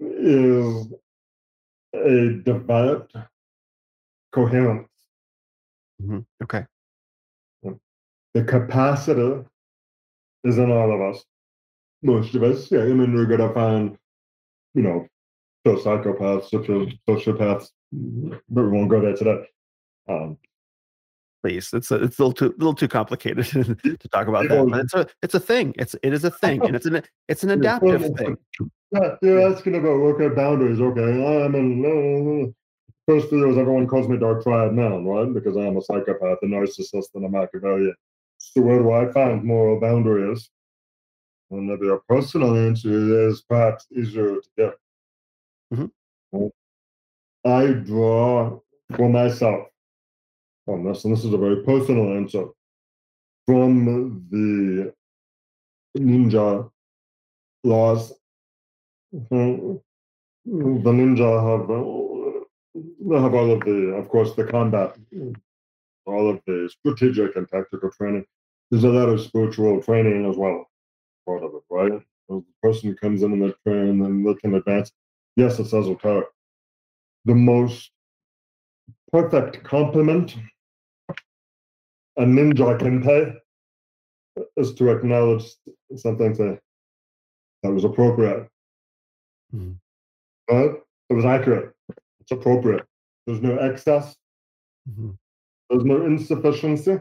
is 0.00 0.92
a 1.94 2.30
developed 2.44 3.16
coherence. 4.32 4.88
Mhm. 6.02 6.26
Okay. 6.42 6.66
The 8.34 8.44
capacity 8.44 9.44
is 10.44 10.58
in 10.58 10.70
all 10.70 10.92
of 10.92 11.00
us. 11.00 11.24
Most 12.02 12.34
of 12.34 12.42
us, 12.42 12.70
yeah. 12.70 12.80
I 12.82 12.86
mean, 12.86 13.14
we're 13.14 13.26
gonna 13.26 13.52
find, 13.52 13.98
you 14.74 14.82
know, 14.82 15.06
psychopaths, 15.66 16.48
socio- 16.48 16.86
sociopaths, 17.08 17.68
but 17.92 18.62
we 18.62 18.70
won't 18.70 18.88
go 18.88 19.00
there 19.00 19.16
today. 19.16 19.44
Um, 20.08 20.38
Please, 21.42 21.70
it's 21.72 21.90
a, 21.90 22.02
it's 22.02 22.18
a 22.18 22.22
little 22.22 22.32
too 22.32 22.54
little 22.58 22.74
too 22.74 22.88
complicated 22.88 23.44
to 23.46 24.08
talk 24.10 24.26
about 24.26 24.48
that. 24.48 24.66
But 24.68 24.80
it's 24.80 24.94
a 24.94 25.06
it's 25.22 25.34
a 25.34 25.40
thing. 25.40 25.72
It's 25.78 25.94
it 26.02 26.12
is 26.12 26.24
a 26.24 26.30
thing, 26.30 26.64
and 26.64 26.74
it's 26.74 26.86
an 26.86 27.02
it's 27.28 27.44
an 27.44 27.50
Yeah, 27.50 27.56
adaptive 27.56 28.00
well, 28.00 28.14
thing. 28.14 28.36
yeah, 28.90 29.14
you're 29.22 29.52
asking 29.52 29.76
about 29.76 29.88
okay 29.88 30.28
boundaries. 30.34 30.80
Okay, 30.80 31.44
I'm 31.44 31.54
in. 31.54 31.84
Uh, 31.84 32.50
first 33.06 33.28
few 33.28 33.38
years, 33.38 33.56
everyone 33.56 33.86
calls 33.86 34.08
me 34.08 34.18
Dark 34.18 34.42
Triad 34.42 34.72
Man, 34.72 35.04
right? 35.04 35.32
Because 35.32 35.56
I'm 35.56 35.76
a 35.76 35.80
psychopath, 35.80 36.38
a 36.42 36.46
narcissist, 36.46 37.14
and 37.14 37.24
a 37.24 37.28
Machiavellian. 37.28 37.94
So 38.38 38.60
where 38.62 38.80
do 38.80 38.90
I 38.92 39.12
find 39.12 39.44
moral 39.44 39.78
boundaries? 39.80 40.50
Maybe 41.50 41.88
a 41.88 41.98
personal 42.08 42.56
answer 42.56 43.28
is 43.28 43.42
perhaps 43.42 43.86
easier 43.90 44.36
to 44.40 44.48
get. 44.56 44.74
Mhm. 45.72 45.90
I 47.44 47.72
draw 47.72 48.60
for 48.96 49.08
myself 49.08 49.68
on 50.66 50.84
this, 50.84 51.04
and 51.04 51.14
this 51.14 51.24
is 51.24 51.32
a 51.32 51.38
very 51.38 51.64
personal 51.64 52.12
answer 52.14 52.48
from 53.46 54.26
the 54.30 54.92
ninja 55.96 56.70
laws. 57.64 58.12
Mhm. 59.14 59.82
The 60.44 60.92
ninja 60.92 61.30
have 61.50 61.70
uh, 61.70 63.20
have 63.22 63.34
all 63.34 63.50
of 63.50 63.60
the, 63.60 63.94
of 63.96 64.08
course, 64.08 64.34
the 64.34 64.44
combat, 64.44 64.98
all 66.06 66.28
of 66.28 66.42
the 66.46 66.68
strategic 66.70 67.36
and 67.36 67.48
tactical 67.48 67.90
training. 67.90 68.26
There's 68.70 68.84
a 68.84 68.90
lot 68.90 69.08
of 69.08 69.20
spiritual 69.20 69.82
training 69.82 70.26
as 70.26 70.36
well, 70.36 70.70
part 71.28 71.44
of 71.44 71.54
it, 71.54 71.62
right? 71.70 72.00
The 72.28 72.42
person 72.62 72.88
who 72.88 72.96
comes 72.96 73.22
in 73.22 73.32
and 73.32 73.42
they 73.42 73.54
train 73.66 74.00
and 74.02 74.26
they 74.26 74.34
can 74.34 74.54
advance. 74.54 74.92
Yes, 75.36 75.58
it's 75.58 75.74
esoteric. 75.74 76.28
The 77.26 77.34
most 77.34 77.90
perfect 79.12 79.62
compliment 79.64 80.36
a 82.16 82.22
ninja 82.22 82.78
can 82.78 83.02
pay 83.02 83.34
is 84.56 84.74
to 84.74 84.90
acknowledge 84.90 85.44
something 85.96 86.32
that 86.34 86.60
that 87.62 87.72
was 87.72 87.84
appropriate. 87.84 88.48
Mhm. 89.54 89.78
Right? 90.50 90.72
It 91.10 91.14
was 91.14 91.24
accurate. 91.24 91.74
It's 92.20 92.32
appropriate. 92.32 92.86
There's 93.26 93.42
no 93.42 93.56
excess. 93.58 94.16
Mhm. 94.88 95.18
There's 95.68 95.84
no 95.84 96.06
insufficiency. 96.06 97.00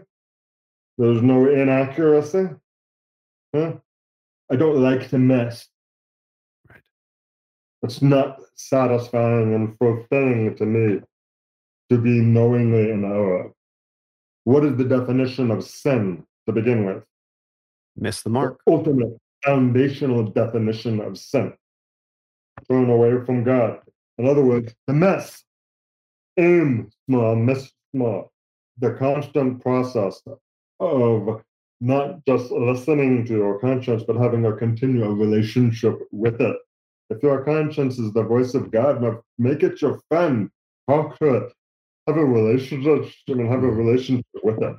There's 0.97 1.21
no 1.21 1.47
inaccuracy. 1.49 2.49
Huh? 3.53 3.79
I 4.49 4.55
don't 4.55 4.81
like 4.81 5.09
to 5.09 5.17
mess. 5.17 5.67
Right. 6.69 6.81
It's 7.83 8.01
not 8.01 8.39
satisfying 8.55 9.53
and 9.53 9.77
fulfilling 9.77 10.55
to 10.55 10.65
me 10.65 11.01
to 11.89 11.97
be 11.97 12.19
knowingly 12.21 12.91
in 12.91 13.03
error. 13.03 13.51
What 14.45 14.63
is 14.63 14.77
the 14.77 14.85
definition 14.85 15.51
of 15.51 15.63
sin 15.63 16.25
to 16.45 16.53
begin 16.53 16.85
with? 16.85 17.03
Miss 17.97 18.21
the 18.21 18.29
mark. 18.29 18.61
The 18.65 18.73
ultimate 18.73 19.17
foundational 19.43 20.23
definition 20.23 21.01
of 21.01 21.17
sin. 21.17 21.53
Turn 22.69 22.89
away 22.89 23.23
from 23.25 23.43
God. 23.43 23.81
In 24.17 24.27
other 24.27 24.43
words, 24.43 24.73
the 24.87 24.93
mess. 24.93 25.43
Aim 26.37 26.89
small, 27.05 27.35
miss 27.35 27.71
small. 27.93 28.31
The 28.79 28.93
constant 28.93 29.61
process 29.61 30.21
of 30.79 31.41
not 31.81 32.25
just 32.25 32.51
listening 32.51 33.25
to 33.25 33.33
your 33.33 33.59
conscience, 33.59 34.03
but 34.03 34.15
having 34.17 34.45
a 34.45 34.53
continual 34.55 35.13
relationship 35.15 35.99
with 36.11 36.41
it. 36.41 36.57
If 37.09 37.23
your 37.23 37.43
conscience 37.43 37.99
is 37.99 38.11
the 38.13 38.23
voice 38.23 38.53
of 38.55 38.71
God, 38.71 39.03
make 39.37 39.63
it 39.63 39.81
your 39.81 39.99
friend. 40.09 40.49
Talk 40.89 41.17
to 41.19 41.35
it. 41.35 41.53
Have 42.07 42.17
a 42.17 42.25
relationship. 42.25 43.13
Mean, 43.27 43.47
have 43.47 43.63
a 43.63 43.67
relationship 43.69 44.25
with 44.43 44.61
it. 44.61 44.75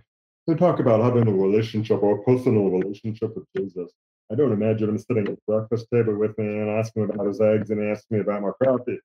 They 0.47 0.55
talk 0.55 0.81
about 0.81 1.03
having 1.03 1.29
a 1.29 1.33
relationship 1.33 2.03
or 2.03 2.19
a 2.19 2.23
personal 2.25 2.70
relationship 2.70 3.35
with 3.37 3.47
Jesus. 3.57 3.93
I 4.33 4.35
don't 4.35 4.53
imagine 4.53 4.91
him 4.91 4.99
sitting 4.99 5.29
at 5.29 5.37
the 5.37 5.43
breakfast 5.47 5.87
table 5.93 6.16
with 6.19 6.37
me 6.39 6.47
and 6.47 6.70
asking 6.70 7.05
about 7.05 7.27
his 7.27 7.41
eggs 7.41 7.70
and 7.70 7.83
asking 7.91 8.19
me 8.19 8.23
about 8.23 8.43
my 8.43 8.51
coffee. 8.65 8.99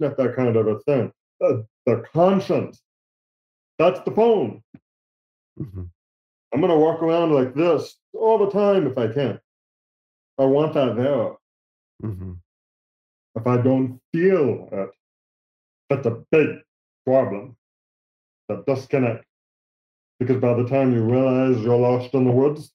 Not 0.00 0.16
that 0.18 0.36
kind 0.36 0.56
of 0.56 0.66
a 0.66 0.78
thing. 0.80 1.12
uh, 1.44 1.58
the 1.86 2.04
conscience. 2.12 2.80
That's 3.78 4.00
the 4.00 4.12
phone. 4.12 4.62
hmm 5.58 5.84
I'm 6.52 6.60
going 6.60 6.70
to 6.72 6.78
walk 6.78 7.02
around 7.02 7.32
like 7.32 7.54
this 7.54 7.96
all 8.14 8.38
the 8.38 8.50
time 8.50 8.86
if 8.86 8.96
I 8.96 9.08
can. 9.08 9.38
I 10.38 10.44
want 10.44 10.74
that 10.74 10.96
there. 10.96 11.32
hmm 12.00 12.32
If 13.36 13.46
I 13.46 13.56
don't 13.58 14.00
feel 14.12 14.68
it, 14.72 14.90
that's 15.90 16.06
a 16.06 16.22
big 16.30 16.48
problem. 17.04 17.56
That 18.48 18.64
disconnect. 18.66 19.24
Because 20.18 20.38
by 20.40 20.54
the 20.54 20.68
time 20.68 20.94
you 20.94 21.02
realize 21.02 21.62
you're 21.62 21.76
lost 21.76 22.14
in 22.14 22.24
the 22.24 22.32
woods, 22.32 22.72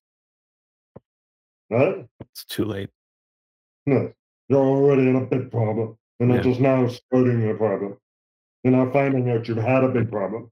right? 1.69 2.07
It's 2.21 2.45
too 2.45 2.63
late. 2.65 2.89
No, 3.85 4.13
you're 4.47 4.63
already 4.63 5.09
in 5.09 5.15
a 5.17 5.25
big 5.25 5.51
problem. 5.51 5.97
Not 6.19 6.35
Yeah. 6.35 6.41
just 6.41 6.61
now 6.61 6.87
starting 6.87 7.41
your 7.41 7.57
problem. 7.57 7.97
You're 8.63 8.71
now 8.71 8.89
finding 8.91 9.29
out 9.29 9.47
you've 9.49 9.57
had 9.57 9.83
a 9.83 9.89
big 9.89 10.09
problem. 10.09 10.49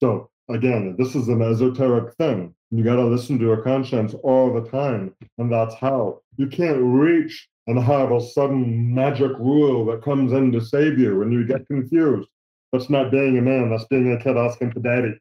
So 0.00 0.31
again, 0.54 0.96
this 0.98 1.14
is 1.14 1.28
an 1.28 1.42
esoteric 1.42 2.14
thing. 2.14 2.54
You 2.70 2.84
got 2.84 2.96
to 2.96 3.04
listen 3.04 3.38
to 3.38 3.44
your 3.44 3.62
conscience 3.62 4.14
all 4.22 4.52
the 4.52 4.68
time, 4.68 5.14
and 5.38 5.52
that's 5.52 5.74
how 5.74 6.20
you 6.36 6.46
can't 6.46 6.80
reach 6.80 7.48
and 7.66 7.78
have 7.78 8.10
a 8.10 8.20
sudden 8.20 8.94
magic 8.94 9.32
rule 9.38 9.84
that 9.86 10.02
comes 10.02 10.32
in 10.32 10.50
to 10.52 10.60
save 10.60 10.98
you 10.98 11.18
when 11.18 11.30
you 11.30 11.46
get 11.46 11.66
confused. 11.66 12.28
That's 12.72 12.90
not 12.90 13.10
being 13.10 13.36
a 13.38 13.42
man. 13.42 13.70
That's 13.70 13.84
being 13.84 14.12
a 14.12 14.22
kid 14.22 14.36
asking 14.36 14.72
for 14.72 14.80
daddy. 14.80 15.14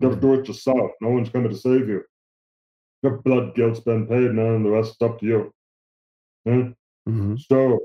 You 0.00 0.08
got 0.08 0.14
to 0.14 0.20
do 0.20 0.34
it 0.34 0.48
yourself. 0.48 0.92
No 1.00 1.10
one's 1.10 1.28
coming 1.28 1.50
to 1.50 1.56
save 1.56 1.88
you. 1.88 2.02
Your 3.02 3.18
blood 3.18 3.54
guilt's 3.54 3.80
been 3.80 4.06
paid 4.06 4.32
now, 4.32 4.62
the 4.62 4.70
rest 4.70 4.92
is 4.92 5.06
up 5.06 5.20
to 5.20 5.26
you. 5.26 5.52
Hmm? 6.46 6.70
hmm 7.06 7.36
So 7.36 7.80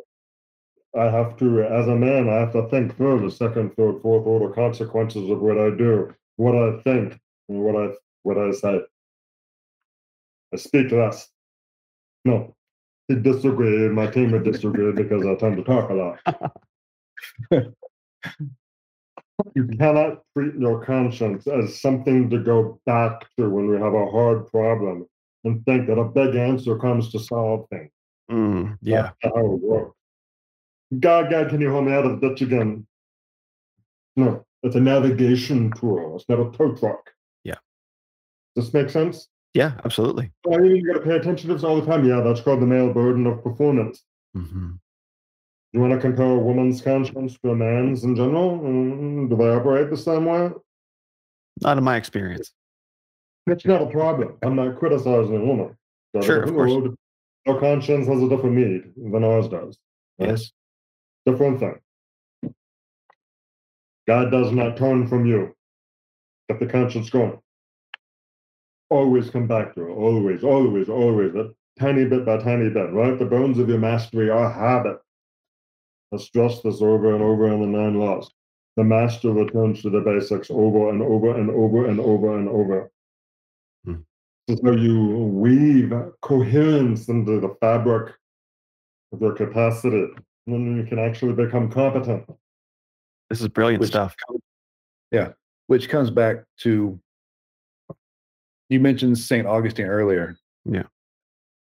I 0.97 1.05
have 1.05 1.37
to, 1.37 1.63
as 1.63 1.87
a 1.87 1.95
man, 1.95 2.29
I 2.29 2.35
have 2.35 2.53
to 2.53 2.67
think 2.69 2.95
through 2.95 3.21
the 3.21 3.31
second, 3.31 3.75
third, 3.75 4.01
fourth 4.01 4.25
order 4.25 4.53
consequences 4.53 5.29
of 5.29 5.39
what 5.39 5.57
I 5.57 5.71
do, 5.71 6.13
what 6.39 6.55
I 6.55 6.79
think, 6.83 7.19
and 7.49 7.61
what 7.61 7.75
I 7.75 7.89
what 8.23 8.37
I 8.37 8.51
say. 8.51 8.79
I 10.53 10.57
speak 10.57 10.91
less. 10.91 11.27
No, 12.23 12.55
he 13.09 13.15
disagreed. 13.15 13.91
My 13.91 14.07
team 14.07 14.31
would 14.31 14.45
disagree 14.45 14.93
because 14.93 15.25
I 15.25 15.35
tend 15.35 15.57
to 15.57 15.63
talk 15.63 15.89
a 15.89 15.93
lot. 15.93 16.19
you 19.53 19.67
cannot 19.77 20.21
treat 20.33 20.55
your 20.55 20.83
conscience 20.85 21.45
as 21.45 21.81
something 21.81 22.29
to 22.29 22.39
go 22.39 22.79
back 22.85 23.27
to 23.37 23.49
when 23.49 23.67
we 23.67 23.77
have 23.77 23.93
a 23.93 24.09
hard 24.09 24.47
problem 24.47 25.05
and 25.43 25.65
think 25.65 25.87
that 25.87 25.99
a 25.99 26.05
big 26.05 26.35
answer 26.35 26.77
comes 26.77 27.11
to 27.11 27.19
solve 27.19 27.67
things. 27.69 27.91
Mm, 28.31 28.77
yeah. 28.81 29.11
That's 29.21 29.35
how 29.35 29.45
it 29.45 29.61
works. 29.61 29.95
God, 30.99 31.29
God, 31.29 31.49
can 31.49 31.59
you 31.59 31.69
hold 31.69 31.85
me 31.85 31.91
out 31.91 32.05
of 32.05 32.21
the 32.21 32.29
ditch 32.29 32.41
again? 32.41 32.87
No, 34.15 34.45
it's 34.63 34.75
a 34.75 34.79
navigation 34.79 35.71
tool. 35.71 36.15
It's 36.15 36.27
not 36.29 36.39
a 36.39 36.51
tow 36.57 36.73
truck. 36.75 37.09
Yeah. 37.43 37.55
Does 38.55 38.65
this 38.65 38.73
make 38.73 38.89
sense? 38.89 39.27
Yeah. 39.53 39.73
Absolutely. 39.85 40.31
I 40.51 40.57
mean, 40.57 40.75
you 40.75 40.85
got 40.85 40.99
to 40.99 41.05
pay 41.05 41.15
attention 41.15 41.47
to 41.49 41.55
this 41.55 41.63
all 41.63 41.79
the 41.79 41.85
time. 41.85 42.07
Yeah, 42.07 42.21
that's 42.21 42.41
called 42.41 42.61
the 42.61 42.67
male 42.67 42.93
burden 42.93 43.25
of 43.27 43.43
performance. 43.43 44.03
hmm 44.33 44.71
You 45.73 45.79
want 45.79 45.93
to 45.93 45.99
compare 45.99 46.25
a 46.31 46.37
woman's 46.37 46.81
conscience 46.81 47.37
to 47.43 47.51
a 47.51 47.55
man's 47.55 48.03
in 48.03 48.15
general? 48.15 48.59
Mm, 48.59 49.29
do 49.29 49.35
they 49.35 49.49
operate 49.49 49.89
the 49.89 49.97
same 49.97 50.25
way? 50.25 50.51
Not 51.61 51.77
in 51.77 51.83
my 51.83 51.95
experience. 51.97 52.51
It's 53.47 53.65
not 53.65 53.81
a 53.81 53.87
problem. 53.87 54.37
I'm 54.43 54.55
not 54.55 54.77
criticizing 54.77 55.35
a 55.35 55.43
woman. 55.43 55.75
Sure, 56.23 56.43
of 56.43 56.53
course. 56.53 56.95
Her 57.45 57.59
conscience 57.59 58.07
has 58.07 58.21
a 58.21 58.29
different 58.29 58.55
need 58.57 58.93
than 59.11 59.23
ours 59.23 59.47
does. 59.47 59.77
right? 60.19 60.29
Yes. 60.29 60.51
different 61.25 61.59
thing. 61.59 61.75
God 64.09 64.31
does 64.31 64.51
not 64.51 64.75
turn 64.75 65.05
from 65.05 65.27
you. 65.27 65.55
Get 66.49 66.59
the 66.59 66.65
conscience 66.65 67.11
going. 67.11 67.37
Always 68.89 69.29
come 69.29 69.45
back 69.45 69.75
to 69.75 69.85
it. 69.85 69.91
Always, 69.91 70.43
always, 70.43 70.89
always. 70.89 71.35
A 71.35 71.51
tiny 71.79 72.05
bit 72.05 72.25
by 72.25 72.37
tiny 72.37 72.71
bit, 72.71 72.91
right? 72.91 73.19
The 73.19 73.25
bones 73.25 73.59
of 73.59 73.69
your 73.69 73.77
mastery 73.77 74.31
are 74.31 74.51
habit. 74.51 74.97
Let's 76.11 76.23
stress 76.23 76.59
this 76.63 76.81
over 76.81 77.13
and 77.13 77.21
over 77.21 77.53
in 77.53 77.61
the 77.61 77.67
nine 77.67 77.99
laws. 77.99 78.31
The 78.77 78.83
master 78.83 79.31
returns 79.31 79.83
to 79.83 79.91
the 79.91 80.01
basics 80.01 80.49
over 80.49 80.89
and 80.89 81.03
over 81.03 81.37
and 81.37 81.51
over 81.51 81.85
and 81.85 81.99
over 81.99 82.35
and 82.35 82.49
over. 82.49 82.91
Hmm. 83.85 83.97
So 84.49 84.71
you 84.71 85.07
weave 85.07 85.93
coherence 86.21 87.09
into 87.09 87.39
the 87.39 87.55
fabric 87.61 88.15
of 89.11 89.21
your 89.21 89.33
capacity 89.35 90.07
and 90.47 90.47
then 90.47 90.77
you 90.77 90.83
can 90.85 90.97
actually 90.97 91.33
become 91.33 91.71
competent. 91.71 92.27
This 93.29 93.41
is 93.41 93.47
brilliant 93.47 93.81
Which 93.81 93.89
stuff. 93.89 94.15
Yeah, 95.11 95.29
which 95.67 95.89
comes 95.89 96.09
back 96.09 96.43
to 96.61 96.99
you 98.69 98.79
mentioned 98.79 99.17
St. 99.17 99.47
Augustine 99.47 99.87
earlier. 99.87 100.37
Yeah. 100.65 100.83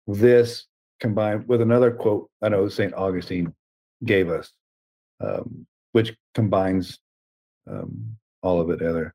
This 0.07 0.66
combined 1.01 1.47
with 1.49 1.61
another 1.61 1.91
quote 1.91 2.31
I 2.43 2.49
know 2.49 2.69
St. 2.69 2.95
Augustine 2.95 3.55
gave 4.05 4.28
us, 4.28 4.53
um, 5.20 5.66
which 5.93 6.15
combines 6.35 6.99
um, 7.70 8.16
all 8.43 8.61
of 8.61 8.70
it 8.70 8.78
together. 8.78 9.15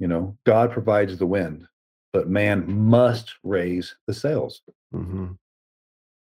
You 0.00 0.08
know, 0.08 0.36
God 0.44 0.72
provides 0.72 1.18
the 1.18 1.26
wind, 1.26 1.66
but 2.12 2.28
man 2.28 2.64
must 2.68 3.34
raise 3.42 3.96
the 4.06 4.14
sails. 4.14 4.62
hmm 4.92 5.32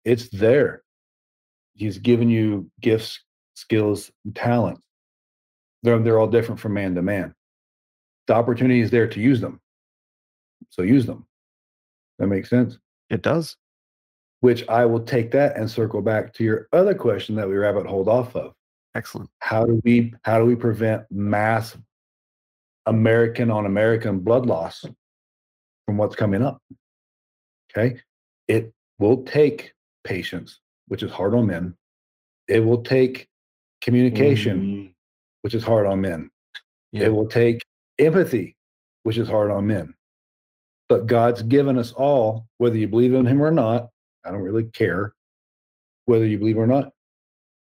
It's 0.05 0.29
there. 0.29 0.83
He's 1.73 1.97
given 1.97 2.29
you 2.29 2.69
gifts, 2.81 3.19
skills, 3.55 4.11
and 4.25 4.35
talents. 4.35 4.81
They're, 5.83 5.99
they're 5.99 6.19
all 6.19 6.27
different 6.27 6.59
from 6.59 6.73
man 6.73 6.95
to 6.95 7.01
man. 7.01 7.33
The 8.27 8.35
opportunity 8.35 8.81
is 8.81 8.91
there 8.91 9.07
to 9.07 9.19
use 9.19 9.41
them. 9.41 9.59
So 10.69 10.81
use 10.81 11.05
them. 11.05 11.25
That 12.19 12.27
makes 12.27 12.49
sense. 12.49 12.77
It 13.09 13.21
does. 13.21 13.55
Which 14.41 14.67
I 14.67 14.85
will 14.85 14.99
take 14.99 15.31
that 15.31 15.57
and 15.57 15.69
circle 15.69 16.01
back 16.01 16.33
to 16.33 16.43
your 16.43 16.67
other 16.73 16.93
question 16.93 17.35
that 17.35 17.47
we 17.47 17.55
rabbit 17.55 17.85
hold 17.85 18.07
off 18.07 18.35
of. 18.35 18.53
Excellent. 18.95 19.29
How 19.39 19.65
do 19.65 19.81
we 19.83 20.13
how 20.23 20.39
do 20.39 20.45
we 20.45 20.55
prevent 20.55 21.03
mass 21.11 21.77
American 22.85 23.51
on 23.51 23.65
American 23.65 24.19
blood 24.19 24.45
loss 24.45 24.85
from 25.85 25.97
what's 25.97 26.15
coming 26.15 26.41
up? 26.41 26.61
Okay. 27.71 27.99
It 28.47 28.73
will 28.97 29.23
take 29.23 29.73
patience, 30.03 30.59
which 30.87 31.03
is 31.03 31.11
hard 31.11 31.35
on 31.35 31.47
men. 31.47 31.75
It 32.47 32.61
will 32.61 32.81
take 32.81 33.27
communication, 33.81 34.61
Mm, 34.61 34.93
which 35.41 35.53
is 35.53 35.63
hard 35.63 35.85
on 35.85 36.01
men. 36.01 36.29
Yeah. 36.91 37.05
It 37.05 37.13
will 37.13 37.27
take 37.27 37.61
empathy, 37.97 38.55
which 39.03 39.17
is 39.17 39.27
hard 39.27 39.51
on 39.51 39.67
men. 39.67 39.93
But 40.87 41.05
God's 41.05 41.43
given 41.43 41.77
us 41.77 41.91
all, 41.91 42.47
whether 42.57 42.77
you 42.77 42.87
believe 42.87 43.13
in 43.13 43.25
Him 43.25 43.41
or 43.41 43.51
not, 43.51 43.89
I 44.25 44.31
don't 44.31 44.41
really 44.41 44.65
care 44.65 45.13
whether 46.05 46.25
you 46.25 46.39
believe 46.39 46.57
or 46.57 46.67
not. 46.67 46.91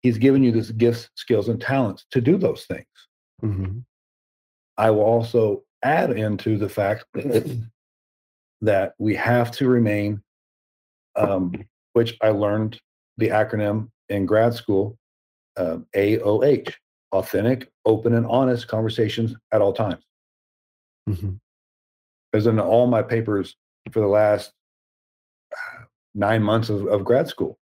He's 0.02 0.18
given 0.18 0.44
you 0.44 0.52
this 0.52 0.72
gifts, 0.72 1.10
skills, 1.16 1.48
and 1.48 1.62
talents 1.62 2.06
to 2.12 2.20
do 2.22 2.38
those 2.38 2.66
things. 2.66 2.86
hmm 3.40 3.80
I 4.76 4.90
will 4.90 5.04
also 5.04 5.64
add 5.84 6.12
into 6.12 6.58
the 6.58 6.68
fact 6.68 7.06
that 8.62 8.94
we 8.98 9.16
have 9.16 9.52
to 9.52 9.68
remain, 9.68 10.22
um, 11.16 11.54
which 11.94 12.18
I 12.22 12.30
learned 12.30 12.80
the 13.18 13.30
acronym 13.30 13.90
in 14.10 14.26
grad 14.26 14.56
school, 14.56 14.98
um, 15.58 15.86
AOH, 15.96 16.74
authentic, 17.14 17.72
open, 17.86 18.14
and 18.14 18.26
honest 18.26 18.68
conversations 18.68 19.36
at 19.52 19.62
all 19.62 19.74
times. 19.74 20.04
hmm 21.08 21.34
As 22.34 22.48
in 22.48 22.60
all 22.60 22.88
my 22.88 23.02
papers 23.02 23.56
for 23.92 24.00
the 24.00 24.08
last 24.08 24.52
uh, 25.54 25.84
nine 26.16 26.44
months 26.44 26.70
of, 26.70 26.88
of 26.88 27.06
grad 27.06 27.28
school, 27.28 27.58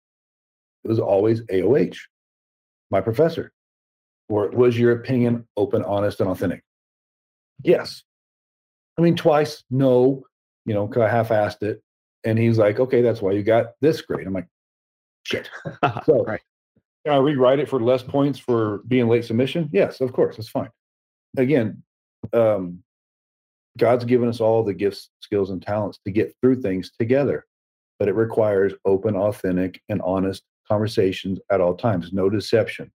it 0.84 0.88
was 0.88 0.98
always 1.00 1.42
AOH, 1.42 1.96
my 2.90 3.00
professor. 3.00 3.52
Or 4.28 4.50
was 4.50 4.78
your 4.78 4.92
opinion 4.92 5.48
open, 5.56 5.82
honest, 5.82 6.20
and 6.20 6.28
authentic? 6.28 6.62
Yes. 7.62 8.02
I 8.98 9.02
mean, 9.02 9.16
twice, 9.16 9.64
no, 9.70 10.22
you 10.66 10.74
know, 10.74 10.86
because 10.86 11.02
I 11.02 11.08
half 11.08 11.30
assed 11.30 11.62
it. 11.62 11.82
And 12.24 12.38
he's 12.38 12.58
like, 12.58 12.78
okay, 12.78 13.00
that's 13.00 13.22
why 13.22 13.32
you 13.32 13.42
got 13.42 13.72
this 13.80 14.02
grade. 14.02 14.26
I'm 14.26 14.34
like, 14.34 14.48
shit. 15.22 15.48
So, 16.04 16.24
right. 16.24 16.40
Can 17.08 17.16
I 17.16 17.20
rewrite 17.20 17.58
it 17.58 17.70
for 17.70 17.80
less 17.80 18.02
points 18.02 18.38
for 18.38 18.82
being 18.86 19.08
late 19.08 19.24
submission? 19.24 19.70
Yes, 19.72 20.02
of 20.02 20.12
course, 20.12 20.36
that's 20.36 20.50
fine. 20.50 20.68
Again, 21.38 21.82
um, 22.34 22.80
God's 23.78 24.04
given 24.04 24.28
us 24.28 24.40
all 24.42 24.62
the 24.62 24.74
gifts, 24.74 25.08
skills, 25.20 25.48
and 25.48 25.62
talents 25.62 25.98
to 26.04 26.10
get 26.10 26.36
through 26.42 26.60
things 26.60 26.90
together, 26.98 27.46
but 27.98 28.08
it 28.08 28.14
requires 28.14 28.74
open, 28.84 29.16
authentic, 29.16 29.80
and 29.88 30.02
honest 30.02 30.42
conversations 30.70 31.38
at 31.50 31.62
all 31.62 31.74
times. 31.74 32.12
No 32.12 32.28
deception. 32.28 32.92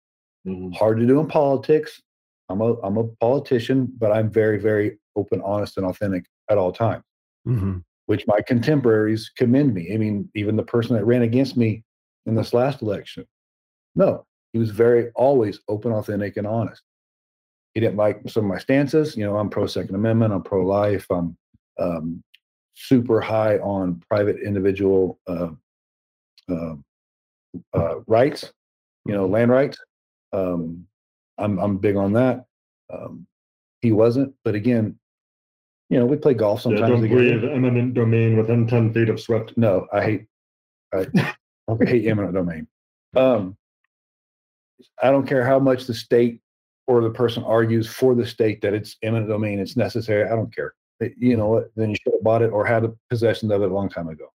mm, 0.48 0.76
Hard 0.76 0.98
to 0.98 1.06
do 1.06 1.20
in 1.20 1.28
politics. 1.28 2.02
I'm 2.50 2.62
a 2.62 2.82
I'm 2.82 2.98
a 2.98 3.04
politician, 3.22 3.94
but 4.00 4.12
I'm 4.12 4.32
very, 4.32 4.58
very 4.58 4.98
open, 5.16 5.40
honest, 5.46 5.78
and 5.78 5.86
authentic 5.86 6.26
at 6.50 6.58
all 6.58 6.72
times 6.72 7.04
hmm 7.46 7.78
which 8.08 8.26
my 8.26 8.42
contemporaries 8.42 9.30
commend 9.38 9.72
me. 9.72 9.94
I 9.94 9.98
mean, 9.98 10.32
even 10.34 10.56
the 10.56 10.64
person 10.64 10.96
that 10.96 11.06
ran 11.06 11.22
against 11.22 11.56
me 11.56 11.84
in 12.26 12.34
this 12.34 12.56
last 12.56 12.82
election, 12.82 13.24
no, 13.96 14.26
he 14.54 14.60
was 14.60 14.70
very 14.72 15.10
always 15.16 15.60
open, 15.68 15.92
authentic, 15.92 16.38
and 16.38 16.48
honest. 16.48 16.82
he 17.74 17.80
didn't 17.82 17.98
like 17.98 18.22
some 18.28 18.46
of 18.46 18.50
my 18.50 18.58
stances. 18.58 19.16
You 19.16 19.26
know, 19.26 19.38
I'm 19.38 19.50
pro 19.50 19.68
Second 19.68 19.96
Amendment. 19.96 20.34
I'm 20.34 20.44
pro 20.44 20.66
life. 20.66 21.06
I'm 21.10 21.38
um, 21.80 22.24
super 22.76 23.22
high 23.22 23.58
on 23.60 24.02
private 24.10 24.38
individual 24.44 25.20
uh, 25.28 25.50
uh, 26.50 26.76
uh, 27.74 27.96
rights. 28.08 28.52
You 29.06 29.14
know, 29.14 29.26
land 29.28 29.52
rights. 29.52 29.78
Um, 30.34 30.86
I'm 31.38 31.58
I'm 31.60 31.78
big 31.78 31.96
on 31.96 32.14
that. 32.14 32.46
Um, 32.92 33.26
he 33.82 33.92
wasn't, 33.92 34.34
but 34.44 34.56
again, 34.56 35.00
you 35.90 36.00
know, 36.00 36.06
we 36.06 36.18
play 36.18 36.34
golf 36.34 36.60
Yeah, 36.60 36.64
sometimes. 36.64 36.90
don't 36.90 37.02
together. 37.02 37.40
breathe 37.40 37.44
eminent 37.52 37.94
domain 37.94 38.36
within 38.38 38.68
10 38.68 38.94
feet 38.94 39.10
of 39.10 39.20
Swift. 39.22 39.54
No, 39.58 39.88
I 39.94 40.04
hate 40.04 40.26
I, 40.94 41.06
I 41.70 41.86
hate 41.86 42.08
eminent 42.08 42.34
domain. 42.34 42.68
Um, 43.16 43.56
I 45.02 45.12
don't 45.12 45.28
care 45.28 45.46
how 45.46 45.60
much 45.60 45.86
the 45.86 45.94
state 45.94 46.42
or 46.88 47.02
the 47.02 47.10
person 47.10 47.44
argues 47.44 47.88
for 47.88 48.16
the 48.16 48.26
state 48.26 48.62
that 48.62 48.74
it's 48.74 48.98
eminent 49.04 49.30
domain, 49.30 49.60
it's 49.60 49.78
necessary. 49.78 50.26
I 50.26 50.30
don't 50.36 50.54
care. 50.54 50.74
It- 51.00 51.14
you 51.18 51.38
know 51.38 51.48
what? 51.48 51.72
Then 51.76 51.92
you 51.92 51.96
should 51.96 52.14
have 52.14 52.24
bought 52.24 52.42
it 52.42 52.52
or 52.52 52.66
had 52.66 52.86
possession 53.10 53.52
of 53.52 53.62
it 53.62 53.72
a 53.72 53.74
long 53.74 53.90
time 53.90 54.08
ago. 54.08 54.32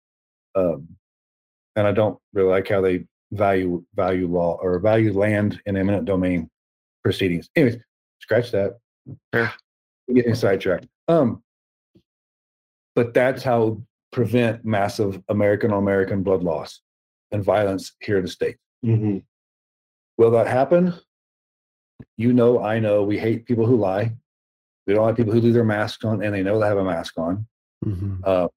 Um, 0.56 0.88
and 1.76 1.88
I 1.88 1.92
don't 1.92 2.20
really 2.34 2.50
like 2.50 2.68
how 2.70 2.82
they 2.82 3.06
value 3.32 3.84
value 3.96 4.28
law 4.28 4.60
or 4.62 4.78
value 4.80 5.12
land 5.14 5.60
in 5.66 5.76
eminent 5.76 6.06
domain 6.06 6.50
proceedings. 7.04 7.50
Anyways, 7.56 7.82
scratch 8.20 8.52
that. 8.52 8.78
We're 9.34 9.52
Getting 10.14 10.36
sidetracked. 10.36 10.88
Um, 11.08 11.42
but 12.96 13.14
that's 13.14 13.42
how 13.42 13.82
prevent 14.12 14.64
massive 14.64 15.22
American 15.30 15.72
on 15.72 15.80
American 15.80 16.22
blood 16.22 16.44
loss 16.44 16.82
and 17.32 17.44
violence 17.44 17.94
here 18.02 18.18
in 18.18 18.24
the 18.26 18.30
state. 18.30 18.58
Mm-hmm. 18.86 19.18
Will 20.18 20.32
that 20.32 20.48
happen? 20.48 20.94
You 22.18 22.34
know, 22.34 22.62
I 22.64 22.80
know 22.80 23.04
we 23.04 23.18
hate 23.18 23.46
people 23.46 23.66
who 23.66 23.76
lie. 23.78 24.14
We 24.86 24.94
don't 24.94 25.06
like 25.06 25.16
people 25.16 25.34
who 25.34 25.42
leave 25.42 25.54
their 25.54 25.64
masks 25.64 26.04
on 26.04 26.22
and 26.24 26.34
they 26.34 26.44
know 26.44 26.60
they 26.60 26.68
have 26.68 26.78
a 26.78 26.84
mask 26.84 27.18
on. 27.18 27.48
Mhm. 27.86 28.20
Uh, 28.24 28.48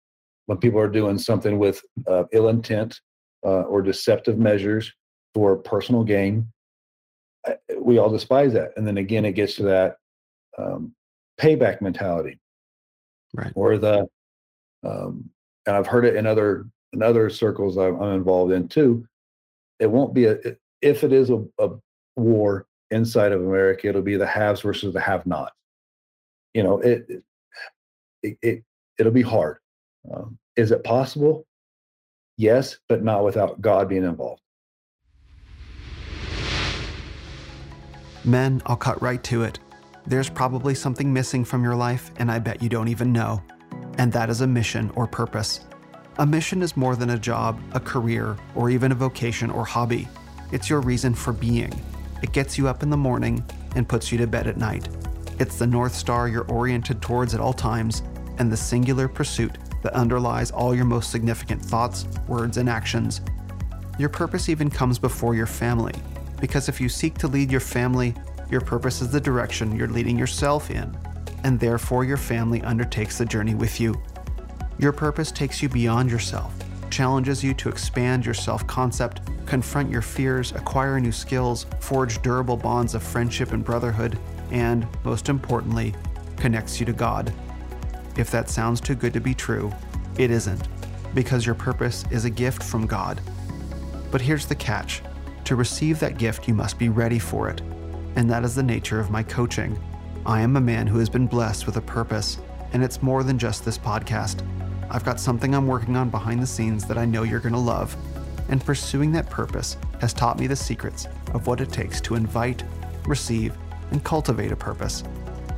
when 0.46 0.58
people 0.58 0.78
are 0.80 0.88
doing 0.88 1.18
something 1.18 1.58
with 1.58 1.82
uh, 2.06 2.24
ill 2.32 2.48
intent 2.48 3.00
uh, 3.44 3.62
or 3.62 3.82
deceptive 3.82 4.38
measures 4.38 4.92
for 5.34 5.56
personal 5.56 6.04
gain, 6.04 6.48
we 7.80 7.98
all 7.98 8.10
despise 8.10 8.52
that. 8.52 8.72
And 8.76 8.86
then 8.86 8.98
again, 8.98 9.24
it 9.24 9.32
gets 9.32 9.54
to 9.56 9.62
that 9.64 9.96
um, 10.58 10.94
payback 11.40 11.80
mentality, 11.80 12.40
Right. 13.34 13.52
or 13.54 13.78
the 13.78 14.08
um, 14.84 15.30
and 15.66 15.76
I've 15.76 15.86
heard 15.86 16.04
it 16.04 16.16
in 16.16 16.26
other 16.26 16.66
in 16.92 17.02
other 17.02 17.28
circles 17.30 17.76
I'm, 17.76 18.00
I'm 18.00 18.14
involved 18.14 18.52
in 18.52 18.68
too. 18.68 19.06
It 19.80 19.90
won't 19.90 20.14
be 20.14 20.26
a 20.26 20.38
if 20.82 21.04
it 21.04 21.12
is 21.12 21.30
a, 21.30 21.44
a 21.58 21.70
war 22.16 22.66
inside 22.90 23.32
of 23.32 23.40
America, 23.40 23.88
it'll 23.88 24.02
be 24.02 24.16
the 24.16 24.26
haves 24.26 24.60
versus 24.60 24.94
the 24.94 25.00
have-not. 25.00 25.52
You 26.54 26.62
know, 26.62 26.78
it 26.80 27.06
it, 28.22 28.38
it 28.42 28.64
it'll 28.98 29.12
be 29.12 29.22
hard. 29.22 29.58
Um, 30.12 30.38
is 30.56 30.70
it 30.70 30.84
possible? 30.84 31.46
Yes, 32.38 32.78
but 32.88 33.02
not 33.02 33.24
without 33.24 33.60
God 33.60 33.88
being 33.88 34.04
involved. 34.04 34.42
Men, 38.24 38.60
I'll 38.66 38.76
cut 38.76 39.00
right 39.00 39.22
to 39.24 39.42
it. 39.42 39.58
There's 40.06 40.28
probably 40.28 40.74
something 40.74 41.12
missing 41.12 41.44
from 41.44 41.62
your 41.62 41.76
life, 41.76 42.10
and 42.16 42.30
I 42.30 42.38
bet 42.38 42.62
you 42.62 42.68
don't 42.68 42.88
even 42.88 43.12
know. 43.12 43.42
And 43.98 44.12
that 44.12 44.30
is 44.30 44.40
a 44.40 44.46
mission 44.46 44.90
or 44.94 45.06
purpose. 45.06 45.60
A 46.18 46.26
mission 46.26 46.62
is 46.62 46.76
more 46.76 46.96
than 46.96 47.10
a 47.10 47.18
job, 47.18 47.60
a 47.72 47.80
career, 47.80 48.36
or 48.54 48.70
even 48.70 48.92
a 48.92 48.94
vocation 48.94 49.50
or 49.50 49.64
hobby. 49.64 50.08
It's 50.52 50.70
your 50.70 50.80
reason 50.80 51.14
for 51.14 51.32
being. 51.32 51.72
It 52.22 52.32
gets 52.32 52.56
you 52.56 52.68
up 52.68 52.82
in 52.82 52.90
the 52.90 52.96
morning 52.96 53.44
and 53.74 53.88
puts 53.88 54.10
you 54.10 54.18
to 54.18 54.26
bed 54.26 54.46
at 54.46 54.56
night. 54.56 54.88
It's 55.38 55.58
the 55.58 55.66
North 55.66 55.94
Star 55.94 56.28
you're 56.28 56.50
oriented 56.50 57.02
towards 57.02 57.34
at 57.34 57.40
all 57.40 57.52
times, 57.52 58.02
and 58.38 58.50
the 58.50 58.56
singular 58.56 59.08
pursuit 59.08 59.58
that 59.82 59.92
underlies 59.94 60.50
all 60.50 60.74
your 60.74 60.84
most 60.84 61.10
significant 61.10 61.62
thoughts, 61.62 62.06
words, 62.26 62.56
and 62.56 62.68
actions. 62.68 63.20
Your 63.98 64.08
purpose 64.08 64.48
even 64.48 64.70
comes 64.70 64.98
before 64.98 65.34
your 65.34 65.46
family, 65.46 65.94
because 66.40 66.68
if 66.68 66.80
you 66.80 66.88
seek 66.88 67.18
to 67.18 67.28
lead 67.28 67.50
your 67.50 67.60
family, 67.60 68.14
your 68.50 68.60
purpose 68.60 69.00
is 69.00 69.10
the 69.10 69.20
direction 69.20 69.74
you're 69.76 69.88
leading 69.88 70.18
yourself 70.18 70.70
in, 70.70 70.96
and 71.44 71.58
therefore 71.58 72.04
your 72.04 72.16
family 72.16 72.62
undertakes 72.62 73.18
the 73.18 73.24
journey 73.24 73.54
with 73.54 73.80
you. 73.80 74.00
Your 74.78 74.92
purpose 74.92 75.32
takes 75.32 75.62
you 75.62 75.68
beyond 75.68 76.10
yourself, 76.10 76.54
challenges 76.90 77.42
you 77.42 77.54
to 77.54 77.68
expand 77.68 78.24
your 78.24 78.34
self 78.34 78.66
concept, 78.66 79.20
confront 79.46 79.90
your 79.90 80.02
fears, 80.02 80.52
acquire 80.52 80.98
new 81.00 81.12
skills, 81.12 81.66
forge 81.80 82.20
durable 82.22 82.56
bonds 82.56 82.94
of 82.94 83.02
friendship 83.02 83.52
and 83.52 83.64
brotherhood, 83.64 84.18
and, 84.50 84.86
most 85.04 85.28
importantly, 85.28 85.94
connects 86.36 86.78
you 86.80 86.86
to 86.86 86.92
God. 86.92 87.32
If 88.16 88.30
that 88.30 88.48
sounds 88.48 88.80
too 88.80 88.94
good 88.94 89.12
to 89.12 89.20
be 89.20 89.34
true, 89.34 89.72
it 90.18 90.30
isn't, 90.30 90.68
because 91.14 91.44
your 91.44 91.54
purpose 91.54 92.04
is 92.10 92.24
a 92.24 92.30
gift 92.30 92.62
from 92.62 92.86
God. 92.86 93.20
But 94.10 94.20
here's 94.20 94.46
the 94.46 94.54
catch 94.54 95.02
to 95.44 95.54
receive 95.54 96.00
that 96.00 96.18
gift, 96.18 96.48
you 96.48 96.54
must 96.54 96.76
be 96.76 96.88
ready 96.88 97.20
for 97.20 97.48
it. 97.48 97.60
And 98.16 98.28
that 98.28 98.42
is 98.42 98.56
the 98.56 98.64
nature 98.64 98.98
of 98.98 99.10
my 99.10 99.22
coaching. 99.22 99.78
I 100.24 100.40
am 100.40 100.56
a 100.56 100.60
man 100.60 100.88
who 100.88 100.98
has 100.98 101.08
been 101.08 101.28
blessed 101.28 101.66
with 101.66 101.76
a 101.76 101.80
purpose, 101.80 102.38
and 102.72 102.82
it's 102.82 103.00
more 103.00 103.22
than 103.22 103.38
just 103.38 103.64
this 103.64 103.78
podcast. 103.78 104.44
I've 104.90 105.04
got 105.04 105.20
something 105.20 105.54
I'm 105.54 105.66
working 105.66 105.96
on 105.96 106.10
behind 106.10 106.42
the 106.42 106.46
scenes 106.46 106.86
that 106.86 106.98
I 106.98 107.04
know 107.04 107.22
you're 107.22 107.40
going 107.40 107.52
to 107.52 107.58
love. 107.58 107.96
And 108.48 108.64
pursuing 108.64 109.12
that 109.12 109.28
purpose 109.28 109.76
has 110.00 110.12
taught 110.12 110.38
me 110.38 110.46
the 110.46 110.56
secrets 110.56 111.08
of 111.34 111.46
what 111.46 111.60
it 111.60 111.72
takes 111.72 112.00
to 112.02 112.14
invite, 112.14 112.62
receive, 113.06 113.56
and 113.90 114.04
cultivate 114.04 114.52
a 114.52 114.56
purpose. 114.56 115.02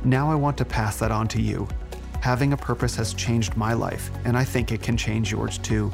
Now 0.03 0.31
I 0.31 0.35
want 0.35 0.57
to 0.57 0.65
pass 0.65 0.97
that 0.99 1.11
on 1.11 1.27
to 1.29 1.41
you. 1.41 1.67
Having 2.21 2.53
a 2.53 2.57
purpose 2.57 2.95
has 2.95 3.13
changed 3.13 3.55
my 3.55 3.73
life, 3.73 4.09
and 4.25 4.37
I 4.37 4.43
think 4.43 4.71
it 4.71 4.81
can 4.81 4.97
change 4.97 5.31
yours 5.31 5.57
too. 5.57 5.91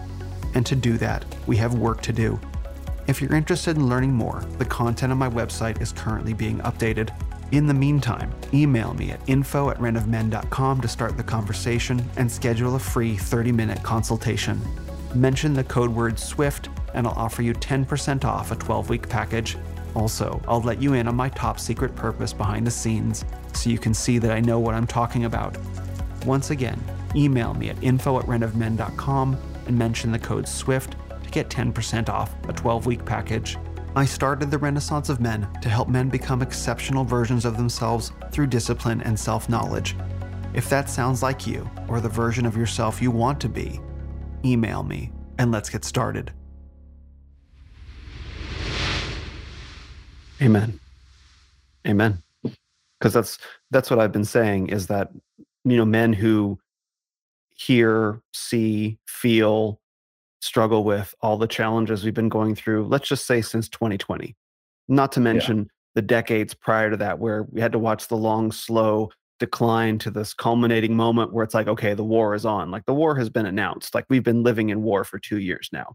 And 0.54 0.66
to 0.66 0.76
do 0.76 0.98
that, 0.98 1.26
we 1.48 1.58
have 1.58 1.76
work 1.76 2.02
to 2.04 2.14
do. 2.14 2.40
If 3.08 3.22
you're 3.22 3.36
interested 3.36 3.76
in 3.76 3.88
learning 3.88 4.14
more, 4.14 4.42
the 4.58 4.66
content 4.66 5.12
on 5.12 5.18
my 5.18 5.30
website 5.30 5.82
is 5.82 5.92
currently 5.92 6.34
being 6.34 6.60
updated. 6.60 7.10
In 7.52 7.68
the 7.68 7.74
meantime, 7.74 8.34
email 8.54 8.94
me 8.96 9.12
at 9.12 9.20
info 9.28 9.70
at 9.70 9.78
renofmen.com 9.78 10.82
to 10.82 10.88
start 10.88 11.16
the 11.16 11.24
conversation 11.24 12.04
and 12.18 12.32
schedule 12.32 12.76
a 12.76 12.80
free 12.80 13.16
30 13.16 13.52
minute 13.52 13.82
consultation. 13.84 14.60
Mention 15.14 15.54
the 15.54 15.64
code 15.64 15.92
word 15.92 16.18
SWIFT 16.18 16.70
and 16.96 17.06
I'll 17.06 17.14
offer 17.14 17.42
you 17.42 17.54
10% 17.54 18.26
off 18.26 18.52
a 18.52 18.56
12 18.56 18.90
week 18.90 19.08
package. 19.08 19.58
Also, 19.94 20.42
I'll 20.48 20.62
let 20.62 20.82
you 20.82 20.94
in 20.94 21.08
on 21.08 21.16
my 21.16 21.30
top 21.30 21.60
secret 21.60 21.96
purpose 21.96 22.34
behind 22.34 22.66
the 22.66 22.72
scenes 22.72 23.24
so 23.54 23.70
you 23.70 23.78
can 23.78 23.94
see 23.94 24.18
that 24.18 24.32
I 24.32 24.40
know 24.40 24.60
what 24.60 24.76
I'm 24.76 24.88
talking 24.88 25.26
about. 25.26 25.56
Once 26.26 26.50
again, 26.50 26.82
email 27.16 27.54
me 27.54 27.70
at 27.70 27.82
info 27.84 28.20
at 28.20 28.26
renofmen.com 28.26 29.38
and 29.68 29.78
mention 29.78 30.12
the 30.12 30.20
code 30.20 30.48
SWIFT 30.48 30.96
to 31.24 31.30
get 31.30 31.50
10% 31.50 32.10
off 32.10 32.34
a 32.50 32.54
12 32.54 32.86
week 32.86 33.06
package. 33.06 33.58
I 33.98 34.04
started 34.04 34.52
the 34.52 34.58
Renaissance 34.58 35.08
of 35.08 35.22
Men 35.22 35.48
to 35.62 35.70
help 35.70 35.88
men 35.88 36.10
become 36.10 36.42
exceptional 36.42 37.06
versions 37.06 37.46
of 37.46 37.56
themselves 37.56 38.12
through 38.30 38.48
discipline 38.48 39.02
and 39.02 39.18
self 39.18 39.48
knowledge. 39.48 39.96
If 40.54 40.70
that 40.70 40.90
sounds 40.90 41.24
like 41.24 41.48
you, 41.48 41.70
or 41.88 42.02
the 42.02 42.10
version 42.10 42.46
of 42.46 42.58
yourself 42.58 43.02
you 43.02 43.10
want 43.10 43.40
to 43.40 43.48
be, 43.48 43.80
email 44.44 44.84
me 44.84 45.14
and 45.38 45.50
let's 45.50 45.70
get 45.70 45.86
started. 45.86 46.34
Amen. 50.42 50.78
Amen. 51.88 52.22
Because 53.00 53.14
that's 53.14 53.38
that's 53.72 53.90
what 53.90 54.00
I've 54.00 54.12
been 54.12 54.26
saying 54.26 54.70
is 54.70 54.88
that 54.88 55.12
you 55.64 55.78
know 55.78 55.86
men 55.86 56.12
who 56.12 56.60
hear, 57.56 58.22
see, 58.34 58.98
feel, 59.08 59.80
struggle 60.46 60.84
with 60.84 61.14
all 61.22 61.38
the 61.38 61.48
challenges 61.48 62.04
we've 62.04 62.14
been 62.14 62.30
going 62.30 62.56
through, 62.56 62.86
let's 62.88 63.08
just 63.08 63.26
say 63.26 63.42
since 63.42 63.68
2020. 63.70 64.36
Not 64.88 65.12
to 65.14 65.20
mention 65.20 65.70
the 65.96 66.02
decades 66.02 66.54
prior 66.54 66.92
to 66.92 66.98
that, 66.98 67.20
where 67.20 67.44
we 67.52 67.62
had 67.62 67.72
to 67.72 67.80
watch 67.80 68.08
the 68.08 68.18
long, 68.18 68.52
slow 68.52 69.10
decline 69.40 69.98
to 70.00 70.12
this 70.12 70.34
culminating 70.34 70.96
moment 70.96 71.34
where 71.34 71.44
it's 71.44 71.54
like, 71.54 71.68
okay, 71.68 71.94
the 71.94 72.04
war 72.04 72.36
is 72.36 72.46
on. 72.46 72.72
Like 72.72 72.86
the 72.86 72.94
war 72.94 73.16
has 73.16 73.30
been 73.30 73.46
announced. 73.46 73.96
Like 73.96 74.06
we've 74.10 74.24
been 74.24 74.44
living 74.44 74.70
in 74.70 74.82
war 74.84 75.04
for 75.04 75.20
two 75.20 75.40
years 75.40 75.70
now. 75.74 75.94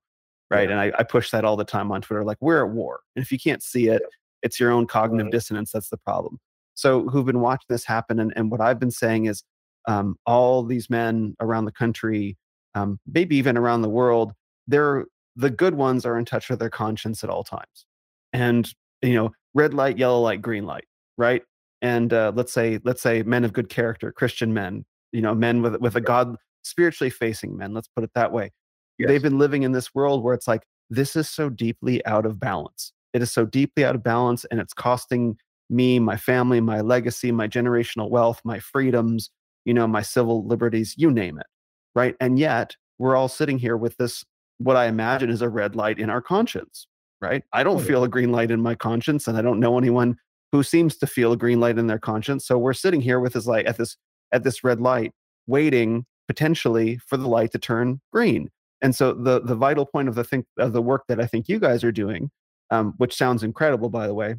Right. 0.51 0.69
Yeah. 0.69 0.81
And 0.83 0.95
I, 0.95 0.99
I 0.99 1.03
push 1.05 1.31
that 1.31 1.45
all 1.45 1.57
the 1.57 1.65
time 1.65 1.93
on 1.93 2.03
Twitter. 2.03 2.25
Like 2.25 2.39
we're 2.41 2.65
at 2.67 2.73
war. 2.73 3.01
And 3.15 3.23
if 3.23 3.31
you 3.31 3.39
can't 3.39 3.63
see 3.63 3.89
it, 3.89 4.03
it's 4.43 4.59
your 4.59 4.73
own 4.73 4.87
cognitive 4.87 5.27
Right. 5.27 5.33
dissonance 5.33 5.71
that's 5.73 5.89
the 5.91 5.97
problem. 5.97 6.39
So 6.75 7.09
who've 7.09 7.27
been 7.27 7.41
watching 7.41 7.67
this 7.69 7.85
happen. 7.85 8.19
And, 8.19 8.33
and 8.37 8.51
what 8.51 8.61
I've 8.61 8.81
been 8.81 8.91
saying 8.91 9.27
is 9.27 9.45
um, 9.87 10.17
all 10.27 10.65
these 10.65 10.91
men 10.91 11.37
around 11.41 11.67
the 11.67 11.73
country, 11.73 12.37
um, 12.75 12.99
maybe 13.07 13.37
even 13.37 13.57
around 13.57 13.83
the 13.83 13.89
world, 13.89 14.33
they're 14.71 15.07
the 15.37 15.51
good 15.51 15.75
ones 15.75 16.05
are 16.05 16.19
in 16.19 16.25
touch 16.25 16.51
with 16.51 16.59
their 16.59 16.71
conscience 16.71 17.23
at 17.25 17.31
all 17.31 17.45
times. 17.45 17.87
And 18.33 18.69
you 19.03 19.15
know, 19.15 19.31
red 19.55 19.75
light, 19.75 19.99
yellow 19.99 20.21
light, 20.21 20.43
green 20.43 20.67
light, 20.67 20.85
right? 21.17 21.43
And 21.83 22.13
uh, 22.13 22.33
let's 22.35 22.53
say 22.53 22.79
let's 22.85 23.03
say 23.03 23.23
men 23.23 23.45
of 23.45 23.53
good 23.53 23.69
character, 23.69 24.13
Christian 24.13 24.53
men, 24.53 24.85
you 25.13 25.23
know, 25.23 25.35
men 25.35 25.63
with 25.63 25.77
with 25.77 25.97
a 25.97 26.01
God 26.01 26.37
spiritually 26.63 27.11
facing 27.11 27.57
men. 27.57 27.73
Let's 27.73 27.89
put 27.89 28.05
it 28.05 28.11
that 28.15 28.33
way. 28.33 28.51
They've 28.99 29.23
been 29.23 29.39
living 29.39 29.63
in 29.63 29.73
this 29.73 29.95
world 29.95 30.23
where 30.23 30.35
it's 30.35 30.47
like 30.47 30.63
this 30.91 31.17
is 31.17 31.27
so 31.27 31.49
deeply 31.49 32.05
out 32.05 32.27
of 32.27 32.39
balance. 32.39 32.93
It 33.15 33.23
is 33.23 33.31
so 33.31 33.47
deeply 33.47 33.83
out 33.83 33.95
of 33.95 34.03
balance, 34.03 34.45
and 34.51 34.61
it's 34.61 34.75
costing 34.75 35.39
me, 35.71 35.99
my 35.99 36.17
family, 36.17 36.61
my 36.61 36.81
legacy, 36.81 37.33
my 37.33 37.49
generational 37.49 38.11
wealth, 38.11 38.41
my 38.45 38.59
freedoms, 38.59 39.31
you 39.65 39.73
know, 39.73 39.87
my 39.87 40.03
civil 40.03 40.47
liberties, 40.47 40.95
you 40.99 41.11
name 41.11 41.39
it. 41.39 41.47
Right. 41.95 42.15
And 42.21 42.39
yet 42.39 42.77
we're 42.99 43.17
all 43.17 43.29
sitting 43.29 43.59
here 43.59 43.77
with 43.77 43.97
this, 43.97 44.25
what 44.61 44.77
I 44.77 44.87
imagine 44.87 45.31
is 45.31 45.43
a 45.43 45.49
red 45.49 45.75
light 45.75 45.99
in 45.99 46.11
our 46.11 46.21
conscience. 46.21 46.87
Right. 47.21 47.43
I 47.53 47.63
don't 47.63 47.83
feel 47.83 48.03
a 48.03 48.09
green 48.09 48.33
light 48.33 48.51
in 48.51 48.63
my 48.63 48.75
conscience, 48.75 49.29
and 49.29 49.37
I 49.37 49.43
don't 49.43 49.61
know 49.61 49.77
anyone 49.77 50.17
who 50.53 50.63
seems 50.63 50.97
to 50.99 51.07
feel 51.07 51.33
a 51.33 51.37
green 51.37 51.61
light 51.61 51.79
in 51.79 51.87
their 51.87 51.99
conscience. 51.99 52.47
So 52.47 52.57
we're 52.57 52.73
sitting 52.73 53.01
here 53.01 53.21
with 53.21 53.35
this 53.35 53.47
light 53.47 53.67
at 53.67 53.77
this 53.77 53.97
at 54.33 54.43
this 54.43 54.65
red 54.65 54.81
light, 54.81 55.13
waiting 55.47 56.07
potentially 56.29 56.99
for 57.07 57.17
the 57.17 57.29
light 57.29 57.53
to 57.53 57.59
turn 57.59 58.01
green. 58.13 58.49
And 58.81 58.95
so 58.95 59.13
the 59.13 59.41
the 59.41 59.55
vital 59.55 59.85
point 59.85 60.09
of 60.09 60.15
the 60.15 60.25
think 60.25 60.47
of 60.59 60.73
the 60.73 60.83
work 60.83 61.05
that 61.09 61.21
I 61.21 61.27
think 61.27 61.49
you 61.49 61.59
guys 61.59 61.85
are 61.85 61.93
doing, 61.93 62.31
um, 62.71 62.95
which 62.97 63.15
sounds 63.15 63.43
incredible, 63.43 63.91
by 63.91 64.07
the 64.07 64.15
way, 64.15 64.37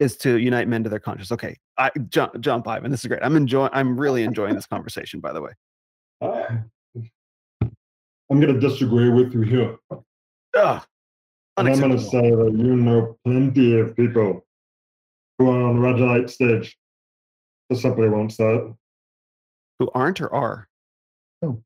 is 0.00 0.16
to 0.18 0.38
unite 0.38 0.66
men 0.66 0.82
to 0.82 0.90
their 0.90 0.98
conscience. 0.98 1.30
Okay, 1.30 1.56
I 1.78 1.90
jump 2.08 2.40
jump 2.40 2.66
Ivan. 2.66 2.90
This 2.90 3.04
is 3.04 3.06
great. 3.06 3.22
I'm 3.22 3.36
enjoying. 3.36 3.70
I'm 3.72 3.98
really 3.98 4.24
enjoying 4.24 4.54
this 4.56 4.66
conversation. 4.66 5.20
By 5.20 5.32
the 5.32 5.42
way. 5.42 5.52
I'm 8.32 8.40
going 8.40 8.54
to 8.54 8.58
disagree 8.66 9.10
with 9.10 9.34
you 9.34 9.42
here. 9.42 9.76
Ugh, 9.90 10.82
And 11.58 11.68
I'm 11.68 11.78
going 11.78 11.92
to 11.92 11.98
say 12.02 12.30
that 12.30 12.52
you 12.56 12.76
know 12.76 13.18
plenty 13.26 13.78
of 13.78 13.94
people 13.94 14.46
who 15.38 15.50
are 15.50 15.62
on 15.64 15.78
red 15.80 16.00
light 16.00 16.30
stage. 16.30 16.78
who 17.68 17.76
simply 17.76 18.08
won't 18.08 18.32
say 18.32 18.54
it. 18.54 18.72
Who 19.78 19.90
aren't 19.94 20.22
or 20.22 20.32
are? 20.34 20.66
No. 21.42 21.62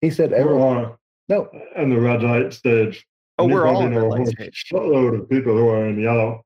He 0.00 0.08
said 0.08 0.30
Who 0.30 0.36
everyone. 0.36 0.76
are 0.78 0.98
No, 1.28 1.50
And 1.76 1.92
the 1.92 2.00
red 2.00 2.22
light 2.22 2.54
stage. 2.54 3.06
Oh, 3.38 3.44
And 3.44 3.50
you 3.52 3.58
we're 3.58 3.66
all 3.66 3.80
probably 3.82 3.86
on 3.88 3.92
red 3.96 4.00
know 4.00 4.06
a 4.06 4.08
light 4.12 4.16
whole 4.20 4.26
stage. 4.32 4.64
Shitload 4.72 5.20
of 5.20 5.28
people 5.28 5.52
who 5.58 5.68
are 5.68 5.86
in 5.86 6.00
yellow. 6.00 6.42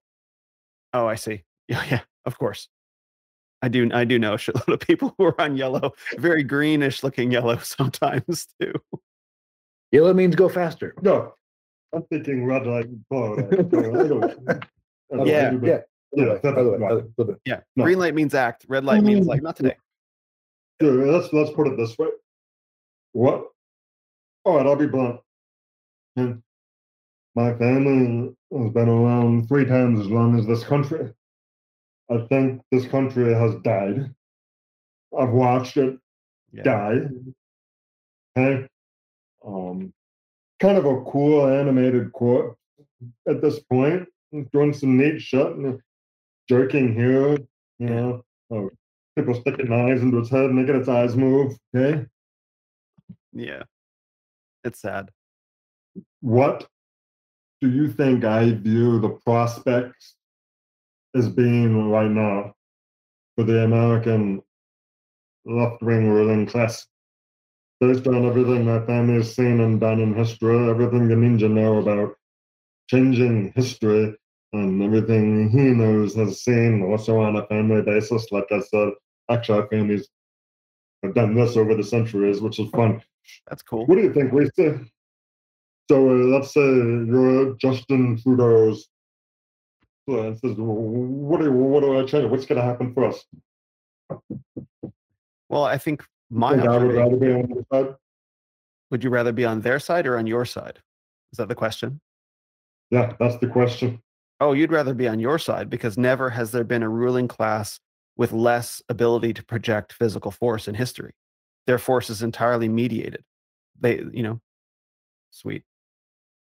Oh, 0.93 1.07
I 1.07 1.15
see. 1.15 1.45
Yeah, 1.69 1.85
yeah, 1.89 2.01
of 2.25 2.37
course. 2.37 2.66
I 3.62 3.68
do. 3.68 3.90
I 3.93 4.05
do 4.05 4.18
know 4.18 4.35
a 4.35 4.36
shitload 4.36 4.74
of 4.74 4.80
people 4.80 5.14
who 5.18 5.24
are 5.24 5.40
on 5.40 5.56
yellow, 5.56 5.93
very 6.18 6.43
greenish 6.44 7.02
looking 7.02 7.30
yellow 7.32 7.59
sometimes 7.62 8.47
too. 8.60 8.72
yellow 9.93 10.14
means 10.14 10.36
go 10.36 10.48
faster. 10.48 10.94
No, 11.02 11.35
I'm 11.93 12.02
thinking 12.05 12.44
red 12.44 12.66
light 12.66 12.86
and 12.86 13.05
blue. 13.10 13.35
I 13.36 13.40
don't- 13.40 14.55
I 15.10 15.16
don't 15.16 15.26
Yeah, 15.26 15.52
yeah. 15.62 15.78
Yeah, 16.14 16.24
Other 16.24 16.30
way, 16.35 16.40
that's 16.43 16.59
other 16.59 16.70
way, 16.70 16.78
right. 16.78 16.93
other- 16.93 17.09
other 17.18 17.32
way. 17.32 17.39
Yeah, 17.44 17.60
No. 17.76 17.85
green 17.85 17.98
light 17.98 18.14
means 18.14 18.35
act. 18.35 18.64
Red 18.68 18.85
light 18.85 19.02
means 19.02 19.26
like 19.26 19.43
not 19.43 19.56
today. 19.56 19.76
Mm-hmm. 20.80 21.01
Yeah, 21.06 21.12
let's 21.16 21.32
let's 21.32 21.51
put 21.51 21.66
it 21.66 21.76
this 21.76 21.98
way. 21.98 22.09
What? 23.12 23.47
All 24.44 24.56
right, 24.56 24.66
I'll 24.66 24.76
be 24.76 24.86
blunt. 24.86 25.20
My 26.16 27.55
family 27.55 28.35
has 28.52 28.70
been 28.72 28.89
around 28.89 29.48
three 29.48 29.64
times 29.64 30.01
as 30.01 30.06
long 30.06 30.39
as 30.39 30.47
this 30.47 30.64
country. 30.64 31.12
I 32.10 32.18
think 32.28 32.62
this 32.70 32.86
country 32.86 33.32
has 33.35 33.55
died. 33.56 34.14
I've 35.18 35.30
watched 35.30 35.76
it 35.76 35.98
Yeah. 36.52 36.62
die. 36.62 37.01
Okay. 38.36 38.68
Um, 39.44 39.93
kind 40.60 40.78
of 40.78 40.85
a 40.86 41.02
cool 41.05 41.47
animated 41.48 42.12
quote 42.12 42.56
at 43.28 43.40
this 43.43 43.60
point. 43.60 44.09
Doing 44.52 44.72
some 44.72 44.97
neat 44.97 45.20
shit 45.20 45.47
and 45.56 45.80
jerking 46.48 46.94
here, 46.94 47.39
you 47.78 47.86
know. 47.89 48.24
Oh, 48.51 48.70
people 49.16 49.35
sticking 49.35 49.68
knives 49.70 50.02
into 50.02 50.18
its 50.18 50.30
head, 50.30 50.51
making 50.51 50.76
its 50.76 50.89
eyes 50.89 51.16
move. 51.16 51.56
Okay. 51.74 52.06
Yeah. 53.32 53.62
It's 54.64 54.80
sad. 54.80 55.10
What 56.20 56.68
do 57.60 57.70
you 57.70 57.90
think 57.90 58.24
I 58.24 58.52
view 58.52 59.01
the 59.01 59.10
prospects 59.24 60.14
as 61.19 61.28
being 61.28 61.90
right 61.90 62.11
now 62.11 62.55
for 63.35 63.45
the 63.45 63.65
American 63.65 64.43
left 65.45 65.82
wing 65.82 66.09
ruling 66.09 66.47
class? 66.47 66.86
Based 67.81 68.07
on 68.07 68.27
everything 68.27 68.65
my 68.65 68.85
family 68.86 69.15
has 69.15 69.35
seen 69.35 69.61
and 69.61 69.81
done 69.81 70.01
in 70.01 70.15
history, 70.15 70.69
everything 70.69 71.09
the 71.09 71.15
ninja 71.15 71.51
know 71.51 71.78
about 71.78 72.15
changing 72.89 73.53
history, 73.55 74.16
and 74.53 74.82
everything 74.82 75.49
he 75.51 75.65
knows 75.74 76.15
has 76.15 76.43
seen 76.43 76.82
also 76.82 77.19
on 77.20 77.36
a 77.36 77.47
family 77.47 77.82
basis. 77.82 78.32
Like 78.32 78.51
I 78.51 78.61
said, 78.61 78.90
actually, 79.31 79.61
our 79.61 79.69
families 79.69 80.09
have 81.03 81.15
done 81.15 81.35
this 81.35 81.57
over 81.57 81.74
the 81.74 81.85
centuries, 81.85 82.40
which 82.40 82.59
is 82.59 82.69
fun. 82.70 83.03
That's 83.47 83.62
cool. 83.62 83.86
What 83.86 83.97
do 83.97 84.03
you 84.03 84.12
think, 84.12 84.32
Lisa? 84.32 84.81
So 85.90 86.11
uh, 86.11 86.15
let's 86.15 86.53
say 86.53 86.61
you're 86.61 87.55
Justin 87.57 88.20
Trudeau's. 88.20 88.89
Influences. 90.09 90.56
What 90.59 91.40
do 91.40 91.52
what 91.52 91.80
do 91.80 91.98
I 91.98 92.05
change? 92.05 92.30
What's 92.30 92.47
going 92.47 92.60
to 92.60 92.64
happen 92.64 92.93
for 92.94 93.05
us? 93.05 93.24
Well, 95.48 95.64
I 95.64 95.78
think 95.78 96.05
my 96.30 96.52
I 96.52 96.78
would 96.78 96.94
rather 96.94 97.16
be 97.16 97.32
on 97.32 97.66
side. 97.72 97.94
would 98.90 99.05
you 99.05 99.10
rather 99.10 99.32
be 99.32 99.44
on 99.44 99.60
their 99.60 99.78
side 99.78 100.06
or 100.06 100.18
on 100.18 100.26
your 100.26 100.44
side? 100.44 100.80
Is 101.32 101.39
that 101.39 101.48
the 101.48 101.55
question? 101.55 102.01
Yeah, 102.90 103.14
that's 103.18 103.36
the 103.39 103.47
question. 103.47 104.01
Oh, 104.40 104.52
you'd 104.52 104.72
rather 104.72 104.94
be 104.94 105.09
on 105.09 105.18
your 105.18 105.39
side 105.39 105.68
because 105.68 105.98
never 105.98 106.30
has 106.30 106.52
there 106.52 106.64
been 106.64 106.82
a 106.82 106.89
ruling 106.89 107.28
class 107.28 107.80
with 108.16 108.32
less 108.32 108.82
ability 108.89 109.35
to 109.35 109.44
project 109.44 109.93
physical 109.93 110.30
force 110.30 110.68
in 110.68 110.74
history. 110.74 111.12
Their 111.66 111.78
force 111.78 112.09
is 112.09 112.22
entirely 112.22 112.68
mediated. 112.68 113.24
They, 113.78 114.02
you 114.12 114.22
know, 114.22 114.40
sweet. 115.30 115.64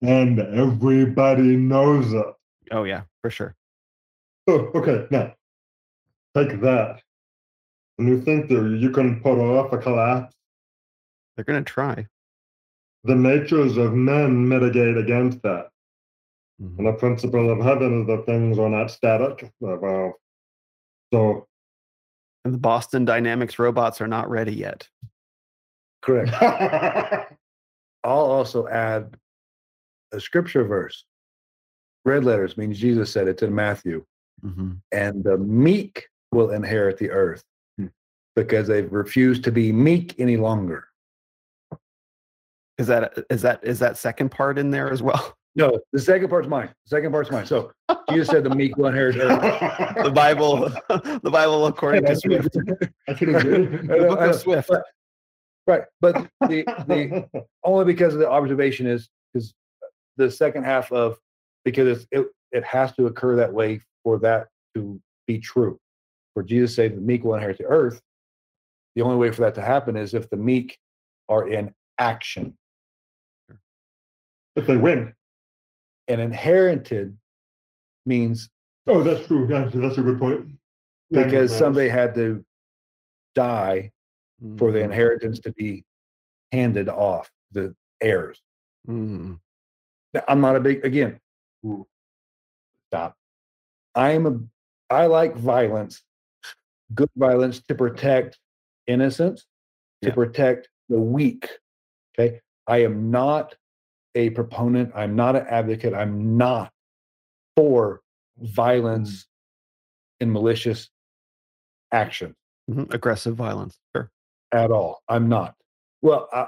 And 0.03 0.39
everybody 0.41 1.57
knows 1.57 2.13
it. 2.13 2.27
Oh 2.71 2.85
yeah, 2.85 3.03
for 3.23 3.31
sure. 3.31 3.55
Oh, 4.47 4.71
okay. 4.75 5.07
Now, 5.11 5.35
take 6.37 6.61
that. 6.61 7.03
And 7.99 8.09
you 8.09 8.21
think 8.21 8.49
that 8.49 8.77
you 8.79 8.91
can 8.91 9.21
put 9.21 9.39
off 9.39 9.73
a 9.73 9.79
collapse? 9.79 10.35
They're 11.37 11.45
gonna 11.45 11.63
try. 11.63 12.07
The 13.05 13.15
natures 13.15 13.77
of 13.77 13.93
men 13.95 14.49
mitigate 14.49 14.97
against 14.97 15.43
that. 15.43 15.71
Mhm. 16.61 16.79
And 16.79 16.87
the 16.87 16.93
principle 16.95 17.51
of 17.51 17.59
heaven 17.61 18.03
is 18.03 18.07
that 18.07 18.27
things 18.27 18.59
are 18.59 18.69
not 18.69 18.91
static. 18.91 19.53
they're 19.61 19.75
evolve. 19.75 20.13
So, 21.13 21.47
And 22.45 22.53
the 22.55 22.59
Boston 22.59 23.05
Dynamics 23.05 23.59
robots 23.59 24.01
are 24.01 24.09
not 24.09 24.29
ready 24.29 24.55
yet. 24.55 24.89
Correct. 26.03 26.31
I'll 28.05 28.19
also 28.19 28.67
add 28.69 29.17
a 30.13 30.21
scripture 30.21 30.65
verse. 30.65 31.05
Red 32.05 32.25
letters 32.25 32.57
means 32.57 32.79
Jesus 32.79 33.11
said 33.11 33.29
it's 33.29 33.43
in 33.43 33.55
Matthew. 33.55 34.05
Mhm. 34.45 34.79
and 34.93 35.25
the 35.25 35.39
meek 35.39 36.07
will 36.33 36.51
inherit 36.51 36.99
the 36.99 37.11
earth 37.11 37.43
Hmm. 37.79 37.87
because 38.37 38.67
they've 38.69 38.93
refused 38.93 39.43
to 39.45 39.53
be 39.53 39.73
meek 39.73 40.19
any 40.21 40.37
longer. 40.37 40.89
Is 42.77 42.89
that 42.89 43.25
is 43.31 43.41
that 43.43 43.61
is 43.63 43.79
that 43.79 43.97
second 43.97 44.31
part 44.31 44.59
in 44.59 44.71
there 44.71 44.91
as 44.91 45.03
well? 45.03 45.35
No, 45.57 45.81
the 45.93 46.01
second 46.01 46.29
part's 46.29 46.49
mine. 46.49 46.67
The 46.85 46.89
second 46.97 47.13
part's 47.13 47.31
mine. 47.31 47.47
So 47.47 47.71
Jesus 48.11 48.29
said 48.29 48.43
the 48.45 48.51
meek 48.55 48.77
will 48.77 48.89
inherit 48.89 49.15
the 49.17 49.29
earth. 49.31 49.95
The 50.05 50.11
Bible, 50.11 50.69
the 51.23 51.31
Bible 51.31 51.67
according 51.67 52.05
to 52.07 52.17
Swift. 52.17 52.57
I 53.09 53.15
can 53.15 53.35
agree. 53.37 53.55
I 53.55 53.69
The 54.01 54.07
book 54.09 54.19
I 54.19 54.27
of 54.27 54.35
Swift. 54.35 54.71
Right, 55.67 55.85
but 56.01 56.29
the 56.43 56.65
the 56.89 57.47
only 57.63 57.85
because 57.87 58.13
of 58.15 58.21
the 58.21 58.29
observation 58.29 58.87
is 58.89 59.09
because 59.33 59.55
the 60.17 60.31
second 60.31 60.65
half 60.65 60.91
of 60.93 61.19
because 61.65 61.99
it's, 61.99 62.07
it 62.11 62.27
it 62.53 62.65
has 62.65 62.93
to 62.97 63.07
occur 63.07 63.37
that 63.37 63.53
way 63.53 63.81
for 64.03 64.19
that 64.21 64.49
to 64.75 65.01
be 65.27 65.39
true. 65.39 65.79
For 66.35 66.43
Jesus 66.43 66.71
to 66.73 66.75
say 66.77 66.89
the 66.89 67.01
meek 67.01 67.25
will 67.25 67.35
inherit 67.35 67.59
the 67.59 67.65
earth, 67.65 68.01
the 68.95 69.03
only 69.03 69.17
way 69.17 69.31
for 69.33 69.43
that 69.43 69.55
to 69.57 69.63
happen 69.63 69.97
is 69.97 70.15
if 70.15 70.29
the 70.31 70.37
meek 70.37 70.79
are 71.29 71.49
in 71.49 71.75
action. 71.99 72.57
if 74.57 74.67
they 74.69 74.77
win. 74.77 75.13
And 76.07 76.21
inherited 76.21 77.17
means 78.07 78.49
Oh, 78.87 79.03
that's 79.03 79.27
true. 79.27 79.49
Yeah, 79.51 79.69
that's 79.73 79.99
a 79.99 80.03
good 80.03 80.19
point. 80.19 80.47
Thank 81.13 81.27
because 81.31 81.57
somebody 81.57 81.89
had 81.89 82.15
to 82.17 82.45
die 83.35 83.91
for 84.59 84.71
the 84.71 84.79
Mhm. 84.81 84.85
inheritance 84.85 85.39
to 85.41 85.53
be 85.55 85.85
handed 86.53 86.89
off 86.89 87.33
the 87.53 87.75
heirs. 88.01 88.41
Mhm. 88.87 89.41
Now, 90.13 90.23
I'm 90.29 90.41
not 90.41 90.55
a 90.57 90.61
big 90.61 90.85
again. 90.85 91.21
Stop. 92.89 93.17
I'm 93.95 94.27
a. 94.27 94.39
I 94.95 95.07
like 95.07 95.35
violence, 95.37 96.03
good 96.95 97.11
violence 97.17 97.61
to 97.69 97.75
protect 97.75 98.39
innocence, 98.87 99.47
to 100.03 100.09
Yeah. 100.09 100.15
protect 100.15 100.69
the 100.89 100.99
weak. 101.01 101.49
Okay, 102.19 102.41
I 102.67 102.79
am 102.85 103.11
not 103.11 103.57
a 104.15 104.31
proponent. 104.31 104.93
I'm 104.95 105.17
not 105.17 105.37
an 105.37 105.47
advocate. 105.49 105.95
I'm 105.95 106.37
not 106.37 106.73
for 107.57 108.03
violence 108.39 109.27
and 110.21 110.33
malicious 110.33 110.91
action 111.93 112.35
Mhm. 112.71 112.93
Aggressive 112.93 113.35
violence. 113.37 113.79
Sure. 113.97 114.11
at 114.53 114.71
all. 114.71 115.03
I'm 115.09 115.29
not. 115.29 115.57
Well, 116.03 116.29
uh, 116.33 116.47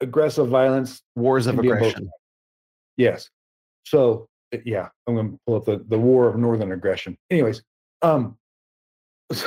aggressive 0.00 0.48
violence 0.48 1.02
Wars 1.16 1.46
of 1.48 1.56
Can 1.56 1.62
be 1.62 1.72
on 1.72 1.78
both 1.78 1.88
aggression. 1.88 2.10
Yes. 2.96 3.30
So 3.84 4.28
yeah, 4.64 4.88
I'm 5.06 5.14
going 5.14 5.32
to 5.32 5.38
pull 5.46 5.56
up 5.56 5.64
the, 5.64 5.84
the 5.88 5.98
war 5.98 6.28
of 6.28 6.36
northern 6.36 6.72
aggression. 6.72 7.16
Anyways, 7.30 7.62
um, 8.02 8.36
Is 9.30 9.44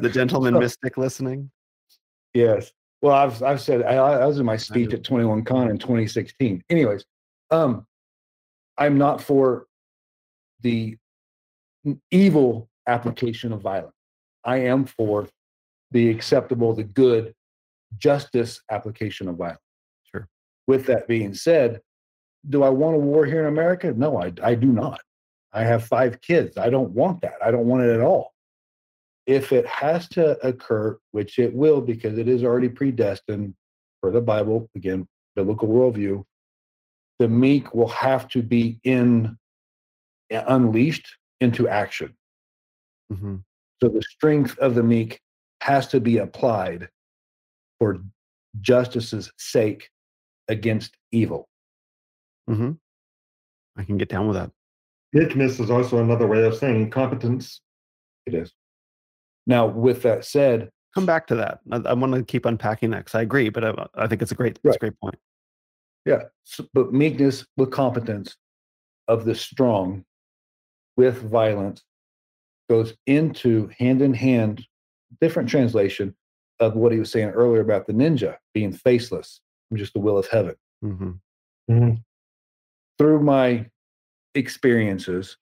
the 0.00 0.10
gentleman 0.12 0.54
So- 0.54 0.60
mystic 0.60 0.96
listening? 0.96 1.50
Yes. 2.32 2.72
Well, 3.02 3.14
I've 3.14 3.42
I've 3.42 3.60
said 3.60 3.82
I, 3.82 3.96
I 3.96 4.26
was 4.26 4.38
in 4.38 4.46
my 4.46 4.56
speech 4.56 4.94
at 4.94 5.04
21 5.04 5.44
Con 5.44 5.68
in 5.68 5.76
2016. 5.78 6.64
Anyways, 6.70 7.04
um, 7.50 7.86
I'm 8.78 8.96
not 8.96 9.20
for 9.20 9.66
the 10.62 10.96
evil 12.10 12.70
application 12.88 13.52
of 13.52 13.60
violence. 13.60 13.94
I 14.44 14.56
am 14.56 14.86
for 14.86 15.28
the 15.90 16.08
acceptable, 16.08 16.72
the 16.72 16.84
good, 16.84 17.34
justice 17.98 18.62
application 18.70 19.28
of 19.28 19.36
violence. 19.36 19.60
Sure. 20.04 20.26
With 20.66 20.86
that 20.86 21.06
being 21.06 21.34
said, 21.34 21.82
do 22.48 22.62
I 22.62 22.68
want 22.68 22.96
a 22.96 22.98
war 22.98 23.24
here 23.26 23.40
in 23.40 23.46
America? 23.46 23.92
No, 23.96 24.20
I 24.20 24.32
I 24.42 24.54
do 24.54 24.66
not. 24.66 25.00
I 25.52 25.62
have 25.64 25.84
five 25.84 26.20
kids. 26.20 26.58
I 26.58 26.68
don't 26.68 26.90
want 26.90 27.22
that. 27.22 27.36
I 27.44 27.50
don't 27.50 27.66
want 27.66 27.84
it 27.84 27.94
at 27.94 28.00
all 28.00 28.34
if 29.26 29.52
it 29.52 29.66
has 29.66 30.08
to 30.10 30.38
occur, 30.46 30.98
which 31.12 31.38
it 31.38 31.54
will 31.54 31.80
because 31.80 32.18
it 32.18 32.28
is 32.28 32.44
already 32.44 32.68
predestined 32.68 33.54
for 34.00 34.10
the 34.10 34.20
Bible, 34.20 34.68
again, 34.76 35.08
biblical 35.34 35.68
worldview, 35.68 36.24
the 37.18 37.28
meek 37.28 37.74
will 37.74 37.88
have 37.88 38.28
to 38.28 38.42
be 38.42 38.80
in 38.84 39.36
unleashed 40.30 41.16
into 41.40 41.68
action. 41.68 42.14
hmm 43.10 43.36
So 43.80 43.88
the 43.88 44.02
strength 44.02 44.58
of 44.58 44.74
the 44.74 44.82
meek 44.82 45.20
has 45.60 45.88
to 45.88 46.00
be 46.00 46.18
applied 46.18 46.88
for 47.78 48.02
justice's 48.60 49.32
sake 49.38 49.88
against 50.48 50.96
evil. 51.12 51.48
Hmm 52.46 52.72
I 53.76 53.84
can 53.84 53.96
get 53.98 54.08
down 54.08 54.26
with 54.28 54.36
that. 54.36 54.50
Meekness 55.12 55.58
is 55.60 55.70
also 55.70 55.98
another 55.98 56.26
way 56.26 56.42
of 56.44 56.54
saying 56.56 56.90
competence. 56.90 57.60
It 58.26 58.34
is. 58.34 58.52
Now, 59.46 59.66
with 59.66 60.02
that 60.02 60.24
said, 60.24 60.70
Come 60.94 61.06
back 61.06 61.26
to 61.26 61.34
that. 61.36 61.58
I, 61.72 61.76
I 61.90 61.92
want 61.94 62.14
to 62.14 62.22
keep 62.22 62.46
unpacking 62.46 62.90
that 62.90 62.98
because 62.98 63.16
I 63.16 63.22
agree, 63.22 63.48
but 63.48 63.64
I, 63.64 63.86
I 63.96 64.06
think 64.06 64.22
it's 64.22 64.30
a 64.30 64.36
great, 64.36 64.60
it's 64.62 64.76
a 64.76 64.78
great 64.78 64.98
point. 65.00 65.16
Yeah, 66.06 66.22
s- 66.46 66.60
but 66.72 66.92
meekness 66.92 67.44
with 67.56 67.72
competence 67.72 68.36
of 69.08 69.24
the 69.24 69.34
strong 69.34 70.04
with 70.96 71.20
violence 71.22 71.82
goes 72.70 72.94
into 73.06 73.68
hand 73.76 74.02
in 74.02 74.14
hand, 74.14 74.64
different 75.20 75.48
translation 75.48 76.14
of 76.60 76.76
what 76.76 76.92
he 76.92 76.98
was 77.00 77.10
saying 77.10 77.30
earlier 77.30 77.60
about 77.60 77.86
the 77.88 77.92
ninja 77.92 78.36
being 78.52 78.72
faceless 78.72 79.40
just 79.74 79.92
the 79.94 79.98
will 80.00 80.16
of 80.16 80.28
heaven. 80.28 80.54
Mhm. 80.84 81.18
hmm 81.68 81.90
Through 82.98 83.22
my 83.22 83.66
experiences, 84.34 85.36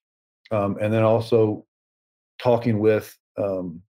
um, 0.50 0.78
and 0.80 0.92
then 0.92 1.02
also 1.02 1.64
talking 2.42 2.78
with 2.78 3.16
um, 3.38 3.82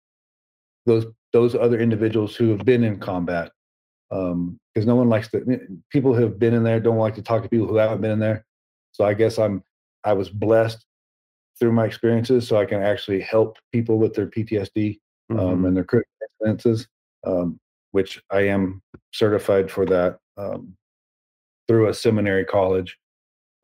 those 0.86 1.06
those 1.34 1.56
other 1.56 1.80
individuals 1.80 2.36
who 2.36 2.50
have 2.50 2.66
been 2.66 2.84
in 2.84 3.00
combat, 3.00 3.52
because 4.10 4.86
no 4.86 4.96
one 4.96 5.10
likes 5.10 5.30
to. 5.30 5.60
People 5.92 6.14
who 6.14 6.24
have 6.24 6.40
been 6.40 6.54
in 6.54 6.64
there 6.64 6.80
don't 6.80 6.98
like 6.98 7.16
to 7.16 7.22
talk 7.22 7.44
to 7.44 7.50
people 7.50 7.68
who 7.68 7.76
haven't 7.76 8.02
been 8.02 8.12
in 8.12 8.20
there. 8.20 8.46
So 8.92 9.06
I 9.06 9.14
guess 9.14 9.38
I'm 9.38 9.64
I 10.04 10.14
was 10.14 10.30
blessed 10.30 10.86
through 11.60 11.72
my 11.74 11.86
experiences, 11.86 12.48
so 12.48 12.58
I 12.58 12.66
can 12.66 12.82
actually 12.82 13.22
help 13.22 13.58
people 13.72 14.00
with 14.00 14.14
their 14.16 14.28
PTSD 14.28 15.00
um, 15.30 15.38
Mhm. 15.38 15.68
and 15.68 15.78
their 15.78 15.84
critical 15.84 16.08
um, 17.24 17.60
which 17.92 18.22
I 18.32 18.42
am 18.42 18.82
certified 19.14 19.70
for 19.70 19.86
that 19.86 20.18
um, 20.38 20.76
through 21.68 21.90
a 21.90 21.94
seminary 21.94 22.46
college 22.46 22.98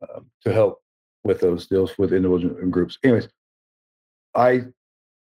um, 0.02 0.26
to 0.44 0.52
help 0.52 0.82
with 1.24 1.40
those 1.40 1.66
deals 1.66 1.96
with 1.98 2.12
individual 2.12 2.56
and 2.58 2.72
groups. 2.72 2.98
Anyways, 3.04 3.28
I, 4.34 4.64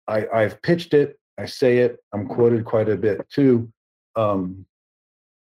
I 0.07 0.27
I've 0.27 0.61
pitched 0.61 0.93
it. 0.93 1.17
I 1.37 1.45
say 1.45 1.79
it. 1.79 1.99
I'm 2.13 2.27
quoted 2.27 2.65
quite 2.65 2.89
a 2.89 2.97
bit 2.97 3.27
too. 3.29 3.71
Um, 4.15 4.65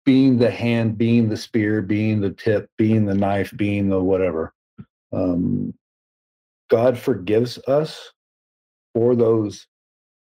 being 0.06 0.38
the 0.38 0.52
hand, 0.52 0.98
being 0.98 1.30
the 1.30 1.38
spear, 1.38 1.82
being 1.82 2.22
the 2.22 2.32
tip, 2.32 2.70
being 2.78 3.06
the 3.06 3.14
knife, 3.14 3.52
being 3.56 3.90
the 3.90 4.00
whatever. 4.00 4.54
Um, 5.12 5.74
God 6.70 6.98
forgives 6.98 7.58
us 7.68 8.12
for 8.94 9.16
those 9.16 9.68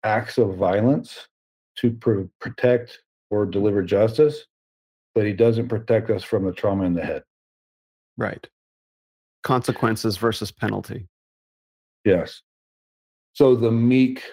acts 0.04 0.38
of 0.38 0.56
violence 0.56 1.28
to 1.78 1.92
pr- 1.92 2.22
protect 2.40 3.00
or 3.30 3.46
deliver 3.46 3.82
justice, 3.82 4.44
but 5.14 5.26
He 5.26 5.32
doesn't 5.32 5.68
protect 5.68 6.10
us 6.10 6.22
from 6.22 6.44
the 6.44 6.52
trauma 6.52 6.84
in 6.84 6.94
the 6.94 7.04
head. 7.04 7.22
Right. 8.16 8.46
Consequences 9.46 10.16
versus 10.16 10.50
penalty. 10.50 11.06
Yes. 12.04 12.42
So 13.32 13.54
the 13.54 13.70
meek, 13.70 14.24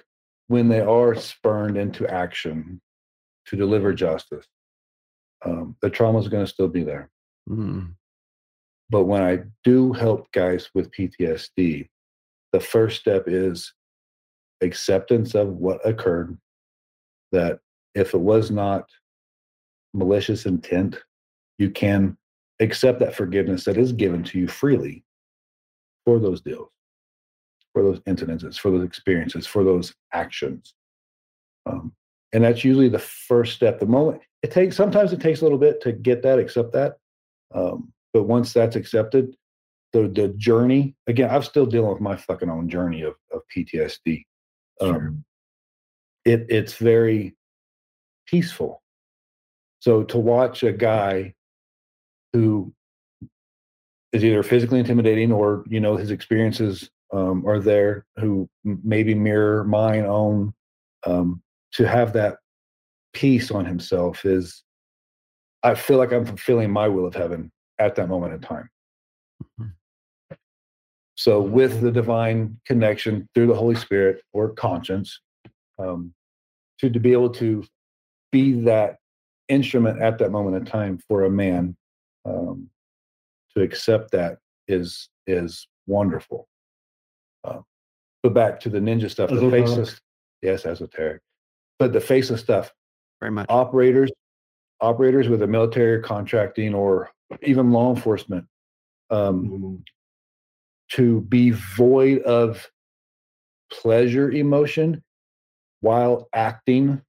when 0.47 0.69
they 0.69 0.79
are 0.79 1.13
spurned 1.13 1.77
into 1.77 2.07
action 2.07 2.81
to 3.45 3.55
deliver 3.55 3.93
justice, 3.93 4.47
um, 5.45 5.75
the 5.83 5.89
trauma 5.91 6.17
is 6.17 6.29
going 6.29 6.43
to 6.43 6.51
still 6.51 6.67
be 6.67 6.83
there. 6.83 7.11
Mm. 7.47 7.93
But 8.89 9.03
when 9.03 9.21
I 9.21 9.43
do 9.63 9.93
help 9.93 10.31
guys 10.31 10.71
with 10.73 10.89
PTSD, 10.89 11.87
the 12.51 12.59
first 12.59 12.99
step 12.99 13.25
is 13.27 13.71
acceptance 14.61 15.35
of 15.35 15.49
what 15.49 15.87
occurred. 15.87 16.35
That 17.31 17.59
if 17.93 18.15
it 18.15 18.19
was 18.19 18.49
not 18.49 18.89
malicious 19.93 20.47
intent, 20.47 20.97
you 21.59 21.69
can 21.69 22.17
accept 22.59 22.99
that 23.01 23.15
forgiveness 23.15 23.63
that 23.65 23.77
is 23.77 23.91
given 23.91 24.23
to 24.23 24.39
you 24.39 24.47
freely 24.47 25.02
for 26.05 26.19
those 26.19 26.41
deals, 26.41 26.69
for 27.73 27.83
those 27.83 27.99
incidences, 28.01 28.57
for 28.59 28.71
those 28.71 28.83
experiences, 28.83 29.47
for 29.47 29.63
those 29.63 29.93
actions. 30.13 30.73
Um, 31.65 31.93
and 32.33 32.43
that's 32.43 32.63
usually 32.63 32.89
the 32.89 32.99
first 32.99 33.53
step. 33.53 33.79
The 33.79 33.85
moment 33.85 34.21
it 34.41 34.51
takes, 34.51 34.75
sometimes 34.75 35.13
it 35.13 35.21
takes 35.21 35.41
a 35.41 35.43
little 35.43 35.57
bit 35.57 35.81
to 35.81 35.91
get 35.91 36.23
that, 36.23 36.39
accept 36.39 36.73
that. 36.73 36.97
Um, 37.53 37.93
but 38.13 38.23
once 38.23 38.53
that's 38.53 38.75
accepted, 38.75 39.35
the 39.93 40.07
the 40.07 40.29
journey 40.29 40.95
again, 41.07 41.29
I'm 41.29 41.43
still 41.43 41.65
dealing 41.65 41.91
with 41.91 42.01
my 42.01 42.15
fucking 42.15 42.49
own 42.49 42.67
journey 42.67 43.03
of 43.03 43.13
of 43.31 43.41
PTSD. 43.55 44.25
Um, 44.81 45.23
It 46.25 46.47
it's 46.49 46.73
very 46.75 47.35
peaceful. 48.25 48.81
So 49.79 50.03
to 50.03 50.17
watch 50.17 50.63
a 50.63 50.71
guy 50.71 51.35
who 52.31 52.73
is 54.13 54.23
either 54.23 54.43
physically 54.43 54.79
intimidating 54.79 55.31
or 55.31 55.65
you 55.67 55.79
know 55.79 55.97
his 55.97 56.11
experiences 56.11 56.89
um, 57.11 57.45
are 57.45 57.59
there 57.59 58.05
who 58.17 58.47
maybe 58.63 59.13
mirror 59.13 59.63
mine 59.63 60.05
own 60.05 60.53
um, 61.05 61.41
to 61.73 61.85
have 61.85 62.13
that 62.13 62.37
peace 63.13 63.51
on 63.51 63.65
himself 63.65 64.23
is 64.25 64.63
i 65.63 65.75
feel 65.75 65.97
like 65.97 66.13
i'm 66.13 66.25
fulfilling 66.25 66.71
my 66.71 66.87
will 66.87 67.05
of 67.05 67.13
heaven 67.13 67.51
at 67.79 67.95
that 67.95 68.07
moment 68.07 68.33
in 68.33 68.39
time 68.39 68.69
Mhm. 69.59 69.73
so 71.15 71.41
with 71.41 71.81
the 71.81 71.91
divine 71.91 72.59
connection 72.65 73.27
through 73.33 73.47
the 73.47 73.55
holy 73.55 73.75
spirit 73.75 74.21
or 74.31 74.49
conscience 74.53 75.19
um, 75.79 76.13
to, 76.79 76.89
to 76.89 76.99
be 76.99 77.13
able 77.13 77.29
to 77.31 77.63
be 78.31 78.53
that 78.61 78.97
instrument 79.49 80.01
at 80.01 80.17
that 80.19 80.31
moment 80.31 80.55
in 80.55 80.65
time 80.65 80.99
for 81.07 81.23
a 81.23 81.29
man 81.29 81.75
um, 82.25 82.69
to 83.55 83.61
accept 83.63 84.11
that 84.11 84.37
is 84.67 85.09
is 85.27 85.67
wonderful. 85.87 86.47
Uh, 87.43 87.59
but 88.21 88.33
back 88.33 88.59
to 88.61 88.69
the 88.69 88.79
ninja 88.79 89.09
stuff, 89.09 89.29
the 89.29 89.49
faceless, 89.49 89.99
yes, 90.41 90.65
esoteric. 90.65 91.21
But 91.79 91.93
the 91.93 91.99
faceless 91.99 92.41
stuff, 92.41 92.71
Very 93.19 93.31
much. 93.31 93.47
operators, 93.49 94.11
operators 94.81 95.27
with 95.27 95.41
a 95.41 95.47
military 95.47 96.01
contracting 96.01 96.73
or 96.73 97.09
even 97.41 97.71
law 97.71 97.93
enforcement, 97.93 98.45
um, 99.09 99.83
to 100.91 101.21
be 101.21 101.49
void 101.51 102.21
of 102.23 102.69
pleasure 103.71 104.31
emotion 104.31 105.01
while 105.81 106.29
acting 106.33 107.01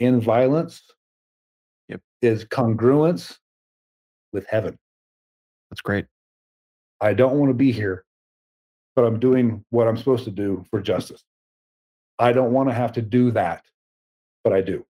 in 0.00 0.20
violence 0.20 0.82
Yep. 1.88 2.00
is 2.20 2.44
congruence 2.44 3.38
with 4.32 4.46
heaven. 4.48 4.76
That's 5.76 5.82
great. 5.82 6.06
I 7.02 7.12
don't 7.12 7.38
want 7.38 7.50
to 7.50 7.54
be 7.54 7.70
here, 7.70 8.06
but 8.94 9.04
I'm 9.04 9.20
doing 9.20 9.62
what 9.68 9.86
I'm 9.86 9.98
supposed 9.98 10.24
to 10.24 10.30
do 10.30 10.64
for 10.70 10.80
justice. 10.80 11.22
I 12.18 12.32
don't 12.32 12.52
want 12.54 12.70
to 12.70 12.74
have 12.74 12.92
to 12.92 13.02
do 13.02 13.30
that, 13.32 13.62
but 14.42 14.54
I 14.54 14.62
do. 14.62 14.86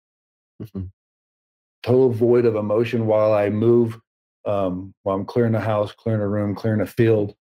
Mhm. 0.62 0.92
Total 1.82 2.08
void 2.10 2.44
of 2.44 2.54
emotion 2.54 3.08
while 3.08 3.32
I 3.32 3.50
move, 3.50 3.98
um, 4.44 4.94
while 5.02 5.16
I'm 5.16 5.24
clearing 5.24 5.50
the 5.50 5.60
house, 5.60 5.90
clearing 5.92 6.22
a 6.22 6.28
room, 6.28 6.54
clearing 6.54 6.80
a 6.80 6.86
field, 6.86 7.34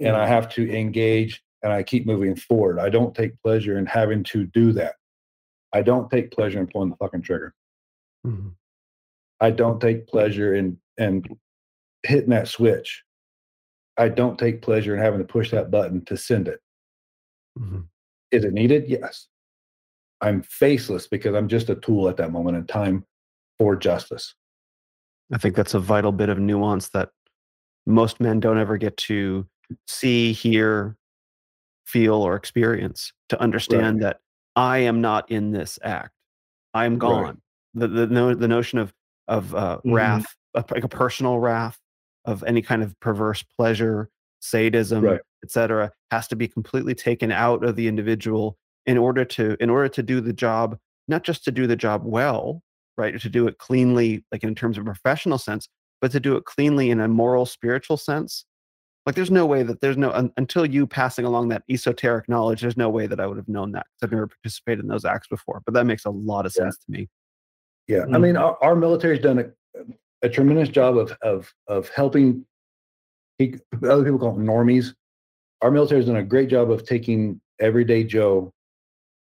and 0.00 0.16
I 0.16 0.26
have 0.26 0.48
to 0.54 0.66
engage 0.74 1.44
and 1.62 1.70
I 1.74 1.82
keep 1.82 2.06
moving 2.06 2.34
forward. 2.34 2.78
I 2.78 2.88
don't 2.88 3.14
take 3.14 3.38
pleasure 3.42 3.76
in 3.76 3.84
having 3.84 4.24
to 4.24 4.46
do 4.46 4.72
that. 4.72 4.96
I 5.74 5.82
don't 5.82 6.10
take 6.10 6.30
pleasure 6.30 6.60
in 6.60 6.66
pulling 6.66 6.88
the 6.88 6.96
fucking 6.96 7.20
trigger. 7.22 7.54
Mhm. 8.26 8.54
I 9.38 9.50
don't 9.50 9.80
take 9.82 10.06
pleasure 10.06 10.54
in 10.54 10.80
in 10.96 11.22
hitting 12.06 12.30
that 12.30 12.48
switch 12.48 13.02
I 13.98 14.10
don't 14.10 14.38
take 14.38 14.60
pleasure 14.60 14.94
in 14.94 15.00
having 15.00 15.20
to 15.20 15.24
push 15.24 15.50
that 15.52 15.70
button 15.70 16.04
to 16.04 16.18
send 16.18 16.48
it. 16.48 16.60
Mhm. 17.58 17.86
Is 18.30 18.44
it 18.44 18.52
needed? 18.52 18.84
Yes. 18.88 19.28
I'm 20.20 20.42
faceless 20.42 21.06
because 21.08 21.34
I'm 21.34 21.48
just 21.48 21.70
a 21.70 21.76
tool 21.76 22.08
at 22.10 22.18
that 22.18 22.30
moment 22.30 22.58
in 22.58 22.66
time 22.66 23.06
for 23.58 23.74
justice. 23.74 24.34
I 25.32 25.38
think 25.38 25.56
that's 25.56 25.72
a 25.72 25.80
vital 25.80 26.12
bit 26.12 26.28
of 26.28 26.38
nuance 26.38 26.90
that 26.90 27.08
most 27.86 28.20
men 28.20 28.38
don't 28.38 28.58
ever 28.58 28.76
get 28.76 28.96
to 28.98 29.46
see, 29.86 30.32
hear, 30.32 30.96
feel, 31.86 32.16
or 32.16 32.36
experience 32.36 33.14
to 33.30 33.40
understand 33.40 34.02
that 34.02 34.20
I 34.56 34.78
am 34.78 35.00
not 35.00 35.30
in 35.30 35.52
this 35.52 35.78
act. 35.82 36.12
I 36.74 36.84
am 36.84 36.98
gone. 36.98 37.40
The 37.72 37.88
the 37.88 38.06
no, 38.08 38.34
the 38.34 38.48
notion 38.48 38.78
of 38.78 38.92
of 39.28 39.54
uh, 39.54 39.78
Mhm. 39.86 39.94
wrath, 39.94 40.36
a- 40.54 40.64
like 40.70 40.84
a 40.84 40.88
personal 40.88 41.38
wrath, 41.38 41.78
of 42.26 42.42
any 42.44 42.62
kind 42.62 42.82
of 42.82 42.98
perverse 43.00 43.42
pleasure, 43.42 44.10
sadism, 44.40 45.04
Right. 45.04 45.20
etc., 45.44 45.92
has 46.10 46.28
to 46.28 46.36
be 46.36 46.48
completely 46.48 46.94
taken 46.94 47.32
out 47.32 47.64
of 47.64 47.76
the 47.76 47.88
individual 47.88 48.58
in 48.84 48.98
order 48.98 49.24
to 49.24 49.56
in 49.60 49.70
order 49.70 49.88
to 49.88 50.02
do 50.02 50.20
the 50.20 50.32
job, 50.32 50.78
not 51.08 51.22
just 51.24 51.44
to 51.44 51.50
do 51.52 51.66
the 51.66 51.76
job 51.76 52.02
well, 52.04 52.62
right, 52.98 53.18
to 53.20 53.28
do 53.28 53.46
it 53.48 53.58
cleanly, 53.58 54.24
like 54.32 54.44
in 54.44 54.54
terms 54.54 54.76
of 54.78 54.84
professional 54.84 55.38
sense, 55.38 55.68
but 56.00 56.10
to 56.12 56.20
do 56.20 56.36
it 56.36 56.44
cleanly 56.44 56.90
in 56.90 57.00
a 57.00 57.08
moral, 57.08 57.46
spiritual 57.46 57.96
sense. 57.96 58.44
Like, 59.06 59.14
there's 59.14 59.30
no 59.30 59.46
way 59.46 59.62
that 59.62 59.80
there's 59.80 59.96
no 59.96 60.10
un, 60.12 60.32
until 60.36 60.66
you 60.66 60.84
passing 60.86 61.24
along 61.24 61.48
that 61.50 61.62
esoteric 61.70 62.28
knowledge. 62.28 62.60
There's 62.60 62.76
no 62.76 62.90
way 62.90 63.06
that 63.06 63.20
I 63.20 63.26
would 63.28 63.36
have 63.36 63.48
known 63.48 63.70
that 63.72 63.86
'cause 63.86 64.02
I've 64.08 64.12
never 64.12 64.26
participated 64.26 64.80
in 64.84 64.88
those 64.88 65.04
acts 65.04 65.28
before. 65.28 65.62
But 65.64 65.74
that 65.74 65.86
makes 65.86 66.04
a 66.04 66.10
lot 66.10 66.44
of 66.44 66.52
Yeah. 66.56 66.64
sense 66.64 66.78
to 66.78 66.90
me. 66.90 67.08
Yeah, 67.86 68.02
I 68.02 68.06
Mhm. 68.06 68.20
mean, 68.20 68.36
our, 68.36 68.58
our 68.64 68.74
military's 68.74 69.20
done 69.20 69.38
a, 69.38 69.44
a 70.26 70.30
tremendous 70.30 70.68
job 70.68 70.98
of 70.98 71.16
of 71.22 71.52
of 71.68 71.88
helping. 71.90 72.44
He, 73.38 73.54
other 73.84 74.04
people 74.04 74.18
call 74.18 74.32
them 74.32 74.46
normies. 74.46 74.94
Our 75.62 75.70
military's 75.70 76.06
done 76.06 76.16
a 76.16 76.22
great 76.22 76.48
job 76.48 76.70
of 76.70 76.84
taking 76.84 77.40
everyday 77.60 78.04
Joe 78.04 78.52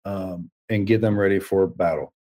um, 0.04 0.50
and 0.68 0.86
get 0.86 1.00
them 1.00 1.18
ready 1.18 1.38
for 1.40 1.66
battle. 1.66 2.12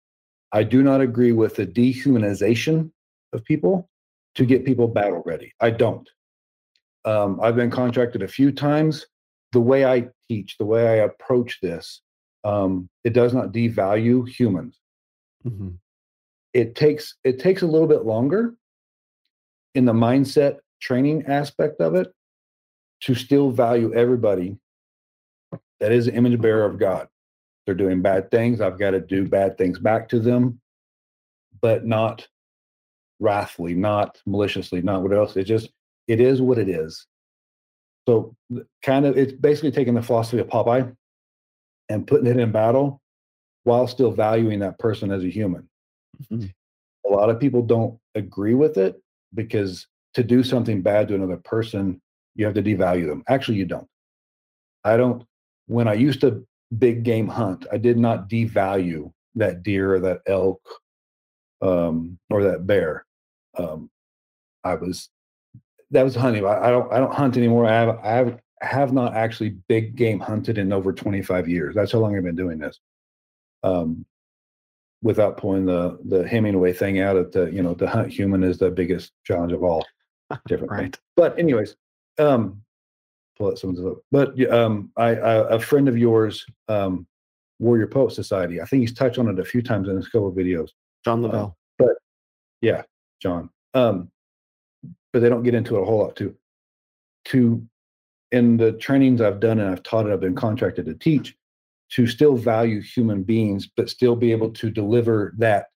I 0.52 0.64
do 0.64 0.82
not 0.84 1.02
agree 1.02 1.32
with 1.32 1.56
the 1.56 1.66
dehumanization 1.68 2.92
of 3.34 3.44
people 3.46 3.88
to 4.36 4.46
get 4.46 4.66
people 4.66 4.88
battle 4.88 5.22
ready. 5.26 5.52
I 5.60 5.70
don't. 5.72 6.08
Um, 7.06 7.40
I've 7.42 7.56
been 7.56 7.72
contracted 7.72 8.22
a 8.24 8.28
few 8.28 8.52
times. 8.52 9.06
The 9.52 9.60
way 9.62 9.86
I 9.86 10.10
teach, 10.30 10.58
the 10.58 10.66
way 10.66 10.88
I 10.88 11.06
approach 11.06 11.60
this, 11.62 12.02
um, 12.44 12.88
it 13.04 13.14
does 13.14 13.34
not 13.34 13.52
devalue 13.52 14.28
humans 14.28 14.80
Mhm. 15.46 15.78
it 16.54 16.76
takes 16.76 17.16
it 17.24 17.40
takes 17.40 17.62
a 17.62 17.68
little 17.68 17.88
bit 17.88 18.04
longer 18.06 18.56
in 19.76 19.86
the 19.86 19.94
mindset 19.94 20.58
training 20.82 21.26
aspect 21.26 21.82
of 21.82 21.96
it 21.96 22.14
to 23.02 23.16
still 23.16 23.52
value 23.52 23.94
everybody 23.94 24.58
that 25.80 25.92
is 25.92 26.08
an 26.08 26.16
image 26.16 26.40
bearer 26.42 26.66
of 26.66 26.78
God. 26.80 27.08
They're 27.66 27.76
doing 27.76 28.02
bad 28.02 28.32
things. 28.32 28.62
I've 28.62 28.80
got 28.80 28.92
to 28.92 29.00
do 29.00 29.28
bad 29.28 29.58
things 29.58 29.80
back 29.80 30.10
to 30.10 30.20
them, 30.20 30.60
but 31.62 31.86
not 31.86 32.28
wrathfully, 33.20 33.76
not 33.76 34.22
maliciously, 34.26 34.82
not 34.82 35.02
what 35.04 35.14
else. 35.14 35.36
It 35.38 35.44
just 35.46 35.70
it 36.08 36.20
is 36.20 36.42
what 36.42 36.58
it 36.58 36.68
is. 36.68 37.06
So 38.08 38.36
kind 38.82 39.06
of 39.06 39.18
it's 39.18 39.34
basically 39.34 39.72
taking 39.72 39.94
the 39.94 40.02
philosophy 40.02 40.40
of 40.40 40.48
Popeye 40.48 40.96
and 41.90 42.08
putting 42.08 42.28
it 42.28 42.38
in 42.40 42.52
battle 42.52 43.02
while 43.66 43.88
still 43.88 44.12
valuing 44.12 44.60
that 44.60 44.80
person 44.80 45.12
as 45.12 45.24
a 45.24 45.30
human 45.30 45.68
Mhm. 46.32 46.52
a 47.06 47.10
lot 47.10 47.30
of 47.30 47.40
people 47.40 47.62
don't 47.62 48.00
agree 48.16 48.54
with 48.56 48.78
it 48.78 49.02
because 49.34 49.88
to 50.14 50.24
do 50.24 50.44
something 50.44 50.82
bad 50.82 51.08
to 51.08 51.16
another 51.16 51.38
person, 51.38 52.02
you 52.36 52.46
have 52.46 52.56
to 52.56 52.64
devalue 52.64 53.08
them. 53.08 53.24
Actually, 53.28 53.58
you 53.58 53.66
don't. 53.66 53.88
I 54.84 54.98
don't. 54.98 55.24
When 55.68 55.88
I 55.88 55.94
used 55.94 56.22
to 56.22 56.46
big 56.78 57.04
game 57.04 57.28
hunt, 57.28 57.66
I 57.72 57.78
did 57.78 57.98
not 57.98 58.30
devalue 58.30 59.12
that 59.36 59.64
deer 59.64 59.96
or 59.96 60.00
that 60.00 60.22
elk 60.26 60.62
um, 61.62 62.18
or 62.30 62.44
that 62.44 62.66
bear. 62.66 63.06
Um, 63.58 63.90
I 64.64 64.76
was 64.76 65.10
that 65.92 66.04
was 66.04 66.16
hunting. 66.16 66.46
I, 66.46 66.68
I 66.68 66.70
don't. 66.70 66.92
I 66.92 67.00
don't 67.00 67.14
hunt 67.14 67.38
anymore. 67.38 67.66
I 67.66 67.74
have. 67.74 68.00
I 68.04 68.10
have. 68.10 68.40
Have 68.62 68.92
not 68.92 69.14
actually 69.14 69.52
big 69.70 69.96
game 69.96 70.20
hunted 70.20 70.58
in 70.58 70.74
over 70.74 70.92
25 70.92 71.48
years. 71.48 71.74
That's 71.74 71.94
how 71.94 72.00
long 72.00 72.18
I've 72.18 72.26
been 72.26 72.36
doing 72.36 72.58
this. 72.58 72.78
Um, 73.64 74.06
without 75.02 75.38
pulling 75.38 75.66
the 75.66 75.98
the 76.06 76.28
Hemingway 76.28 76.74
thing 76.74 77.00
out 77.00 77.16
of 77.16 77.32
the 77.32 77.46
you 77.46 77.64
know 77.64 77.74
the 77.74 77.90
hunt 77.90 78.12
human 78.12 78.44
is 78.44 78.58
the 78.58 78.72
biggest 78.72 79.14
challenge 79.24 79.54
of 79.54 79.64
all. 79.64 79.86
Different 80.48 80.72
thing. 80.72 80.80
Right. 80.80 81.00
But 81.16 81.38
anyways, 81.40 81.76
um, 82.20 82.62
pull 83.38 83.50
that 83.50 83.58
someone's 83.58 83.86
up. 83.86 84.04
But 84.12 84.52
um, 84.52 84.92
I, 84.98 85.10
I 85.16 85.56
a 85.56 85.60
friend 85.60 85.88
of 85.88 85.98
yours, 85.98 86.46
um, 86.68 87.08
Warrior 87.60 87.88
Poet 87.88 88.12
Society. 88.12 88.62
I 88.62 88.66
think 88.66 88.82
he's 88.82 88.94
touched 88.94 89.18
on 89.18 89.28
it 89.28 89.40
a 89.40 89.46
few 89.46 89.62
times 89.62 89.88
in 89.88 89.96
his 89.96 90.08
couple 90.08 90.28
of 90.28 90.36
videos. 90.36 90.70
John 91.04 91.24
Uh, 91.26 91.50
but 91.78 91.96
Yeah, 92.62 92.84
John. 93.22 93.50
Um, 93.74 94.12
but 95.12 95.22
they 95.22 95.30
don't 95.30 95.44
get 95.44 95.56
into 95.56 95.76
it 95.78 95.82
a 95.82 95.86
whole 95.86 96.00
lot 96.00 96.16
too. 96.16 96.36
To 97.26 97.66
in 98.32 98.58
the 98.58 98.74
trainings 98.74 99.22
I've 99.22 99.40
done 99.40 99.60
and 99.60 99.72
I've 99.72 99.84
taught 99.84 100.06
it, 100.06 100.14
I've 100.14 100.20
been 100.20 100.36
contracted 100.36 100.86
to 100.86 100.94
teach 100.94 101.36
to 101.92 102.06
still 102.08 102.36
value 102.36 102.82
human 102.82 103.24
beings, 103.24 103.68
but 103.76 103.90
still 103.90 104.16
be 104.16 104.32
able 104.32 104.52
to 104.52 104.70
deliver 104.70 105.34
that 105.38 105.68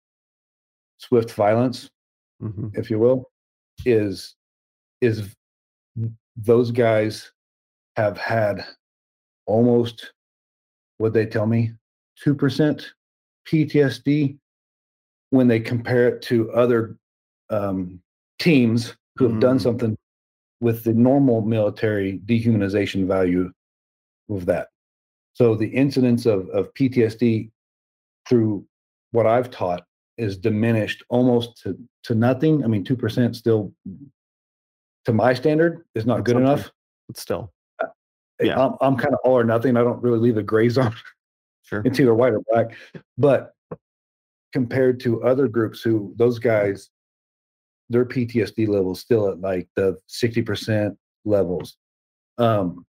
swift 0.99 1.31
violence, 1.34 1.90
Mhm. 2.41 2.76
if 2.77 2.90
you 2.90 2.99
will, 2.99 3.31
is 3.85 4.35
is 5.02 5.35
those 6.38 6.72
guys 6.72 7.31
have 7.98 8.18
had 8.18 8.65
almost 9.45 10.14
what 10.98 11.14
they 11.14 11.26
tell 11.26 11.45
me 11.45 11.73
two 12.15 12.34
percent 12.35 12.94
PTSD 13.45 14.38
when 15.31 15.48
they 15.48 15.60
compare 15.60 16.07
it 16.07 16.22
to 16.23 16.49
other 16.52 16.98
um, 17.49 18.02
teams 18.40 18.95
who 19.18 19.27
have 19.30 19.40
done 19.40 19.57
Mm. 19.57 19.61
something 19.61 19.98
with 20.61 20.84
the 20.84 20.94
normal 20.94 21.41
military 21.41 22.19
dehumanization 22.19 23.06
value 23.06 23.52
of 24.30 24.45
that. 24.45 24.69
So 25.34 25.55
the 25.55 25.68
incidence 25.68 26.26
of, 26.26 26.47
of 26.49 26.73
PTSD 26.73 27.49
through 28.27 28.65
what 29.11 29.26
I've 29.26 29.49
taught 29.49 29.84
is 30.18 30.38
diminished 30.38 31.03
almost 31.10 31.61
to, 31.64 31.77
to 32.03 32.15
nothing. 32.15 32.64
I 32.64 32.68
mean, 32.68 32.84
2% 32.84 33.35
still, 33.35 33.73
to 35.05 35.14
my 35.14 35.34
standard, 35.34 35.85
is 35.95 36.05
not 36.05 36.18
That's 36.18 36.34
good 36.34 36.38
enough. 36.38 36.72
But 37.07 37.18
still, 37.18 37.51
Yeah. 38.41 38.64
I'm, 38.64 38.76
I'm 38.81 38.95
kind 38.95 39.14
of 39.14 39.19
all 39.23 39.38
or 39.38 39.43
nothing. 39.43 39.76
I 39.76 39.81
don't 39.81 40.01
really 40.01 40.19
leave 40.19 40.38
a 40.38 40.43
gray 40.43 40.69
zone. 40.69 40.95
sure. 41.64 41.81
it's 41.85 41.99
either 41.99 42.14
white 42.14 42.34
or 42.34 42.41
black. 42.49 42.76
But 43.18 43.53
compared 44.51 44.99
to 45.01 45.23
other 45.23 45.47
groups 45.47 45.81
who 45.81 46.14
those 46.15 46.38
guys, 46.38 46.89
their 47.89 48.05
PTSD 48.05 48.68
levels 48.68 48.99
still 48.99 49.30
at 49.30 49.41
like 49.41 49.68
the 49.76 49.97
60% 50.10 50.95
levels. 51.26 51.77
Um, 52.38 52.85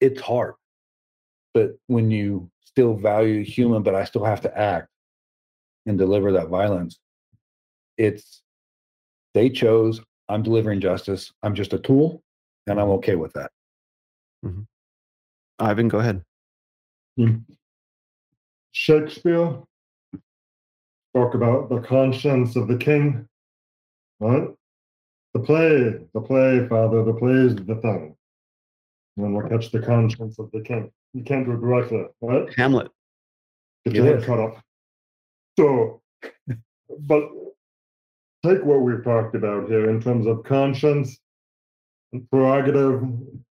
it's 0.00 0.20
hard. 0.20 0.54
But 1.54 1.76
when 1.86 2.10
you 2.10 2.50
still 2.64 2.94
value 2.94 3.44
human, 3.44 3.82
but 3.82 3.94
I 3.94 4.04
still 4.04 4.24
have 4.24 4.40
to 4.42 4.58
act 4.58 4.88
and 5.86 5.98
deliver 5.98 6.32
that 6.32 6.48
violence, 6.48 6.98
it's 7.98 8.42
they 9.34 9.50
chose, 9.50 10.00
I'm 10.28 10.42
delivering 10.42 10.80
justice. 10.80 11.32
I'm 11.42 11.54
just 11.54 11.72
a 11.72 11.78
tool, 11.78 12.22
and 12.66 12.80
I'm 12.80 12.90
okay 12.90 13.16
with 13.16 13.32
that. 13.34 13.50
Mm-hmm. 14.44 14.62
Ivan, 15.58 15.88
go 15.88 15.98
ahead. 15.98 16.22
Hmm. 17.16 17.36
Shakespeare 18.72 19.58
spoke 21.10 21.34
about 21.34 21.68
the 21.68 21.80
conscience 21.80 22.56
of 22.56 22.68
the 22.68 22.76
king, 22.76 23.28
right? 24.20 24.48
The 25.34 25.40
play, 25.40 25.98
the 26.14 26.20
play, 26.20 26.66
father, 26.68 27.04
the 27.04 27.14
play 27.14 27.32
is 27.32 27.56
the 27.56 27.76
thing. 27.76 28.16
And 29.16 29.34
we'll 29.34 29.48
catch 29.48 29.70
the 29.70 29.80
conscience 29.80 30.38
of 30.38 30.50
the 30.52 30.62
king. 30.62 30.90
You 31.14 31.22
can't 31.24 31.44
do 31.44 31.52
it 31.52 31.60
directly, 31.60 32.04
right? 32.20 32.52
Hamlet. 32.56 32.90
Get 33.84 33.94
your 33.94 34.06
head 34.06 34.24
cut 34.24 34.38
off. 34.38 34.62
So, 35.58 36.00
but 37.00 37.28
take 38.44 38.64
what 38.64 38.80
we've 38.80 39.04
talked 39.04 39.34
about 39.34 39.68
here 39.68 39.90
in 39.90 40.00
terms 40.00 40.26
of 40.26 40.44
conscience, 40.44 41.18
and 42.12 42.28
prerogative, 42.30 43.02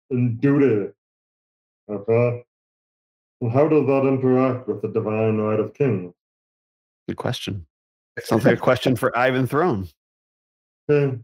and 0.10 0.40
duty. 0.40 0.91
Okay? 1.90 2.44
And 3.41 3.52
how 3.52 3.68
does 3.68 3.86
that 3.88 4.06
interact 4.06 4.68
with 4.68 4.81
the 4.81 4.90
divine 4.90 5.38
right 5.38 5.60
of 5.60 5.73
kings? 5.73 6.14
Good 7.07 7.18
question. 7.18 7.65
Sounds 8.23 8.45
like 8.45 8.57
a 8.57 8.61
question 8.61 8.95
for 8.95 9.18
Ivan 9.18 9.48
Throne. 9.48 9.88
Okay? 10.91 11.19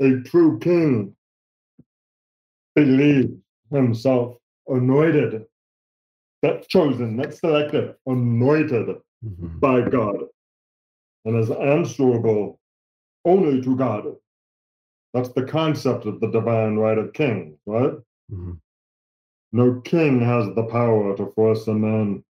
A 0.00 0.20
true 0.20 0.60
king 0.60 1.16
believes 2.76 3.32
himself 3.72 4.36
anointed, 4.70 5.46
not 6.42 6.66
chosen, 6.68 7.16
not 7.16 7.34
selected, 7.34 7.96
anointed 8.06 8.96
Mhm. 9.24 9.60
by 9.60 9.88
God 9.88 10.28
and 11.24 11.36
is 11.36 11.50
answerable 11.50 12.58
only 13.24 13.60
to 13.62 13.76
God. 13.76 14.16
That's 15.12 15.32
the 15.32 15.44
concept 15.44 16.06
of 16.06 16.20
the 16.20 16.28
divine 16.30 16.76
right 16.76 16.96
of 16.96 17.12
kings, 17.12 17.58
right? 17.66 17.94
Mhm. 18.32 18.60
No 19.52 19.80
king 19.80 20.20
has 20.20 20.54
the 20.54 20.64
power 20.64 21.16
to 21.16 21.32
force 21.32 21.66
a 21.66 21.74
man 21.74 22.24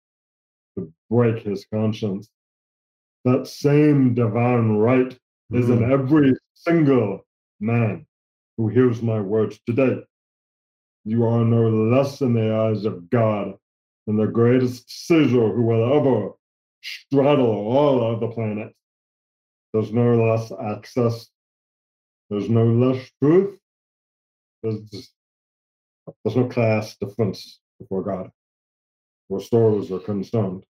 to 0.77 0.93
break 1.11 1.43
his 1.43 1.67
conscience. 1.67 2.31
That 3.25 3.47
same 3.49 4.15
divine 4.15 4.77
right 4.77 5.19
is 5.51 5.69
in 5.71 5.91
every 5.91 6.35
single 6.55 7.27
man 7.61 8.07
who 8.57 8.69
hears 8.69 9.03
my 9.03 9.21
words 9.21 9.61
today. 9.67 10.05
You 11.09 11.25
are 11.25 11.43
no 11.43 11.71
less 11.71 12.21
in 12.21 12.35
the 12.35 12.55
eyes 12.55 12.85
of 12.85 13.09
God 13.09 13.55
than 14.07 14.19
the 14.19 14.27
greatest 14.27 15.07
Caesar 15.07 15.55
who 15.55 15.63
will 15.63 15.99
ever 15.99 16.33
straddle 16.83 17.47
all 17.47 18.13
of 18.13 18.21
the 18.21 18.29
planet. 18.29 18.75
There's 19.73 19.91
no 19.91 20.23
less 20.23 20.53
access. 20.53 21.31
There's 22.29 22.51
no 22.51 22.67
less 22.67 23.11
truth. 23.23 23.59
There's, 24.63 25.11
there's 26.23 26.37
no 26.37 26.47
class 26.47 26.95
difference 27.01 27.59
before 27.81 28.03
God, 28.03 28.31
where 29.29 29.41
souls 29.41 29.91
are 29.91 30.01
concerned. 30.01 30.65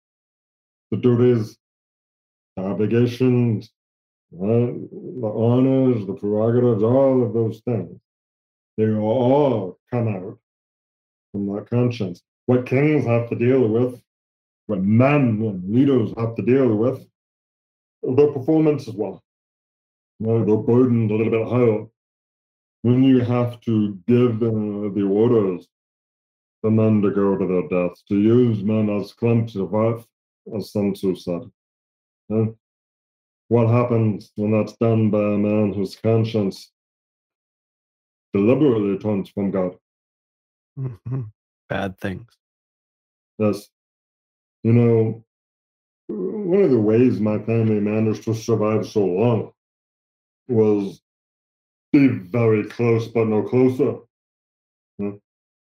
The 0.90 0.98
duties, 0.98 1.56
the 2.58 2.62
obligations, 2.62 3.70
the 4.30 5.32
honors, 5.34 6.06
the 6.06 6.12
prerogatives, 6.12 6.82
all 6.82 7.22
of 7.22 7.32
those 7.32 7.62
things, 7.64 7.98
they 8.76 8.90
all 8.90 9.78
come 9.90 10.08
out 10.08 10.38
from 11.32 11.46
that 11.54 11.68
conscience. 11.70 12.22
What 12.46 12.66
kings 12.66 13.04
have 13.04 13.28
to 13.30 13.36
deal 13.36 13.66
with, 13.66 14.02
what 14.66 14.82
men 14.82 15.42
and 15.42 15.74
leaders 15.74 16.12
have 16.16 16.34
to 16.36 16.42
deal 16.42 16.74
with, 16.76 17.06
their 18.02 18.32
performance 18.32 18.86
as 18.88 18.94
well. 18.94 19.22
Know, 20.20 20.44
they're 20.44 20.56
burdened 20.56 21.10
a 21.10 21.14
little 21.14 21.32
bit 21.32 21.48
higher. 21.48 21.86
When 22.82 23.02
you 23.02 23.20
have 23.20 23.60
to 23.62 23.98
give 24.06 24.38
the 24.38 25.08
orders 25.10 25.66
for 26.60 26.70
men 26.70 27.02
to 27.02 27.10
go 27.10 27.36
to 27.36 27.46
their 27.46 27.68
deaths, 27.68 28.02
to 28.08 28.18
use 28.18 28.62
men 28.62 28.88
as 28.88 29.12
clumps 29.12 29.56
of 29.56 29.74
earth, 29.74 30.06
as 30.56 30.70
Sun 30.70 30.94
Tzu 30.94 31.16
said. 31.16 31.50
And 32.30 32.54
what 33.48 33.68
happens 33.68 34.30
when 34.36 34.52
that's 34.52 34.76
done 34.76 35.10
by 35.10 35.18
a 35.18 35.38
man 35.38 35.72
whose 35.72 35.96
conscience 35.96 36.72
deliberately 38.36 38.98
turns 38.98 39.28
from 39.30 39.50
God? 39.50 39.76
Mhm. 40.78 41.32
Bad 41.68 41.98
things. 41.98 42.38
Yes. 43.38 43.70
You 44.62 44.72
know, 44.72 45.24
one 46.08 46.62
of 46.62 46.70
the 46.70 46.80
ways 46.80 47.20
my 47.20 47.38
family 47.38 47.80
managed 47.80 48.24
to 48.24 48.34
survive 48.34 48.86
so 48.86 49.04
long 49.04 49.52
was 50.48 51.02
be 51.92 52.08
very 52.08 52.64
close 52.64 53.08
but 53.08 53.26
no 53.26 53.42
closer. 53.42 53.98
Hmm. 54.98 55.16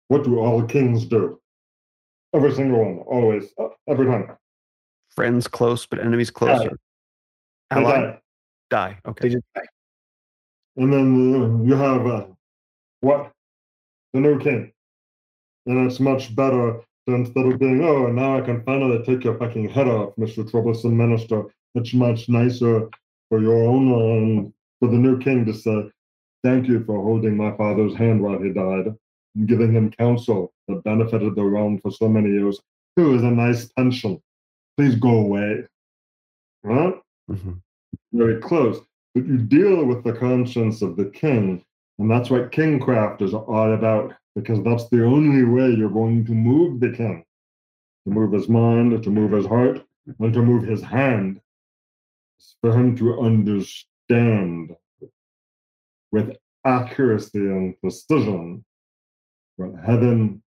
What 0.08 0.24
do 0.24 0.40
all 0.40 0.64
kings 0.64 1.06
do? 1.06 1.40
Every 2.34 2.52
single 2.54 2.80
one, 2.84 2.98
always, 3.00 3.54
uh, 3.58 3.70
every 3.88 4.08
time. 4.08 4.38
Friends 5.10 5.48
close, 5.48 5.86
but 5.86 6.00
enemies 6.00 6.32
closer. 6.32 6.80
They 7.70 7.82
Ally 7.82 8.02
die. 8.02 8.22
die. 8.70 9.00
They 9.06 9.10
Okay. 9.12 9.30
just 9.30 9.46
And 10.76 10.92
then 10.92 11.08
uh, 11.36 11.64
you 11.64 11.76
have 11.76 12.08
uh, 12.08 12.28
what? 13.04 13.32
The 14.14 14.22
new 14.22 14.40
king. 14.40 14.72
And 15.66 15.86
it's 15.90 16.00
much 16.00 16.34
better 16.36 16.80
to 17.08 17.14
instead 17.14 17.46
of 17.46 17.60
being, 17.60 17.84
oh, 17.84 18.08
now 18.08 18.38
I 18.38 18.42
can 18.42 18.64
finally 18.64 19.04
take 19.04 19.24
your 19.24 19.38
fucking 19.38 19.70
head 19.70 19.88
off, 19.88 20.16
Mr. 20.18 20.50
Troublesome 20.50 20.96
Minister. 20.96 21.44
It's 21.76 21.94
much 21.94 22.30
nicer 22.30 22.90
for 23.30 23.42
your 23.42 23.64
own, 23.68 23.92
um, 23.92 24.54
for 24.80 24.88
the 24.90 24.98
new 24.98 25.20
king 25.20 25.46
to 25.46 25.54
say, 25.54 25.90
thank 26.44 26.68
you 26.68 26.84
for 26.86 27.02
holding 27.02 27.36
my 27.36 27.56
father's 27.58 27.96
hand 27.96 28.22
while 28.22 28.42
he 28.42 28.52
died 28.52 28.88
and 29.36 29.48
giving 29.48 29.74
him 29.74 29.92
counsel 29.92 30.54
that 30.68 30.84
benefited 30.84 31.36
the 31.36 31.44
realm 31.44 31.80
for 31.82 31.92
so 31.92 32.08
many 32.08 32.30
years. 32.30 32.60
Here 32.96 33.14
is 33.16 33.24
a 33.24 33.32
nice 33.32 33.66
pension. 33.74 34.22
Please 34.78 34.96
go 34.96 35.10
away. 35.10 35.66
Huh? 36.66 36.94
Mhm. 37.30 37.62
very 38.14 38.40
close. 38.42 38.80
But 39.14 39.26
you 39.26 39.38
deal 39.38 39.86
with 39.86 40.04
the 40.04 40.14
conscience 40.14 40.82
of 40.82 40.96
the 40.96 41.06
king, 41.06 41.64
and 42.00 42.10
that's 42.10 42.30
what 42.30 42.52
kingcraft 42.52 43.22
is 43.22 43.34
all 43.34 43.74
about, 43.74 44.14
because 44.36 44.62
that's 44.64 44.90
the 44.90 45.04
only 45.06 45.44
way 45.44 45.70
you're 45.70 45.90
going 45.90 46.26
to 46.26 46.32
move 46.32 46.80
the 46.80 46.92
king 46.92 47.24
to 48.06 48.14
move 48.14 48.32
his 48.34 48.50
mind, 48.50 49.02
to 49.04 49.10
move 49.10 49.32
his 49.32 49.46
heart, 49.46 49.82
and 50.20 50.34
to 50.34 50.42
move 50.42 50.64
his 50.64 50.82
hand. 50.82 51.40
It's 52.38 52.56
for 52.62 52.74
him 52.74 52.98
to 52.98 53.20
understand 53.22 54.76
with 56.12 56.36
accuracy 56.66 57.40
and 57.40 57.80
precision 57.80 58.66
what 59.56 59.72
heaven 59.86 60.44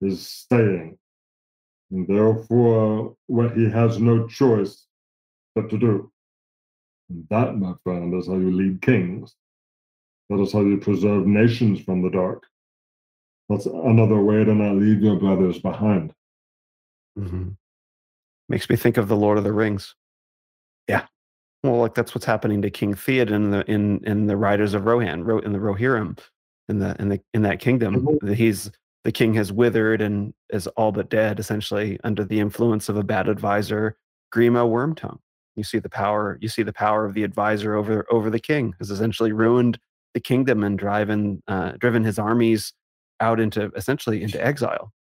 is 0.00 0.46
saying, 0.50 0.98
and 1.90 2.06
therefore 2.06 3.16
what 3.26 3.56
he 3.56 3.68
has 3.68 3.98
no 3.98 4.26
choice 4.28 4.86
but 5.54 5.68
to 5.70 5.78
do. 5.78 6.12
And 7.08 7.26
that, 7.30 7.56
my 7.56 7.74
friend, 7.82 8.14
is 8.14 8.28
how 8.28 8.34
you 8.34 8.52
lead 8.52 8.82
kings. 8.82 9.34
That 10.30 10.40
is 10.40 10.52
how 10.52 10.60
you 10.60 10.78
preserve 10.78 11.26
nations 11.26 11.80
from 11.80 12.02
the 12.02 12.08
dark. 12.10 12.44
That's 13.48 13.66
another 13.66 14.20
way 14.22 14.44
to 14.44 14.54
not 14.54 14.76
leave 14.76 15.02
your 15.02 15.16
brothers 15.16 15.58
behind. 15.58 16.14
Mhm. 17.18 17.56
Makes 18.48 18.70
me 18.70 18.76
think 18.76 18.96
of 18.96 19.08
the 19.08 19.16
Lord 19.16 19.38
of 19.38 19.44
the 19.44 19.52
Rings. 19.52 19.96
Yeah. 20.88 21.06
Well, 21.64 21.78
like 21.78 21.94
that's 21.94 22.14
what's 22.14 22.24
happening 22.24 22.62
to 22.62 22.70
King 22.70 22.94
Theoden 22.94 23.32
in 23.32 23.50
the 23.50 23.68
in 23.70 24.04
in 24.04 24.26
the 24.26 24.36
Riders 24.36 24.72
of 24.72 24.86
Rohan, 24.86 25.24
Ro- 25.24 25.40
in 25.40 25.52
the 25.52 25.58
Rohirrim, 25.58 26.16
in 26.68 26.78
the 26.78 26.96
in 27.00 27.08
the 27.08 27.20
in 27.34 27.42
that 27.42 27.58
kingdom. 27.58 28.06
Mhm. 28.06 28.34
He's 28.34 28.70
the 29.04 29.12
king 29.12 29.34
has 29.34 29.52
withered 29.52 30.00
and 30.00 30.32
is 30.50 30.68
all 30.68 30.92
but 30.92 31.10
dead, 31.10 31.40
essentially 31.40 31.98
under 32.04 32.24
the 32.24 32.38
influence 32.38 32.88
of 32.88 32.96
a 32.96 33.02
bad 33.02 33.28
advisor, 33.28 33.96
Grima 34.32 34.64
Wormtongue. 34.68 35.18
You 35.56 35.64
see 35.64 35.80
the 35.80 35.88
power. 35.90 36.38
You 36.40 36.48
see 36.48 36.62
the 36.62 36.72
power 36.72 37.04
of 37.04 37.14
the 37.14 37.24
advisor 37.24 37.74
over 37.74 38.06
over 38.10 38.30
the 38.30 38.38
king 38.40 38.74
has 38.78 38.90
essentially 38.92 39.32
ruined 39.32 39.78
the 40.14 40.20
kingdom 40.20 40.64
and 40.64 40.78
driven 40.78 41.42
uh, 41.48 41.72
driven 41.78 42.04
his 42.04 42.18
armies 42.18 42.72
out 43.20 43.38
into 43.40 43.70
essentially 43.76 44.22
into 44.22 44.42
exile. 44.44 44.92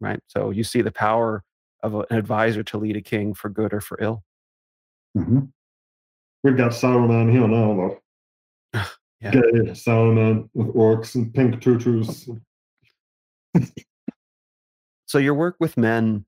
Right. 0.00 0.20
So 0.26 0.50
you 0.50 0.64
see 0.64 0.82
the 0.82 0.92
power 0.92 1.42
of 1.82 1.94
an 1.94 2.04
advisor 2.10 2.62
to 2.64 2.78
lead 2.78 2.96
a 2.96 3.00
king 3.00 3.34
for 3.34 3.48
good 3.48 3.72
or 3.72 3.80
for 3.80 3.98
ill. 4.00 4.22
We've 5.14 6.56
got 6.56 6.72
Saruman 6.72 7.30
here 7.30 7.46
now, 7.48 7.98
though. 8.72 8.84
Yeah. 9.20 9.30
Gay 9.30 9.40
with 9.52 10.74
orcs 10.74 11.14
and 11.14 11.32
pink 11.32 11.60
tutus. 11.62 12.28
So 15.06 15.18
your 15.18 15.34
work 15.34 15.54
with 15.60 15.76
men, 15.76 16.24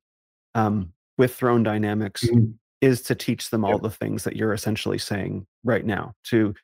um, 0.55 0.93
with 1.19 1.35
throne 1.35 1.65
dynamics, 1.65 2.25
Mhm. 2.25 2.55
is 2.81 3.03
to 3.03 3.17
teach 3.17 3.51
them 3.51 3.65
all 3.65 3.79
the 3.79 3.91
things 3.91 4.23
that 4.23 4.37
you're 4.37 4.53
essentially 4.53 4.99
saying 4.99 5.45
right 5.65 5.85
now 5.85 6.15
to 6.25 6.55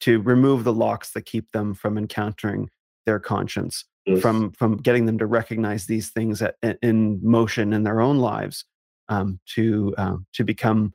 to 0.00 0.20
remove 0.22 0.64
the 0.64 0.72
locks 0.72 1.12
that 1.12 1.22
keep 1.22 1.50
them 1.52 1.74
from 1.74 1.98
encountering 1.98 2.68
their 3.06 3.18
conscience 3.18 3.84
Yes. 4.04 4.20
from 4.20 4.50
from 4.52 4.78
getting 4.78 5.06
them 5.06 5.16
to 5.18 5.26
recognize 5.26 5.86
these 5.86 6.10
things 6.10 6.42
at, 6.42 6.56
in- 6.82 7.20
motion 7.22 7.72
in 7.72 7.84
their 7.84 8.00
own 8.00 8.18
lives 8.18 8.64
um, 9.08 9.38
to 9.54 9.94
um, 9.96 10.26
to 10.32 10.42
become 10.42 10.92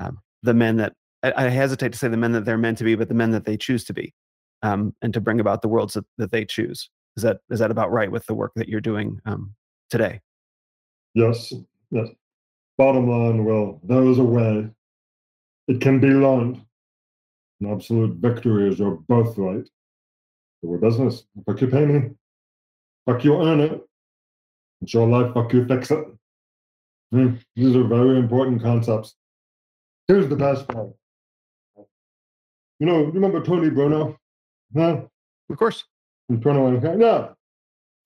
um, 0.00 0.18
the 0.42 0.54
men 0.54 0.76
that 0.78 0.94
I, 1.22 1.32
I 1.36 1.48
hesitate 1.50 1.92
to 1.92 1.98
say 1.98 2.08
the 2.08 2.16
men 2.16 2.32
that 2.32 2.44
they're 2.44 2.58
meant 2.58 2.78
to 2.78 2.84
be 2.84 2.96
but 2.96 3.06
the 3.06 3.14
men 3.14 3.30
that 3.30 3.44
they 3.44 3.56
choose 3.56 3.84
to 3.84 3.92
be 3.92 4.12
um, 4.62 4.92
and 5.02 5.14
to 5.14 5.20
bring 5.20 5.38
about 5.38 5.62
the 5.62 5.68
worlds 5.68 5.94
that, 5.94 6.04
that 6.16 6.32
they 6.32 6.44
choose 6.44 6.90
is 7.16 7.22
that 7.22 7.38
is 7.48 7.60
that 7.60 7.70
about 7.70 7.92
right 7.92 8.10
with 8.10 8.26
the 8.26 8.34
work 8.34 8.50
that 8.56 8.68
you're 8.68 8.80
doing 8.80 9.20
um, 9.24 9.54
today 9.88 10.20
Yes, 11.14 11.52
yes. 11.90 12.08
Bottom 12.76 13.08
line, 13.08 13.44
well, 13.44 13.80
there 13.82 14.04
is 14.04 14.18
a 14.18 14.24
way. 14.24 14.68
It 15.66 15.80
can 15.80 15.98
be 16.00 16.08
learned. 16.08 16.60
An 17.60 17.72
absolute 17.72 18.16
victory 18.16 18.68
is 18.70 18.78
your 18.78 18.92
birthright. 19.08 19.68
We're 20.62 20.78
business. 20.78 21.24
Fuck 21.46 21.60
you 21.60 21.68
pay 21.68 21.86
me. 21.86 22.10
Fuck 23.06 23.24
you 23.24 23.40
earn 23.40 23.60
it. 23.60 23.80
It's 24.82 24.94
your 24.94 25.08
life, 25.08 25.34
fuck 25.34 25.52
you 25.52 25.66
fix 25.66 25.90
it. 25.90 26.04
Hmm, 27.10 27.34
These 27.56 27.74
are 27.74 27.84
very 27.84 28.18
important 28.18 28.62
concepts. 28.62 29.14
Here's 30.06 30.28
the 30.28 30.36
best 30.36 30.68
part. 30.68 30.90
You 32.78 32.86
know, 32.86 32.98
you 33.00 33.10
remember 33.10 33.42
Tony 33.42 33.70
Bruno? 33.70 34.16
Huh? 34.76 35.00
of 35.50 35.56
course 35.56 35.84
From 36.26 36.40
21 36.40 36.76
okay? 36.76 37.00
Yeah. 37.00 37.28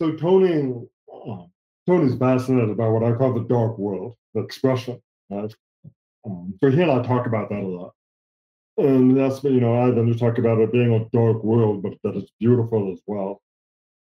So 0.00 0.12
Tony, 0.16 0.72
oh, 1.10 1.50
Tony's 1.86 2.16
fascinated 2.16 2.70
about 2.70 2.92
what 2.92 3.02
I 3.02 3.12
call 3.12 3.34
the 3.34 3.44
dark 3.44 3.76
world, 3.78 4.16
the 4.34 4.40
expression. 4.40 5.02
Right? 5.28 5.54
Um, 6.24 6.54
so 6.62 6.70
he 6.70 6.80
and 6.80 6.90
I 6.90 7.02
talk 7.02 7.26
about 7.26 7.48
that 7.50 7.62
a 7.62 7.66
lot. 7.66 7.92
And 8.82 9.16
that's 9.16 9.44
you 9.44 9.60
know, 9.60 9.80
Ivan, 9.80 10.08
you 10.08 10.14
talk 10.14 10.38
about 10.38 10.58
it 10.58 10.72
being 10.72 10.92
a 10.92 11.04
dark 11.16 11.44
world, 11.44 11.82
but 11.82 11.94
that 12.02 12.16
it's 12.16 12.32
beautiful 12.40 12.92
as 12.92 13.00
well. 13.06 13.40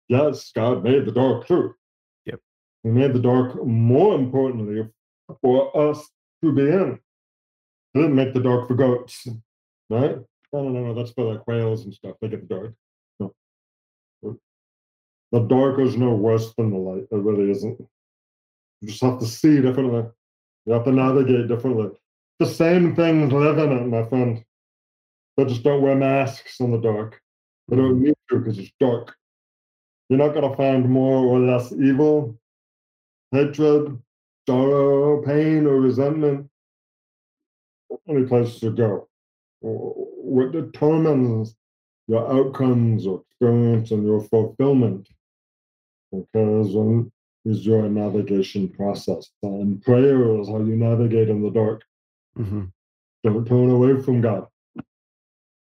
Yes, 0.09 0.51
God 0.55 0.83
made 0.83 1.05
the 1.05 1.11
dark 1.11 1.47
too. 1.47 1.75
Yep. 2.25 2.39
He 2.83 2.89
made 2.89 3.13
the 3.13 3.19
dark 3.19 3.63
more 3.65 4.15
importantly 4.15 4.89
for 5.41 5.91
us 5.91 6.09
to 6.43 6.51
be 6.51 6.63
in. 6.63 6.99
He 7.93 8.01
didn't 8.01 8.15
make 8.15 8.33
the 8.33 8.39
dark 8.39 8.67
for 8.67 8.73
goats, 8.73 9.27
right? 9.89 10.17
No, 10.51 10.63
no, 10.63 10.69
no, 10.69 10.85
no, 10.85 10.93
that's 10.95 11.11
for 11.11 11.31
like 11.31 11.45
whales 11.45 11.85
and 11.85 11.93
stuff. 11.93 12.15
They 12.19 12.29
get 12.29 12.47
the 12.47 12.55
dark. 12.55 12.73
The 15.31 15.39
dark 15.39 15.79
is 15.79 15.97
no 15.97 16.13
worse 16.13 16.53
than 16.55 16.71
the 16.71 16.77
light. 16.77 17.07
It 17.11 17.17
really 17.17 17.49
isn't. 17.49 17.79
You 18.81 18.87
just 18.87 19.01
have 19.01 19.19
to 19.19 19.25
see 19.25 19.61
differently. 19.61 20.05
You 20.65 20.73
have 20.73 20.83
to 20.85 20.91
navigate 20.91 21.47
differently. 21.47 21.89
The 22.39 22.45
same 22.45 22.95
things 22.95 23.31
live 23.31 23.57
in 23.57 23.71
it, 23.71 23.87
my 23.87 24.03
friend. 24.05 24.43
They 25.37 25.45
just 25.45 25.63
don't 25.63 25.81
wear 25.81 25.95
masks 25.95 26.59
in 26.59 26.71
the 26.71 26.79
dark. 26.79 27.19
They 27.67 27.75
don't 27.75 28.01
need 28.01 28.15
to 28.29 28.39
because 28.39 28.59
it's 28.59 28.71
dark. 28.79 29.15
You're 30.09 30.19
not 30.19 30.33
going 30.33 30.49
to 30.49 30.55
find 30.55 30.89
more 30.89 31.25
or 31.25 31.39
less 31.39 31.71
evil, 31.71 32.37
hatred, 33.31 33.99
sorrow, 34.47 35.21
pain, 35.23 35.65
or 35.65 35.79
resentment 35.79 36.49
any 38.07 38.25
place 38.25 38.59
to 38.59 38.71
go. 38.71 39.07
What 39.61 40.51
determines 40.51 41.55
your 42.07 42.29
outcomes 42.31 43.07
or 43.07 43.21
experience 43.21 43.91
and 43.91 44.05
your 44.05 44.21
fulfillment 44.21 45.07
because 46.11 46.75
is 47.45 47.65
your 47.65 47.89
navigation 47.89 48.69
process. 48.69 49.29
And 49.41 49.81
prayer 49.81 50.39
is 50.39 50.47
how 50.47 50.59
you 50.59 50.75
navigate 50.75 51.29
in 51.29 51.41
the 51.41 51.49
dark. 51.49 51.83
hmm 52.35 52.65
Don't 53.23 53.45
turn 53.47 53.69
away 53.69 54.01
from 54.01 54.21
God. 54.21 54.47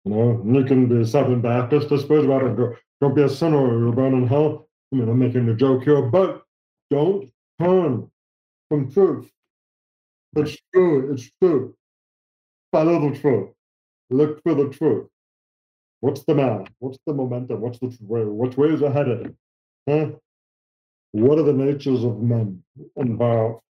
You 0.05 0.13
know, 0.13 0.43
you 0.45 0.65
can 0.65 0.89
be 0.89 1.05
Southern 1.05 1.41
Baptist, 1.41 1.93
I 1.93 1.99
suppose, 1.99 2.25
about 2.25 2.43
it. 2.43 2.79
Don't 3.01 3.15
be 3.15 3.23
a 3.23 3.29
sinner 3.29 3.59
or 3.59 3.79
you'll 3.79 3.93
burn 3.93 4.15
in 4.15 4.27
hell. 4.27 4.69
I 4.93 4.97
mean, 4.97 5.09
I'm 5.09 5.19
making 5.19 5.49
a 5.49 5.55
joke 5.55 5.85
here, 5.85 6.03
but 6.03 6.43
don't 6.91 7.31
turn 7.61 8.11
from 8.69 8.93
truth. 8.93 9.31
It's 10.37 10.57
true. 10.75 11.13
It's 11.13 11.31
true. 11.41 11.75
Follow 12.73 13.11
the 13.11 13.19
truth. 13.19 13.51
Look 14.11 14.43
for 14.43 14.55
the 14.55 14.71
truth. 14.71 15.09
What's 16.01 16.25
the 16.25 16.35
man? 16.35 16.67
What's 16.81 16.99
the 17.07 17.15
momentum? 17.15 17.61
What's 17.61 17.79
the 17.79 17.97
way? 18.01 18.25
Which 18.25 18.57
way 18.57 18.69
is 18.69 18.83
it 18.83 18.93
headed? 18.93 19.37
Huh? 19.89 20.11
What 21.13 21.39
are 21.39 21.45
the 21.45 21.53
natures 21.53 22.03
of 22.03 22.21
men 22.21 22.63
involved? 22.97 23.63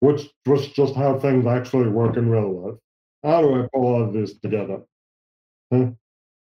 Which, 0.00 0.28
which 0.44 0.74
just 0.74 0.94
how 0.94 1.18
things 1.18 1.46
actually 1.46 1.88
work 1.88 2.16
in 2.16 2.28
real 2.28 2.66
life? 2.66 2.78
How 3.24 3.40
do 3.40 3.62
I 3.62 3.68
pull 3.72 3.86
all 3.86 4.02
of 4.04 4.12
this 4.12 4.38
together? 4.38 4.82
And 5.70 5.96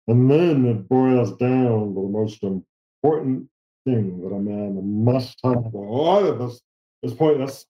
then 0.08 0.66
it 0.66 0.90
boils 0.90 1.36
down 1.38 1.94
to 1.94 2.02
the 2.02 2.10
most 2.10 2.42
important 2.44 3.50
thing 3.86 4.22
that 4.22 4.34
a 4.34 4.40
man 4.40 5.04
must 5.04 5.40
have 5.44 5.72
for 5.72 5.86
all 5.86 6.26
of 6.26 6.42
us 6.42 6.62
is 7.04 7.14
pointless. 7.14 7.66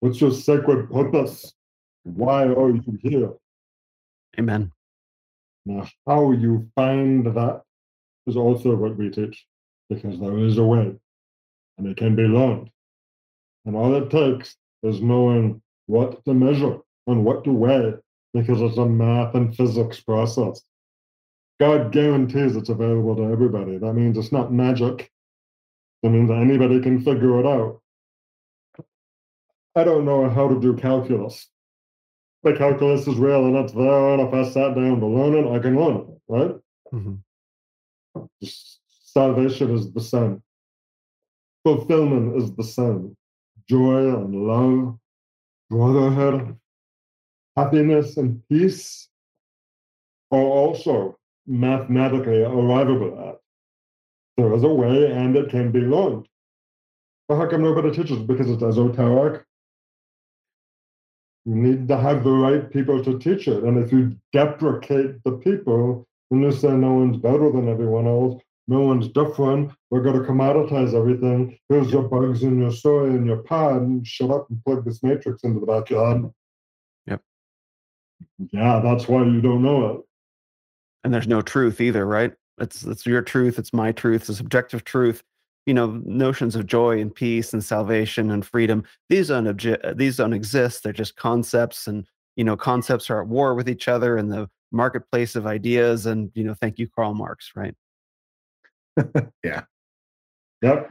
What's 0.00 0.20
your 0.20 0.32
sacred 0.32 0.90
purpose? 0.90 1.52
Why 2.04 2.44
are 2.44 2.70
you 2.70 2.98
here? 3.02 3.32
Amen. 4.38 4.72
Now, 5.66 5.86
how 6.06 6.32
you 6.32 6.70
find 6.76 7.26
that 7.26 7.62
is 8.26 8.36
also 8.36 8.76
what 8.76 8.96
we 8.96 9.10
teach, 9.10 9.46
because 9.90 10.18
there 10.20 10.38
is 10.38 10.58
a 10.58 10.64
way, 10.64 10.94
and 11.76 11.86
it 11.86 11.96
can 11.96 12.14
be 12.14 12.22
learned. 12.22 12.70
And 13.66 13.74
all 13.74 13.94
it 13.96 14.10
takes 14.10 14.56
is 14.82 15.00
knowing 15.00 15.60
what 15.86 16.24
to 16.24 16.34
measure 16.34 16.78
and 17.06 17.24
what 17.24 17.44
to 17.44 17.52
weigh, 17.52 17.94
because 18.34 18.60
it's 18.60 18.78
a 18.78 18.86
math 18.86 19.34
and 19.34 19.54
physics 19.56 20.00
process. 20.00 20.62
God 21.60 21.92
guarantees 21.92 22.56
it's 22.56 22.68
available 22.68 23.16
to 23.16 23.24
everybody. 23.24 23.78
That 23.78 23.94
means 23.94 24.16
it's 24.16 24.32
not 24.32 24.52
magic. 24.52 25.10
That 26.02 26.10
means 26.10 26.30
anybody 26.30 26.80
can 26.80 27.02
figure 27.02 27.40
it 27.40 27.46
out. 27.46 27.80
I 29.74 29.84
don't 29.84 30.04
know 30.04 30.28
how 30.28 30.48
to 30.48 30.60
do 30.60 30.76
calculus. 30.76 31.48
The 32.44 32.54
calculus 32.54 33.06
is 33.08 33.16
real 33.16 33.46
and 33.46 33.56
it's 33.56 33.72
there, 33.72 34.10
and 34.14 34.22
if 34.22 34.32
I 34.32 34.48
sat 34.48 34.74
down 34.74 35.00
to 35.00 35.06
learn 35.06 35.34
it, 35.34 35.52
I 35.52 35.58
can 35.58 35.76
learn 35.78 35.96
it, 35.96 36.06
right? 36.28 36.54
hmm 36.90 37.14
Salvation 38.42 39.74
is 39.74 39.92
the 39.92 40.00
same. 40.00 40.42
Fulfillment 41.64 42.36
is 42.36 42.54
the 42.54 42.62
same. 42.62 43.16
Joy 43.68 44.14
and 44.14 44.34
love, 44.34 44.98
brotherhood, 45.70 46.56
happiness 47.58 48.16
and 48.16 48.40
peace 48.48 49.08
are 50.30 50.48
also 50.60 51.18
mathematically 51.46 52.42
arrivable 52.58 53.12
at. 53.28 53.36
There 54.36 54.52
is 54.54 54.62
a 54.62 54.68
way 54.68 55.10
and 55.10 55.36
it 55.36 55.50
can 55.50 55.72
be 55.72 55.80
learned. 55.80 56.28
But 57.26 57.36
how 57.38 57.46
come 57.48 57.62
nobody 57.62 57.90
teaches? 57.90 58.18
Because 58.18 58.48
it's 58.48 58.62
esoteric. 58.62 59.44
You 61.46 61.56
need 61.56 61.88
to 61.88 61.96
have 61.96 62.22
the 62.22 62.30
right 62.30 62.70
people 62.70 63.02
to 63.02 63.18
teach 63.18 63.48
it. 63.48 63.64
And 63.64 63.82
if 63.82 63.90
you 63.90 64.16
deprecate 64.32 65.24
the 65.24 65.32
people, 65.32 66.06
then 66.30 66.42
you 66.42 66.52
say 66.52 66.72
no 66.76 66.92
one's 66.94 67.16
better 67.16 67.50
than 67.50 67.68
everyone 67.68 68.06
else, 68.06 68.40
no 68.68 68.80
one's 68.80 69.08
different, 69.08 69.72
we're 69.90 70.02
going 70.02 70.20
to 70.20 70.28
commoditize 70.30 70.92
everything. 70.94 71.58
Here's 71.70 71.90
your 71.90 72.02
bugs 72.02 72.42
and 72.42 72.60
your 72.60 72.70
soy 72.70 73.06
and 73.06 73.26
your 73.26 73.38
pod, 73.38 73.80
and 73.82 74.06
shut 74.06 74.30
up 74.30 74.48
and 74.50 74.62
plug 74.62 74.84
this 74.84 75.02
matrix 75.02 75.42
into 75.42 75.58
the 75.60 75.66
backyard. 75.66 76.30
Yep. 78.38 78.48
Yeah, 78.52 78.80
that's 78.80 79.08
why 79.08 79.24
you 79.24 79.40
don't 79.40 79.62
know 79.62 79.86
it. 79.90 80.00
And 81.04 81.12
there's 81.12 81.28
no 81.28 81.42
truth 81.42 81.80
either, 81.80 82.06
right? 82.06 82.32
It's 82.60 82.84
it's 82.84 83.06
your 83.06 83.22
truth, 83.22 83.58
it's 83.58 83.72
my 83.72 83.92
truth, 83.92 84.28
it's 84.28 84.40
objective 84.40 84.84
truth. 84.84 85.22
You 85.66 85.74
know, 85.74 86.00
notions 86.04 86.56
of 86.56 86.66
joy 86.66 87.00
and 87.00 87.14
peace 87.14 87.52
and 87.52 87.62
salvation 87.62 88.30
and 88.30 88.44
freedom. 88.44 88.84
These 89.10 89.28
don't 89.28 89.44
obje- 89.44 89.96
these 89.96 90.16
don't 90.16 90.32
exist. 90.32 90.82
They're 90.82 90.92
just 90.92 91.16
concepts, 91.16 91.86
and 91.86 92.06
you 92.36 92.44
know, 92.44 92.56
concepts 92.56 93.10
are 93.10 93.20
at 93.22 93.28
war 93.28 93.54
with 93.54 93.68
each 93.68 93.86
other 93.86 94.16
in 94.16 94.28
the 94.28 94.48
marketplace 94.72 95.36
of 95.36 95.46
ideas. 95.46 96.06
And 96.06 96.30
you 96.34 96.44
know, 96.44 96.54
thank 96.54 96.78
you, 96.78 96.88
Karl 96.88 97.14
Marx, 97.14 97.52
right? 97.54 97.74
Yeah. 99.44 99.62
Yep. 100.62 100.90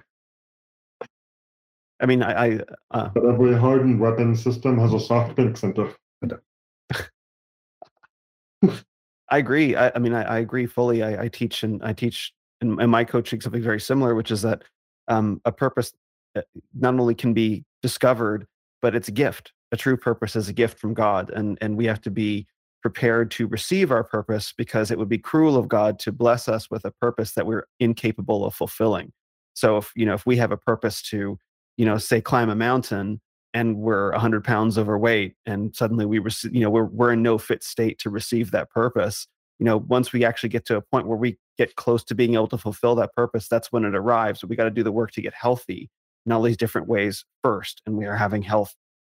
I 2.00 2.06
mean, 2.06 2.24
I, 2.24 2.46
I 2.46 2.60
uh, 2.92 3.10
But 3.14 3.26
every 3.26 3.56
hardened 3.58 4.00
weapon 4.00 4.36
system 4.36 4.78
has 4.78 4.94
a 4.94 5.00
soft 5.00 5.36
pink 5.36 5.58
center. 5.58 5.94
I 9.30 9.38
agree. 9.38 9.76
I, 9.76 9.92
I 9.94 10.00
mean, 10.00 10.14
I, 10.14 10.24
I 10.24 10.40
agree 10.40 10.66
fully. 10.66 11.04
I, 11.04 11.24
I 11.24 11.28
teach 11.28 11.64
and 11.64 11.84
I 11.84 11.94
teach 11.94 12.34
in, 12.62 12.80
in 12.80 12.90
my 12.90 13.04
coaching 13.04 13.42
something 13.42 13.62
very 13.62 13.80
similar, 13.80 14.16
which 14.16 14.32
is 14.32 14.42
that 14.44 14.64
um, 15.08 15.42
a 15.46 15.52
purpose 15.52 15.94
uh, 16.36 16.42
not 16.74 16.94
only 17.00 17.16
can 17.16 17.34
be 17.34 17.64
discovered, 17.82 18.48
but 18.82 18.96
it's 18.96 19.08
a 19.08 19.12
gift. 19.12 19.54
A 19.72 19.78
true 19.78 19.98
purpose 19.98 20.36
is 20.36 20.48
a 20.48 20.54
gift 20.54 20.80
from 20.80 20.94
God, 20.94 21.30
and 21.32 21.58
and 21.62 21.76
we 21.76 21.86
have 21.86 22.02
to 22.02 22.12
be 22.12 22.48
prepared 22.82 23.32
to 23.32 23.48
receive 23.48 23.92
our 23.92 24.04
purpose 24.04 24.54
because 24.58 24.92
it 24.92 24.98
would 24.98 25.10
be 25.10 25.18
cruel 25.18 25.58
of 25.58 25.68
God 25.68 26.00
to 26.00 26.12
bless 26.12 26.48
us 26.48 26.70
with 26.72 26.86
a 26.86 26.92
purpose 26.92 27.34
that 27.34 27.46
we're 27.46 27.66
incapable 27.80 28.46
of 28.46 28.54
fulfilling. 28.56 29.12
So 29.56 29.78
if 29.78 29.92
you 29.96 30.06
know 30.06 30.14
if 30.14 30.26
we 30.26 30.38
have 30.38 30.52
a 30.52 30.58
purpose 30.58 31.02
to, 31.10 31.38
you 31.76 31.86
know, 31.86 31.98
say 31.98 32.22
climb 32.22 32.50
a 32.50 32.56
mountain 32.56 33.20
and 33.54 33.78
we're 33.78 34.12
100 34.12 34.44
pounds 34.44 34.78
overweight 34.78 35.36
and 35.46 35.76
suddenly 35.76 36.06
we 36.06 36.20
receive 36.20 36.54
you 36.54 36.62
know 36.62 36.70
we're, 36.70 36.86
we're 36.86 37.14
in 37.14 37.22
no 37.22 37.38
fit 37.38 37.64
state 37.64 37.98
to 38.00 38.10
receive 38.10 38.52
that 38.52 38.70
purpose 38.70 39.28
you 39.60 39.66
know 39.66 39.78
once 39.78 40.14
we 40.14 40.26
actually 40.26 40.50
get 40.50 40.66
to 40.66 40.76
a 40.76 40.82
point 40.82 41.08
where 41.08 41.18
we 41.18 41.38
get 41.58 41.76
close 41.76 42.04
to 42.04 42.16
being 42.16 42.36
able 42.36 42.48
to 42.48 42.58
fulfill 42.58 42.96
that 42.96 43.14
purpose 43.14 43.48
that's 43.48 43.72
when 43.72 43.84
it 43.84 43.96
arrives 43.96 44.44
we 44.44 44.56
got 44.56 44.66
to 44.66 44.72
do 44.72 44.84
the 44.84 44.92
work 44.92 45.12
to 45.12 45.22
get 45.22 45.34
healthy 45.34 45.90
in 46.26 46.32
all 46.32 46.42
these 46.42 46.58
different 46.58 46.88
ways 46.88 47.26
first 47.44 47.82
and 47.86 47.98
we 47.98 48.06
are 48.06 48.16
having 48.16 48.42
health 48.42 48.76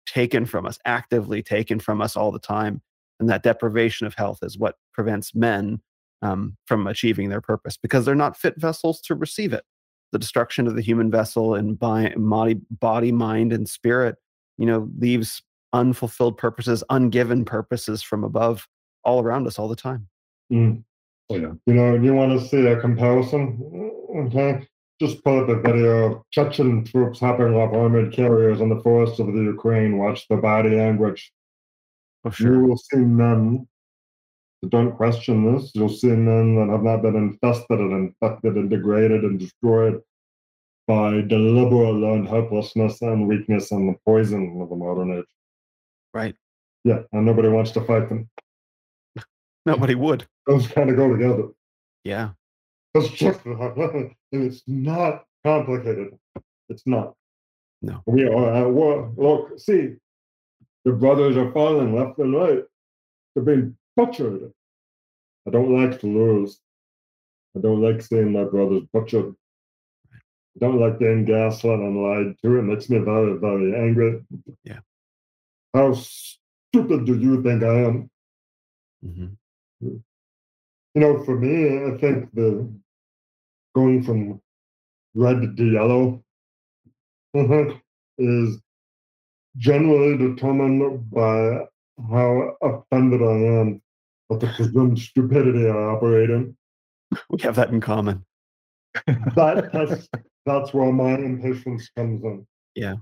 taken 0.06 0.46
from 0.46 0.66
us 0.66 0.78
actively 0.84 1.42
taken 1.42 1.78
from 1.78 2.00
us 2.00 2.16
all 2.16 2.30
the 2.30 2.38
time 2.38 2.80
and 3.20 3.28
that 3.28 3.42
deprivation 3.42 4.06
of 4.06 4.14
health 4.14 4.38
is 4.42 4.58
what 4.58 4.76
prevents 4.92 5.34
men 5.34 5.80
um, 6.22 6.56
from 6.66 6.86
achieving 6.86 7.28
their 7.28 7.40
purpose 7.40 7.76
because 7.76 8.04
they're 8.04 8.14
not 8.14 8.36
fit 8.36 8.54
vessels 8.58 9.00
to 9.00 9.14
receive 9.14 9.52
it 9.52 9.64
the 10.12 10.18
destruction 10.18 10.66
of 10.66 10.74
the 10.74 10.82
human 10.82 11.10
vessel 11.10 11.54
and 11.54 11.78
body, 11.78 12.14
body, 12.70 13.12
mind, 13.12 13.52
and 13.52 13.68
spirit, 13.68 14.16
you 14.56 14.66
know, 14.66 14.88
leaves 14.98 15.42
unfulfilled 15.72 16.38
purposes, 16.38 16.82
ungiven 16.90 17.44
purposes 17.44 18.02
from 18.02 18.24
above 18.24 18.66
all 19.04 19.22
around 19.22 19.46
us 19.46 19.58
all 19.58 19.68
the 19.68 19.76
time. 19.76 20.08
Mm. 20.52 20.82
Oh, 21.30 21.36
yeah. 21.36 21.52
You 21.66 21.74
know, 21.74 21.94
you 21.94 22.14
want 22.14 22.38
to 22.38 22.46
see 22.46 22.66
a 22.66 22.80
comparison? 22.80 23.92
Okay. 24.16 24.66
Just 25.00 25.22
pull 25.22 25.40
up 25.40 25.48
a 25.48 25.60
video 25.60 26.12
of 26.12 26.22
Chechen 26.32 26.84
troops 26.84 27.20
hopping 27.20 27.54
off 27.54 27.74
armored 27.74 28.12
carriers 28.12 28.60
in 28.60 28.68
the 28.68 28.80
forests 28.80 29.20
of 29.20 29.26
the 29.28 29.42
Ukraine. 29.42 29.98
Watch 29.98 30.26
the 30.28 30.36
body 30.36 30.70
language. 30.70 31.32
Oh, 32.24 32.32
You 32.38 32.60
will 32.60 32.78
see 32.78 32.98
that 32.98 33.66
don't 34.66 34.96
question 34.96 35.54
this. 35.54 35.70
You'll 35.74 35.88
see 35.88 36.08
men 36.08 36.56
that 36.56 36.72
have 36.72 36.82
not 36.82 37.02
been 37.02 37.16
infested 37.16 37.78
and 37.78 37.92
infected 37.92 38.56
and 38.56 38.68
degraded 38.68 39.22
and 39.22 39.38
destroyed 39.38 40.02
by 40.86 41.20
deliberate 41.20 41.92
learned 41.92 42.26
hopelessness 42.26 43.02
and 43.02 43.28
weakness 43.28 43.70
and 43.70 43.88
the 43.88 43.98
poison 44.04 44.60
of 44.60 44.70
the 44.70 44.76
modern 44.76 45.18
age. 45.18 45.24
Right. 46.12 46.34
Yeah, 46.84 47.00
and 47.12 47.26
nobody 47.26 47.48
wants 47.48 47.70
to 47.72 47.82
fight 47.82 48.08
them. 48.08 48.28
Nobody 49.66 49.94
would. 49.94 50.26
Those 50.46 50.66
kind 50.66 50.90
of 50.90 50.96
go 50.96 51.12
together. 51.12 51.48
Yeah. 52.04 52.30
It's 52.94 53.08
just 53.14 53.40
it's 54.32 54.62
not 54.66 55.24
complicated. 55.44 56.18
It's 56.68 56.86
not. 56.86 57.14
No. 57.82 58.02
We 58.06 58.26
are 58.26 58.54
at 58.54 58.70
war. 58.70 59.12
Look, 59.16 59.58
see, 59.58 59.96
the 60.84 60.92
brothers 60.92 61.36
are 61.36 61.52
falling 61.52 61.94
left 61.94 62.18
and 62.18 62.34
right. 62.34 62.64
They're 63.34 63.44
being 63.44 63.76
butchered. 63.98 64.52
I 65.46 65.50
don't 65.50 65.74
like 65.74 65.98
to 66.00 66.06
lose. 66.06 66.60
I 67.56 67.60
don't 67.60 67.82
like 67.82 68.00
seeing 68.00 68.32
my 68.32 68.44
brothers 68.44 68.84
butchered. 68.92 69.34
I 70.14 70.58
don't 70.60 70.80
like 70.80 70.98
being 71.00 71.24
gaslit 71.24 71.80
and 71.80 72.02
lied 72.02 72.36
to. 72.42 72.58
It 72.58 72.62
makes 72.62 72.88
me 72.88 72.98
very, 72.98 73.36
very 73.38 73.74
angry. 73.74 74.22
Yeah. 74.62 74.80
How 75.74 75.94
stupid 75.94 77.06
do 77.06 77.18
you 77.18 77.42
think 77.42 77.62
I 77.64 77.76
am? 77.88 78.10
hmm 79.02 79.26
You 79.80 81.00
know, 81.02 81.24
for 81.24 81.36
me, 81.38 81.56
I 81.88 81.98
think 81.98 82.32
the 82.34 82.48
going 83.74 84.02
from 84.02 84.40
red 85.14 85.56
to 85.56 85.64
yellow 85.78 86.22
is 88.18 88.58
generally 89.56 90.16
determined 90.16 91.10
by 91.10 91.66
how 92.10 92.56
offended 92.62 93.22
I 93.22 93.38
am 93.60 93.82
at 94.30 94.40
the 94.40 94.46
presumed 94.48 94.98
stupidity 94.98 95.66
I 95.66 95.72
operate 95.72 96.30
in. 96.30 96.56
We 97.30 97.40
have 97.42 97.56
that 97.56 97.70
in 97.70 97.80
common. 97.80 98.24
That, 99.34 99.70
that's, 99.72 100.08
that's 100.44 100.74
where 100.74 100.92
my 100.92 101.12
impatience 101.14 101.90
comes 101.96 102.22
in. 102.22 102.46
Yeah, 102.74 102.96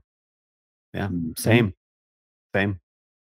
Mm-hmm. 0.94 1.32
same, 1.36 1.74
same. 2.54 2.80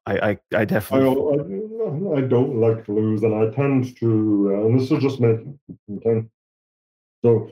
I 0.06 0.14
I, 0.18 0.30
I 0.30 0.38
I, 0.60 0.66
definitely. 0.66 1.10
I, 1.10 2.20
I 2.20 2.22
don't 2.22 2.62
like 2.62 2.86
to 2.86 2.94
lose, 2.94 3.24
and 3.24 3.36
I 3.36 3.50
tend 3.54 3.98
to, 3.98 4.54
uh, 4.56 4.66
and 4.68 4.80
this 4.80 4.90
is 4.90 5.02
just 5.02 5.20
me. 5.20 5.36
Okay, 5.98 6.26
so 7.26 7.52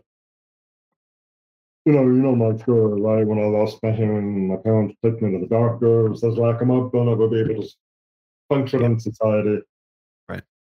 you 1.86 1.94
know, 1.94 2.04
you 2.04 2.22
know 2.24 2.34
my 2.36 2.56
story, 2.58 3.02
right? 3.02 3.28
When 3.28 3.40
I 3.40 3.46
lost 3.48 3.84
my 3.84 3.92
hearing, 3.92 4.48
my 4.48 4.56
parents 4.56 4.96
took 5.04 5.22
me 5.22 5.32
to 5.34 5.40
the 5.40 5.48
doctor. 5.48 6.12
It 6.14 6.18
says 6.18 6.38
like 6.38 6.62
I'm 6.62 6.70
not 6.70 6.94
gonna 6.94 7.12
ever 7.12 7.28
be 7.28 7.42
able 7.42 7.62
to 7.62 7.70
function 8.48 8.86
in 8.86 8.98
society. 8.98 9.60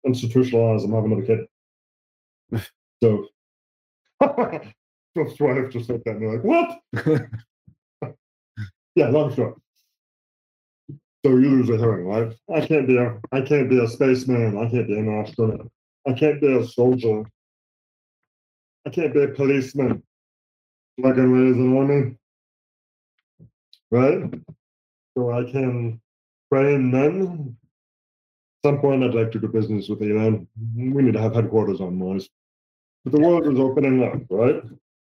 Institutionalized. 0.07 0.85
I'm 0.85 0.93
having 0.93 1.13
another 1.13 1.27
kid. 1.27 1.47
so, 3.03 3.27
Phil's 5.15 5.41
wife 5.41 5.71
just 5.71 5.91
looked 5.91 6.07
at 6.07 6.19
me 6.19 6.27
like, 6.27 6.45
"What?" 6.45 6.79
yeah, 8.95 9.09
long 9.09 9.33
story. 9.33 9.55
So 11.27 11.33
you 11.33 11.51
lose 11.51 11.69
a 11.69 11.77
hearing, 11.77 12.07
right? 12.07 12.33
I 12.55 12.65
can't 12.65 12.87
be 12.87 12.97
a 12.97 13.21
I 13.33 13.41
can't 13.43 13.69
be 13.69 13.83
a 13.83 13.89
spaceman. 13.89 14.57
I 14.57 14.71
can't 14.71 14.87
be 14.87 14.99
an 14.99 15.21
astronaut. 15.21 15.69
I 16.07 16.13
can't 16.13 16.41
be 16.41 16.57
a 16.57 16.65
soldier. 16.67 17.25
I 18.87 18.91
can't 18.91 19.13
be 19.13 19.25
a 19.25 19.29
policeman. 19.29 20.03
Like 20.97 21.17
I 21.17 21.21
raise 21.21 21.57
an 21.57 21.77
army. 21.77 22.15
Right? 23.91 24.33
So 25.17 25.33
I 25.33 25.51
can 25.51 26.01
train 26.51 26.91
men. 26.91 27.58
At 28.65 28.71
some 28.71 28.81
point 28.81 29.05
I'd 29.05 29.15
like 29.15 29.31
to 29.33 29.39
do 29.39 29.49
business 29.49 29.89
with 29.89 30.03
Elon. 30.03 30.47
We 30.77 31.03
need 31.03 31.15
to 31.15 31.21
have 31.21 31.35
headquarters 31.35 31.81
on 31.81 31.99
Mars. 31.99 32.29
But 33.05 33.13
the 33.13 33.21
world 33.21 33.47
is 33.47 33.59
opening 33.59 34.03
up, 34.03 34.21
right? 34.31 34.63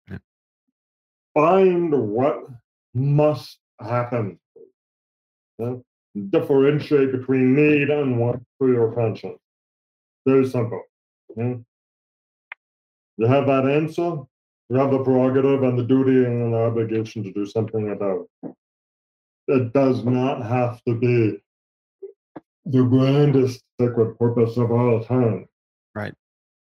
Yeah. 0.09 0.17
Find 1.33 1.93
what 1.93 2.47
must 2.93 3.59
happen. 3.79 4.39
Yeah? 5.57 5.75
differentiate 6.29 7.11
between 7.11 7.55
need 7.55 7.89
and 7.89 8.19
want 8.19 8.43
for 8.57 8.71
your 8.71 8.91
conscience. 8.93 9.39
Very 10.25 10.47
simple. 10.47 10.81
yeah? 11.35 11.55
You 13.17 13.25
have 13.25 13.47
that 13.47 13.65
answer, 13.65 14.17
you 14.69 14.77
have 14.77 14.91
the 14.91 15.03
prerogative 15.03 15.63
and 15.63 15.77
the 15.77 15.83
duty 15.83 16.25
and 16.25 16.53
the 16.53 16.57
obligation 16.57 17.23
to 17.23 17.33
do 17.33 17.45
something 17.45 17.91
about 17.91 18.27
it. 18.43 18.55
It 19.47 19.73
does 19.73 20.03
not 20.03 20.45
have 20.45 20.83
to 20.85 20.95
be 20.95 21.41
the 22.69 22.83
grandest 22.83 23.63
sacred 23.79 24.17
purpose 24.19 24.57
of 24.57 24.71
all 24.71 25.03
time. 25.03 25.47
Right. 25.95 26.13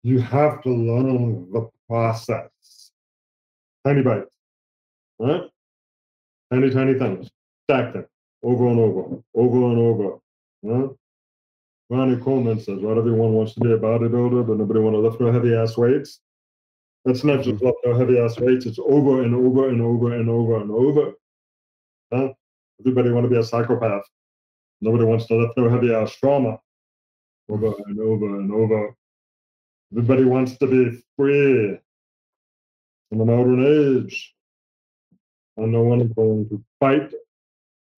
You 0.03 0.19
have 0.19 0.61
to 0.63 0.69
learn 0.69 1.51
the 1.51 1.69
process. 1.87 2.49
Tiny 3.85 4.01
bites. 4.01 4.33
Right? 5.19 5.43
Tiny, 6.53 6.69
tiny 6.69 6.97
things. 6.97 7.29
Stack 7.65 7.93
them 7.93 8.05
over 8.43 8.67
and 8.67 8.79
over, 8.79 9.21
over 9.35 9.57
and 9.69 9.77
over. 9.77 10.19
Huh? 10.65 10.93
Ronnie 11.89 12.17
Coleman 12.17 12.59
says, 12.59 12.81
"Right, 12.81 12.97
everyone 12.97 13.33
wants 13.33 13.53
to 13.55 13.59
be 13.59 13.71
a 13.71 13.77
bodybuilder, 13.77 14.45
but 14.47 14.57
nobody 14.57 14.79
want 14.79 14.93
to 14.93 14.99
lift 14.99 15.19
no 15.19 15.31
heavy 15.31 15.55
ass 15.55 15.77
weights." 15.77 16.21
That's 17.03 17.23
not 17.23 17.41
just 17.41 17.63
lift 17.63 17.77
no 17.83 17.95
heavy 17.95 18.19
ass 18.19 18.39
weights; 18.39 18.65
it's 18.65 18.79
over 18.79 19.23
and 19.23 19.33
over 19.33 19.69
and 19.69 19.81
over 19.81 20.13
and 20.13 20.29
over 20.29 20.61
and 20.61 20.71
over. 20.71 21.13
Huh? 22.13 22.33
Everybody 22.79 23.11
want 23.11 23.25
to 23.25 23.29
be 23.29 23.37
a 23.37 23.43
psychopath. 23.43 24.03
Nobody 24.81 25.05
wants 25.05 25.25
to 25.27 25.35
lift 25.35 25.57
no 25.57 25.69
heavy 25.69 25.93
ass 25.93 26.15
trauma. 26.15 26.59
Over 27.49 27.71
mm. 27.71 27.85
and 27.87 27.99
over 27.99 28.39
and 28.39 28.51
over. 28.51 28.95
Everybody 29.91 30.23
wants 30.23 30.57
to 30.57 30.67
be 30.67 31.01
free 31.17 31.79
in 33.11 33.17
the 33.17 33.25
modern 33.25 33.65
age, 33.65 34.35
and 35.57 35.71
no 35.71 35.81
one 35.81 36.01
is 36.01 36.13
going 36.13 36.47
to 36.49 36.63
fight 36.79 37.11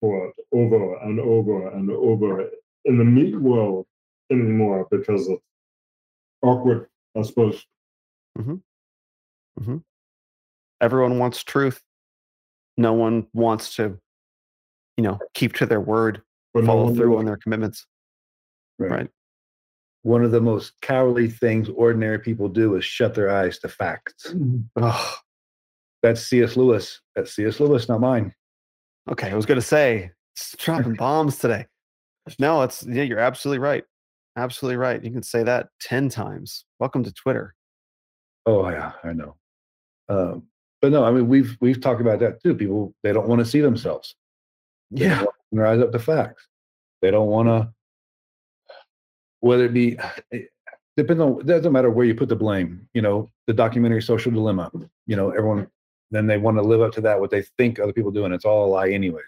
for 0.00 0.28
it 0.28 0.34
over 0.52 0.96
and 1.02 1.20
over 1.20 1.68
and 1.68 1.90
over 1.90 2.48
in 2.86 2.96
the 2.96 3.04
meat 3.04 3.38
world 3.38 3.86
anymore 4.30 4.88
because 4.90 5.28
it's 5.28 5.42
awkward, 6.42 6.88
I 7.16 7.22
suppose. 7.22 7.64
Mm-hmm. 8.38 8.54
Mm-hmm. 9.60 9.76
Everyone 10.80 11.18
wants 11.18 11.44
truth. 11.44 11.80
No 12.78 12.94
one 12.94 13.26
wants 13.34 13.76
to, 13.76 13.98
you 14.96 15.04
know, 15.04 15.18
keep 15.34 15.54
to 15.56 15.66
their 15.66 15.80
word, 15.80 16.22
No 16.54 16.66
follow 16.66 16.94
through 16.94 17.18
on 17.18 17.24
their 17.24 17.36
commitments. 17.36 17.86
Right. 18.78 19.08
One 20.02 20.24
of 20.24 20.32
the 20.32 20.40
most 20.40 20.72
cowardly 20.82 21.28
things 21.28 21.68
ordinary 21.68 22.18
people 22.18 22.48
do 22.48 22.74
is 22.74 22.84
shut 22.84 23.14
their 23.14 23.30
eyes 23.30 23.58
to 23.60 23.68
facts. 23.68 24.34
Ugh. 24.76 25.16
That's 26.02 26.20
C.S. 26.20 26.56
Lewis. 26.56 27.00
That's 27.14 27.34
C.S. 27.34 27.60
Lewis, 27.60 27.88
not 27.88 28.00
mine. 28.00 28.34
Okay, 29.10 29.30
I 29.30 29.34
was 29.34 29.46
gonna 29.46 29.60
say 29.60 30.10
it's 30.34 30.56
dropping 30.58 30.94
bombs 30.98 31.38
today. 31.38 31.66
No, 32.38 32.62
it's 32.62 32.84
yeah, 32.86 33.02
you're 33.02 33.18
absolutely 33.18 33.58
right. 33.60 33.84
Absolutely 34.36 34.76
right. 34.76 35.02
You 35.02 35.10
can 35.10 35.22
say 35.22 35.42
that 35.42 35.68
ten 35.80 36.08
times. 36.08 36.64
Welcome 36.78 37.04
to 37.04 37.12
Twitter. 37.12 37.54
Oh 38.46 38.68
yeah, 38.68 38.92
I 39.04 39.12
know. 39.12 39.36
Um, 40.08 40.44
but 40.80 40.92
no, 40.92 41.04
I 41.04 41.10
mean 41.12 41.28
we've 41.28 41.56
we've 41.60 41.80
talked 41.80 42.00
about 42.00 42.20
that 42.20 42.42
too. 42.42 42.54
People 42.54 42.94
they 43.02 43.12
don't 43.12 43.28
want 43.28 43.40
to 43.40 43.44
see 43.44 43.60
themselves. 43.60 44.16
They 44.90 45.06
Yeah. 45.06 45.24
Their 45.58 45.66
eyes 45.66 45.80
up 45.80 45.92
to 45.92 45.98
facts. 45.98 46.46
They 47.00 47.10
don't 47.10 47.28
want 47.28 47.48
to. 47.48 47.72
Whether 49.40 49.64
it 49.66 49.74
be, 49.74 49.98
it 50.30 50.48
depends 50.96 51.20
on. 51.20 51.40
It 51.40 51.46
doesn't 51.46 51.72
matter 51.72 51.90
where 51.90 52.06
you 52.06 52.14
put 52.14 52.28
the 52.28 52.36
blame. 52.36 52.88
You 52.94 53.02
know, 53.02 53.30
the 53.46 53.52
documentary 53.54 54.02
Social 54.02 54.30
Dilemma. 54.32 54.70
You 55.06 55.16
know, 55.16 55.30
everyone. 55.30 55.66
Then 56.10 56.26
they 56.26 56.36
want 56.38 56.58
to 56.58 56.62
live 56.62 56.80
up 56.82 56.92
to 56.92 57.00
that. 57.02 57.18
What 57.18 57.30
they 57.30 57.42
think 57.58 57.78
other 57.80 57.92
people 57.92 58.10
do, 58.10 58.24
and 58.24 58.34
it's 58.34 58.44
all 58.44 58.66
a 58.66 58.70
lie 58.70 58.90
anyway. 58.90 59.22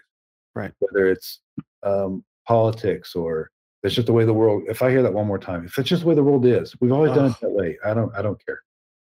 Right. 0.53 0.71
Whether 0.79 1.09
it's 1.09 1.41
um, 1.83 2.23
politics 2.47 3.15
or 3.15 3.49
it's 3.83 3.95
just 3.95 4.05
the 4.07 4.13
way 4.13 4.23
the 4.23 4.33
world. 4.33 4.63
If 4.69 4.81
I 4.81 4.89
hear 4.91 5.01
that 5.03 5.13
one 5.13 5.27
more 5.27 5.39
time, 5.39 5.65
if 5.65 5.77
it's 5.77 5.89
just 5.89 6.03
the 6.03 6.07
way 6.07 6.15
the 6.15 6.23
world 6.23 6.45
is, 6.45 6.75
we've 6.79 6.91
always 6.91 7.11
done 7.11 7.31
it 7.31 7.35
that 7.41 7.51
way. 7.51 7.77
I 7.83 7.93
don't. 7.93 8.15
I 8.15 8.21
don't 8.21 8.39
care. 8.45 8.59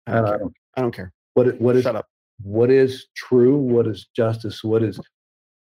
I 0.08 0.12
I 0.12 0.16
don't 0.16 0.26
I 0.26 0.30
care. 0.30 0.38
don't 0.40 0.54
I 0.78 0.82
don't 0.82 0.96
care. 0.96 1.14
what 1.34 1.48
it- 1.48 1.60
what 1.60 1.76
is 1.76 1.84
Shut 1.84 1.96
up. 1.96 2.08
what 2.44 2.70
is 2.70 3.08
true 3.16 3.58
what 3.58 3.88
is 3.88 4.08
justice 4.16 4.64
what 4.64 4.84
is 4.84 5.00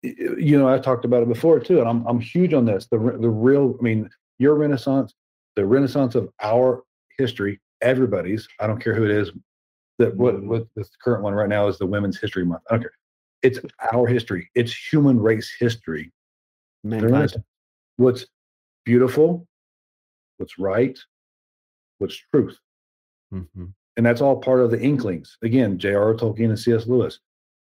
you 0.03 0.59
know 0.59 0.69
i 0.69 0.79
talked 0.79 1.05
about 1.05 1.23
it 1.23 1.29
before 1.29 1.59
too 1.59 1.81
and 1.81 1.89
i'm 1.89 2.07
i'm 2.07 2.21
huge 2.21 2.53
on 2.55 2.65
this 2.65 2.87
the 2.91 2.99
the 3.21 3.29
real 3.29 3.77
i 3.79 3.83
mean 3.83 4.09
your 4.39 4.55
renaissance 4.55 5.15
the 5.57 5.65
renaissance 5.65 6.15
of 6.15 6.29
our 6.43 6.83
history 7.19 7.61
everybody's 7.81 8.47
i 8.61 8.67
don't 8.67 8.81
care 8.81 8.95
who 8.95 9.05
it 9.05 9.11
is 9.11 9.31
that 9.99 10.15
what 10.17 10.35
Mm-hmm. 10.37 10.49
what 10.49 10.67
the 10.77 10.85
current 11.03 11.23
one 11.23 11.33
right 11.35 11.49
now 11.49 11.67
is 11.69 11.79
the 11.79 11.87
women's 11.87 12.19
history 12.21 12.45
month 12.45 12.63
i 12.71 12.75
don't 12.75 12.83
care 12.83 12.93
it's 13.43 13.59
our 13.93 14.07
history 14.07 14.51
it's 14.55 14.75
human 14.75 15.19
race 15.19 15.55
history 15.59 16.13
Mankind. 16.85 17.35
What's 17.97 18.27
beautiful 18.85 19.47
what's 20.37 20.59
right 20.59 20.99
what's 21.99 22.17
truth 22.33 22.59
Mhm. 23.35 23.73
and 23.97 24.07
that's 24.07 24.21
all 24.21 24.37
part 24.39 24.61
of 24.61 24.71
the 24.71 24.81
Inklings. 24.81 25.37
Again, 25.43 25.79
J.R.R. 25.79 26.15
Tolkien 26.15 26.51
and 26.51 26.59
C.S. 26.59 26.87
Lewis, 26.87 27.19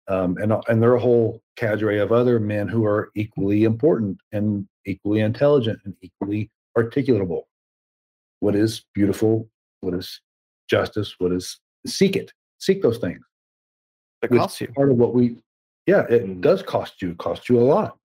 um, 0.10 0.38
and 0.38 0.52
and 0.68 0.82
there 0.82 0.92
are 0.92 0.96
a 0.96 1.00
whole 1.00 1.42
cadre 1.56 2.00
of 2.00 2.12
other 2.12 2.40
men 2.40 2.68
who 2.68 2.86
are 2.86 3.12
equally 3.16 3.64
important 3.64 4.18
and 4.32 4.68
equally 4.86 5.20
intelligent 5.22 5.80
and 5.86 5.96
equally 6.02 6.50
articulable. 6.78 7.44
What 8.40 8.56
is 8.56 8.86
beautiful? 8.94 9.50
What 9.82 9.94
is 9.94 10.22
justice? 10.70 11.16
What 11.20 11.32
is 11.32 11.60
seek 11.86 12.16
it? 12.16 12.34
Seek 12.60 12.82
those 12.82 12.98
things. 12.98 13.20
It 14.22 14.32
costs 14.32 14.60
you. 14.60 14.68
Part 14.70 14.92
of 14.92 14.98
what 14.98 15.14
we, 15.14 15.38
yeah, 15.86 16.06
it 16.10 16.26
Mhm. 16.26 16.42
does 16.42 16.62
cost 16.62 17.02
you. 17.02 17.12
It 17.12 17.18
costs 17.18 17.48
you 17.50 17.60
a 17.60 17.62
lot. 17.64 17.98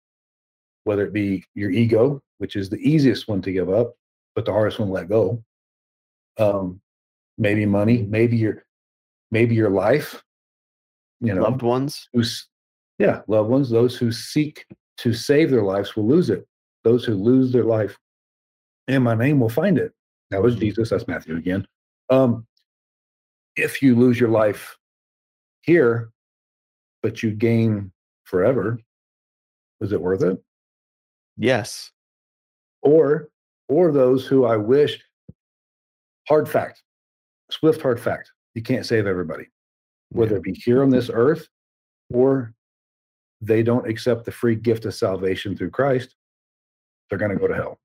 Whether 0.85 1.07
it 1.07 1.13
be 1.13 1.45
your 1.55 1.71
ego, 1.71 2.23
which 2.39 2.57
is 2.57 2.69
the 2.69 2.79
easiest 2.79 3.27
one 3.29 3.43
to 3.43 3.53
give 3.53 3.71
up, 3.71 3.97
but 4.35 4.45
the 4.45 4.53
hardest 4.53 4.79
one 4.79 4.89
to 4.89 4.95
let 4.95 5.09
go. 5.09 5.43
Um, 6.39 6.81
maybe 7.39 7.67
money, 7.67 8.03
maybe 8.03 8.37
your, 8.37 8.65
maybe 9.31 9.55
your 9.55 9.71
life. 9.71 10.24
You 11.21 11.35
know, 11.35 11.43
Loved 11.43 11.63
ones. 11.63 12.09
who's 12.13 12.49
yeah 12.99 13.23
loved 13.29 13.49
ones 13.51 13.71
those 13.71 13.97
who 13.97 14.13
seek 14.13 14.67
to 14.99 15.13
save 15.13 15.51
their 15.51 15.63
lives 15.63 15.97
will 15.97 16.07
lose 16.07 16.31
it 16.31 16.47
those 16.85 17.05
who 17.05 17.15
lose 17.15 17.51
their 17.53 17.65
life 17.65 17.99
in 18.89 19.03
my 19.03 19.15
name 19.15 19.41
will 19.41 19.49
find 19.49 19.79
it 19.79 19.93
that 20.31 20.41
was 20.43 20.55
Mhm. 20.55 20.61
jesus 20.61 20.91
that's 20.91 21.09
matthew 21.09 21.37
again 21.37 21.67
um 22.11 22.47
if 23.57 23.81
you 23.83 23.95
lose 23.97 24.19
your 24.21 24.29
life 24.31 24.77
here, 25.63 26.11
but 27.03 27.23
you 27.23 27.31
gain 27.31 27.91
forever, 28.25 28.79
is 29.81 29.93
it 29.93 30.01
worth 30.01 30.23
it? 30.23 30.43
Yes. 31.37 31.91
Or, 32.83 33.29
or 33.69 33.93
those 33.93 34.27
who 34.27 34.45
I 34.45 34.57
wish, 34.57 35.01
hard 36.29 36.49
fact, 36.49 36.83
swift 37.51 37.81
hard 37.81 38.01
fact, 38.01 38.31
you 38.55 38.63
can't 38.63 38.85
save 38.85 39.07
everybody, 39.07 39.47
whether 40.15 40.37
it 40.37 40.43
be 40.43 40.53
here 40.55 40.83
on 40.83 40.91
this 40.91 41.11
earth 41.13 41.49
or 42.13 42.55
they 43.41 43.63
don't 43.63 43.89
accept 43.89 44.25
the 44.25 44.33
free 44.33 44.55
gift 44.55 44.85
of 44.85 44.95
salvation 44.95 45.57
through 45.57 45.71
Christ, 45.71 46.15
they're 47.09 47.19
going 47.19 47.33
to 47.33 47.37
go 47.39 47.49
to 47.49 47.55
hell. 47.55 47.79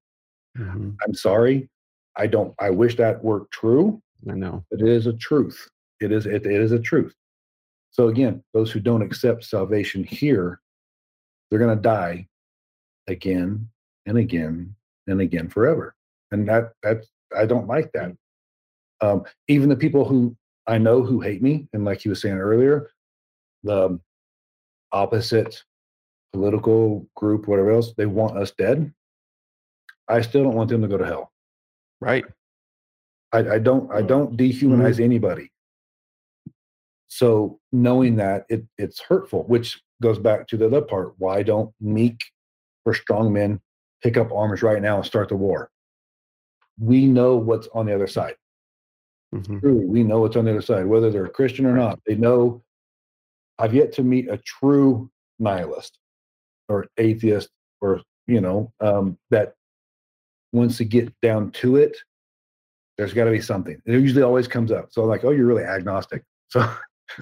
Mhm. 0.57 0.95
I'm 1.05 1.13
sorry. 1.13 1.69
I 2.15 2.27
don't, 2.27 2.53
I 2.59 2.69
wish 2.69 2.95
that 2.97 3.23
were 3.23 3.47
true. 3.51 4.01
I 4.29 4.33
know. 4.33 4.65
but 4.69 4.81
it 4.81 4.87
is 4.87 5.07
a 5.07 5.13
truth. 5.13 5.67
It 6.01 6.11
is 6.11 6.25
it, 6.25 6.45
it 6.45 6.61
is 6.61 6.71
a 6.71 6.79
truth. 6.79 7.13
So 7.91 8.07
again, 8.09 8.43
those 8.53 8.71
who 8.71 8.79
don't 8.79 9.01
accept 9.01 9.43
salvation 9.43 10.03
here, 10.03 10.59
they're 11.49 11.59
going 11.59 11.75
to 11.75 11.81
die 11.81 12.27
again 13.07 13.67
and 14.05 14.17
again 14.17 14.75
and 15.07 15.21
again 15.21 15.49
forever. 15.49 15.95
And 16.31 16.47
that 16.47 16.73
that's 16.83 17.07
I 17.35 17.45
don't 17.45 17.67
like 17.67 17.91
that. 17.93 18.15
Um, 19.01 19.23
even 19.47 19.69
the 19.69 19.75
people 19.75 20.03
who 20.05 20.35
I 20.69 20.77
know 20.77 21.03
who 21.03 21.19
hate 21.19 21.41
me, 21.41 21.67
and 21.73 21.83
like 21.83 22.01
he 22.01 22.09
was 22.09 22.21
saying 22.21 22.37
earlier, 22.37 22.91
the 23.63 23.99
opposite 24.91 25.63
political 26.31 27.07
group, 27.15 27.47
whatever 27.47 27.71
else, 27.71 27.93
they 27.97 28.05
want 28.05 28.37
us 28.37 28.51
dead. 28.51 28.93
I 30.07 30.21
still 30.21 30.43
don't 30.43 30.55
want 30.55 30.69
them 30.69 30.83
to 30.83 30.87
go 30.87 30.97
to 30.97 31.05
hell. 31.05 31.31
Right. 31.99 32.23
I, 33.31 33.39
I 33.39 33.59
don't 33.59 33.91
I 33.91 33.97
mm-hmm. 33.97 34.07
don't 34.07 34.37
dehumanize 34.37 34.95
mm-hmm. 34.95 35.03
anybody. 35.03 35.51
So 37.07 37.59
knowing 37.71 38.15
that 38.17 38.45
it 38.49 38.63
it's 38.77 39.01
hurtful, 39.01 39.43
which 39.45 39.81
goes 40.01 40.19
back 40.19 40.47
to 40.47 40.57
the 40.57 40.67
other 40.67 40.81
part. 40.81 41.13
Why 41.17 41.41
don't 41.41 41.73
meek 41.81 42.19
or 42.85 42.93
strong 42.93 43.33
men 43.33 43.59
pick 44.03 44.17
up 44.17 44.31
arms 44.31 44.61
right 44.61 44.81
now 44.81 44.97
and 44.97 45.05
start 45.05 45.29
the 45.29 45.35
war? 45.35 45.71
We 46.79 47.07
know 47.07 47.35
what's 47.35 47.67
on 47.73 47.87
the 47.87 47.95
other 47.95 48.07
side. 48.07 48.35
Mhm. 49.33 49.59
Truly, 49.61 49.85
we 49.85 50.03
know 50.03 50.19
what's 50.21 50.35
on 50.35 50.45
the 50.45 50.51
other 50.51 50.61
side, 50.61 50.85
whether 50.87 51.11
they're 51.11 51.25
a 51.25 51.29
Christian 51.29 51.65
or 51.65 51.73
not. 51.75 51.99
They 52.05 52.15
know. 52.15 52.63
I've 53.59 53.73
yet 53.73 53.91
to 53.93 54.03
meet 54.03 54.29
a 54.29 54.37
true 54.37 55.09
nihilist 55.39 55.99
or 56.69 56.87
atheist 56.97 57.49
or 57.81 58.01
you 58.27 58.39
know 58.41 58.71
um, 58.79 59.17
that 59.31 59.55
wants 60.53 60.77
to 60.77 60.85
get 60.85 61.13
down 61.21 61.51
to 61.51 61.75
it. 61.75 61.97
There's 62.97 63.13
got 63.13 63.25
to 63.25 63.31
be 63.31 63.41
something. 63.41 63.81
It 63.85 63.93
usually 63.99 64.23
always 64.23 64.47
comes 64.47 64.71
up. 64.71 64.91
So 64.91 65.01
I'm 65.03 65.09
like, 65.09 65.23
oh, 65.23 65.31
you're 65.31 65.45
really 65.45 65.63
agnostic. 65.63 66.23
So 66.51 66.67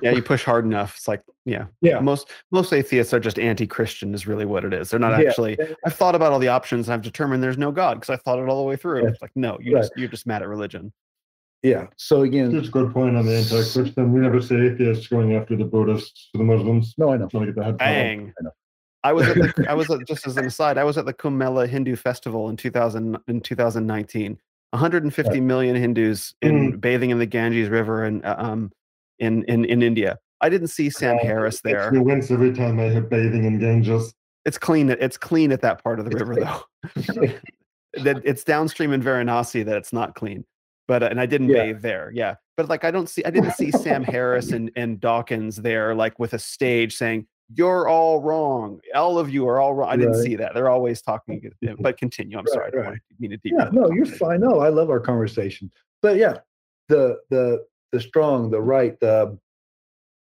Yeah, 0.01 0.11
you 0.11 0.21
push 0.21 0.43
hard 0.43 0.63
enough. 0.65 0.95
It's 0.97 1.07
like, 1.07 1.21
yeah. 1.45 1.65
yeah, 1.81 1.99
Most 1.99 2.29
most 2.51 2.71
atheists 2.73 3.13
are 3.13 3.19
just 3.19 3.38
anti-Christian, 3.39 4.13
is 4.13 4.25
really 4.27 4.45
what 4.45 4.63
it 4.65 4.73
is. 4.73 4.89
They're 4.89 4.99
not 4.99 5.19
Yeah. 5.21 5.27
actually. 5.29 5.57
I've 5.85 5.95
thought 5.95 6.13
about 6.15 6.31
all 6.34 6.39
the 6.39 6.47
options, 6.49 6.88
and 6.88 6.93
I've 6.93 7.01
determined 7.01 7.41
there's 7.43 7.57
no 7.57 7.71
God 7.71 7.99
because 7.99 8.09
I 8.13 8.17
thought 8.17 8.38
it 8.39 8.47
all 8.49 8.61
the 8.61 8.67
way 8.67 8.75
through. 8.77 9.03
Yeah. 9.03 9.09
It's 9.09 9.21
like, 9.21 9.31
no, 9.35 9.57
you 9.61 9.73
Right. 9.75 9.81
just 9.81 9.93
you're 9.97 10.07
just 10.09 10.27
mad 10.27 10.41
at 10.41 10.47
religion. 10.49 10.91
Yeah. 11.63 11.88
So 11.97 12.21
again, 12.21 12.55
It's 12.55 12.67
a 12.67 12.71
good 12.71 12.93
point 12.93 13.17
on 13.17 13.25
the 13.25 13.35
anti-Christian. 13.38 14.13
We 14.13 14.19
never 14.19 14.41
say 14.41 14.55
atheists 14.67 15.07
going 15.07 15.35
after 15.35 15.55
the 15.55 15.65
Buddhists 15.65 16.29
or 16.34 16.38
the 16.39 16.43
Muslims. 16.43 16.93
no, 16.97 17.11
I 17.11 17.17
know. 17.17 17.27
Trying 17.27 17.47
to 17.47 17.51
get 17.51 17.55
the 17.55 17.63
head 17.65 17.77
Bang. 17.77 18.34
I 18.39 18.43
know. 18.43 18.51
I 19.03 19.13
was 19.13 19.27
at 19.27 19.35
the, 19.55 19.65
I 19.69 19.73
was 19.73 19.89
at, 19.89 20.05
just 20.07 20.27
as 20.27 20.38
an 20.38 20.45
aside, 20.45 20.77
I 20.77 20.84
was 20.84 20.97
at 20.97 21.05
the 21.05 21.13
Kumbh 21.13 21.35
Mela 21.35 21.65
Hindu 21.67 21.95
Festival 21.95 22.49
in 22.49 22.57
2000 22.57 23.17
in 23.27 23.41
2019. 23.41 24.38
150 24.71 25.39
million 25.39 25.75
Hindus 25.77 26.35
in 26.41 26.77
bathing 26.77 27.09
in 27.09 27.19
the 27.19 27.25
Ganges 27.25 27.69
River 27.69 28.03
and 28.03 28.23
uh, 28.25 28.35
um 28.38 28.71
in 29.17 29.43
in 29.45 29.63
in 29.65 29.81
India. 29.81 30.19
I 30.41 30.49
didn't 30.49 30.67
see 30.67 30.89
Sam 30.89 31.15
Uh, 31.17 31.23
Harris 31.23 31.63
Makes 31.63 31.73
there. 31.79 31.91
me 31.91 31.99
wince 31.99 32.29
every 32.31 32.53
time 32.53 32.79
I 32.79 32.89
hear 32.89 33.01
bathing 33.01 33.45
in 33.45 33.59
Ganges. 33.59 34.13
It's 34.45 34.57
clean. 34.57 34.89
It's 34.89 35.17
clean 35.17 35.51
at 35.53 35.61
that 35.61 35.84
part 35.84 35.99
of 35.99 36.09
the 36.09 36.15
river, 36.17 36.35
though. 37.15 37.31
that 38.03 38.21
it's 38.25 38.43
downstream 38.43 38.91
in 38.93 39.01
Varanasi 39.01 39.63
that 39.65 39.77
it's 39.77 39.93
not 39.93 40.15
clean. 40.15 40.43
But 40.88 41.03
uh, 41.03 41.07
and 41.07 41.19
I 41.19 41.26
didn't 41.26 41.49
Yeah. 41.49 41.65
bathe 41.65 41.81
there. 41.81 42.11
Yeah, 42.14 42.35
but 42.55 42.69
like 42.69 42.84
I 42.85 42.91
don't 42.91 43.09
see. 43.09 43.23
I 43.26 43.30
didn't 43.30 43.51
see 43.51 43.72
Sam 43.72 44.03
Harris 44.03 44.51
and 44.51 44.72
and 44.76 44.99
Dawkins 44.99 45.57
there, 45.57 45.93
like 45.93 46.18
with 46.19 46.34
a 46.34 46.39
stage 46.39 46.95
saying 46.95 47.27
you're 47.55 47.88
all 47.88 48.22
wrong. 48.22 48.80
All 48.95 49.18
of 49.19 49.30
you 49.30 49.47
are 49.47 49.59
all 49.59 49.73
wrong. 49.73 49.89
I 49.89 49.95
didn't 49.95 50.14
Right. 50.14 50.23
see 50.23 50.35
that. 50.35 50.53
They're 50.53 50.69
always 50.69 51.01
talking. 51.01 51.49
But 51.80 51.97
continue. 51.97 52.38
I'm 52.38 52.43
Right, 52.45 52.53
sorry. 52.53 52.68
I 52.68 52.69
don't 52.72 52.85
right. 52.85 52.99
mean 53.19 53.31
to 53.31 53.39
yeah, 53.43 53.69
no, 53.72 53.89
you're 53.91 54.05
fine. 54.05 54.41
No, 54.41 54.59
I 54.59 54.69
love 54.69 54.89
our 54.89 54.99
conversation. 54.99 55.72
But 56.01 56.18
yeah, 56.18 56.39
the 56.89 57.19
the 57.30 57.65
the 57.91 57.99
strong, 58.01 58.49
the 58.49 58.61
right, 58.61 58.99
the 58.99 59.38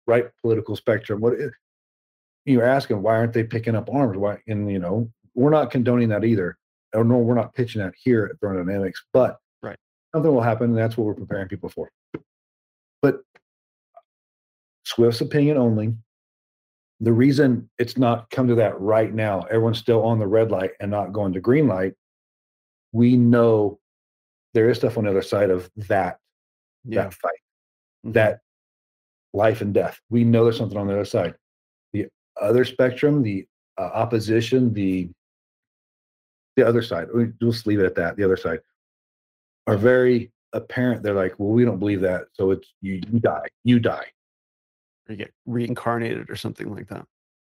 right 0.06 0.26
political 0.42 0.74
spectrum. 0.76 1.20
What 1.20 1.34
you're 2.44 2.64
asking, 2.64 3.02
why 3.02 3.16
aren't 3.16 3.32
they 3.32 3.44
picking 3.44 3.74
up 3.76 3.88
arms? 3.92 4.16
Why? 4.16 4.38
And 4.48 4.70
you 4.70 4.78
know, 4.80 5.08
we're 5.34 5.50
not 5.50 5.70
condoning 5.70 6.08
that 6.10 6.24
either. 6.24 6.56
Or 6.94 7.04
no, 7.04 7.18
we're 7.18 7.34
not 7.36 7.54
pitching 7.54 7.80
that 7.82 7.94
here 7.96 8.26
at 8.32 8.38
Throne 8.40 8.64
Dynamics. 8.64 9.04
But. 9.12 9.38
Something 10.14 10.32
will 10.32 10.42
happen, 10.42 10.70
and 10.70 10.78
that's 10.78 10.96
what 10.96 11.06
we're 11.06 11.14
preparing 11.14 11.48
people 11.48 11.68
for. 11.68 11.90
But 13.00 13.20
Swift's 14.84 15.20
opinion 15.20 15.56
only. 15.56 15.94
The 17.00 17.12
reason 17.12 17.68
it's 17.78 17.98
not 17.98 18.30
come 18.30 18.46
to 18.48 18.54
that 18.56 18.80
right 18.80 19.12
now, 19.12 19.40
everyone's 19.42 19.78
still 19.78 20.04
on 20.04 20.18
the 20.18 20.26
red 20.26 20.50
light 20.50 20.72
and 20.80 20.90
not 20.90 21.12
going 21.12 21.32
to 21.32 21.40
green 21.40 21.66
light. 21.66 21.94
We 22.92 23.16
know 23.16 23.80
there 24.54 24.70
is 24.70 24.76
stuff 24.78 24.98
on 24.98 25.04
the 25.04 25.10
other 25.10 25.22
side 25.22 25.50
of 25.50 25.70
that 25.88 26.18
Yeah. 26.84 27.04
that 27.04 27.14
fight, 27.14 27.38
mhm. 28.06 28.12
that 28.14 28.40
life 29.32 29.62
and 29.62 29.72
death. 29.72 30.00
We 30.10 30.24
know 30.24 30.44
there's 30.44 30.58
something 30.58 30.78
on 30.78 30.86
the 30.86 30.92
other 30.92 31.04
side. 31.04 31.34
The 31.92 32.08
other 32.40 32.64
spectrum, 32.64 33.22
the 33.22 33.46
uh, 33.78 33.82
opposition, 33.94 34.72
the 34.74 35.10
the 36.56 36.66
other 36.68 36.82
side. 36.82 37.08
we- 37.14 37.32
We'll 37.40 37.50
just 37.52 37.66
leave 37.66 37.80
it 37.80 37.86
at 37.86 37.94
that. 37.94 38.16
The 38.16 38.24
other 38.24 38.36
side 38.36 38.60
are 39.66 39.76
very 39.76 40.30
apparent. 40.52 41.02
They're 41.02 41.14
like, 41.14 41.34
well, 41.38 41.50
we 41.50 41.64
don't 41.64 41.78
believe 41.78 42.00
that, 42.02 42.24
so 42.32 42.50
it's 42.50 42.72
you, 42.80 43.00
you 43.10 43.20
die, 43.20 43.48
you 43.64 43.78
die. 43.78 44.06
Or 45.08 45.12
you 45.12 45.16
get 45.16 45.32
reincarnated 45.46 46.30
or 46.30 46.36
something 46.36 46.74
like 46.74 46.88
that. 46.88 47.04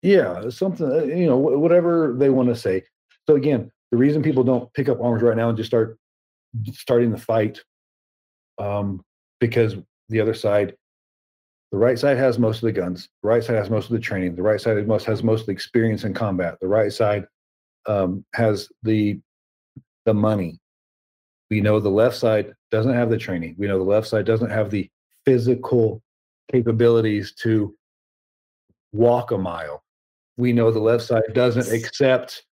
Yeah, 0.03 0.49
something 0.51 0.91
uh, 0.91 1.05
you 1.05 1.27
know, 1.27 1.37
whatever 1.37 2.15
they 2.17 2.31
want 2.31 2.49
to 2.49 2.57
say. 2.57 2.85
So 3.29 3.35
again, 3.35 3.71
the 3.91 3.97
reason 3.97 4.23
people 4.23 4.45
don't 4.45 4.73
pick 4.75 4.89
up 4.89 5.01
arms 5.01 5.23
right 5.23 5.37
now 5.37 5.49
and 5.49 5.57
just 5.57 5.69
start 5.69 5.99
starting 6.73 7.11
the 7.11 7.19
fight, 7.19 7.63
um, 8.59 9.03
because 9.41 9.77
the 10.09 10.21
other 10.21 10.35
side, 10.35 10.75
the 11.73 11.79
right 11.79 11.99
side 11.99 12.17
has 12.17 12.39
most 12.39 12.57
of 12.57 12.63
the 12.63 12.73
guns, 12.73 13.09
the 13.23 13.29
right 13.29 13.43
side 13.43 13.57
has 13.57 13.69
most 13.71 13.87
of 13.87 13.93
the 13.93 13.99
training, 14.01 14.37
the 14.37 14.43
right 14.43 14.61
side 14.61 14.77
has 14.77 14.87
most 14.87 15.05
has 15.07 15.23
most 15.23 15.41
of 15.41 15.47
the 15.47 15.53
experience 15.53 16.05
in 16.05 16.15
combat, 16.15 16.57
the 16.61 16.69
right 16.69 16.93
side 16.93 17.27
um, 17.87 18.25
has 18.35 18.69
the 18.83 19.21
the 20.05 20.15
money. 20.15 20.59
We 21.51 21.61
know 21.61 21.81
the 21.81 21.89
left 21.89 22.17
side 22.17 22.55
doesn't 22.71 22.95
have 22.95 23.11
the 23.11 23.19
training. 23.19 23.55
We 23.59 23.67
know 23.67 23.79
the 23.79 23.85
left 23.85 24.09
side 24.09 24.27
doesn't 24.27 24.51
have 24.51 24.71
the 24.71 24.91
physical 25.25 26.03
capabilities 26.51 27.33
to 27.43 27.75
walk 28.93 29.31
a 29.31 29.39
mile. 29.39 29.83
We 30.37 30.53
know 30.53 30.71
the 30.71 30.81
left 30.81 31.05
side 31.05 31.23
doesn't 31.33 31.73
accept 31.73 32.45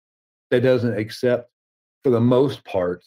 that 0.51 0.61
doesn't 0.61 0.97
accept 0.99 1.51
for 2.05 2.11
the 2.11 2.21
most 2.21 2.65
part. 2.65 3.03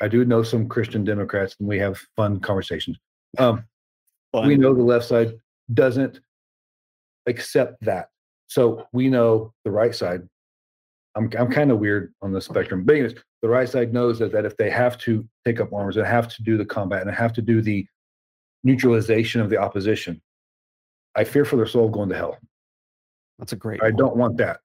I 0.00 0.08
do 0.08 0.24
know 0.24 0.42
some 0.42 0.68
Christian 0.68 1.04
Democrats 1.04 1.54
and 1.60 1.68
we 1.68 1.78
have 1.78 1.98
fun 2.16 2.40
conversations. 2.40 2.98
Um, 3.38 3.64
we 4.32 4.56
know 4.56 4.74
the 4.74 4.82
left 4.82 5.04
side 5.04 5.34
doesn't 5.72 6.20
accept 7.26 7.84
that. 7.84 8.08
So 8.48 8.86
we 8.92 9.08
know 9.08 9.52
the 9.64 9.70
right 9.70 9.94
side. 9.94 10.22
I'm 11.16 11.30
I'm 11.38 11.50
kind 11.50 11.70
of 11.70 11.78
weird 11.78 12.12
on 12.22 12.32
the 12.32 12.40
spectrum. 12.40 12.84
But 12.84 12.96
anyways, 12.96 13.14
the 13.42 13.48
right 13.48 13.68
side 13.68 13.92
knows 13.92 14.18
that, 14.18 14.32
that 14.32 14.44
if 14.44 14.56
they 14.56 14.70
have 14.70 14.98
to 14.98 15.26
take 15.44 15.60
up 15.60 15.72
arms 15.72 15.96
and 15.96 16.06
have 16.06 16.28
to 16.28 16.42
do 16.42 16.56
the 16.56 16.64
combat 16.64 17.06
and 17.06 17.14
have 17.14 17.32
to 17.34 17.42
do 17.42 17.62
the 17.62 17.86
neutralization 18.64 19.40
of 19.40 19.48
the 19.48 19.56
opposition, 19.56 20.20
I 21.14 21.24
fear 21.24 21.44
for 21.44 21.56
their 21.56 21.66
soul 21.66 21.88
going 21.88 22.10
to 22.10 22.16
hell. 22.16 22.38
That's 23.38 23.52
a 23.52 23.56
great. 23.56 23.82
I 23.82 23.86
one. 23.86 23.96
don't 23.96 24.16
want 24.16 24.36
that. 24.38 24.60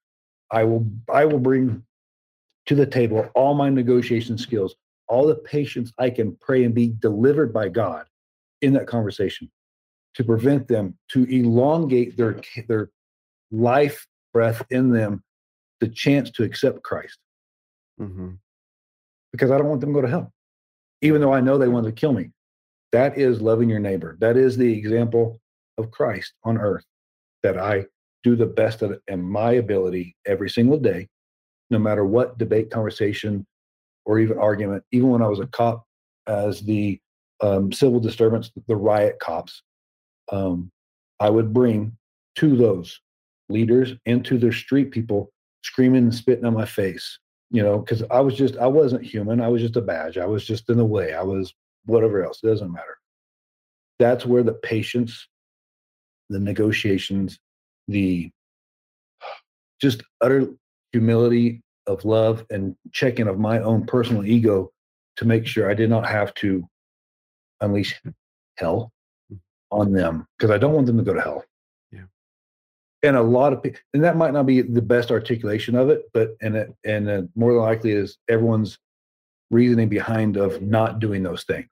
I 0.52 0.64
will 0.64 0.86
I 1.12 1.26
will 1.26 1.40
bring 1.40 1.84
to 2.66 2.76
the 2.76 2.86
table 2.86 3.30
all 3.36 3.54
my 3.54 3.70
negotiation 3.70 4.38
skills, 4.38 4.76
all 5.08 5.26
the 5.26 5.36
patience 5.36 5.94
I 5.98 6.10
can 6.10 6.36
pray 6.42 6.64
and 6.64 6.74
be 6.74 6.90
delivered 7.00 7.54
by 7.54 7.70
God 7.70 8.06
in 8.62 8.74
that 8.74 8.88
conversation 8.88 9.50
to 10.16 10.24
prevent 10.24 10.68
them 10.68 10.98
to 11.10 11.24
elongate 11.26 12.18
their 12.18 12.42
their 12.68 12.90
life 13.52 14.08
breath 14.34 14.66
in 14.70 14.92
them 14.92 15.24
the 15.80 15.88
chance 15.88 16.30
to 16.32 16.44
accept 16.44 16.84
Christ 16.84 17.20
Mhm. 18.00 18.38
Because 19.36 19.52
I 19.52 19.58
don't 19.58 19.68
want 19.68 19.82
them 19.82 19.90
to 19.90 19.94
go 19.94 20.02
to 20.02 20.08
hell. 20.08 20.32
Even 21.02 21.20
though 21.20 21.34
I 21.34 21.42
know 21.42 21.58
they 21.58 21.68
want 21.68 21.86
to 21.86 21.92
kill 21.92 22.14
me. 22.14 22.32
That 22.94 23.18
is 23.18 23.42
loving 23.42 23.70
your 23.70 23.80
neighbor. 23.80 24.18
That 24.22 24.38
is 24.38 24.56
the 24.56 24.72
example 24.72 25.42
of 25.78 25.92
Christ 25.92 26.34
on 26.46 26.58
earth 26.58 26.86
that 27.44 27.58
I 27.58 27.86
do 28.24 28.36
the 28.36 28.46
best 28.46 28.82
of 28.82 28.98
in 29.08 29.22
my 29.22 29.54
ability 29.54 30.16
every 30.26 30.50
single 30.50 30.80
day, 30.80 31.10
no 31.70 31.78
matter 31.78 32.06
what 32.06 32.38
debate, 32.38 32.72
conversation, 32.72 33.46
or 34.06 34.20
even 34.20 34.38
argument. 34.38 34.84
Even 34.92 35.10
when 35.10 35.22
I 35.22 35.28
was 35.28 35.40
a 35.40 35.48
cop, 35.48 35.84
as 36.28 36.62
the 36.62 37.00
um, 37.42 37.72
civil 37.72 38.00
disturbance, 38.00 38.52
the 38.68 38.76
riot 38.76 39.18
cops, 39.20 39.62
um, 40.32 40.72
I 41.20 41.30
would 41.30 41.54
bring 41.54 41.98
to 42.36 42.56
those 42.56 43.00
leaders 43.50 43.94
and 44.06 44.24
to 44.26 44.38
their 44.38 44.54
street 44.54 44.92
people 44.92 45.32
screaming 45.64 46.04
and 46.04 46.16
spitting 46.16 46.46
on 46.46 46.54
my 46.54 46.66
face. 46.66 47.20
You 47.52 47.64
know, 47.64 47.80
because 47.80 48.04
I 48.10 48.20
was 48.22 48.36
just 48.36 48.58
I 48.58 48.68
wasn't 48.68 49.06
human. 49.06 49.42
I 49.42 49.48
was 49.48 49.62
just 49.62 49.76
a 49.76 49.82
badge. 49.82 50.18
I 50.18 50.26
was 50.26 50.46
just 50.46 50.70
in 50.70 50.78
the 50.78 50.86
way. 50.86 51.14
I 51.14 51.24
was 51.24 51.54
whatever 51.86 52.24
else. 52.24 52.40
It 52.44 52.48
doesn't 52.48 52.72
matter. 52.72 52.98
That's 54.00 54.26
where 54.26 54.44
the 54.44 54.54
patience, 54.54 55.28
the 56.30 56.40
negotiations, 56.40 57.40
the 57.88 58.32
just 59.82 60.04
utter 60.22 60.48
humility 60.92 61.62
of 61.88 62.06
love 62.06 62.46
and 62.50 62.76
checking 62.92 63.28
of 63.28 63.38
my 63.38 63.60
own 63.60 63.86
personal 63.86 64.26
ego 64.26 64.72
to 65.18 65.26
make 65.26 65.46
sure 65.46 65.70
I 65.70 65.74
did 65.74 65.90
not 65.90 66.06
have 66.06 66.34
to 66.36 66.68
unleash 67.62 68.02
hell 68.58 68.92
mm. 69.32 69.40
on 69.72 69.94
them 69.94 70.28
because 70.38 70.52
I 70.52 70.58
don't 70.58 70.74
want 70.74 70.88
them 70.88 70.98
to 70.98 71.04
go 71.04 71.14
to 71.14 71.22
hell. 71.22 71.44
And 73.04 73.16
a 73.16 73.22
lot 73.22 73.54
of 73.54 73.62
people, 73.62 73.80
and 73.94 74.04
that 74.04 74.18
might 74.18 74.34
not 74.34 74.46
be 74.46 74.62
the 74.62 74.82
best 74.82 75.12
articulation 75.12 75.76
of 75.76 75.90
it, 75.90 76.04
but 76.14 76.30
and 76.42 76.56
it, 76.56 76.74
and 76.84 77.10
uh, 77.10 77.22
more 77.36 77.54
than 77.54 77.62
likely 77.62 77.92
is 77.92 78.18
everyone's 78.30 78.80
reasoning 79.52 79.90
behind 79.90 80.38
of 80.38 80.62
not 80.62 81.00
doing 81.00 81.22
those 81.22 81.44
things. 81.44 81.70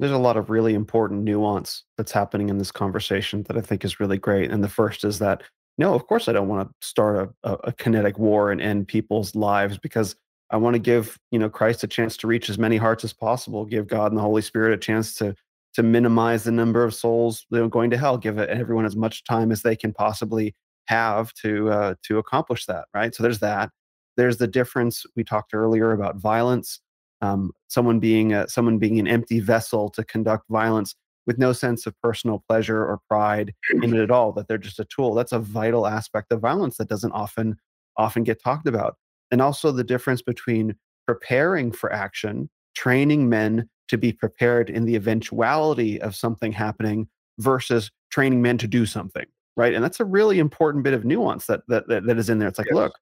There's 0.00 0.12
a 0.12 0.18
lot 0.18 0.38
of 0.38 0.48
really 0.48 0.72
important 0.72 1.24
nuance 1.24 1.84
that's 1.98 2.10
happening 2.10 2.48
in 2.48 2.56
this 2.56 2.72
conversation 2.72 3.42
that 3.44 3.58
I 3.58 3.60
think 3.60 3.84
is 3.84 4.00
really 4.00 4.16
great. 4.16 4.50
And 4.50 4.64
the 4.64 4.68
first 4.68 5.04
is 5.04 5.18
that 5.18 5.42
no, 5.76 5.94
of 5.94 6.06
course 6.06 6.26
I 6.26 6.32
don't 6.32 6.48
want 6.48 6.68
to 6.68 6.86
start 6.86 7.34
a, 7.42 7.52
a 7.64 7.72
kinetic 7.72 8.18
war 8.18 8.50
and 8.50 8.62
end 8.62 8.88
people's 8.88 9.34
lives 9.34 9.76
because 9.76 10.16
I 10.50 10.56
want 10.56 10.74
to 10.74 10.80
give 10.80 11.18
you 11.30 11.38
know 11.38 11.50
Christ 11.50 11.84
a 11.84 11.86
chance 11.86 12.16
to 12.18 12.26
reach 12.26 12.48
as 12.48 12.58
many 12.58 12.78
hearts 12.78 13.04
as 13.04 13.12
possible, 13.12 13.66
give 13.66 13.88
God 13.88 14.10
and 14.10 14.16
the 14.16 14.22
Holy 14.22 14.42
Spirit 14.42 14.72
a 14.72 14.78
chance 14.78 15.14
to 15.16 15.34
to 15.74 15.82
minimize 15.82 16.44
the 16.44 16.50
number 16.50 16.82
of 16.82 16.94
souls 16.94 17.46
you 17.50 17.58
know, 17.58 17.68
going 17.68 17.90
to 17.90 17.96
hell, 17.96 18.18
give 18.18 18.38
everyone 18.38 18.84
as 18.84 18.96
much 18.96 19.24
time 19.24 19.52
as 19.52 19.62
they 19.62 19.76
can 19.76 19.92
possibly 19.92 20.54
have 20.86 21.32
to 21.34 21.70
uh, 21.70 21.94
to 22.02 22.18
accomplish 22.18 22.66
that. 22.66 22.86
Right. 22.94 23.14
So 23.14 23.22
there's 23.22 23.38
that. 23.40 23.70
There's 24.16 24.38
the 24.38 24.48
difference 24.48 25.04
we 25.16 25.24
talked 25.24 25.54
earlier 25.54 25.92
about 25.92 26.16
violence. 26.16 26.80
Um, 27.22 27.52
someone 27.68 28.00
being 28.00 28.32
a, 28.32 28.48
someone 28.48 28.78
being 28.78 28.98
an 28.98 29.06
empty 29.06 29.40
vessel 29.40 29.90
to 29.90 30.04
conduct 30.04 30.48
violence 30.48 30.94
with 31.26 31.38
no 31.38 31.52
sense 31.52 31.86
of 31.86 31.94
personal 32.00 32.42
pleasure 32.48 32.80
or 32.80 32.98
pride 33.08 33.54
in 33.82 33.94
it 33.94 34.00
at 34.00 34.10
all. 34.10 34.32
That 34.32 34.48
they're 34.48 34.58
just 34.58 34.80
a 34.80 34.86
tool. 34.86 35.14
That's 35.14 35.32
a 35.32 35.38
vital 35.38 35.86
aspect 35.86 36.32
of 36.32 36.40
violence 36.40 36.76
that 36.78 36.88
doesn't 36.88 37.12
often 37.12 37.56
often 37.96 38.24
get 38.24 38.42
talked 38.42 38.66
about. 38.66 38.96
And 39.30 39.40
also 39.40 39.70
the 39.70 39.84
difference 39.84 40.22
between 40.22 40.74
preparing 41.06 41.70
for 41.70 41.92
action, 41.92 42.48
training 42.74 43.28
men 43.28 43.68
to 43.90 43.98
be 43.98 44.12
prepared 44.12 44.70
in 44.70 44.86
the 44.86 44.96
eventuality 44.96 46.00
of 46.00 46.16
something 46.16 46.52
happening 46.52 47.08
versus 47.38 47.90
training 48.10 48.42
men 48.42 48.58
to 48.58 48.66
do 48.66 48.86
something 48.86 49.26
right? 49.56 49.74
And 49.74 49.84
that's 49.84 50.00
a 50.00 50.04
really 50.04 50.38
important 50.38 50.84
bit 50.84 50.94
of 50.94 51.04
nuance 51.04 51.46
that 51.46 51.62
that 51.68 51.86
that, 51.88 52.06
that 52.06 52.18
is 52.18 52.30
in 52.30 52.38
there. 52.38 52.48
It's 52.48 52.58
like 52.58 52.68
Yes. 52.68 52.76
look 52.76 52.92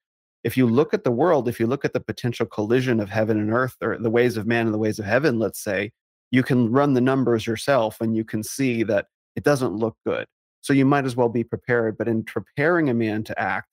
if 0.44 0.56
you 0.56 0.66
look 0.66 0.94
at 0.94 1.04
the 1.04 1.10
world 1.10 1.48
if 1.48 1.60
you 1.60 1.66
look 1.66 1.84
at 1.84 1.92
the 1.92 2.00
potential 2.00 2.46
collision 2.46 3.00
of 3.00 3.10
heaven 3.10 3.38
and 3.38 3.52
earth 3.52 3.76
or 3.82 3.98
the 3.98 4.10
ways 4.10 4.36
of 4.36 4.46
man 4.46 4.66
and 4.66 4.74
the 4.74 4.78
ways 4.78 4.98
of 4.98 5.04
heaven 5.04 5.38
let's 5.38 5.62
say 5.62 5.90
you 6.30 6.42
can 6.42 6.70
run 6.70 6.94
the 6.94 7.00
numbers 7.00 7.46
yourself 7.46 8.00
and 8.00 8.16
you 8.16 8.24
can 8.24 8.42
see 8.42 8.82
that 8.82 9.06
it 9.36 9.44
doesn't 9.44 9.74
look 9.76 9.96
good. 10.06 10.26
So 10.60 10.72
you 10.72 10.84
might 10.84 11.04
as 11.06 11.16
well 11.16 11.28
be 11.28 11.44
prepared 11.44 11.96
but 11.96 12.08
in 12.08 12.24
preparing 12.24 12.88
a 12.88 12.94
man 12.94 13.24
to 13.24 13.38
act 13.40 13.68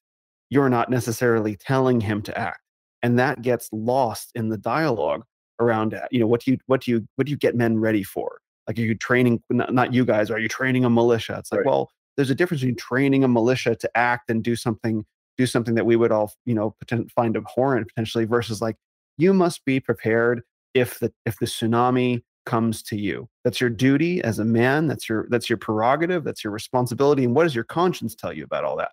you're 0.50 0.70
not 0.70 0.90
necessarily 0.92 1.56
telling 1.56 2.00
him 2.02 2.22
to 2.22 2.38
act. 2.38 2.62
And 3.02 3.18
that 3.18 3.42
gets 3.42 3.68
lost 3.72 4.32
in 4.36 4.50
the 4.50 4.58
dialogue 4.58 5.24
around 5.60 5.94
uh, 5.94 6.08
you 6.12 6.20
know 6.20 6.28
what 6.28 6.42
do 6.42 6.52
you 6.52 6.58
what 6.68 6.82
do 6.82 6.92
you 6.92 7.08
what 7.16 7.26
do 7.26 7.32
you 7.32 7.38
get 7.38 7.56
men 7.56 7.78
ready 7.78 8.04
for? 8.04 8.40
Like 8.68 8.78
are 8.80 8.82
you 8.82 8.96
training 8.96 9.42
not, 9.50 9.94
you 9.94 10.06
guys 10.06 10.32
are 10.32 10.40
you 10.40 10.48
training 10.48 10.86
a 10.86 10.90
militia? 10.90 11.36
It's 11.40 11.52
like 11.52 11.60
Right. 11.60 11.68
well 11.68 11.92
there's 12.18 12.30
a 12.30 12.36
difference 12.36 12.62
between 12.62 12.78
training 12.78 13.24
a 13.24 13.28
militia 13.28 13.76
to 13.76 13.98
act 13.98 14.30
and 14.30 14.44
do 14.44 14.56
something 14.56 15.06
do 15.38 15.46
something 15.46 15.76
that 15.76 15.86
we 15.86 15.96
would 15.96 16.12
all 16.12 16.34
you 16.46 16.56
know 16.56 16.76
find 17.16 17.36
abhorrent 17.36 17.88
potentially 17.88 18.26
versus 18.26 18.62
like 18.62 18.78
you 19.18 19.34
must 19.34 19.64
be 19.66 19.80
prepared 19.80 20.42
if 20.74 21.00
the 21.00 21.12
if 21.26 21.38
the 21.40 21.46
tsunami 21.46 22.22
comes 22.46 22.84
to 22.84 22.96
you. 22.96 23.28
That's 23.44 23.60
your 23.60 23.72
duty 23.72 24.22
as 24.24 24.40
a 24.40 24.46
man 24.46 24.88
that's 24.88 25.10
your 25.10 25.28
that's 25.30 25.50
your 25.50 25.58
prerogative 25.58 26.24
that's 26.24 26.44
your 26.44 26.54
responsibility 26.54 27.24
and 27.24 27.36
what 27.36 27.44
does 27.44 27.56
your 27.56 27.64
conscience 27.64 28.16
tell 28.16 28.34
you 28.34 28.44
about 28.44 28.64
all 28.64 28.78
that? 28.78 28.92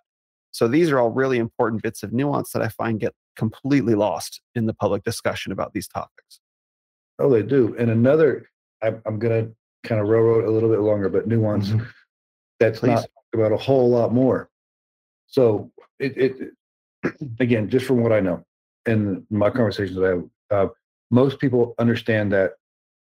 So 0.51 0.67
these 0.67 0.91
are 0.91 0.99
all 0.99 1.09
really 1.09 1.39
important 1.39 1.81
bits 1.81 2.03
of 2.03 2.13
nuance 2.13 2.51
that 2.51 2.61
i 2.61 2.67
find 2.69 2.99
get 2.99 3.13
completely 3.35 3.95
lost 3.95 4.41
in 4.55 4.65
the 4.67 4.73
public 4.73 5.03
discussion 5.03 5.51
about 5.51 5.73
these 5.73 5.87
topics 5.87 6.39
Oh, 7.19 7.29
they 7.29 7.43
do. 7.43 7.75
And 7.77 7.89
another, 7.89 8.49
I, 8.81 8.93
I'm 9.05 9.19
going 9.19 9.45
to 9.45 9.55
kind 9.87 10.01
of 10.01 10.07
railroad 10.07 10.45
a 10.45 10.51
little 10.51 10.69
bit 10.69 10.79
longer, 10.79 11.09
but 11.09 11.27
nuance 11.27 11.69
Mhm. 11.69 11.85
that's 12.59 12.79
Please. 12.79 12.89
not 12.89 13.01
talked 13.01 13.33
about 13.35 13.51
a 13.51 13.57
whole 13.57 13.89
lot 13.89 14.13
more. 14.13 14.49
So 15.27 15.71
it, 15.99 16.17
it 16.17 16.51
again, 17.39 17.69
just 17.69 17.85
from 17.85 18.01
what 18.01 18.11
I 18.11 18.19
know 18.19 18.45
in 18.85 19.25
my 19.29 19.49
conversations 19.49 19.97
that 19.97 20.05
I 20.05 20.09
have, 20.09 20.69
uh, 20.69 20.71
most 21.11 21.39
people 21.39 21.75
understand 21.79 22.31
that 22.33 22.53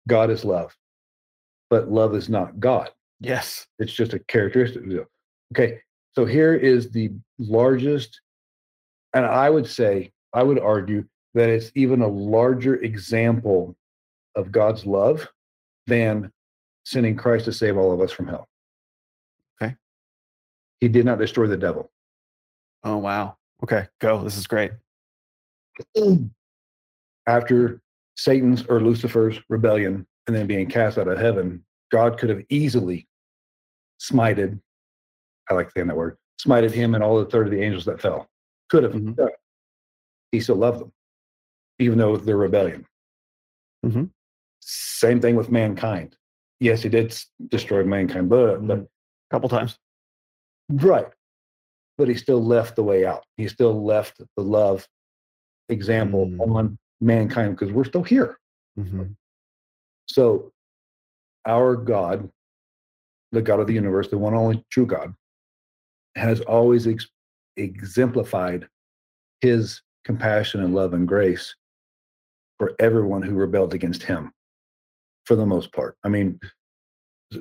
God 0.07 0.29
is 0.29 0.43
love, 0.43 0.75
but 1.69 1.89
love 1.89 2.15
is 2.15 2.29
not 2.29 2.59
God. 2.59 2.89
yes 3.19 3.67
It's 3.79 3.93
just 3.93 4.13
a 4.13 4.19
characteristic. 4.19 4.83
Okay, 5.53 5.79
so 6.13 6.25
here 6.25 6.53
is 6.55 6.89
the 6.91 7.11
largest, 7.39 8.21
and 9.13 9.25
I 9.25 9.49
would 9.49 9.67
say, 9.67 10.11
I 10.33 10.43
would 10.43 10.59
argue 10.59 11.05
that 11.33 11.49
it's 11.49 11.71
even 11.75 12.01
a 12.01 12.07
larger 12.07 12.75
example 12.77 13.75
of 14.35 14.51
God's 14.51 14.85
love 14.85 15.27
than 15.87 16.31
sending 16.85 17.15
Christ 17.15 17.45
to 17.45 17.53
save 17.53 17.77
all 17.77 17.91
of 17.91 18.01
us 18.01 18.11
from 18.11 18.27
hell. 18.27 18.47
Okay. 19.61 19.75
He 20.79 20.87
did 20.87 21.05
not 21.05 21.19
destroy 21.19 21.47
the 21.47 21.57
devil. 21.57 21.91
oh 22.83 22.97
wow 22.97 23.37
okay 23.63 23.87
go 23.99 24.23
this 24.23 24.37
is 24.37 24.47
great 24.47 24.71
After 27.27 27.79
Satan's 28.17 28.65
or 28.67 28.79
Lucifer's 28.81 29.39
rebellion 29.49 30.05
and 30.27 30.35
then 30.35 30.47
being 30.47 30.67
cast 30.67 30.97
out 30.97 31.07
of 31.07 31.17
heaven, 31.19 31.63
God 31.91 32.17
could 32.17 32.29
have 32.29 32.41
easily 32.49 33.07
smited, 34.01 34.59
I 35.49 35.53
like 35.53 35.69
saying 35.71 35.87
that 35.87 35.95
word, 35.95 36.17
smited 36.43 36.71
him 36.71 36.95
and 36.95 37.03
all 37.03 37.19
the 37.19 37.29
third 37.29 37.47
of 37.47 37.51
the 37.51 37.61
angels 37.61 37.85
that 37.85 38.01
fell. 38.01 38.27
Could 38.69 38.83
have. 38.83 38.93
Mhm. 38.93 39.29
He 40.31 40.39
still 40.39 40.55
loved 40.55 40.81
them, 40.81 40.91
even 41.79 41.97
though 41.99 42.17
they're 42.17 42.37
rebellion. 42.37 42.85
Mhm. 43.85 44.09
Same 44.73 45.19
thing 45.19 45.35
with 45.35 45.51
mankind. 45.51 46.15
Yes, 46.61 46.81
he 46.81 46.87
did 46.87 47.13
destroy 47.49 47.83
mankind, 47.83 48.29
but, 48.29 48.65
but 48.65 48.77
a 48.79 48.87
couple 49.29 49.49
times 49.49 49.77
right. 50.69 51.07
But 51.97 52.07
he 52.07 52.13
still 52.15 52.41
left 52.41 52.77
the 52.77 52.83
way 52.83 53.05
out. 53.05 53.25
He 53.35 53.49
still 53.49 53.83
left 53.83 54.21
the 54.37 54.43
love 54.43 54.87
example 55.67 56.25
Mm. 56.27 56.55
on 56.55 56.77
mankind 57.01 57.57
because 57.57 57.73
we're 57.73 57.83
still 57.83 58.03
here. 58.03 58.39
Mhm. 58.79 59.15
So, 60.07 60.53
our 61.45 61.75
God, 61.75 62.31
the 63.33 63.41
God 63.41 63.59
of 63.59 63.67
the 63.67 63.73
universe, 63.73 64.07
the 64.09 64.17
one 64.17 64.33
only 64.33 64.63
true 64.69 64.85
God, 64.85 65.13
has 66.15 66.39
always 66.41 66.87
ex- 66.87 67.09
exemplified 67.57 68.69
his 69.41 69.81
compassion 70.05 70.63
and 70.63 70.73
love 70.73 70.93
and 70.93 71.07
grace 71.07 71.55
for 72.57 72.73
everyone 72.79 73.21
who 73.21 73.35
rebelled 73.35 73.73
against 73.73 74.03
him, 74.03 74.31
for 75.25 75.35
the 75.35 75.45
most 75.45 75.71
part. 75.73 75.97
I 76.03 76.09
mean, 76.09 76.39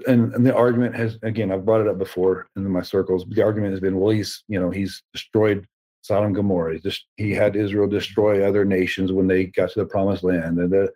and, 0.06 0.32
and 0.34 0.46
the 0.46 0.54
argument 0.54 0.94
has, 0.94 1.18
again, 1.22 1.50
I've 1.50 1.64
brought 1.64 1.80
it 1.80 1.88
up 1.88 1.98
before 1.98 2.48
in 2.56 2.68
my 2.70 2.82
circles. 2.82 3.24
The 3.28 3.42
argument 3.42 3.72
has 3.72 3.80
been, 3.80 3.98
well, 3.98 4.10
he's, 4.10 4.44
you 4.48 4.60
know, 4.60 4.70
he's 4.70 5.02
destroyed 5.12 5.66
Sodom 6.02 6.26
and 6.26 6.34
Gomorrah. 6.34 6.74
He's 6.74 6.82
just, 6.82 7.06
he 7.16 7.32
had 7.32 7.56
Israel 7.56 7.88
destroy 7.88 8.46
other 8.46 8.64
nations 8.64 9.12
when 9.12 9.26
they 9.26 9.46
got 9.46 9.70
to 9.72 9.80
the 9.80 9.86
promised 9.86 10.22
land. 10.22 10.58
And 10.58 10.70
the, 10.70 10.92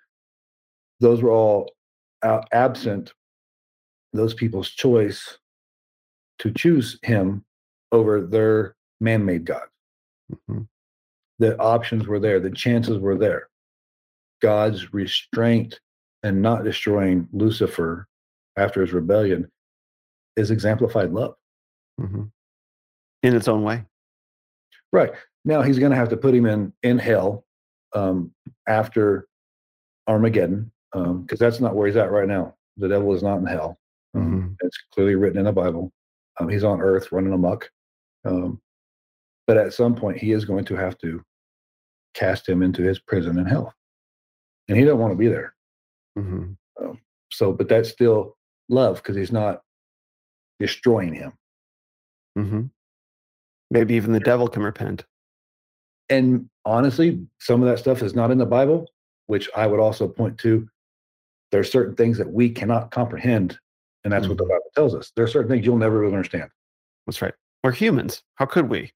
those 1.01 1.23
were 1.23 1.33
all 1.33 1.73
uh, 2.23 2.41
absent 2.53 3.13
those 4.13 4.33
people's 4.33 4.71
choice 4.71 5.39
to 6.39 6.53
choose 6.53 6.99
him 7.03 7.45
over 7.93 8.21
their 8.21 8.75
man-made 9.01 9.45
god 9.45 9.67
Mhm. 10.49 10.67
the 11.39 11.59
options 11.59 12.07
were 12.07 12.19
there 12.21 12.41
the 12.41 12.51
chances 12.51 12.99
were 12.99 13.17
there 13.17 13.49
god's 14.41 14.95
restraint 14.95 15.81
and 16.25 16.41
not 16.43 16.65
destroying 16.65 17.29
lucifer 17.33 18.09
after 18.57 18.81
his 18.81 18.93
rebellion 18.93 19.49
is 20.37 20.51
exemplified 20.51 21.13
love 21.13 21.37
Mhm. 22.01 22.33
in 23.23 23.37
its 23.37 23.47
own 23.47 23.63
way 23.63 23.85
right 24.93 25.13
now 25.45 25.63
he's 25.63 25.79
going 25.79 25.91
to 25.93 25.97
have 25.97 26.09
to 26.09 26.17
put 26.17 26.35
him 26.35 26.47
in 26.47 26.73
in 26.83 26.99
hell 26.99 27.45
um, 27.95 28.35
after 28.67 29.29
armageddon 30.09 30.73
because 30.93 31.39
that's 31.39 31.61
not 31.61 31.75
where 31.77 31.87
he's 31.87 31.97
at 31.97 32.11
right 32.11 32.27
now 32.29 32.57
the 32.77 32.89
devil 32.89 33.13
is 33.15 33.23
not 33.23 33.39
in 33.39 33.47
hell 33.47 33.79
Um, 34.15 34.57
It's 34.61 34.79
clearly 34.93 35.17
written 35.17 35.39
in 35.39 35.45
the 35.47 35.53
Bible. 35.53 35.93
Um, 36.39 36.49
he's 36.49 36.63
on 36.63 36.81
earth 36.81 37.11
running 37.11 37.33
amok. 37.33 37.69
Um, 38.25 38.61
but 39.49 39.57
at 39.57 39.73
some 39.75 39.97
point, 39.97 40.19
he 40.19 40.31
is 40.31 40.45
going 40.45 40.65
to 40.67 40.77
have 40.77 40.97
to 40.99 41.21
cast 42.15 42.49
him 42.49 42.63
into 42.63 42.81
his 42.83 43.01
prison 43.01 43.39
in 43.41 43.45
hell. 43.47 43.75
And 44.69 44.79
he 44.79 44.85
doesn't 44.85 45.01
want 45.01 45.11
to 45.13 45.17
be 45.19 45.27
there. 45.27 45.57
Mhm. 46.19 46.57
So, 47.33 47.53
but 47.53 47.69
that's 47.69 47.89
still 47.91 48.37
love 48.69 48.97
because 48.97 49.17
he's 49.17 49.33
not 49.33 49.63
destroying 50.61 51.15
him. 51.15 51.33
hmm 52.37 52.63
Maybe 53.71 53.95
even 53.95 54.13
the 54.13 54.21
devil 54.21 54.47
can 54.47 54.63
repent. 54.63 55.05
And 56.09 56.49
honestly, 56.65 57.27
some 57.41 57.63
of 57.63 57.69
that 57.69 57.79
stuff 57.79 58.03
is 58.03 58.15
not 58.15 58.31
in 58.31 58.39
the 58.39 58.47
Bible, 58.47 58.87
which 59.27 59.49
I 59.57 59.67
would 59.67 59.81
also 59.81 60.07
point 60.07 60.39
to. 60.39 60.69
There 61.51 61.61
are 61.61 61.65
certain 61.65 61.97
things 61.97 62.19
that 62.19 62.31
we 62.31 62.51
cannot 62.51 62.91
comprehend, 62.91 63.59
and 64.05 64.13
that's 64.13 64.29
what 64.29 64.39
the 64.39 64.45
Bible 64.45 64.71
tells 64.75 64.95
us. 64.95 65.11
There 65.17 65.25
are 65.25 65.29
certain 65.29 65.51
things 65.51 65.65
you'll 65.67 65.79
never 65.79 65.99
really 65.99 66.13
understand. 66.13 66.51
That's 67.07 67.21
right. 67.23 67.35
We're 67.65 67.73
humans. 67.73 68.23
How 68.37 68.47
could 68.47 68.69
we? 68.69 68.93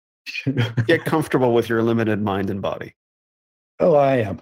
Get 0.87 1.05
comfortable 1.07 1.55
with 1.55 1.69
your 1.69 1.83
limited 1.83 2.21
mind 2.21 2.51
and 2.51 2.61
body, 2.63 2.95
oh, 3.81 3.95
I 3.95 4.17
am. 4.17 4.41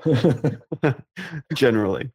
generally. 1.55 2.11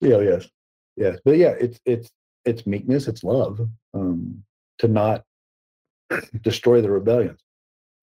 Yeah, 0.00 0.20
yes, 0.20 0.48
yes, 0.96 1.18
but 1.24 1.36
yeah, 1.36 1.54
it's 1.60 1.80
it's 1.84 2.10
it's 2.44 2.66
meekness, 2.66 3.08
it's 3.08 3.24
love, 3.24 3.60
um, 3.94 4.42
to 4.78 4.88
not 4.88 5.24
destroy 6.42 6.80
the 6.80 6.90
rebellions 6.90 7.40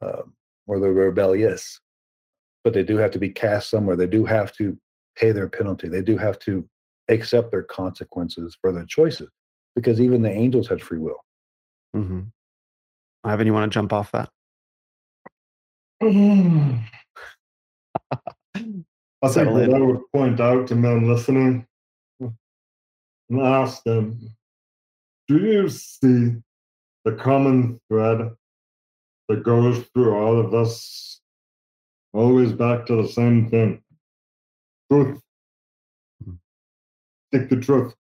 um, 0.02 0.34
or 0.68 0.80
the 0.80 0.90
rebellious, 0.90 1.80
but 2.64 2.74
they 2.74 2.84
do 2.84 2.98
have 2.98 3.12
to 3.12 3.20
be 3.20 3.30
cast 3.30 3.70
somewhere. 3.70 3.96
They 3.96 4.08
do 4.08 4.26
have 4.26 4.54
to 4.58 4.78
pay 5.16 5.32
their 5.32 5.50
penalty. 5.50 5.88
They 5.88 6.02
do 6.02 6.18
have 6.18 6.40
to 6.40 6.68
accept 7.10 7.52
their 7.52 7.64
consequences 7.64 8.58
for 8.62 8.72
their 8.72 8.86
choices, 8.86 9.30
because 9.76 10.00
even 10.00 10.22
the 10.22 10.32
angels 10.32 10.68
had 10.68 10.82
free 10.82 11.00
will. 11.00 11.24
Mm-hmm. 11.96 12.22
Ivan, 13.24 13.48
you 13.48 13.54
want 13.54 13.72
to 13.72 13.76
jump 13.76 13.92
off 13.92 14.12
that? 14.12 14.30
I 19.22 19.28
think 19.28 19.50
what. 19.50 19.74
I 19.74 19.80
would 19.80 20.02
point 20.14 20.40
out 20.40 20.68
to 20.68 20.76
men 20.76 21.08
listening 21.08 21.67
and 23.30 23.42
ask 23.42 23.84
them, 23.84 24.20
do 25.28 25.38
you 25.38 25.70
see 25.70 26.36
the 27.06 27.12
common 27.14 27.80
thread 27.90 28.32
that 29.28 29.44
goes 29.44 29.84
through 29.94 30.16
all 30.16 30.40
of 30.40 30.54
us, 30.54 31.18
Always 32.18 32.52
back 32.52 32.88
to 32.88 32.96
the 32.96 33.08
same 33.08 33.48
thing. 33.48 33.80
Truth. 34.92 35.22
Think 37.32 37.50
the 37.50 37.58
truth. 37.58 37.94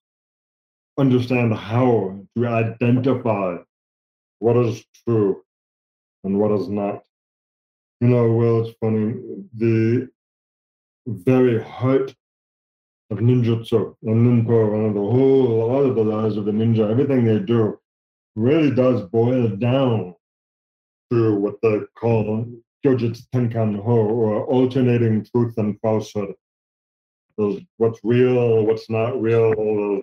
Understand 0.97 1.53
how 1.53 2.19
to 2.35 2.47
identify 2.47 3.57
what 4.39 4.57
is 4.57 4.83
true 5.03 5.43
and 6.23 6.39
what 6.39 6.51
is 6.51 6.67
not. 6.67 7.03
You 8.01 8.07
know, 8.07 8.31
well, 8.31 8.65
it's 8.65 8.75
funny. 8.79 9.15
The 9.55 10.09
very 11.05 11.61
heart 11.61 12.15
of 13.09 13.19
ninjutsu 13.19 13.95
and 14.03 14.27
ninpo 14.27 14.73
and 14.75 14.95
the 14.95 14.99
whole 14.99 15.61
all 15.61 15.85
of 15.85 15.95
the 15.95 16.03
lives 16.03 16.37
of 16.37 16.45
the 16.45 16.51
ninja, 16.51 16.89
everything 16.89 17.23
they 17.23 17.39
do 17.39 17.79
really 18.35 18.71
does 18.71 19.01
boil 19.09 19.47
down 19.47 20.13
to 21.11 21.35
what 21.35 21.55
they 21.61 21.79
call 21.95 22.45
Kyojitsu 22.85 23.23
Tenkan 23.33 23.81
Ho 23.81 23.95
or 23.95 24.45
alternating 24.45 25.25
truth 25.25 25.57
and 25.57 25.79
falsehood. 25.81 26.35
Those 27.37 27.61
what's 27.77 27.99
real, 28.03 28.65
what's 28.65 28.89
not 28.89 29.21
real, 29.21 29.51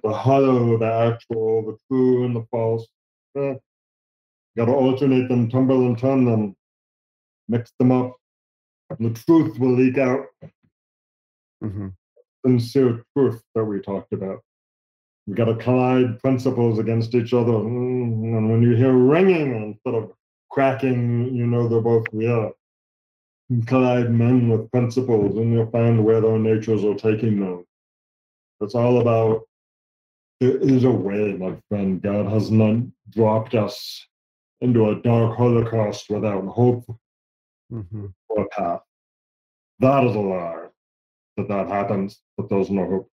the, 0.03 0.13
hollow, 0.13 0.79
the 0.79 0.87
actual, 0.87 1.63
the 1.63 1.77
true 1.89 2.25
and 2.25 2.37
the 2.37 2.47
false. 2.51 2.87
Eh, 3.37 3.55
gotta 4.57 4.73
alternate 4.73 5.29
them, 5.29 5.51
tumble 5.51 5.87
and 5.87 5.99
turn 5.99 6.25
them, 6.25 6.57
mix 7.49 7.73
them 7.79 7.93
up. 7.93 8.17
And 8.91 9.15
the 9.15 9.21
truth 9.21 9.59
will 9.59 9.75
leak 9.75 9.99
out 9.99 10.27
hmm 11.61 11.89
sincere 12.45 13.05
truth 13.17 13.43
that 13.55 13.65
we 13.65 13.81
talked 13.81 14.13
about. 14.13 14.41
We've 15.27 15.37
got 15.37 15.47
to 15.47 15.57
collide 15.57 16.21
principles 16.21 16.79
against 16.79 17.15
each 17.15 17.33
other. 17.33 17.53
Mm, 17.53 18.37
And 18.37 18.51
when 18.51 18.63
you 18.63 18.77
hear 18.77 18.93
ringing 18.93 19.55
instead 19.55 19.95
of 19.95 20.13
cracking, 20.51 21.35
you 21.35 21.47
know 21.47 21.67
they're 21.69 21.81
both 21.81 22.07
real. 22.13 22.53
You 23.49 23.63
collide 23.65 24.11
men 24.11 24.49
with 24.49 24.71
principles, 24.71 25.37
and 25.37 25.53
you'll 25.53 25.71
find 25.71 26.05
where 26.05 26.21
their 26.21 26.39
natures 26.39 26.85
are 26.85 26.95
taking 26.95 27.41
them. 27.41 27.65
It's 28.61 28.75
all 28.75 29.01
about 29.01 29.43
there 30.41 30.57
is 30.57 30.85
a 30.85 30.91
way, 30.91 31.35
my 31.35 31.57
friend. 31.69 32.03
God 32.03 32.27
has 32.27 32.51
not 32.51 32.83
dropped 33.11 33.55
us 33.55 34.07
into 34.61 34.91
a 34.91 34.97
dark 34.97 35.37
holocaust 35.37 36.11
without 36.11 36.45
hope 36.47 36.85
hmm 37.71 38.07
or 38.29 38.43
a 38.45 38.49
path. 38.49 38.81
That 39.81 40.05
is 40.05 40.15
a 40.17 40.21
lie. 40.21 40.64
That 41.37 41.49
that 41.49 41.69
happens, 41.69 42.21
that 42.39 42.49
there's 42.49 42.71
no 42.71 42.89
hope. 42.89 43.11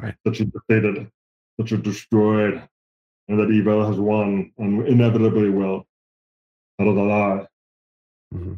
Right. 0.00 0.14
That 0.24 0.38
you're 0.38 0.48
defeated, 0.48 1.10
that 1.58 1.70
you're 1.70 1.80
destroyed, 1.80 2.62
and 3.28 3.38
that 3.38 3.50
evil 3.50 3.86
has 3.86 3.98
won 3.98 4.52
and 4.58 4.86
inevitably 4.86 5.50
will. 5.50 5.86
That 6.78 6.88
is 6.88 6.96
a 6.96 7.00
lie. 7.00 7.46
hmm 8.32 8.54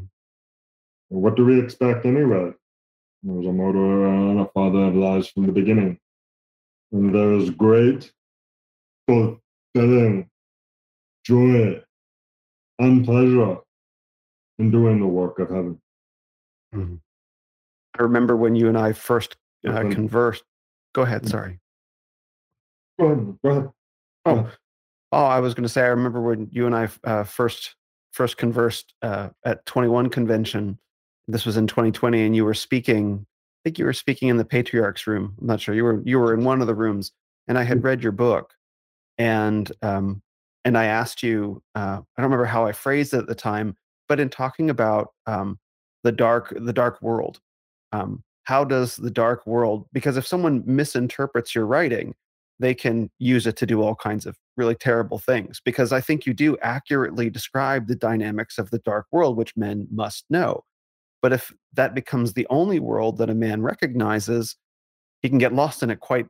What 1.09 1.36
do 1.36 1.44
we 1.44 1.60
expect 1.60 2.06
anyway? 2.06 2.52
There 3.22 3.34
was 3.34 3.46
a 3.46 3.52
murderer 3.52 4.06
and 4.06 4.40
a 4.40 4.46
father 4.46 4.84
of 4.84 4.96
lies 4.96 5.28
from 5.28 5.46
the 5.46 5.52
beginning. 5.52 5.98
And 6.92 7.14
there 7.14 7.32
is 7.32 7.51
great 7.51 8.12
fulfilling 9.09 10.30
joy 11.24 11.82
and 12.78 13.05
pleasure 13.05 13.59
in 14.59 14.70
doing 14.70 15.01
the 15.01 15.06
work 15.06 15.38
of 15.38 15.51
heaven. 15.51 15.80
I 17.98 18.02
remember 18.02 18.36
when 18.36 18.54
you 18.54 18.68
and 18.68 18.76
I 18.76 18.92
first 18.92 19.36
uh, 19.66 19.84
conversed. 19.90 20.42
Go 20.94 21.02
ahead. 21.02 21.28
Sorry. 21.28 21.60
Go 22.98 23.06
ahead. 23.06 23.38
Go 23.44 23.50
ahead. 23.50 23.70
Oh, 24.26 24.50
oh, 25.12 25.24
I 25.24 25.40
was 25.40 25.54
going 25.54 25.64
to 25.64 25.68
say. 25.68 25.82
I 25.82 25.88
remember 25.88 26.20
when 26.20 26.48
you 26.50 26.66
and 26.66 26.74
I 26.74 26.88
uh, 27.04 27.24
first 27.24 27.76
first 28.12 28.36
conversed 28.36 28.94
uh, 29.02 29.30
at 29.44 29.64
21 29.66 30.08
convention. 30.10 30.78
This 31.26 31.44
was 31.44 31.56
in 31.56 31.66
2020, 31.66 32.24
and 32.24 32.36
you 32.36 32.44
were 32.44 32.54
speaking. 32.54 33.26
I 33.26 33.60
think 33.64 33.78
you 33.78 33.84
were 33.84 33.92
speaking 33.92 34.28
in 34.28 34.36
the 34.36 34.44
patriarch's 34.44 35.06
room. 35.06 35.34
I'm 35.40 35.46
not 35.46 35.60
sure. 35.60 35.74
You 35.74 35.84
were 35.84 36.02
you 36.04 36.18
were 36.18 36.34
in 36.34 36.44
one 36.44 36.60
of 36.60 36.66
the 36.66 36.74
rooms, 36.74 37.12
and 37.48 37.58
I 37.58 37.62
had 37.62 37.84
read 37.84 38.02
your 38.02 38.12
book, 38.12 38.54
and 39.18 39.70
um, 39.82 40.22
and 40.64 40.76
I 40.76 40.86
asked 40.86 41.22
you. 41.22 41.62
Uh, 41.74 42.00
I 42.00 42.22
don't 42.22 42.30
remember 42.30 42.44
how 42.44 42.66
I 42.66 42.72
phrased 42.72 43.14
it 43.14 43.18
at 43.18 43.26
the 43.26 43.34
time, 43.34 43.76
but 44.08 44.20
in 44.20 44.28
talking 44.28 44.70
about 44.70 45.12
um, 45.26 45.58
the 46.02 46.12
dark 46.12 46.52
the 46.56 46.72
dark 46.72 47.00
world, 47.02 47.40
um, 47.94 48.22
how 48.44 48.64
does 48.64 48.96
the 48.96 49.10
dark 49.10 49.46
world? 49.46 49.86
Because 49.92 50.16
if 50.16 50.26
someone 50.26 50.62
misinterprets 50.66 51.54
your 51.54 51.66
writing, 51.66 52.14
they 52.60 52.74
can 52.74 53.10
use 53.18 53.46
it 53.46 53.56
to 53.56 53.66
do 53.66 53.82
all 53.82 53.94
kinds 53.94 54.26
of 54.26 54.36
really 54.56 54.74
terrible 54.74 55.18
things 55.18 55.60
because 55.64 55.92
I 55.92 56.00
think 56.00 56.24
you 56.24 56.34
do 56.34 56.56
accurately 56.62 57.28
describe 57.30 57.88
the 57.88 57.96
dynamics 57.96 58.58
of 58.58 58.70
the 58.70 58.78
dark 58.80 59.06
world, 59.10 59.36
which 59.36 59.56
men 59.56 59.88
must 59.90 60.24
know. 60.30 60.62
But 61.20 61.32
if 61.32 61.52
that 61.72 61.94
becomes 61.94 62.32
the 62.32 62.46
only 62.50 62.78
world 62.78 63.18
that 63.18 63.30
a 63.30 63.34
man 63.34 63.62
recognizes, 63.62 64.56
he 65.22 65.28
can 65.28 65.38
get 65.38 65.54
lost 65.54 65.82
in 65.82 65.90
it 65.90 66.00
quite 66.00 66.26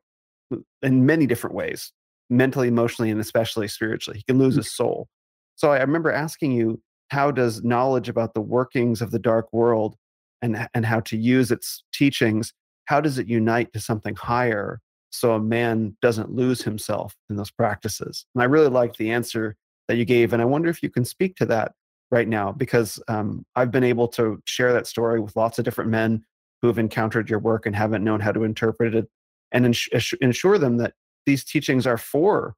in 0.82 1.04
many 1.04 1.26
different 1.26 1.56
ways, 1.56 1.92
mentally, 2.30 2.68
emotionally, 2.68 3.10
and 3.10 3.20
especially 3.20 3.68
spiritually. 3.68 4.18
He 4.18 4.24
can 4.24 4.38
lose 4.38 4.54
his 4.54 4.72
soul. 4.72 5.08
So 5.56 5.72
I 5.72 5.80
remember 5.80 6.12
asking 6.12 6.52
you, 6.52 6.80
how 7.08 7.30
does 7.30 7.62
knowledge 7.62 8.08
about 8.08 8.34
the 8.34 8.40
workings 8.40 9.02
of 9.02 9.10
the 9.10 9.18
dark 9.18 9.52
world 9.52 9.96
and, 10.44 10.68
and 10.74 10.84
how 10.86 11.00
to 11.00 11.16
use 11.16 11.50
its 11.50 11.82
teachings, 11.92 12.52
how 12.84 13.00
does 13.00 13.18
it 13.18 13.26
unite 13.26 13.72
to 13.72 13.80
something 13.80 14.14
higher 14.14 14.80
so 15.10 15.32
a 15.32 15.40
man 15.40 15.96
doesn't 16.02 16.30
lose 16.30 16.62
himself 16.62 17.14
in 17.30 17.36
those 17.36 17.50
practices? 17.50 18.26
And 18.34 18.42
I 18.42 18.46
really 18.46 18.68
liked 18.68 18.98
the 18.98 19.10
answer 19.10 19.56
that 19.88 19.96
you 19.96 20.04
gave. 20.04 20.32
And 20.32 20.42
I 20.42 20.44
wonder 20.44 20.68
if 20.68 20.82
you 20.82 20.90
can 20.90 21.04
speak 21.04 21.36
to 21.36 21.46
that 21.46 21.72
right 22.10 22.28
now, 22.28 22.52
because 22.52 23.02
um, 23.08 23.44
I've 23.56 23.70
been 23.70 23.84
able 23.84 24.06
to 24.08 24.40
share 24.44 24.72
that 24.72 24.86
story 24.86 25.18
with 25.20 25.34
lots 25.34 25.58
of 25.58 25.64
different 25.64 25.90
men 25.90 26.24
who 26.60 26.68
have 26.68 26.78
encountered 26.78 27.28
your 27.28 27.38
work 27.38 27.66
and 27.66 27.74
haven't 27.74 28.04
known 28.04 28.20
how 28.20 28.32
to 28.32 28.44
interpret 28.44 28.94
it 28.94 29.08
and 29.50 29.66
ins- 29.66 30.14
ensure 30.20 30.58
them 30.58 30.76
that 30.76 30.94
these 31.26 31.42
teachings 31.44 31.86
are 31.86 31.98
for 31.98 32.54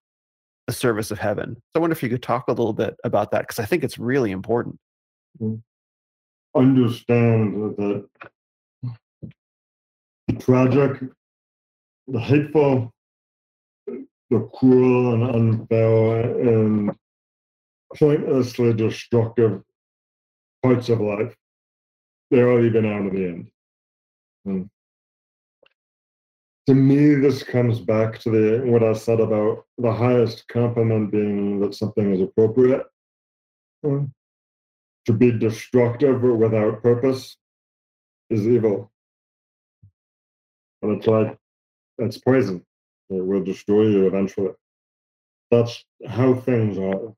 the 0.66 0.72
service 0.72 1.10
of 1.10 1.18
heaven. 1.18 1.54
So 1.54 1.62
I 1.76 1.78
wonder 1.78 1.92
if 1.92 2.02
you 2.02 2.08
could 2.08 2.22
talk 2.22 2.48
a 2.48 2.52
little 2.52 2.72
bit 2.72 2.96
about 3.04 3.30
that, 3.30 3.42
because 3.42 3.60
I 3.60 3.64
think 3.64 3.84
it's 3.84 3.98
really 3.98 4.32
important. 4.32 4.78
Understand 6.56 7.76
that 7.76 8.08
the 10.26 10.32
tragic, 10.38 11.02
the 12.08 12.18
hateful, 12.20 12.92
the 13.86 14.40
cruel 14.54 15.12
and 15.12 15.22
unfair 15.36 16.20
and 16.48 16.96
pointlessly 17.94 18.72
destructive 18.72 19.62
parts 20.62 20.88
of 20.88 21.00
life, 21.00 21.34
they're 22.30 22.50
all 22.50 22.64
even 22.64 22.86
out 22.86 23.02
in 23.02 23.14
the 23.14 23.26
end. 23.26 23.50
And 24.46 24.70
to 26.66 26.74
me, 26.74 27.14
this 27.16 27.42
comes 27.42 27.80
back 27.80 28.18
to 28.20 28.30
the 28.30 28.70
what 28.70 28.82
I 28.82 28.94
said 28.94 29.20
about 29.20 29.66
the 29.78 29.92
highest 29.92 30.48
compliment 30.48 31.12
being 31.12 31.60
that 31.60 31.74
something 31.74 32.14
is 32.14 32.22
appropriate. 32.22 32.86
Mm. 33.84 34.10
To 35.06 35.12
be 35.12 35.30
destructive 35.30 36.22
without 36.22 36.82
purpose 36.82 37.36
is 38.28 38.46
evil. 38.46 38.90
And 40.82 40.96
it's 40.96 41.06
like 41.06 41.38
it's 41.98 42.18
poison. 42.18 42.64
It 43.08 43.24
will 43.24 43.44
destroy 43.44 43.84
you 43.86 44.06
eventually. 44.08 44.52
That's 45.50 45.84
how 46.08 46.34
things 46.34 46.76
are. 46.76 47.14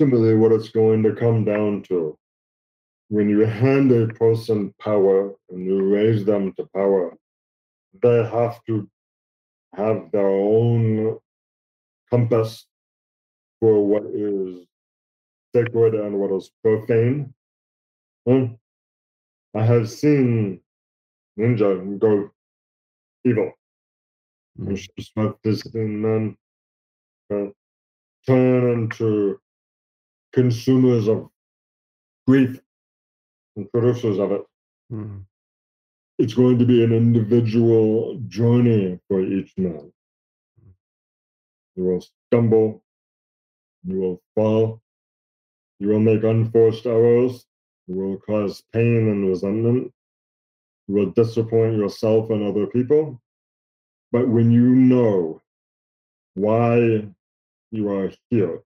Simply 0.00 0.34
what 0.34 0.52
it's 0.52 0.70
going 0.70 1.02
to 1.02 1.14
come 1.14 1.44
down 1.44 1.82
to. 1.88 2.16
When 3.08 3.28
you 3.28 3.40
hand 3.40 3.92
a 3.92 4.06
person 4.08 4.72
power 4.80 5.34
and 5.50 5.66
you 5.66 5.82
raise 5.82 6.24
them 6.24 6.54
to 6.54 6.66
power, 6.74 7.14
they 8.02 8.24
have 8.24 8.64
to 8.64 8.88
have 9.74 10.10
their 10.12 10.28
own 10.28 11.18
compass 12.08 12.66
for 13.60 13.86
what 13.86 14.04
is 14.06 14.66
sacred 15.54 15.94
and 15.94 16.18
what 16.18 16.32
is 16.32 16.50
profane. 16.62 17.32
Hmm? 18.26 18.54
I 19.54 19.64
have 19.64 19.88
seen 19.88 20.60
ninja 21.38 21.98
go 21.98 22.30
evil. 23.24 23.52
Mm. 24.58 24.68
And 24.68 24.78
she 24.78 24.88
start 25.00 25.38
visiting 25.44 26.00
men, 26.00 26.36
uh, 27.32 27.46
turn 28.26 28.72
into 28.72 29.40
consumers 30.32 31.08
of 31.08 31.28
grief 32.26 32.60
and 33.56 33.70
producers 33.72 34.18
of 34.18 34.32
it. 34.32 34.42
Mm. 34.92 35.24
It's 36.18 36.34
going 36.34 36.58
to 36.58 36.66
be 36.66 36.84
an 36.84 36.92
individual 36.92 38.20
journey 38.28 38.98
for 39.08 39.22
each 39.22 39.52
man. 39.56 39.90
You 41.76 41.84
will 41.84 42.04
stumble, 42.28 42.82
you 43.84 43.98
will 44.00 44.20
fall, 44.34 44.80
you 45.78 45.88
will 45.88 46.00
make 46.00 46.22
unforced 46.22 46.86
errors, 46.86 47.46
you 47.86 47.96
will 47.96 48.18
cause 48.18 48.62
pain 48.72 49.08
and 49.08 49.28
resentment, 49.28 49.92
you 50.86 50.94
will 50.94 51.10
disappoint 51.10 51.76
yourself 51.76 52.30
and 52.30 52.42
other 52.42 52.66
people. 52.66 53.20
But 54.12 54.28
when 54.28 54.50
you 54.50 54.68
know 54.74 55.40
why 56.34 57.08
you 57.70 57.88
are 57.90 58.12
here, 58.30 58.62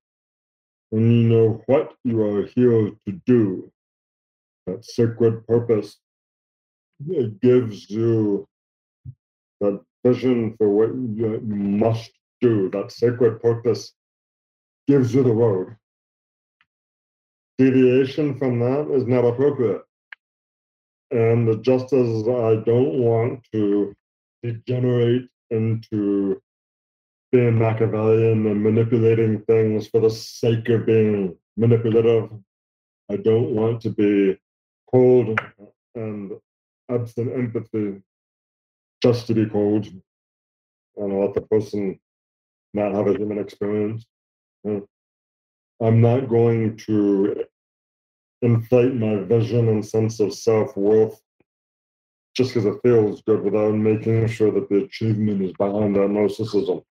when 0.90 1.10
you 1.10 1.28
know 1.28 1.62
what 1.66 1.94
you 2.04 2.22
are 2.22 2.46
here 2.46 2.90
to 3.06 3.12
do, 3.26 3.70
that 4.66 4.84
sacred 4.84 5.46
purpose, 5.46 5.98
it 7.08 7.40
gives 7.40 7.90
you 7.90 8.48
that 9.60 9.80
vision 10.04 10.54
for 10.56 10.68
what 10.68 10.88
you 10.88 11.40
must 11.44 12.10
do. 12.40 12.70
That 12.70 12.92
sacred 12.92 13.40
purpose 13.40 13.92
gives 14.86 15.14
you 15.14 15.22
the 15.22 15.32
road. 15.32 15.76
Deviation 17.58 18.38
from 18.38 18.58
that 18.60 18.90
is 18.90 19.06
not 19.06 19.24
appropriate. 19.24 19.82
And 21.10 21.62
just 21.62 21.92
as 21.92 22.28
I 22.28 22.56
don't 22.66 22.98
want 22.98 23.46
to 23.52 23.94
degenerate 24.42 25.28
into 25.50 26.40
being 27.30 27.58
Machiavellian 27.58 28.46
and 28.46 28.62
manipulating 28.62 29.42
things 29.42 29.88
for 29.88 30.00
the 30.00 30.10
sake 30.10 30.68
of 30.68 30.86
being 30.86 31.36
manipulative, 31.56 32.30
I 33.10 33.16
don't 33.16 33.54
want 33.54 33.80
to 33.82 33.90
be 33.90 34.38
cold 34.92 35.38
and 35.94 36.32
absent 36.90 37.32
empathy 37.32 38.02
just 39.02 39.26
to 39.26 39.34
be 39.34 39.46
cold 39.46 39.86
and 40.96 41.20
let 41.20 41.34
the 41.34 41.42
person 41.42 41.98
not 42.72 42.92
have 42.92 43.06
a 43.06 43.16
human 43.16 43.38
experience. 43.38 44.04
Uh, 44.66 44.80
I'm 45.80 46.00
not 46.00 46.28
going 46.28 46.76
to 46.86 47.44
inflate 48.42 48.94
my 48.94 49.16
vision 49.24 49.68
and 49.68 49.84
sense 49.84 50.20
of 50.20 50.34
self 50.34 50.76
worth 50.76 51.20
just 52.34 52.52
because 52.52 52.66
it 52.66 52.80
feels 52.82 53.22
good 53.22 53.42
without 53.42 53.74
making 53.74 54.26
sure 54.28 54.50
that 54.50 54.68
the 54.68 54.84
achievement 54.84 55.42
is 55.42 55.52
behind 55.52 55.94
that 55.96 56.10
narcissism. 56.10 56.82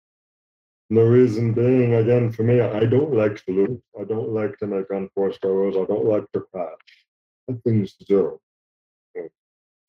The 0.89 1.01
reason 1.01 1.53
being, 1.53 1.95
again, 1.95 2.31
for 2.31 2.43
me, 2.43 2.61
I 2.61 2.85
don't 2.85 3.13
like 3.13 3.43
to 3.45 3.51
lose. 3.51 3.81
I 3.99 4.03
don't 4.03 4.29
like 4.29 4.57
to 4.59 4.67
make 4.67 4.85
unforced 4.89 5.43
errors. 5.43 5.75
I 5.75 5.85
don't 5.85 6.05
like 6.05 6.25
to 6.33 6.41
crash. 6.53 6.73
I 7.49 7.53
things 7.63 7.95
to 7.95 8.05
do. 8.05 8.39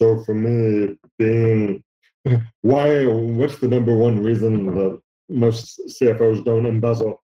So 0.00 0.22
for 0.24 0.34
me, 0.34 0.96
being 1.18 1.82
why, 2.62 3.06
what's 3.06 3.58
the 3.58 3.68
number 3.68 3.96
one 3.96 4.22
reason 4.22 4.66
that 4.74 5.00
most 5.28 5.80
CFOs 5.88 6.44
don't 6.44 6.66
embezzle? 6.66 7.22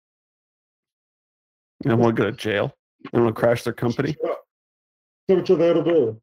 Don't 1.85 1.99
want 1.99 2.15
to 2.15 2.23
go 2.23 2.31
to 2.31 2.35
jail. 2.35 2.73
Don't 3.13 3.23
want 3.23 3.35
to 3.35 3.39
crash 3.39 3.63
their 3.63 3.73
company. 3.73 4.15
So 4.21 5.35
what 5.35 5.47
you're 5.49 5.57
there 5.57 5.73
to 5.75 5.83
do, 5.83 6.21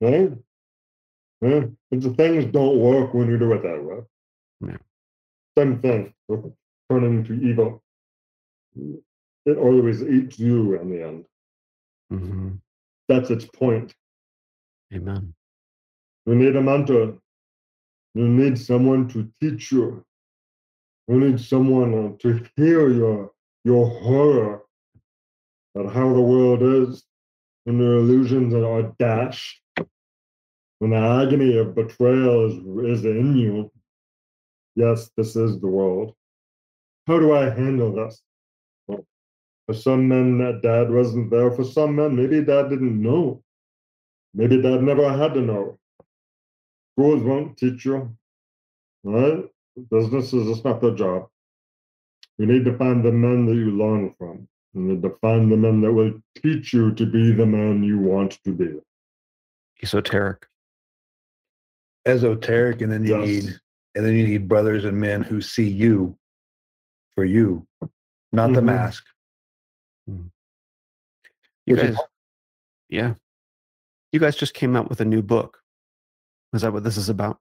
right? 0.00 0.32
Yeah. 1.42 1.64
And 1.90 2.02
the 2.02 2.14
things 2.14 2.44
don't 2.46 2.78
work 2.78 3.14
when 3.14 3.28
you 3.28 3.38
do 3.38 3.52
it 3.52 3.62
that 3.62 3.82
way. 3.82 4.00
Yeah. 4.60 4.76
Same 5.58 5.80
thing 5.80 6.14
with 6.28 6.52
turning 6.90 7.24
to 7.24 7.32
evil. 7.34 7.82
It 9.46 9.56
always 9.56 10.02
eats 10.02 10.38
you 10.38 10.78
in 10.80 10.90
the 10.90 11.02
end. 11.06 11.24
hmm 12.10 12.50
That's 13.08 13.30
its 13.30 13.44
point. 13.46 13.94
Amen. 14.94 15.34
You 16.26 16.34
need 16.34 16.54
a 16.56 16.62
mentor. 16.62 17.18
You 18.14 18.28
need 18.28 18.58
someone 18.58 19.08
to 19.08 19.30
teach 19.40 19.72
you. 19.72 20.04
You 21.08 21.18
need 21.18 21.40
someone 21.40 21.94
uh, 21.94 22.16
to 22.22 22.44
hear 22.56 22.88
your 22.90 23.32
your 23.64 23.86
horror 24.00 24.62
at 25.78 25.86
how 25.86 26.12
the 26.12 26.20
world 26.20 26.62
is, 26.62 27.04
when 27.64 27.78
the 27.78 27.84
illusions 27.84 28.52
that 28.52 28.66
are 28.66 28.94
dashed, 28.98 29.60
when 30.78 30.90
the 30.90 30.96
agony 30.96 31.56
of 31.58 31.74
betrayal 31.74 32.46
is, 32.46 33.00
is 33.00 33.04
in 33.04 33.36
you. 33.36 33.70
Yes, 34.74 35.10
this 35.16 35.36
is 35.36 35.60
the 35.60 35.66
world. 35.66 36.14
How 37.06 37.18
do 37.18 37.34
I 37.34 37.50
handle 37.50 37.92
this? 37.92 38.22
Well, 38.86 39.04
for 39.66 39.74
some 39.74 40.08
men, 40.08 40.38
that 40.38 40.62
dad 40.62 40.90
wasn't 40.90 41.30
there. 41.30 41.50
For 41.50 41.64
some 41.64 41.96
men, 41.96 42.16
maybe 42.16 42.42
dad 42.42 42.70
didn't 42.70 43.00
know. 43.00 43.42
Maybe 44.32 44.62
dad 44.62 44.82
never 44.82 45.12
had 45.12 45.34
to 45.34 45.40
know. 45.40 45.78
Schools 46.94 47.22
won't 47.22 47.56
teach 47.56 47.84
you, 47.84 48.16
right? 49.04 49.44
Businesses, 49.90 50.48
it's 50.48 50.64
not 50.64 50.80
their 50.80 50.94
job. 50.94 51.28
You 52.40 52.46
need 52.46 52.64
to 52.64 52.74
find 52.78 53.04
the 53.04 53.12
men 53.12 53.44
that 53.44 53.54
you 53.54 53.70
learn 53.70 54.14
from. 54.16 54.48
You 54.72 54.80
need 54.80 55.02
to 55.02 55.10
find 55.20 55.52
the 55.52 55.58
men 55.58 55.82
that 55.82 55.92
will 55.92 56.14
teach 56.42 56.72
you 56.72 56.90
to 56.94 57.04
be 57.04 57.32
the 57.32 57.44
man 57.44 57.82
you 57.82 57.98
want 57.98 58.42
to 58.44 58.52
be. 58.54 58.80
Esoteric. 59.82 60.46
Esoteric, 62.06 62.80
and 62.80 62.90
then 62.90 63.04
you 63.04 63.20
Yes. 63.20 63.44
need 63.44 63.60
and 63.94 64.06
then 64.06 64.14
you 64.14 64.26
need 64.26 64.48
brothers 64.48 64.86
and 64.86 64.98
men 64.98 65.20
who 65.20 65.42
see 65.42 65.68
you 65.68 66.16
for 67.14 67.24
you, 67.26 67.66
not 68.32 68.54
the 68.54 68.60
Mhm. 68.60 68.64
mask. 68.64 69.04
You 70.06 70.30
Which 71.66 71.80
is- 71.82 71.96
guys, 71.96 72.06
yeah. 72.88 73.14
You 74.12 74.20
guys 74.20 74.36
just 74.36 74.54
came 74.54 74.76
out 74.76 74.88
with 74.88 75.00
a 75.02 75.04
new 75.04 75.20
book. 75.20 75.62
Is 76.54 76.62
that 76.62 76.72
what 76.72 76.84
this 76.84 76.96
is 76.96 77.10
about? 77.10 77.38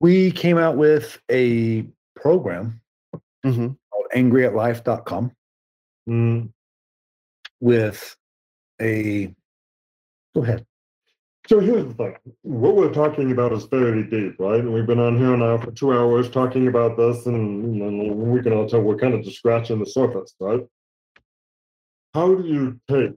we 0.00 0.30
came 0.30 0.56
out 0.56 0.76
with 0.78 1.20
a 1.30 1.82
program 2.16 2.80
Mm-hmm. 3.44 3.74
Called 4.08 4.24
angryatlife.com 4.24 5.32
Mm. 6.08 6.50
with 7.60 8.16
a 8.80 9.34
go 10.34 10.42
ahead. 10.42 10.64
So 11.48 11.60
here's 11.60 11.84
the 11.84 11.92
thing. 11.94 12.16
What 12.42 12.76
we're 12.76 12.92
talking 12.92 13.30
about 13.30 13.52
is 13.52 13.66
fairly 13.66 14.04
deep, 14.04 14.36
right? 14.38 14.60
And 14.60 14.72
we've 14.72 14.86
been 14.86 15.00
on 15.00 15.18
here 15.18 15.36
now 15.36 15.58
for 15.58 15.70
two 15.70 15.92
hours 15.92 16.30
talking 16.30 16.68
about 16.68 16.96
this, 16.96 17.26
and, 17.26 17.82
and 17.82 18.16
we 18.16 18.40
can 18.42 18.54
all 18.54 18.66
tell 18.66 18.80
we're 18.80 18.96
kind 18.96 19.12
of 19.12 19.22
just 19.22 19.36
scratching 19.36 19.80
the 19.80 19.86
surface, 19.86 20.34
right? 20.40 20.66
How 22.14 22.34
do 22.34 22.46
you 22.46 22.80
take 22.88 23.14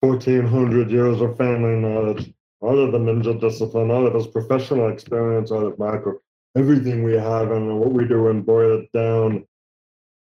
1400 0.00 0.90
years 0.92 1.20
of 1.20 1.36
family 1.36 1.80
knowledge, 1.80 2.32
all 2.60 2.78
of 2.78 2.92
the 2.92 2.98
ninja 2.98 3.40
discipline, 3.40 3.90
all 3.90 4.06
of 4.06 4.12
this 4.12 4.28
professional 4.28 4.88
experience, 4.88 5.50
all 5.50 5.66
of 5.66 5.78
macro, 5.80 6.18
everything 6.56 7.02
we 7.02 7.14
have 7.14 7.50
and 7.50 7.80
what 7.80 7.92
we 7.92 8.06
do 8.06 8.28
and 8.28 8.46
boil 8.46 8.80
it 8.80 8.92
down? 8.92 9.44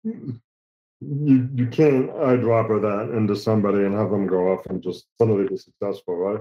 You, 0.05 1.49
you 1.55 1.67
can't 1.67 2.11
eyedropper 2.11 2.81
that 2.81 3.17
into 3.17 3.37
somebody 3.37 3.85
and 3.85 3.95
have 3.95 4.11
them 4.11 4.27
go 4.27 4.53
off 4.53 4.67
and 4.67 4.83
just 4.83 5.07
suddenly 5.19 5.49
be 5.49 5.57
successful, 5.57 6.17
right? 6.17 6.41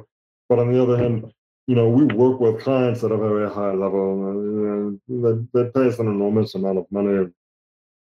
But 0.50 0.60
on 0.60 0.72
the 0.72 0.82
other 0.82 0.98
hand, 0.98 1.32
you 1.68 1.76
know, 1.76 1.90
we 1.90 2.06
work 2.06 2.40
with 2.40 2.62
clients 2.62 3.04
at 3.04 3.12
a 3.12 3.18
very 3.18 3.50
high 3.50 3.74
level. 3.74 4.30
And, 4.30 5.02
uh, 5.10 5.30
they, 5.54 5.64
they 5.64 5.70
pay 5.72 5.88
us 5.88 6.00
an 6.00 6.08
enormous 6.08 6.56
amount 6.56 6.78
of 6.78 6.86
money 6.92 7.10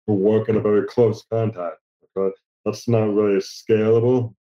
to 0.07 0.13
work 0.13 0.49
in 0.49 0.57
a 0.57 0.61
very 0.61 0.87
close 0.87 1.25
contact. 1.31 1.79
But 2.15 2.33
that's 2.65 2.87
not 2.89 3.15
really 3.15 3.41
scalable. 3.41 4.35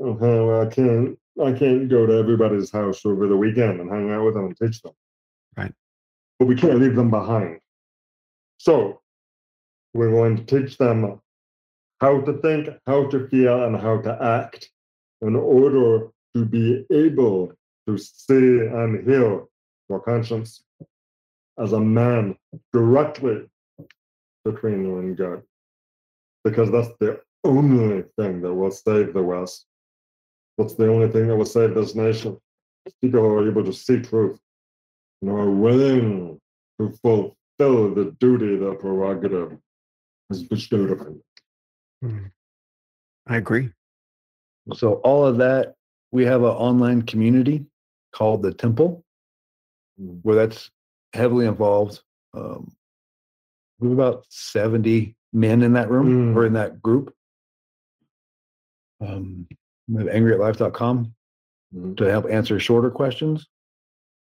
Uh, 0.00 0.60
I 0.60 0.66
can't. 0.66 1.18
I 1.42 1.52
can't 1.52 1.88
go 1.88 2.04
to 2.06 2.12
everybody's 2.12 2.70
house 2.70 3.06
over 3.06 3.26
the 3.26 3.36
weekend 3.36 3.80
and 3.80 3.90
hang 3.90 4.10
out 4.10 4.24
with 4.24 4.34
them 4.34 4.46
and 4.46 4.56
teach 4.56 4.82
them. 4.82 4.92
Right. 5.56 5.72
But 6.38 6.46
we 6.46 6.56
can't 6.56 6.78
leave 6.78 6.94
them 6.94 7.10
behind. 7.10 7.60
So 8.58 9.01
we're 9.94 10.10
going 10.10 10.36
to 10.36 10.44
teach 10.44 10.78
them 10.78 11.20
how 12.00 12.20
to 12.20 12.32
think, 12.38 12.68
how 12.86 13.06
to 13.08 13.28
feel, 13.28 13.64
and 13.64 13.76
how 13.76 14.00
to 14.00 14.22
act 14.22 14.70
in 15.20 15.36
order 15.36 16.08
to 16.34 16.44
be 16.44 16.84
able 16.90 17.52
to 17.86 17.98
see 17.98 18.34
and 18.34 19.06
hear 19.08 19.44
your 19.88 20.00
conscience 20.00 20.64
as 21.58 21.72
a 21.72 21.80
man 21.80 22.34
directly 22.72 23.44
between 24.44 24.84
you 24.84 24.98
and 24.98 25.16
God. 25.16 25.42
Because 26.44 26.70
that's 26.70 26.90
the 26.98 27.20
only 27.44 28.04
thing 28.18 28.40
that 28.40 28.52
will 28.52 28.70
save 28.70 29.14
the 29.14 29.22
West. 29.22 29.66
That's 30.58 30.74
the 30.74 30.88
only 30.88 31.08
thing 31.08 31.28
that 31.28 31.36
will 31.36 31.44
save 31.44 31.74
this 31.74 31.94
nation. 31.94 32.38
People 33.00 33.20
who 33.20 33.34
are 33.36 33.48
able 33.48 33.64
to 33.64 33.72
see 33.72 34.00
truth 34.00 34.40
and 35.20 35.30
are 35.30 35.50
willing 35.50 36.40
to 36.80 36.90
fulfill 37.02 37.94
the 37.94 38.16
duty, 38.18 38.56
the 38.56 38.74
prerogative 38.74 39.56
is 40.36 40.42
bestowed 40.44 40.90
upon 40.90 41.20
them. 42.02 42.32
I 43.26 43.36
agree. 43.36 43.70
So 44.74 44.94
all 44.96 45.24
of 45.26 45.38
that, 45.38 45.74
we 46.10 46.24
have 46.24 46.42
an 46.42 46.48
online 46.50 47.02
community 47.02 47.66
called 48.12 48.42
the 48.42 48.52
Temple, 48.52 49.04
Mm. 50.00 50.20
where 50.22 50.34
that's 50.36 50.70
heavily 51.12 51.46
involved. 51.46 52.02
Um, 52.34 52.74
we 53.78 53.88
have 53.88 53.98
about 53.98 54.24
seventy 54.30 55.16
men 55.32 55.62
in 55.62 55.74
that 55.74 55.90
room 55.90 56.32
Mm. 56.32 56.36
or 56.36 56.46
in 56.46 56.54
that 56.54 56.80
group. 56.82 57.14
Um, 59.00 59.46
we 59.88 60.02
have 60.02 60.12
angryatlife.com 60.12 61.14
Mhm. 61.74 61.96
to 61.96 62.04
help 62.04 62.26
answer 62.30 62.58
shorter 62.60 62.90
questions 62.90 63.48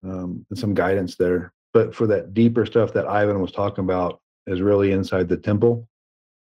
um, 0.02 0.44
and 0.51 0.59
some 0.59 0.74
guidance 0.74 1.16
there. 1.16 1.52
But 1.73 1.94
for 1.94 2.06
that 2.09 2.35
deeper 2.35 2.66
stuff 2.66 2.93
that 2.94 3.06
Ivan 3.06 3.40
was 3.40 3.52
talking 3.52 3.85
about 3.85 4.20
is 4.47 4.60
really 4.60 4.93
inside 4.93 5.28
the 5.28 5.36
temple. 5.36 5.89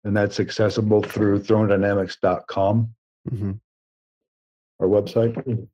And 0.03 0.15
that's 0.15 0.39
accessible 0.39 1.01
through 1.01 1.41
thronedynamics.com, 1.41 2.89
hmm 3.29 3.51
our 4.79 4.87
website. 4.87 5.67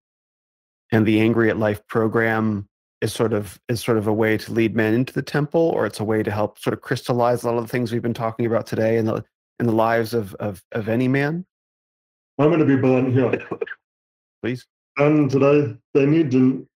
And 0.92 1.06
the 1.08 1.20
Angry 1.22 1.50
at 1.50 1.58
Life 1.58 1.86
program 1.88 2.68
is 3.02 3.12
sort 3.12 3.34
of 3.34 3.60
is 3.68 3.82
sort 3.82 3.98
of 3.98 4.08
a 4.08 4.14
way 4.14 4.38
to 4.38 4.54
lead 4.54 4.76
men 4.76 4.94
into 4.94 5.12
the 5.12 5.22
temple, 5.22 5.72
or 5.74 5.86
it's 5.86 6.00
a 6.00 6.04
way 6.04 6.22
to 6.22 6.32
help 6.32 6.60
sort 6.60 6.74
of 6.74 6.82
crystallize 6.82 7.44
a 7.44 7.48
lot 7.48 7.58
of 7.58 7.64
the 7.64 7.68
things 7.68 7.92
we've 7.92 8.02
been 8.02 8.14
talking 8.14 8.46
about 8.46 8.68
today 8.68 8.98
in 8.98 9.06
the 9.06 9.24
in 9.60 9.66
the 9.66 9.72
lives 9.72 10.14
of 10.14 10.36
of, 10.36 10.64
of 10.72 10.88
any 10.88 11.08
man. 11.08 11.46
I'm 12.38 12.50
going 12.50 12.60
to 12.60 12.66
be 12.66 12.76
blunt 12.76 13.14
here. 13.14 13.48
Please. 14.44 14.66
And 14.98 15.30
today, 15.30 15.76
they 15.94 16.06
need 16.06 16.32
to, 16.32 16.68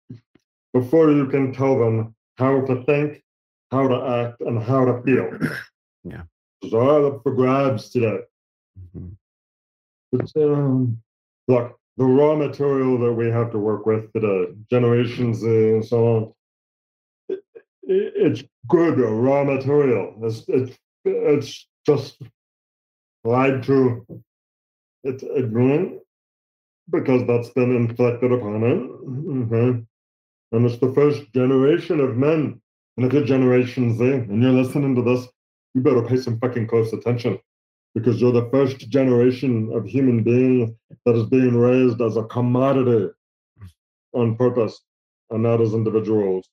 before 0.73 1.11
you 1.11 1.27
can 1.27 1.53
tell 1.53 1.79
them 1.79 2.15
how 2.37 2.61
to 2.67 2.85
think, 2.85 3.23
how 3.75 3.89
to 3.89 3.99
act, 4.21 4.41
and 4.41 4.63
how 4.63 4.85
to 4.85 5.03
feel. 5.03 5.29
Yeah. 6.07 6.25
It's 6.61 6.75
all 6.75 7.07
up 7.07 7.23
for 7.23 7.33
grabs 7.33 7.89
today. 7.89 8.19
Mhm. 8.95 9.13
It's, 10.13 10.37
um, 10.37 10.99
look, 11.49 11.79
the 11.97 12.05
raw 12.05 12.35
material 12.37 12.99
that 12.99 13.13
we 13.15 13.31
have 13.31 13.51
to 13.53 13.59
work 13.59 13.87
with 13.87 14.13
today, 14.13 14.53
generations 14.71 15.43
and 15.45 15.83
so 15.83 15.99
on, 16.17 16.35
it, 17.31 17.41
it- 17.95 18.13
it's 18.27 18.43
good 18.69 18.99
raw 19.01 19.45
material. 19.45 20.15
It's, 20.27 20.45
it's, 20.49 20.77
it's 21.07 21.67
just 21.87 22.21
lied 23.25 23.63
to. 23.63 24.07
It's 25.05 25.23
ignorant 25.23 26.01
because 26.91 27.27
that's 27.27 27.49
been 27.51 27.75
inflicted 27.75 28.31
upon 28.31 28.63
it. 28.63 28.81
Mhm. 29.09 29.87
And 30.53 30.67
it's 30.67 30.79
the 30.79 30.93
first 30.93 31.33
generation 31.33 31.99
of 32.01 32.19
men. 32.19 32.61
And 32.97 33.07
if 33.07 33.13
you're 33.13 33.25
Generation 33.25 33.97
Z 33.99 34.05
and 34.05 34.43
you're 34.43 34.53
listening 34.53 34.95
to 34.95 35.03
this, 35.03 35.27
you 35.75 35.81
better 35.81 36.03
pay 36.03 36.17
some 36.17 36.39
fucking 36.39 36.69
close 36.69 36.93
attention 36.93 37.39
because 37.95 38.21
you're 38.21 38.33
the 38.33 38.49
first 38.51 38.89
generation 38.89 39.71
of 39.73 39.85
human 39.85 40.23
beings 40.23 40.71
that 41.05 41.17
is 41.17 41.27
being 41.27 41.57
raised 41.57 42.01
as 42.01 42.17
a 42.17 42.25
commodity 42.25 43.09
on 44.13 44.37
purpose 44.37 44.81
and 45.31 45.43
not 45.43 45.61
as 45.61 45.75
individuals. 45.75 46.49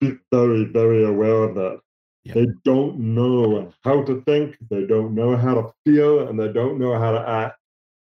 Be 0.00 0.14
very, 0.32 0.64
very 0.64 1.04
aware 1.04 1.44
of 1.44 1.54
that. 1.54 1.80
Yep. 2.24 2.34
They 2.34 2.46
don't 2.64 2.98
know 2.98 3.72
how 3.82 4.02
to 4.02 4.22
think, 4.22 4.56
they 4.70 4.86
don't 4.86 5.14
know 5.14 5.36
how 5.36 5.54
to 5.54 5.72
feel, 5.84 6.28
and 6.28 6.38
they 6.38 6.52
don't 6.52 6.78
know 6.78 6.98
how 6.98 7.12
to 7.12 7.28
act. 7.28 7.58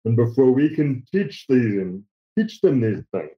And 0.05 0.17
before 0.17 0.53
we 0.53 0.75
can 0.75 1.05
teach 1.13 1.47
them, 1.49 2.05
teach 2.39 2.61
them 2.61 2.81
these 2.81 3.03
things, 3.13 3.37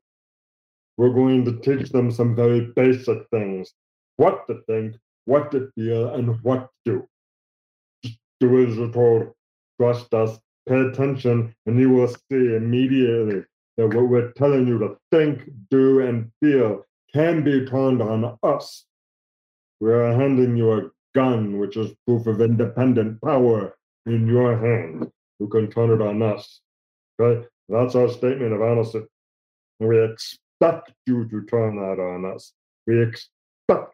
we're 0.97 1.15
going 1.15 1.45
to 1.47 1.59
teach 1.61 1.91
them 1.91 2.11
some 2.11 2.35
very 2.35 2.73
basic 2.77 3.19
things 3.31 3.73
what 4.19 4.47
to 4.49 4.61
think, 4.67 4.97
what 5.25 5.51
to 5.53 5.71
feel, 5.75 6.15
and 6.15 6.41
what 6.43 6.69
to 6.85 6.93
do. 6.93 7.09
Just 8.05 8.19
do 8.41 8.67
as 8.67 8.77
you're 8.77 8.93
told, 8.93 9.33
trust 9.81 10.13
us, 10.13 10.39
pay 10.69 10.81
attention, 10.81 11.55
and 11.67 11.81
you 11.81 11.91
will 11.91 12.09
see 12.09 12.55
immediately 12.55 13.45
that 13.79 13.95
what 13.95 14.09
we're 14.09 14.33
telling 14.33 14.67
you 14.67 14.79
to 14.81 14.97
think, 15.11 15.49
do, 15.71 16.01
and 16.01 16.31
feel 16.43 16.85
can 17.15 17.43
be 17.43 17.65
turned 17.65 18.03
on 18.03 18.37
us. 18.43 18.85
We 19.81 19.93
are 19.93 20.13
handing 20.13 20.57
you 20.57 20.73
a 20.73 20.91
gun, 21.15 21.59
which 21.59 21.77
is 21.77 21.95
proof 22.07 22.27
of 22.27 22.41
independent 22.41 23.23
power 23.23 23.77
in 24.07 24.27
your 24.27 24.59
hand. 24.59 25.11
You 25.39 25.47
can 25.47 25.71
turn 25.71 25.91
it 25.91 26.03
on 26.03 26.21
us. 26.23 26.61
Okay? 27.21 27.47
That's 27.69 27.95
our 27.95 28.09
statement 28.09 28.53
of 28.53 28.63
honesty. 28.63 29.03
We 29.79 30.03
expect 30.03 30.93
you 31.07 31.29
to 31.29 31.47
turn 31.47 31.77
that 31.77 32.03
on 32.03 32.25
us. 32.25 32.53
We 32.87 33.01
expect 33.01 33.38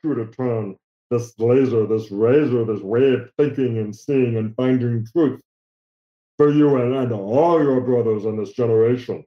you 0.04 0.14
to 0.14 0.26
turn 0.26 0.76
this 1.10 1.34
laser, 1.38 1.86
this 1.86 2.10
razor, 2.10 2.64
this 2.64 2.80
way 2.80 3.14
of 3.14 3.30
thinking 3.38 3.78
and 3.78 3.94
seeing 3.94 4.36
and 4.36 4.54
finding 4.56 5.06
truth 5.06 5.40
for 6.36 6.50
you 6.50 6.76
and, 6.76 6.94
and 6.94 7.12
all 7.12 7.62
your 7.62 7.80
brothers 7.80 8.24
in 8.24 8.36
this 8.36 8.52
generation. 8.52 9.24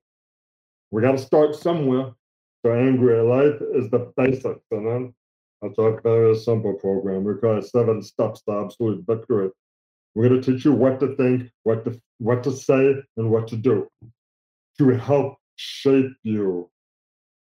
We 0.92 1.02
got 1.02 1.14
to 1.14 1.18
start 1.18 1.56
somewhere. 1.56 2.12
So 2.66 2.74
Angry 2.74 3.22
Life 3.22 3.62
is 3.74 3.90
the 3.90 4.12
basics, 4.18 4.66
and 4.72 4.88
then 4.88 5.14
that's 5.62 5.78
our 5.80 6.02
very 6.02 6.36
simple 6.36 6.74
program. 6.74 7.24
We 7.24 7.36
call 7.36 7.58
it 7.58 7.66
Seven 7.66 8.02
Steps 8.02 8.42
to 8.44 8.64
Absolute 8.66 9.06
Victory. 9.08 9.50
We're 10.16 10.30
going 10.30 10.42
to 10.42 10.52
teach 10.52 10.66
you 10.66 10.74
what 10.74 11.00
to 11.00 11.16
think, 11.16 11.52
what 11.64 11.86
to 11.86 12.00
what 12.18 12.44
to 12.44 12.52
say, 12.52 12.96
and 13.18 13.30
what 13.30 13.48
to 13.50 13.56
do 13.56 13.88
to 14.80 14.90
help 14.98 15.38
shape 15.56 16.12
you 16.24 16.70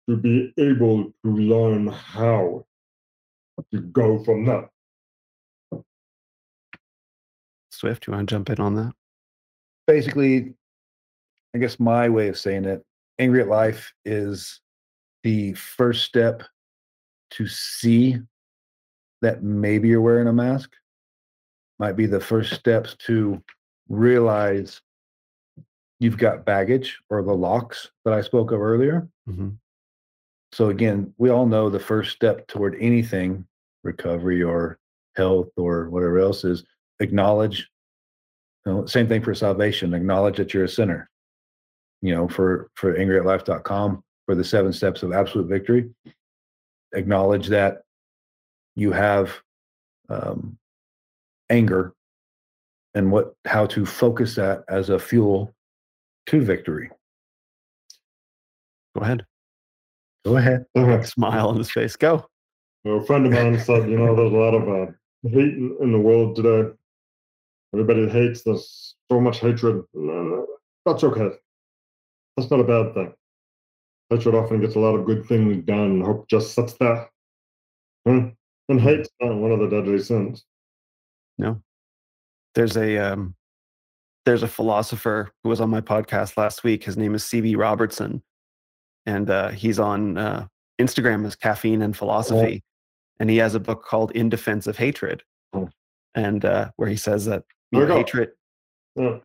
to 0.09 0.17
be 0.17 0.53
able 0.57 1.05
to 1.23 1.31
learn 1.31 1.87
how 1.87 2.65
to 3.73 3.81
go 3.81 4.23
from 4.23 4.45
that. 4.45 4.69
Swift, 7.71 8.07
you 8.07 8.13
want 8.13 8.29
to 8.29 8.35
jump 8.35 8.49
in 8.49 8.59
on 8.59 8.75
that? 8.75 8.93
basically, 9.87 10.53
I 11.53 11.57
guess 11.57 11.79
my 11.79 12.07
way 12.07 12.29
of 12.29 12.37
saying 12.37 12.65
it, 12.65 12.81
angry 13.19 13.41
at 13.41 13.49
life 13.49 13.91
is 14.05 14.61
the 15.23 15.53
first 15.53 16.05
step 16.05 16.43
to 17.31 17.47
see 17.47 18.19
that 19.21 19.43
maybe 19.43 19.89
you're 19.89 20.01
wearing 20.01 20.27
a 20.27 20.33
mask. 20.33 20.71
Might 21.77 21.97
be 21.97 22.05
the 22.05 22.19
first 22.19 22.53
steps 22.53 22.95
to 23.05 23.43
realize 23.89 24.81
you've 25.99 26.17
got 26.17 26.45
baggage 26.45 26.99
or 27.09 27.21
the 27.21 27.33
locks 27.33 27.89
that 28.05 28.13
I 28.13 28.21
spoke 28.21 28.51
of 28.51 28.61
earlier. 28.61 29.09
hmm 29.27 29.49
So 30.53 30.69
again, 30.69 31.13
we 31.17 31.29
all 31.29 31.45
know 31.45 31.69
the 31.69 31.79
first 31.79 32.11
step 32.15 32.47
toward 32.47 32.75
anything, 32.79 33.45
recovery 33.83 34.43
or 34.43 34.77
health 35.15 35.49
or 35.57 35.89
whatever 35.89 36.19
else 36.19 36.43
is 36.43 36.63
acknowledge. 36.99 37.67
You 38.65 38.73
know, 38.73 38.85
same 38.85 39.07
thing 39.07 39.21
for 39.21 39.33
salvation. 39.33 39.93
Acknowledge 39.93 40.37
that 40.37 40.53
you're 40.53 40.65
a 40.65 40.69
sinner. 40.69 41.09
You 42.01 42.15
know, 42.15 42.27
for 42.27 42.69
for 42.75 42.95
angry 42.95 43.17
at 43.19 43.23
angryatlife.com 43.25 44.03
for 44.25 44.35
the 44.35 44.43
seven 44.43 44.73
steps 44.73 45.03
of 45.03 45.11
absolute 45.11 45.47
victory. 45.47 45.89
Acknowledge 46.93 47.47
that 47.47 47.81
you 48.75 48.91
have 48.91 49.31
um, 50.09 50.57
anger 51.49 51.93
and 52.93 53.11
what 53.11 53.33
how 53.45 53.65
to 53.67 53.85
focus 53.85 54.35
that 54.35 54.63
as 54.67 54.89
a 54.89 54.99
fuel 54.99 55.53
to 56.27 56.41
victory. 56.41 56.89
Go 58.95 59.03
ahead. 59.03 59.25
Go 60.25 60.37
ahead. 60.37 60.65
Smile 61.07 61.49
on 61.49 61.57
his 61.57 61.71
face. 61.71 61.95
Go. 61.95 62.25
A 62.85 63.03
friend 63.05 63.25
of 63.25 63.31
mine 63.31 63.59
said, 63.59 63.89
you 63.89 63.97
know, 63.97 64.15
there's 64.15 64.31
a 64.31 64.35
lot 64.35 64.55
of 64.55 64.67
uh, 64.67 64.91
hate 65.23 65.53
in, 65.53 65.77
in 65.81 65.91
the 65.91 65.99
world 65.99 66.35
today. 66.35 66.71
Everybody 67.73 68.09
hates. 68.09 68.43
There's 68.43 68.95
so 69.11 69.21
much 69.21 69.39
hatred. 69.39 69.83
That's 70.85 71.03
okay. 71.03 71.29
That's 72.35 72.49
not 72.49 72.59
a 72.59 72.63
bad 72.63 72.93
thing. 72.93 73.13
Hatred 74.09 74.35
often 74.35 74.61
gets 74.61 74.75
a 74.75 74.79
lot 74.79 74.95
of 74.95 75.05
good 75.05 75.25
things 75.25 75.63
done. 75.65 76.01
Hope 76.01 76.27
just 76.27 76.53
sits 76.53 76.73
there. 76.73 77.09
And 78.05 78.35
hate's 78.67 79.09
not 79.21 79.35
one 79.35 79.51
of 79.51 79.59
the 79.59 79.69
deadly 79.69 79.99
sins. 79.99 80.43
No. 81.37 81.61
There's 82.55 82.75
a 82.75 82.97
um, 82.97 83.35
there's 84.25 84.43
a 84.43 84.47
philosopher 84.47 85.31
who 85.43 85.49
was 85.49 85.61
on 85.61 85.69
my 85.69 85.81
podcast 85.81 86.35
last 86.35 86.63
week. 86.63 86.83
His 86.83 86.97
name 86.97 87.15
is 87.15 87.23
C.B. 87.23 87.55
Robertson, 87.55 88.21
and 89.05 89.29
uh, 89.29 89.49
he's 89.49 89.79
on 89.79 90.17
uh, 90.17 90.47
Instagram 90.79 91.25
as 91.25 91.35
Caffeine 91.35 91.81
and 91.81 91.95
Philosophy, 91.95 92.63
and 93.21 93.29
he 93.29 93.37
has 93.37 93.53
a 93.53 93.59
book 93.59 93.85
called 93.85 94.11
In 94.13 94.29
Defense 94.29 94.65
of 94.65 94.75
Hatred, 94.77 95.21
Oh. 95.53 95.69
and 96.15 96.43
uh, 96.43 96.71
where 96.77 96.89
he 96.89 96.95
says 96.95 97.25
that 97.25 97.43
you 97.71 97.85
know, 97.85 97.95
hatred, 97.95 98.31
Yeah. 98.95 99.19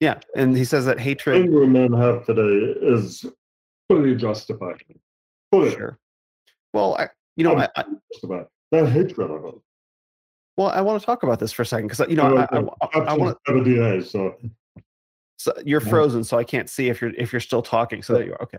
yeah, 0.00 0.20
and 0.34 0.56
he 0.56 0.64
says 0.64 0.86
that 0.86 0.98
hatred, 0.98 1.42
anger 1.42 1.66
men 1.66 1.92
have 1.92 2.24
today 2.24 2.74
is 2.80 3.26
fully 3.88 4.16
justified. 4.16 4.82
Fully 5.52 5.70
sure. 5.72 5.98
Well, 6.72 6.96
I, 6.98 7.08
you 7.36 7.44
know, 7.44 7.54
I, 7.54 7.68
I, 7.76 7.84
justified. 8.14 8.46
the 8.70 8.88
hatred 8.88 9.30
of 9.30 9.44
it. 9.44 9.54
Well, 10.56 10.68
I 10.68 10.80
want 10.80 10.98
to 10.98 11.04
talk 11.04 11.22
about 11.22 11.38
this 11.38 11.52
for 11.52 11.62
a 11.62 11.66
second 11.66 11.88
because 11.88 12.08
you 12.08 12.16
know 12.16 12.34
I, 12.34 12.44
I, 12.56 12.60
I, 12.94 12.98
I 13.10 13.16
want 13.16 13.36
to. 13.46 13.62
DA, 13.62 14.00
so. 14.02 14.36
so 15.36 15.52
you're 15.66 15.80
frozen, 15.80 16.24
so 16.24 16.38
I 16.38 16.44
can't 16.44 16.70
see 16.70 16.88
if 16.88 17.02
you're 17.02 17.12
if 17.18 17.30
you're 17.30 17.40
still 17.40 17.62
talking. 17.62 18.02
So 18.02 18.14
there 18.14 18.24
you 18.24 18.32
are. 18.32 18.42
Okay. 18.44 18.58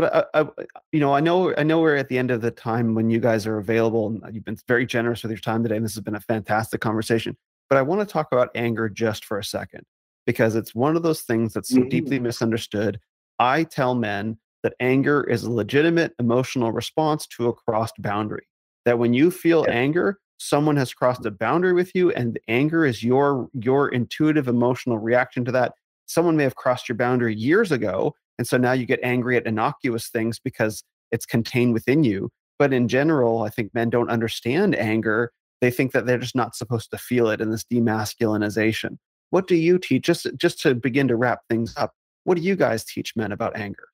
But 0.00 0.30
I, 0.34 0.40
I, 0.40 0.46
you 0.92 1.00
know, 1.00 1.14
I 1.14 1.20
know, 1.20 1.54
I 1.58 1.62
know 1.62 1.80
we're 1.80 1.96
at 1.96 2.08
the 2.08 2.16
end 2.16 2.30
of 2.30 2.40
the 2.40 2.50
time 2.50 2.94
when 2.94 3.10
you 3.10 3.20
guys 3.20 3.46
are 3.46 3.58
available, 3.58 4.06
and 4.06 4.24
uh, 4.24 4.28
you've 4.32 4.46
been 4.46 4.56
very 4.66 4.86
generous 4.86 5.22
with 5.22 5.30
your 5.30 5.40
time 5.40 5.62
today, 5.62 5.76
and 5.76 5.84
this 5.84 5.94
has 5.94 6.02
been 6.02 6.14
a 6.14 6.20
fantastic 6.20 6.80
conversation. 6.80 7.36
But 7.68 7.76
I 7.76 7.82
want 7.82 8.00
to 8.00 8.10
talk 8.10 8.28
about 8.32 8.48
anger 8.54 8.88
just 8.88 9.26
for 9.26 9.38
a 9.38 9.44
second 9.44 9.84
because 10.24 10.56
it's 10.56 10.74
one 10.74 10.96
of 10.96 11.02
those 11.02 11.20
things 11.20 11.52
that's 11.52 11.68
so 11.68 11.82
deeply 11.84 12.16
mm-hmm. 12.16 12.24
misunderstood. 12.24 12.98
I 13.38 13.64
tell 13.64 13.94
men 13.94 14.38
that 14.62 14.72
anger 14.80 15.22
is 15.22 15.42
a 15.42 15.50
legitimate 15.50 16.14
emotional 16.18 16.72
response 16.72 17.26
to 17.36 17.48
a 17.48 17.52
crossed 17.52 18.00
boundary. 18.00 18.46
That 18.86 18.98
when 18.98 19.12
you 19.12 19.30
feel 19.30 19.66
yeah. 19.68 19.74
anger, 19.74 20.18
someone 20.38 20.76
has 20.76 20.94
crossed 20.94 21.26
a 21.26 21.30
boundary 21.30 21.74
with 21.74 21.94
you, 21.94 22.10
and 22.12 22.40
anger 22.48 22.86
is 22.86 23.04
your 23.04 23.50
your 23.52 23.90
intuitive 23.90 24.48
emotional 24.48 24.96
reaction 24.96 25.44
to 25.44 25.52
that. 25.52 25.74
Someone 26.06 26.38
may 26.38 26.44
have 26.44 26.56
crossed 26.56 26.88
your 26.88 26.96
boundary 26.96 27.34
years 27.34 27.70
ago, 27.70 28.14
and 28.40 28.46
so 28.46 28.56
now 28.56 28.72
you 28.72 28.86
get 28.86 29.00
angry 29.02 29.36
at 29.36 29.44
innocuous 29.44 30.08
things 30.08 30.38
because 30.38 30.82
it's 31.12 31.26
contained 31.26 31.74
within 31.74 32.04
you. 32.04 32.30
But 32.58 32.72
in 32.72 32.88
general, 32.88 33.42
I 33.42 33.50
think 33.50 33.74
men 33.74 33.90
don't 33.90 34.08
understand 34.08 34.74
anger. 34.76 35.30
They 35.60 35.70
think 35.70 35.92
that 35.92 36.06
they're 36.06 36.16
just 36.16 36.34
not 36.34 36.56
supposed 36.56 36.90
to 36.92 36.96
feel 36.96 37.28
it 37.28 37.42
in 37.42 37.50
this 37.50 37.64
demasculinization. 37.70 38.96
What 39.28 39.46
do 39.46 39.56
you 39.56 39.78
teach? 39.78 40.04
Just 40.06 40.26
just 40.38 40.58
to 40.62 40.74
begin 40.74 41.06
to 41.08 41.16
wrap 41.16 41.40
things 41.50 41.74
up, 41.76 41.92
what 42.24 42.38
do 42.38 42.42
you 42.42 42.56
guys 42.56 42.82
teach 42.82 43.14
men 43.14 43.30
about 43.30 43.58
anger? 43.58 43.88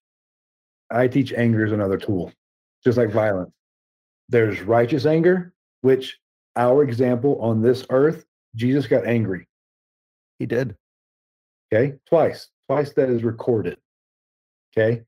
I 0.92 1.08
teach 1.08 1.32
anger 1.32 1.66
is 1.66 1.72
another 1.72 1.98
tool, 1.98 2.32
just 2.84 2.98
like 2.98 3.10
violence. 3.10 3.50
There's 4.28 4.62
righteous 4.62 5.06
anger, 5.06 5.54
which 5.80 6.16
our 6.54 6.84
example 6.84 7.36
on 7.40 7.62
this 7.62 7.84
earth, 7.90 8.24
Jesus 8.54 8.86
got 8.86 9.06
angry. 9.06 9.48
He 10.38 10.46
did. 10.46 10.76
Okay. 11.74 11.94
Twice. 12.08 12.48
Twice 12.68 12.92
that 12.92 13.10
is 13.10 13.24
recorded. 13.24 13.76
Okay. 14.76 15.02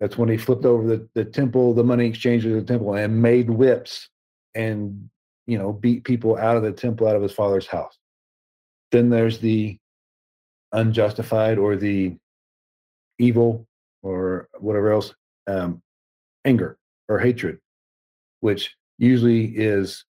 That's 0.00 0.16
when 0.16 0.30
he 0.30 0.38
flipped 0.38 0.64
over 0.64 0.86
the, 0.86 1.08
the 1.14 1.24
temple, 1.24 1.74
the 1.74 1.84
money 1.84 2.06
exchange 2.06 2.46
of 2.46 2.52
the 2.52 2.62
temple, 2.62 2.94
and 2.94 3.20
made 3.20 3.50
whips 3.50 4.08
and, 4.54 5.10
you 5.46 5.58
know, 5.58 5.72
beat 5.72 6.04
people 6.04 6.38
out 6.38 6.56
of 6.56 6.62
the 6.62 6.72
temple, 6.72 7.06
out 7.06 7.16
of 7.16 7.22
his 7.22 7.32
father's 7.32 7.66
house. 7.66 7.98
Then 8.92 9.10
there's 9.10 9.38
the 9.38 9.76
unjustified 10.72 11.58
or 11.58 11.76
the 11.76 12.16
evil 13.18 13.66
or 14.02 14.48
whatever 14.58 14.92
else, 14.92 15.14
um, 15.46 15.82
anger 16.46 16.78
or 17.08 17.18
hatred, 17.18 17.58
which 18.40 18.74
usually 18.96 19.44
is, 19.44 20.04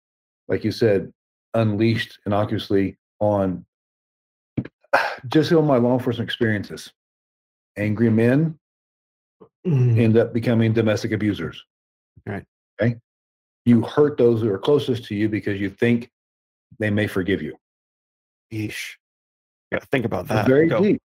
like 0.48 0.64
you 0.64 0.72
said, 0.72 1.12
unleashed 1.56 2.20
innocuously 2.28 2.98
on 3.20 3.66
just 5.28 5.52
on 5.52 5.66
my 5.66 5.78
law 5.78 5.94
enforcement 5.94 6.30
experiences. 6.30 6.92
Angry 7.76 8.12
men 8.12 8.59
mm. 9.66 10.00
end 10.00 10.18
up 10.18 10.34
becoming 10.34 10.74
domestic 10.74 11.12
abusers. 11.12 11.64
Right. 12.26 12.44
Okay. 12.82 12.96
You 13.66 13.82
hurt 13.82 14.18
those 14.18 14.42
who 14.42 14.52
are 14.52 14.58
closest 14.58 15.06
to 15.06 15.16
you 15.16 15.30
because 15.30 15.60
you 15.60 15.70
think 15.70 16.10
they 16.80 16.90
may 16.90 17.08
forgive 17.08 17.42
you. 17.42 17.56
Yeesh. 18.52 18.96
Yeah, 19.72 19.80
think 19.92 20.06
about 20.06 20.28
that. 20.28 20.48
very 20.48 20.68
Go. 20.68 20.82
deep. 20.82 21.02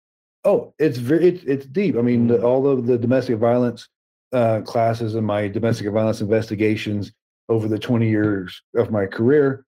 Oh, 0.44 0.74
it's 0.78 0.98
very 0.98 1.28
it's, 1.28 1.44
it's 1.44 1.66
deep. 1.66 1.96
I 1.96 2.00
mean, 2.00 2.28
the, 2.28 2.42
all 2.42 2.66
of 2.66 2.86
the 2.86 2.98
domestic 2.98 3.38
violence 3.38 3.88
uh, 4.32 4.60
classes 4.62 5.14
and 5.14 5.26
my 5.26 5.48
domestic 5.48 5.90
violence 5.92 6.20
investigations 6.20 7.12
over 7.48 7.68
the 7.68 7.78
20 7.78 8.08
years 8.08 8.62
of 8.76 8.90
my 8.90 9.06
career, 9.06 9.64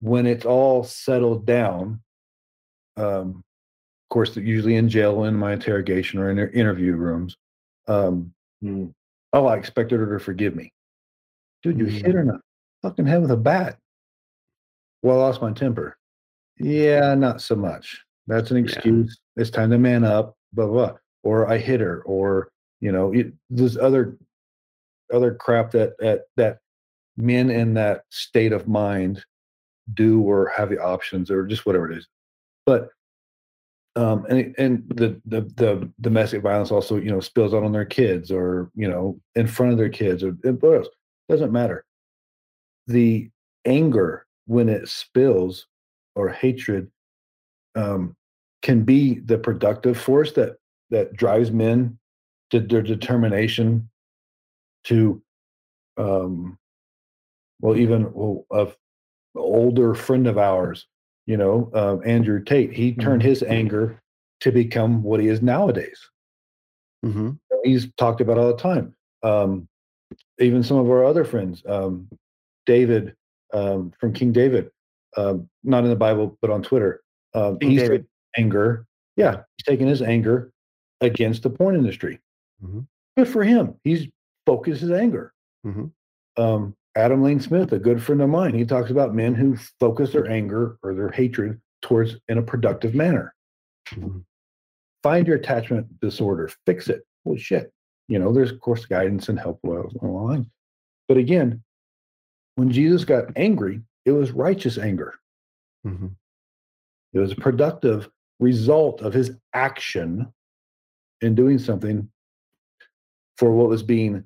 when 0.00 0.26
it's 0.26 0.44
all 0.44 0.84
settled 0.84 1.46
down, 1.46 2.00
um, 2.96 3.42
of 4.04 4.08
course, 4.10 4.36
usually 4.36 4.76
in 4.76 4.88
jail, 4.88 5.24
in 5.24 5.34
my 5.34 5.52
interrogation 5.52 6.20
or 6.20 6.30
in 6.30 6.36
their 6.36 6.50
interview 6.50 6.94
rooms, 6.94 7.36
um, 7.88 8.32
mm. 8.62 8.92
oh, 9.32 9.46
I 9.46 9.56
expected 9.56 10.00
her 10.00 10.18
to 10.18 10.24
forgive 10.24 10.54
me. 10.54 10.72
Dude, 11.62 11.78
you 11.78 11.86
mm. 11.86 11.90
hit 11.90 12.14
her 12.14 12.20
in 12.20 12.28
the 12.28 12.40
fucking 12.82 13.06
head 13.06 13.22
with 13.22 13.30
a 13.30 13.36
bat. 13.36 13.78
Well, 15.02 15.20
I 15.20 15.26
lost 15.26 15.42
my 15.42 15.52
temper. 15.52 15.96
Yeah, 16.58 17.14
not 17.14 17.40
so 17.40 17.56
much. 17.56 18.04
That's 18.26 18.50
an 18.50 18.56
excuse. 18.56 19.18
Yeah. 19.36 19.42
It's 19.42 19.50
time 19.50 19.70
to 19.70 19.78
man 19.78 20.04
up, 20.04 20.36
blah, 20.52 20.66
blah, 20.66 20.92
Or 21.24 21.50
I 21.50 21.58
hit 21.58 21.80
her, 21.80 22.02
or, 22.02 22.50
you 22.80 22.92
know, 22.92 23.12
it, 23.12 23.32
there's 23.50 23.76
other 23.76 24.16
other 25.12 25.34
crap 25.34 25.70
that, 25.72 25.94
that 25.98 26.22
that 26.36 26.58
men 27.16 27.50
in 27.50 27.74
that 27.74 28.04
state 28.10 28.52
of 28.52 28.66
mind 28.66 29.24
do 29.94 30.22
or 30.22 30.50
have 30.56 30.70
the 30.70 30.78
options 30.78 31.30
or 31.30 31.46
just 31.46 31.66
whatever 31.66 31.90
it 31.90 31.98
is. 31.98 32.08
But 32.64 32.88
um, 33.94 34.24
and 34.28 34.54
and 34.58 34.88
the, 34.88 35.20
the 35.26 35.42
the 35.56 35.90
domestic 36.00 36.42
violence 36.42 36.70
also 36.70 36.96
you 36.96 37.10
know 37.10 37.20
spills 37.20 37.52
out 37.52 37.62
on 37.62 37.72
their 37.72 37.84
kids 37.84 38.30
or 38.30 38.70
you 38.74 38.88
know 38.88 39.20
in 39.34 39.46
front 39.46 39.72
of 39.72 39.78
their 39.78 39.90
kids 39.90 40.24
or 40.24 40.36
else 40.44 40.88
doesn't 41.28 41.52
matter. 41.52 41.84
The 42.86 43.30
anger 43.64 44.26
when 44.46 44.68
it 44.68 44.88
spills 44.88 45.66
or 46.14 46.28
hatred 46.28 46.90
um, 47.74 48.16
can 48.62 48.82
be 48.82 49.18
the 49.20 49.38
productive 49.38 49.98
force 49.98 50.32
that 50.32 50.56
that 50.90 51.14
drives 51.14 51.50
men 51.50 51.98
to 52.50 52.60
their 52.60 52.82
determination 52.82 53.88
to 54.84 55.22
um, 55.98 56.58
well 57.60 57.76
even 57.76 58.10
well, 58.12 58.46
a 58.50 58.68
older 59.34 59.94
friend 59.94 60.26
of 60.26 60.38
ours 60.38 60.86
you 61.26 61.36
know 61.36 61.70
um, 61.74 62.00
andrew 62.04 62.42
tate 62.42 62.72
he 62.72 62.92
turned 62.92 63.22
mm-hmm. 63.22 63.28
his 63.28 63.42
anger 63.42 64.00
to 64.40 64.50
become 64.50 65.02
what 65.02 65.20
he 65.20 65.28
is 65.28 65.42
nowadays 65.42 65.98
mm-hmm. 67.04 67.30
he's 67.64 67.88
talked 67.96 68.20
about 68.20 68.38
all 68.38 68.48
the 68.48 68.56
time 68.56 68.94
um, 69.22 69.68
even 70.40 70.62
some 70.62 70.78
of 70.78 70.90
our 70.90 71.04
other 71.04 71.24
friends 71.24 71.62
um, 71.68 72.08
david 72.66 73.14
um, 73.52 73.92
from 74.00 74.12
king 74.12 74.32
david 74.32 74.70
um, 75.16 75.48
not 75.62 75.84
in 75.84 75.90
the 75.90 75.96
bible 75.96 76.36
but 76.40 76.50
on 76.50 76.62
twitter 76.62 77.02
um, 77.34 77.58
he's 77.60 77.88
anger. 78.36 78.86
Yeah, 79.16 79.42
he's 79.56 79.66
taking 79.66 79.86
his 79.86 80.02
anger 80.02 80.52
against 81.00 81.42
the 81.42 81.50
porn 81.50 81.76
industry. 81.76 82.20
Mm-hmm. 82.64 82.80
Good 83.16 83.28
for 83.28 83.44
him. 83.44 83.74
He's 83.84 84.06
focused 84.46 84.80
his 84.80 84.90
anger. 84.90 85.32
Mm-hmm. 85.66 85.86
Adam 86.94 87.22
Lane 87.22 87.40
Smith, 87.40 87.72
a 87.72 87.78
good 87.78 88.02
friend 88.02 88.20
of 88.20 88.28
mine, 88.28 88.54
he 88.54 88.64
talks 88.64 88.90
about 88.90 89.14
men 89.14 89.34
who 89.34 89.56
focus 89.80 90.12
their 90.12 90.28
anger 90.28 90.78
or 90.82 90.94
their 90.94 91.10
hatred 91.10 91.60
towards 91.80 92.16
in 92.28 92.38
a 92.38 92.42
productive 92.42 92.94
manner. 92.94 93.34
Mm-hmm. 93.90 94.18
Find 95.02 95.26
your 95.26 95.36
attachment 95.36 96.00
disorder, 96.00 96.50
fix 96.66 96.88
it. 96.88 97.02
Holy 97.24 97.38
shit. 97.38 97.72
You 98.08 98.18
know, 98.18 98.32
there's 98.32 98.50
of 98.50 98.60
course 98.60 98.84
guidance 98.84 99.28
and 99.28 99.38
help 99.38 99.60
along. 99.64 100.50
But 101.08 101.16
again, 101.16 101.62
when 102.56 102.70
Jesus 102.70 103.04
got 103.04 103.36
angry, 103.36 103.80
it 104.04 104.12
was 104.12 104.32
righteous 104.32 104.78
anger. 104.78 105.14
Mm-hmm. 105.86 106.08
It 107.14 107.18
was 107.18 107.32
a 107.32 107.36
productive 107.36 108.08
result 108.38 109.00
of 109.00 109.14
his 109.14 109.32
action 109.54 110.32
in 111.20 111.34
doing 111.34 111.58
something 111.58 112.10
for 113.38 113.52
what 113.52 113.68
was 113.68 113.82
being 113.82 114.24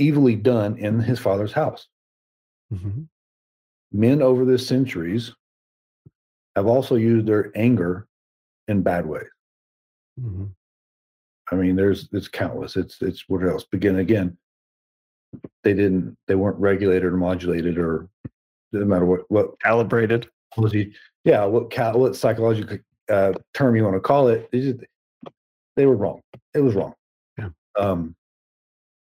evilly 0.00 0.36
done 0.36 0.76
in 0.78 1.00
his 1.00 1.18
father's 1.18 1.52
house. 1.52 1.86
Mm-hmm. 2.72 3.02
Men 3.92 4.22
over 4.22 4.44
the 4.44 4.58
centuries 4.58 5.32
have 6.56 6.66
also 6.66 6.96
used 6.96 7.26
their 7.26 7.52
anger 7.54 8.06
in 8.68 8.82
bad 8.82 9.06
ways. 9.06 9.28
Mm-hmm. 10.20 10.46
I 11.52 11.54
mean, 11.56 11.76
there's 11.76 12.08
it's 12.12 12.28
countless. 12.28 12.76
It's 12.76 13.02
it's 13.02 13.24
what 13.28 13.42
else? 13.42 13.64
Begin 13.64 13.98
again. 13.98 14.36
They 15.64 15.74
didn't. 15.74 16.16
They 16.28 16.36
weren't 16.36 16.58
regulated 16.58 17.04
or 17.04 17.16
modulated 17.16 17.78
or 17.78 18.08
doesn't 18.72 18.88
matter 18.88 19.06
what 19.06 19.22
what 19.28 19.60
calibrated. 19.60 20.28
Yeah, 21.24 21.44
what 21.44 21.70
cal, 21.70 21.98
what 21.98 22.16
psychological 22.16 22.78
uh, 23.10 23.32
term 23.54 23.76
you 23.76 23.84
want 23.84 23.96
to 23.96 24.00
call 24.00 24.28
it, 24.28 24.48
they, 24.52 24.60
just, 24.60 24.80
they 25.76 25.86
were 25.86 25.96
wrong. 25.96 26.20
It 26.54 26.60
was 26.60 26.74
wrong. 26.74 26.94
Yeah. 27.38 27.48
Um, 27.78 28.14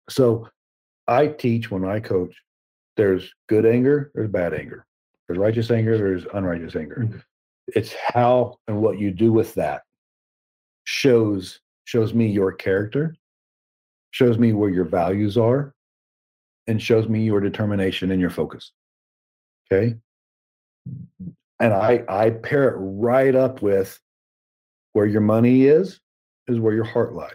so 0.08 0.48
I 1.08 1.28
teach 1.28 1.70
when 1.70 1.84
I 1.84 2.00
coach. 2.00 2.34
There's 2.96 3.32
good 3.48 3.64
anger. 3.64 4.10
There's 4.14 4.30
bad 4.30 4.54
anger. 4.54 4.86
There's 5.26 5.38
righteous 5.38 5.70
anger. 5.70 5.96
There's 5.96 6.26
unrighteous 6.34 6.76
anger. 6.76 7.04
Mm-hmm. 7.04 7.18
It's 7.68 7.94
how 7.94 8.56
and 8.66 8.80
what 8.80 8.98
you 8.98 9.10
do 9.10 9.32
with 9.32 9.54
that 9.54 9.82
shows 10.84 11.60
shows 11.84 12.14
me 12.14 12.28
your 12.28 12.52
character, 12.52 13.14
shows 14.10 14.38
me 14.38 14.52
where 14.52 14.70
your 14.70 14.84
values 14.84 15.36
are, 15.36 15.74
and 16.66 16.82
shows 16.82 17.08
me 17.08 17.24
your 17.24 17.40
determination 17.40 18.10
and 18.10 18.20
your 18.20 18.30
focus. 18.30 18.72
Okay 19.70 19.96
and 21.60 21.72
I 21.72 22.04
I 22.08 22.30
pair 22.30 22.68
it 22.68 22.76
right 22.78 23.34
up 23.34 23.62
with 23.62 23.98
where 24.92 25.06
your 25.06 25.20
money 25.20 25.64
is 25.64 26.00
is 26.46 26.58
where 26.58 26.74
your 26.74 26.84
heart 26.84 27.14
lies. 27.14 27.32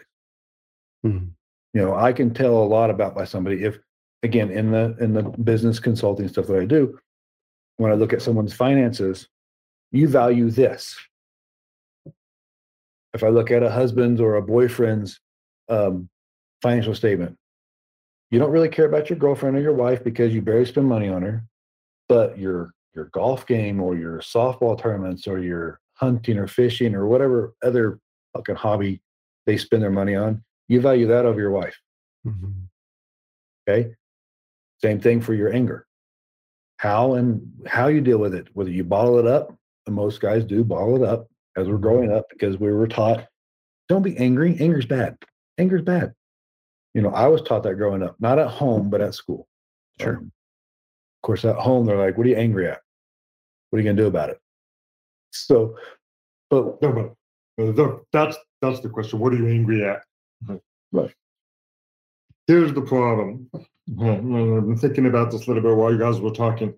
Mm-hmm. 1.06 1.28
You 1.74 1.82
know, 1.82 1.96
I 1.96 2.14
can 2.14 2.34
tell 2.34 2.58
a 2.58 2.66
lot 2.66 2.90
about 2.90 3.16
by 3.16 3.26
somebody 3.26 3.64
if 3.64 3.80
again 4.22 4.52
in 4.52 4.72
the 4.72 4.96
in 5.00 5.14
the 5.14 5.24
business 5.24 5.80
consulting 5.80 6.28
stuff 6.28 6.48
that 6.48 6.60
I 6.60 6.66
do, 6.66 7.00
when 7.78 7.92
I 7.92 7.96
look 7.96 8.14
at 8.14 8.22
someone's 8.22 8.54
finances, 8.54 9.28
you 9.92 10.08
value 10.08 10.50
this. 10.50 10.96
If 13.14 13.24
I 13.24 13.30
look 13.30 13.52
at 13.52 13.64
a 13.64 13.70
husband's 13.70 14.22
or 14.22 14.36
a 14.36 14.42
boyfriend's 14.42 15.20
um, 15.70 16.10
financial 16.62 16.96
statement, 16.96 17.38
you 18.32 18.40
don't 18.40 18.52
really 18.52 18.70
care 18.70 18.86
about 18.86 19.10
your 19.10 19.20
girlfriend 19.20 19.56
or 19.56 19.62
your 19.62 19.74
wife 19.74 20.04
because 20.04 20.34
you 20.34 20.42
barely 20.42 20.66
spend 20.66 20.88
money 20.88 21.10
on 21.10 21.22
her, 21.22 21.44
but 22.10 22.38
your 22.38 22.72
your 22.96 23.06
golf 23.06 23.46
game 23.48 23.82
or 23.82 23.96
your 23.96 24.20
softball 24.20 24.80
tournaments 24.80 25.28
or 25.28 25.40
your 25.40 25.80
hunting 25.96 26.38
or 26.38 26.48
fishing 26.48 26.96
or 26.96 27.08
whatever 27.08 27.54
other 27.64 28.00
fucking 28.36 28.56
hobby 28.56 29.02
they 29.46 29.58
spend 29.58 29.82
their 29.84 29.92
money 29.92 30.16
on, 30.16 30.44
you 30.68 30.82
value 30.82 31.08
that 31.08 31.26
over 31.26 31.40
your 31.40 31.52
wife. 31.52 31.80
Mhm. 32.26 32.68
Okay. 33.68 33.96
Same 34.82 35.00
thing 35.00 35.22
for 35.22 35.34
your 35.34 35.54
anger. 35.54 35.88
How 36.78 37.14
and 37.14 37.64
how 37.68 37.88
you 37.88 38.02
deal 38.02 38.18
with 38.18 38.34
it, 38.36 38.48
whether 38.54 38.70
you 38.72 38.84
bottle 38.84 39.20
it 39.20 39.28
up, 39.28 39.56
and 39.86 39.96
most 39.96 40.20
guys 40.20 40.44
do 40.44 40.64
bottle 40.64 41.02
it 41.02 41.08
up 41.08 41.28
as 41.56 41.68
we're 41.68 41.78
growing 41.78 42.12
up 42.12 42.28
because 42.30 42.58
we 42.58 42.72
were 42.72 42.88
taught 42.88 43.28
don't 43.90 44.02
be 44.02 44.18
angry. 44.18 44.58
Anger's 44.60 44.86
bad. 44.86 45.18
Anger's 45.58 45.82
bad. 45.82 46.14
You 46.94 47.02
know, 47.02 47.10
I 47.10 47.28
was 47.28 47.42
taught 47.42 47.64
that 47.64 47.76
growing 47.76 48.02
up, 48.02 48.16
not 48.20 48.40
at 48.40 48.48
home, 48.48 48.90
but 48.90 49.02
at 49.02 49.14
school. 49.14 49.48
Sure. 50.00 50.18
Um, 50.18 50.32
of 51.22 51.28
course, 51.28 51.46
at 51.46 51.56
home, 51.56 51.86
they're 51.86 51.98
like, 51.98 52.18
what 52.18 52.26
are 52.26 52.30
you 52.30 52.36
angry 52.36 52.68
at? 52.68 52.80
What 53.70 53.78
are 53.78 53.82
you 53.82 53.86
going 53.86 53.98
to 53.98 54.04
do 54.04 54.08
about 54.08 54.30
it? 54.30 54.40
So, 55.32 55.78
but 56.50 56.82
No, 56.82 57.16
but 57.58 58.00
that's 58.12 58.38
that's 58.62 58.80
the 58.80 58.90
question. 58.90 59.20
What 59.20 59.34
are 59.34 59.38
you 59.38 59.48
angry 59.48 59.84
at? 59.84 60.04
Right. 60.92 61.14
Here's 62.48 62.74
the 62.74 62.82
problem. 62.82 63.50
Uh, 63.54 63.60
I've 64.02 64.22
been 64.22 64.78
thinking 64.78 65.08
about 65.08 65.32
this 65.32 65.46
a 65.46 65.48
little 65.48 65.64
bit 65.64 65.76
while 65.76 65.92
you 65.92 66.00
guys 66.00 66.20
were 66.20 66.32
talking. 66.32 66.74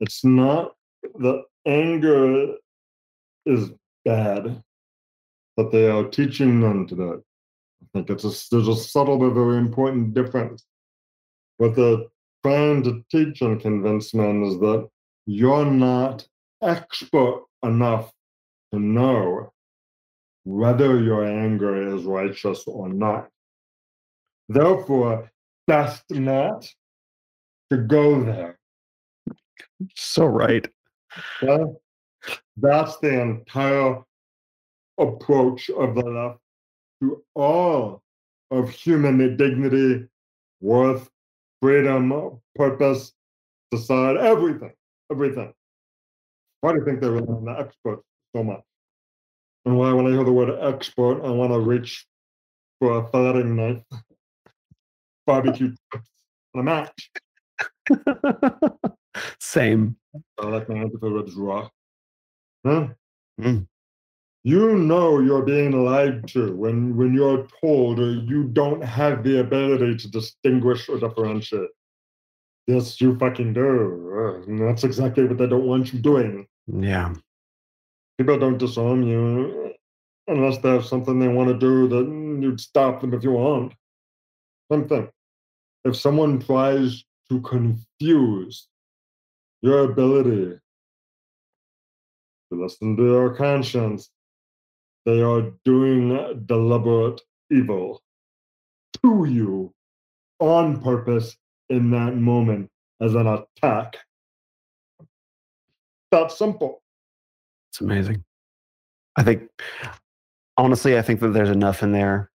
It's 0.00 0.24
not 0.24 0.74
the 1.18 1.42
anger 1.66 2.54
is 3.46 3.70
bad, 4.04 4.62
but 5.56 5.70
they 5.70 5.88
are 5.88 6.04
teaching 6.04 6.60
them 6.60 6.86
to 6.88 6.94
that. 6.96 7.22
I 7.82 7.86
think 7.92 8.10
it's 8.10 8.24
a, 8.24 8.32
there's 8.50 8.68
a 8.68 8.76
subtle 8.76 9.18
but 9.18 9.30
very 9.30 9.58
important 9.58 10.14
difference. 10.14 10.64
What 11.58 11.76
they're 11.76 12.04
trying 12.44 12.82
to 12.84 13.04
teach 13.10 13.40
and 13.40 13.60
convince 13.60 14.14
men 14.14 14.42
is 14.44 14.58
that 14.58 14.88
you're 15.26 15.64
not 15.64 16.26
expert 16.62 17.44
enough 17.62 18.12
to 18.72 18.80
know 18.80 19.52
whether 20.44 21.02
your 21.02 21.24
anger 21.24 21.96
is 21.96 22.04
righteous 22.04 22.64
or 22.66 22.88
not. 22.88 23.28
Therefore, 24.48 25.30
best 25.66 26.04
not 26.10 26.68
to 27.70 27.78
go 27.78 28.22
there. 28.22 28.58
So 29.96 30.26
right. 30.26 30.66
Okay? 31.42 31.72
That's 32.56 32.98
the 32.98 33.20
entire 33.20 34.02
approach 34.98 35.70
of 35.70 35.94
the 35.94 36.04
left 36.04 36.38
to 37.02 37.22
all 37.34 38.02
of 38.50 38.70
human 38.70 39.36
dignity, 39.36 40.06
worth, 40.60 41.08
freedom, 41.60 42.40
purpose, 42.54 43.12
society, 43.72 44.20
everything, 44.20 44.72
everything. 45.10 45.52
Why 46.60 46.72
do 46.72 46.78
you 46.78 46.84
think 46.84 47.00
they 47.00 47.08
rely 47.08 47.34
on 47.34 47.44
the 47.44 47.58
expert 47.58 48.02
so 48.34 48.44
much? 48.44 48.62
And 49.64 49.78
why, 49.78 49.92
when 49.92 50.06
I 50.06 50.10
hear 50.10 50.24
the 50.24 50.32
word 50.32 50.56
export, 50.60 51.24
I 51.24 51.30
want 51.30 51.52
to 51.52 51.58
reach 51.58 52.06
for 52.78 52.98
a 52.98 53.10
filleting 53.10 53.54
knife, 53.54 53.82
barbecue 55.26 55.74
and 56.54 56.60
a 56.60 56.62
match. 56.62 57.10
Same. 59.40 59.96
I 60.38 60.46
like 60.46 60.68
my 60.68 60.84
to 60.84 61.32
raw. 61.36 61.68
Huh? 62.64 62.88
Mm. 63.40 63.66
You 64.42 64.76
know 64.76 65.20
you're 65.20 65.44
being 65.44 65.84
lied 65.84 66.28
to 66.28 66.54
when 66.54 66.96
when 66.96 67.14
you're 67.14 67.46
told 67.62 67.98
you 67.98 68.44
don't 68.52 68.82
have 68.84 69.24
the 69.24 69.40
ability 69.40 69.96
to 69.96 70.10
distinguish 70.10 70.88
or 70.88 70.98
differentiate. 70.98 71.70
Yes, 72.66 73.00
you 73.00 73.18
fucking 73.18 73.54
do. 73.54 74.42
And 74.46 74.60
that's 74.60 74.84
exactly 74.84 75.24
what 75.24 75.38
they 75.38 75.46
don't 75.46 75.66
want 75.66 75.92
you 75.92 75.98
doing. 76.00 76.46
Yeah. 76.66 77.14
People 78.18 78.38
don't 78.38 78.58
disown 78.58 79.06
you 79.06 79.72
uh, 80.28 80.32
unless 80.32 80.58
they 80.58 80.70
have 80.70 80.84
something 80.86 81.18
they 81.18 81.28
want 81.28 81.48
to 81.48 81.58
do 81.58 81.88
that 81.88 82.06
you'd 82.42 82.60
stop 82.60 83.00
them 83.00 83.12
if 83.14 83.22
you 83.22 83.32
want. 83.32 83.72
Something. 84.70 85.08
If 85.84 85.96
someone 85.96 86.40
tries 86.40 87.04
to 87.30 87.40
confuse 87.40 88.68
your 89.62 89.90
ability 89.90 90.58
to 92.52 92.62
listen 92.62 92.96
to 92.96 93.02
your 93.02 93.34
conscience, 93.34 94.10
they 95.04 95.20
are 95.20 95.50
doing 95.64 96.44
deliberate 96.46 97.20
evil 97.50 98.00
to 99.02 99.26
you 99.26 99.72
on 100.38 100.80
purpose 100.80 101.36
in 101.68 101.90
that 101.90 102.14
moment 102.14 102.70
as 103.00 103.14
an 103.14 103.26
attack. 103.26 103.96
That's 106.10 106.38
simple. 106.38 106.83
It's 107.74 107.80
amazing. 107.80 108.22
I 109.16 109.24
think, 109.24 109.48
honestly, 110.56 110.96
I 110.96 111.02
think 111.02 111.18
that 111.18 111.32
there's 111.32 111.50
enough 111.50 111.82
in 111.82 111.90
there 111.90 112.30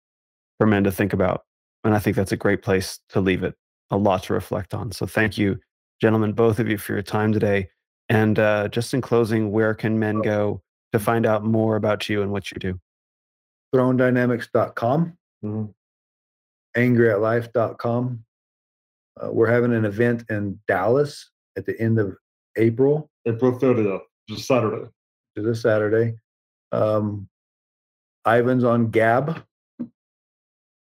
for 0.57 0.67
men 0.67 0.83
to 0.83 0.91
think 0.91 1.13
about. 1.13 1.45
And 1.85 1.95
I 1.95 1.99
think 1.99 2.17
that's 2.17 2.33
a 2.33 2.37
great 2.37 2.61
place 2.61 2.99
to 3.11 3.21
leave 3.21 3.43
it. 3.43 3.55
A 3.89 3.95
lot 3.95 4.23
to 4.23 4.33
reflect 4.33 4.73
on. 4.73 4.91
So 4.91 5.05
thank 5.05 5.37
you, 5.37 5.57
gentlemen, 6.01 6.33
both 6.33 6.59
of 6.59 6.67
you, 6.67 6.77
for 6.77 6.91
your 6.91 7.01
time 7.01 7.31
today. 7.31 7.69
And 8.09 8.37
uh, 8.37 8.67
just 8.67 8.93
in 8.93 8.99
closing, 8.99 9.49
where 9.49 9.73
can 9.73 9.97
men 9.97 10.21
go 10.21 10.61
to 10.91 10.99
find 10.99 11.25
out 11.25 11.45
more 11.45 11.77
about 11.77 12.09
you 12.09 12.21
and 12.21 12.33
what 12.33 12.51
you 12.51 12.57
do? 12.59 12.77
thronedynamics.com, 13.73 15.17
Mhm. 15.45 15.73
angryatlife.com. 16.75 18.25
Uh, 19.23 19.31
we're 19.31 19.47
having 19.47 19.73
an 19.73 19.85
event 19.85 20.29
in 20.29 20.59
Dallas 20.67 21.29
at 21.57 21.65
the 21.65 21.79
end 21.79 21.97
of 21.97 22.17
April. 22.57 23.09
April 23.25 23.57
30th, 23.57 24.01
just 24.27 24.45
Saturday. 24.45 24.89
To 25.35 25.41
this 25.41 25.61
Saturday. 25.61 26.15
Um, 26.71 27.27
Ivan's 28.27 28.63
on 28.63 28.89
Gab. 28.91 29.43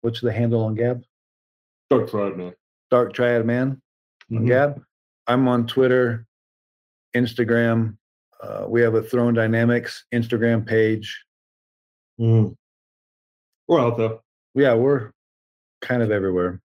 What's 0.02 0.20
the 0.20 0.33
handle 0.33 0.65
on 0.65 0.75
Gab? 0.75 1.02
Dark 1.91 2.09
Friday. 2.10 2.55
Dark 2.91 3.12
Triad 3.12 3.44
Man 3.47 3.81
on 4.31 4.39
Mhm. 4.39 4.47
Gab. 4.47 4.85
I'm 5.27 5.47
on 5.49 5.67
Twitter, 5.67 6.27
Instagram. 7.15 7.97
Uh, 8.41 8.67
we 8.68 8.81
have 8.83 8.94
a 8.94 9.02
Throne 9.02 9.35
Dynamics 9.35 10.05
Instagram 10.12 10.67
page. 10.67 11.25
Mhm. 12.20 12.57
We're 13.67 13.81
out 13.81 13.97
there. 13.99 14.18
Yeah, 14.55 14.75
we're 14.75 15.12
kind 15.83 16.02
of 16.02 16.10
everywhere. 16.10 16.60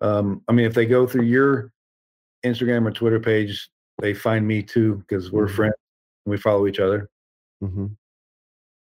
Um, 0.00 0.42
I 0.48 0.52
mean, 0.52 0.66
if 0.66 0.74
they 0.74 0.86
go 0.86 1.06
through 1.06 1.24
your 1.24 1.72
Instagram 2.44 2.86
or 2.86 2.90
Twitter 2.90 3.20
page, 3.20 3.70
they 3.98 4.14
find 4.14 4.46
me 4.46 4.62
too 4.62 4.96
because 4.96 5.30
we're 5.32 5.46
Mhm. 5.48 5.54
friends 5.56 5.74
we 6.26 6.36
follow 6.36 6.66
each 6.66 6.80
other. 6.80 7.08
Mm-hmm. 7.62 7.86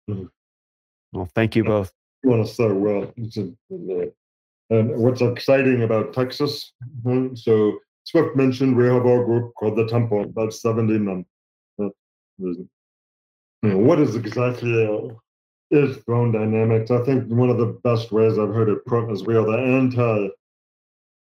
Mm-hmm. 0.09 0.25
Well, 1.13 1.29
thank 1.33 1.55
you 1.55 1.63
both. 1.63 1.91
You 2.23 2.31
want 2.31 2.45
to 2.45 2.53
say 2.53 2.67
well. 2.67 3.13
It's 3.15 3.37
a, 3.37 3.53
and 4.71 4.97
what's 4.97 5.21
exciting 5.21 5.83
about 5.83 6.13
Texas? 6.13 6.73
mhm, 7.05 7.37
So 7.37 7.77
Swift 8.03 8.35
mentioned 8.35 8.75
we 8.75 8.85
have 8.85 9.05
our 9.05 9.23
group 9.23 9.53
called 9.55 9.77
the 9.77 9.87
Temple, 9.87 10.23
about 10.23 10.53
70 10.53 10.97
men. 10.99 11.25
Uh, 11.81 11.89
there's- 12.39 12.57
you 13.63 13.69
know, 13.71 13.77
what 13.77 13.99
is 13.99 14.15
exactly 14.15 14.85
uh, 14.85 15.07
is 15.71 15.97
throne 16.03 16.31
dynamics? 16.31 16.91
I 16.91 17.03
think 17.03 17.27
one 17.31 17.49
of 17.49 17.57
the 17.57 17.79
best 17.83 18.11
ways 18.11 18.37
I've 18.37 18.53
heard 18.53 18.69
it 18.69 18.85
put 18.85 19.09
is 19.11 19.23
we 19.25 19.35
are 19.35 19.45
the 19.45 19.57
anti 19.57 20.29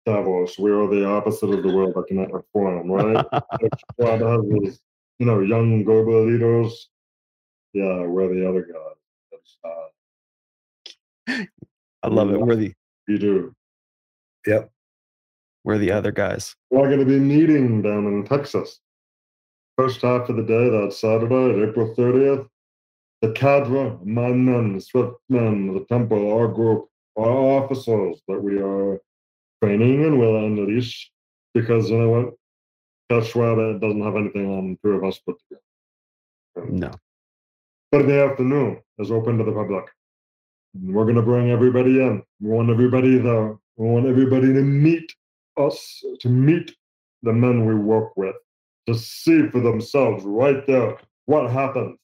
Davos. 0.07 0.59
We 0.59 0.73
are 0.73 0.89
the 0.89 1.07
opposite 1.07 1.51
of 1.51 1.63
the 1.63 1.73
World 1.73 1.95
Economic 1.97 2.45
Forum, 2.53 2.91
right? 2.91 3.25
Each 5.23 5.29
squad 5.29 5.39
has 5.39 5.49
these, 5.49 5.57
you 5.57 5.57
know, 5.57 5.57
young 5.57 5.85
global 5.85 6.27
leaders. 6.27 6.89
Yeah, 7.73 8.07
we're 8.07 8.35
the 8.35 8.49
other 8.49 8.63
guys. 8.63 8.97
Uh, 9.65 11.45
I 12.03 12.09
love 12.09 12.31
it. 12.31 12.41
We're 12.41 12.57
the 12.57 12.73
you 13.09 13.19
do. 13.19 13.55
Yep. 14.47 14.71
we're 15.65 15.79
the 15.79 15.93
other 15.93 16.13
guys. 16.13 16.55
We're 16.71 16.89
going 16.89 17.01
to 17.01 17.07
be 17.07 17.19
meeting 17.19 17.83
down 17.83 18.07
in 18.07 18.25
Texas. 18.25 18.81
First 19.77 20.03
half 20.03 20.29
of 20.29 20.37
the 20.37 20.43
day, 20.43 20.69
that 20.69 20.93
Saturday, 20.93 21.63
April 21.69 21.95
30th. 21.97 22.49
The 23.23 23.33
cadre, 23.33 23.99
my 24.05 24.29
men, 24.29 24.75
the 24.75 24.81
Swift 24.81 25.17
men, 25.29 25.75
the 25.75 25.85
temple, 25.89 26.33
our 26.33 26.49
group, 26.49 26.89
our 27.17 27.31
officers 27.31 28.21
that 28.27 28.43
we 28.43 28.61
are 28.61 29.01
training 29.63 30.05
and 30.05 30.19
will 30.19 30.45
unleash 30.45 31.11
because 31.55 31.91
you 31.91 31.99
know 31.99 32.11
what? 32.11 32.35
Klaus 33.13 33.29
Schwab 33.29 33.79
doesn't 33.79 34.03
have 34.03 34.17
anything 34.17 34.47
on 34.47 34.79
two 34.83 34.93
of 34.93 35.05
us 35.05 35.19
put 35.19 35.37
together. 35.41 36.73
No. 36.73 36.91
But 37.91 38.03
in 38.03 38.07
the 38.09 38.25
afternoon 38.25 38.81
is 38.99 39.11
open 39.11 39.37
to 39.37 39.45
the 39.45 39.53
public. 39.53 39.85
And 40.75 40.95
We're 40.95 41.05
going 41.05 41.17
to 41.17 41.23
bring 41.23 41.51
everybody 41.51 42.01
in. 42.01 42.23
We 42.41 42.49
want 42.49 42.71
everybody 42.71 43.19
there. 43.19 43.59
We 43.77 43.87
want 43.87 44.07
everybody 44.07 44.47
to 44.55 44.63
meet 44.63 45.13
us 45.59 46.03
to 46.21 46.31
meet 46.31 46.75
the 47.23 47.35
men 47.35 47.67
we 47.67 47.75
work 47.75 48.17
with, 48.17 48.35
to 48.87 48.95
see 48.95 49.47
for 49.49 49.61
themselves 49.61 50.25
right 50.25 50.67
there 50.67 50.97
what 51.27 51.51
happens 51.51 51.99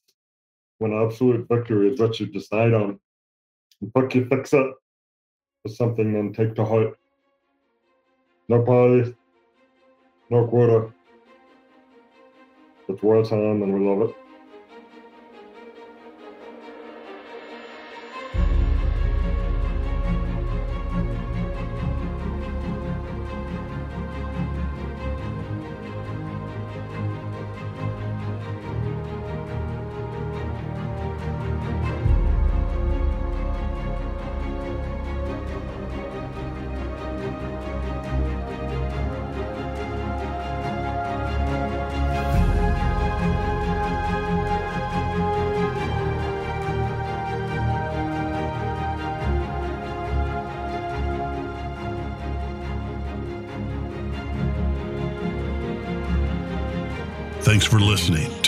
when 0.77 0.93
absolute 0.93 1.47
victory 1.49 1.91
is 1.91 1.99
what 1.99 2.19
you 2.19 2.27
decide 2.27 2.75
on. 2.75 2.99
Fuck 3.95 4.13
you 4.13 4.27
fix 4.27 4.53
it 4.53 4.73
for 5.63 5.69
something 5.69 6.13
then 6.13 6.33
take 6.33 6.53
to 6.53 6.63
heart. 6.63 6.99
No 8.47 8.61
party, 8.61 9.15
no 10.29 10.45
quota. 10.45 10.93
It's 12.89 13.01
war 13.01 13.23
time 13.23 13.63
and 13.63 13.73
we 13.73 13.79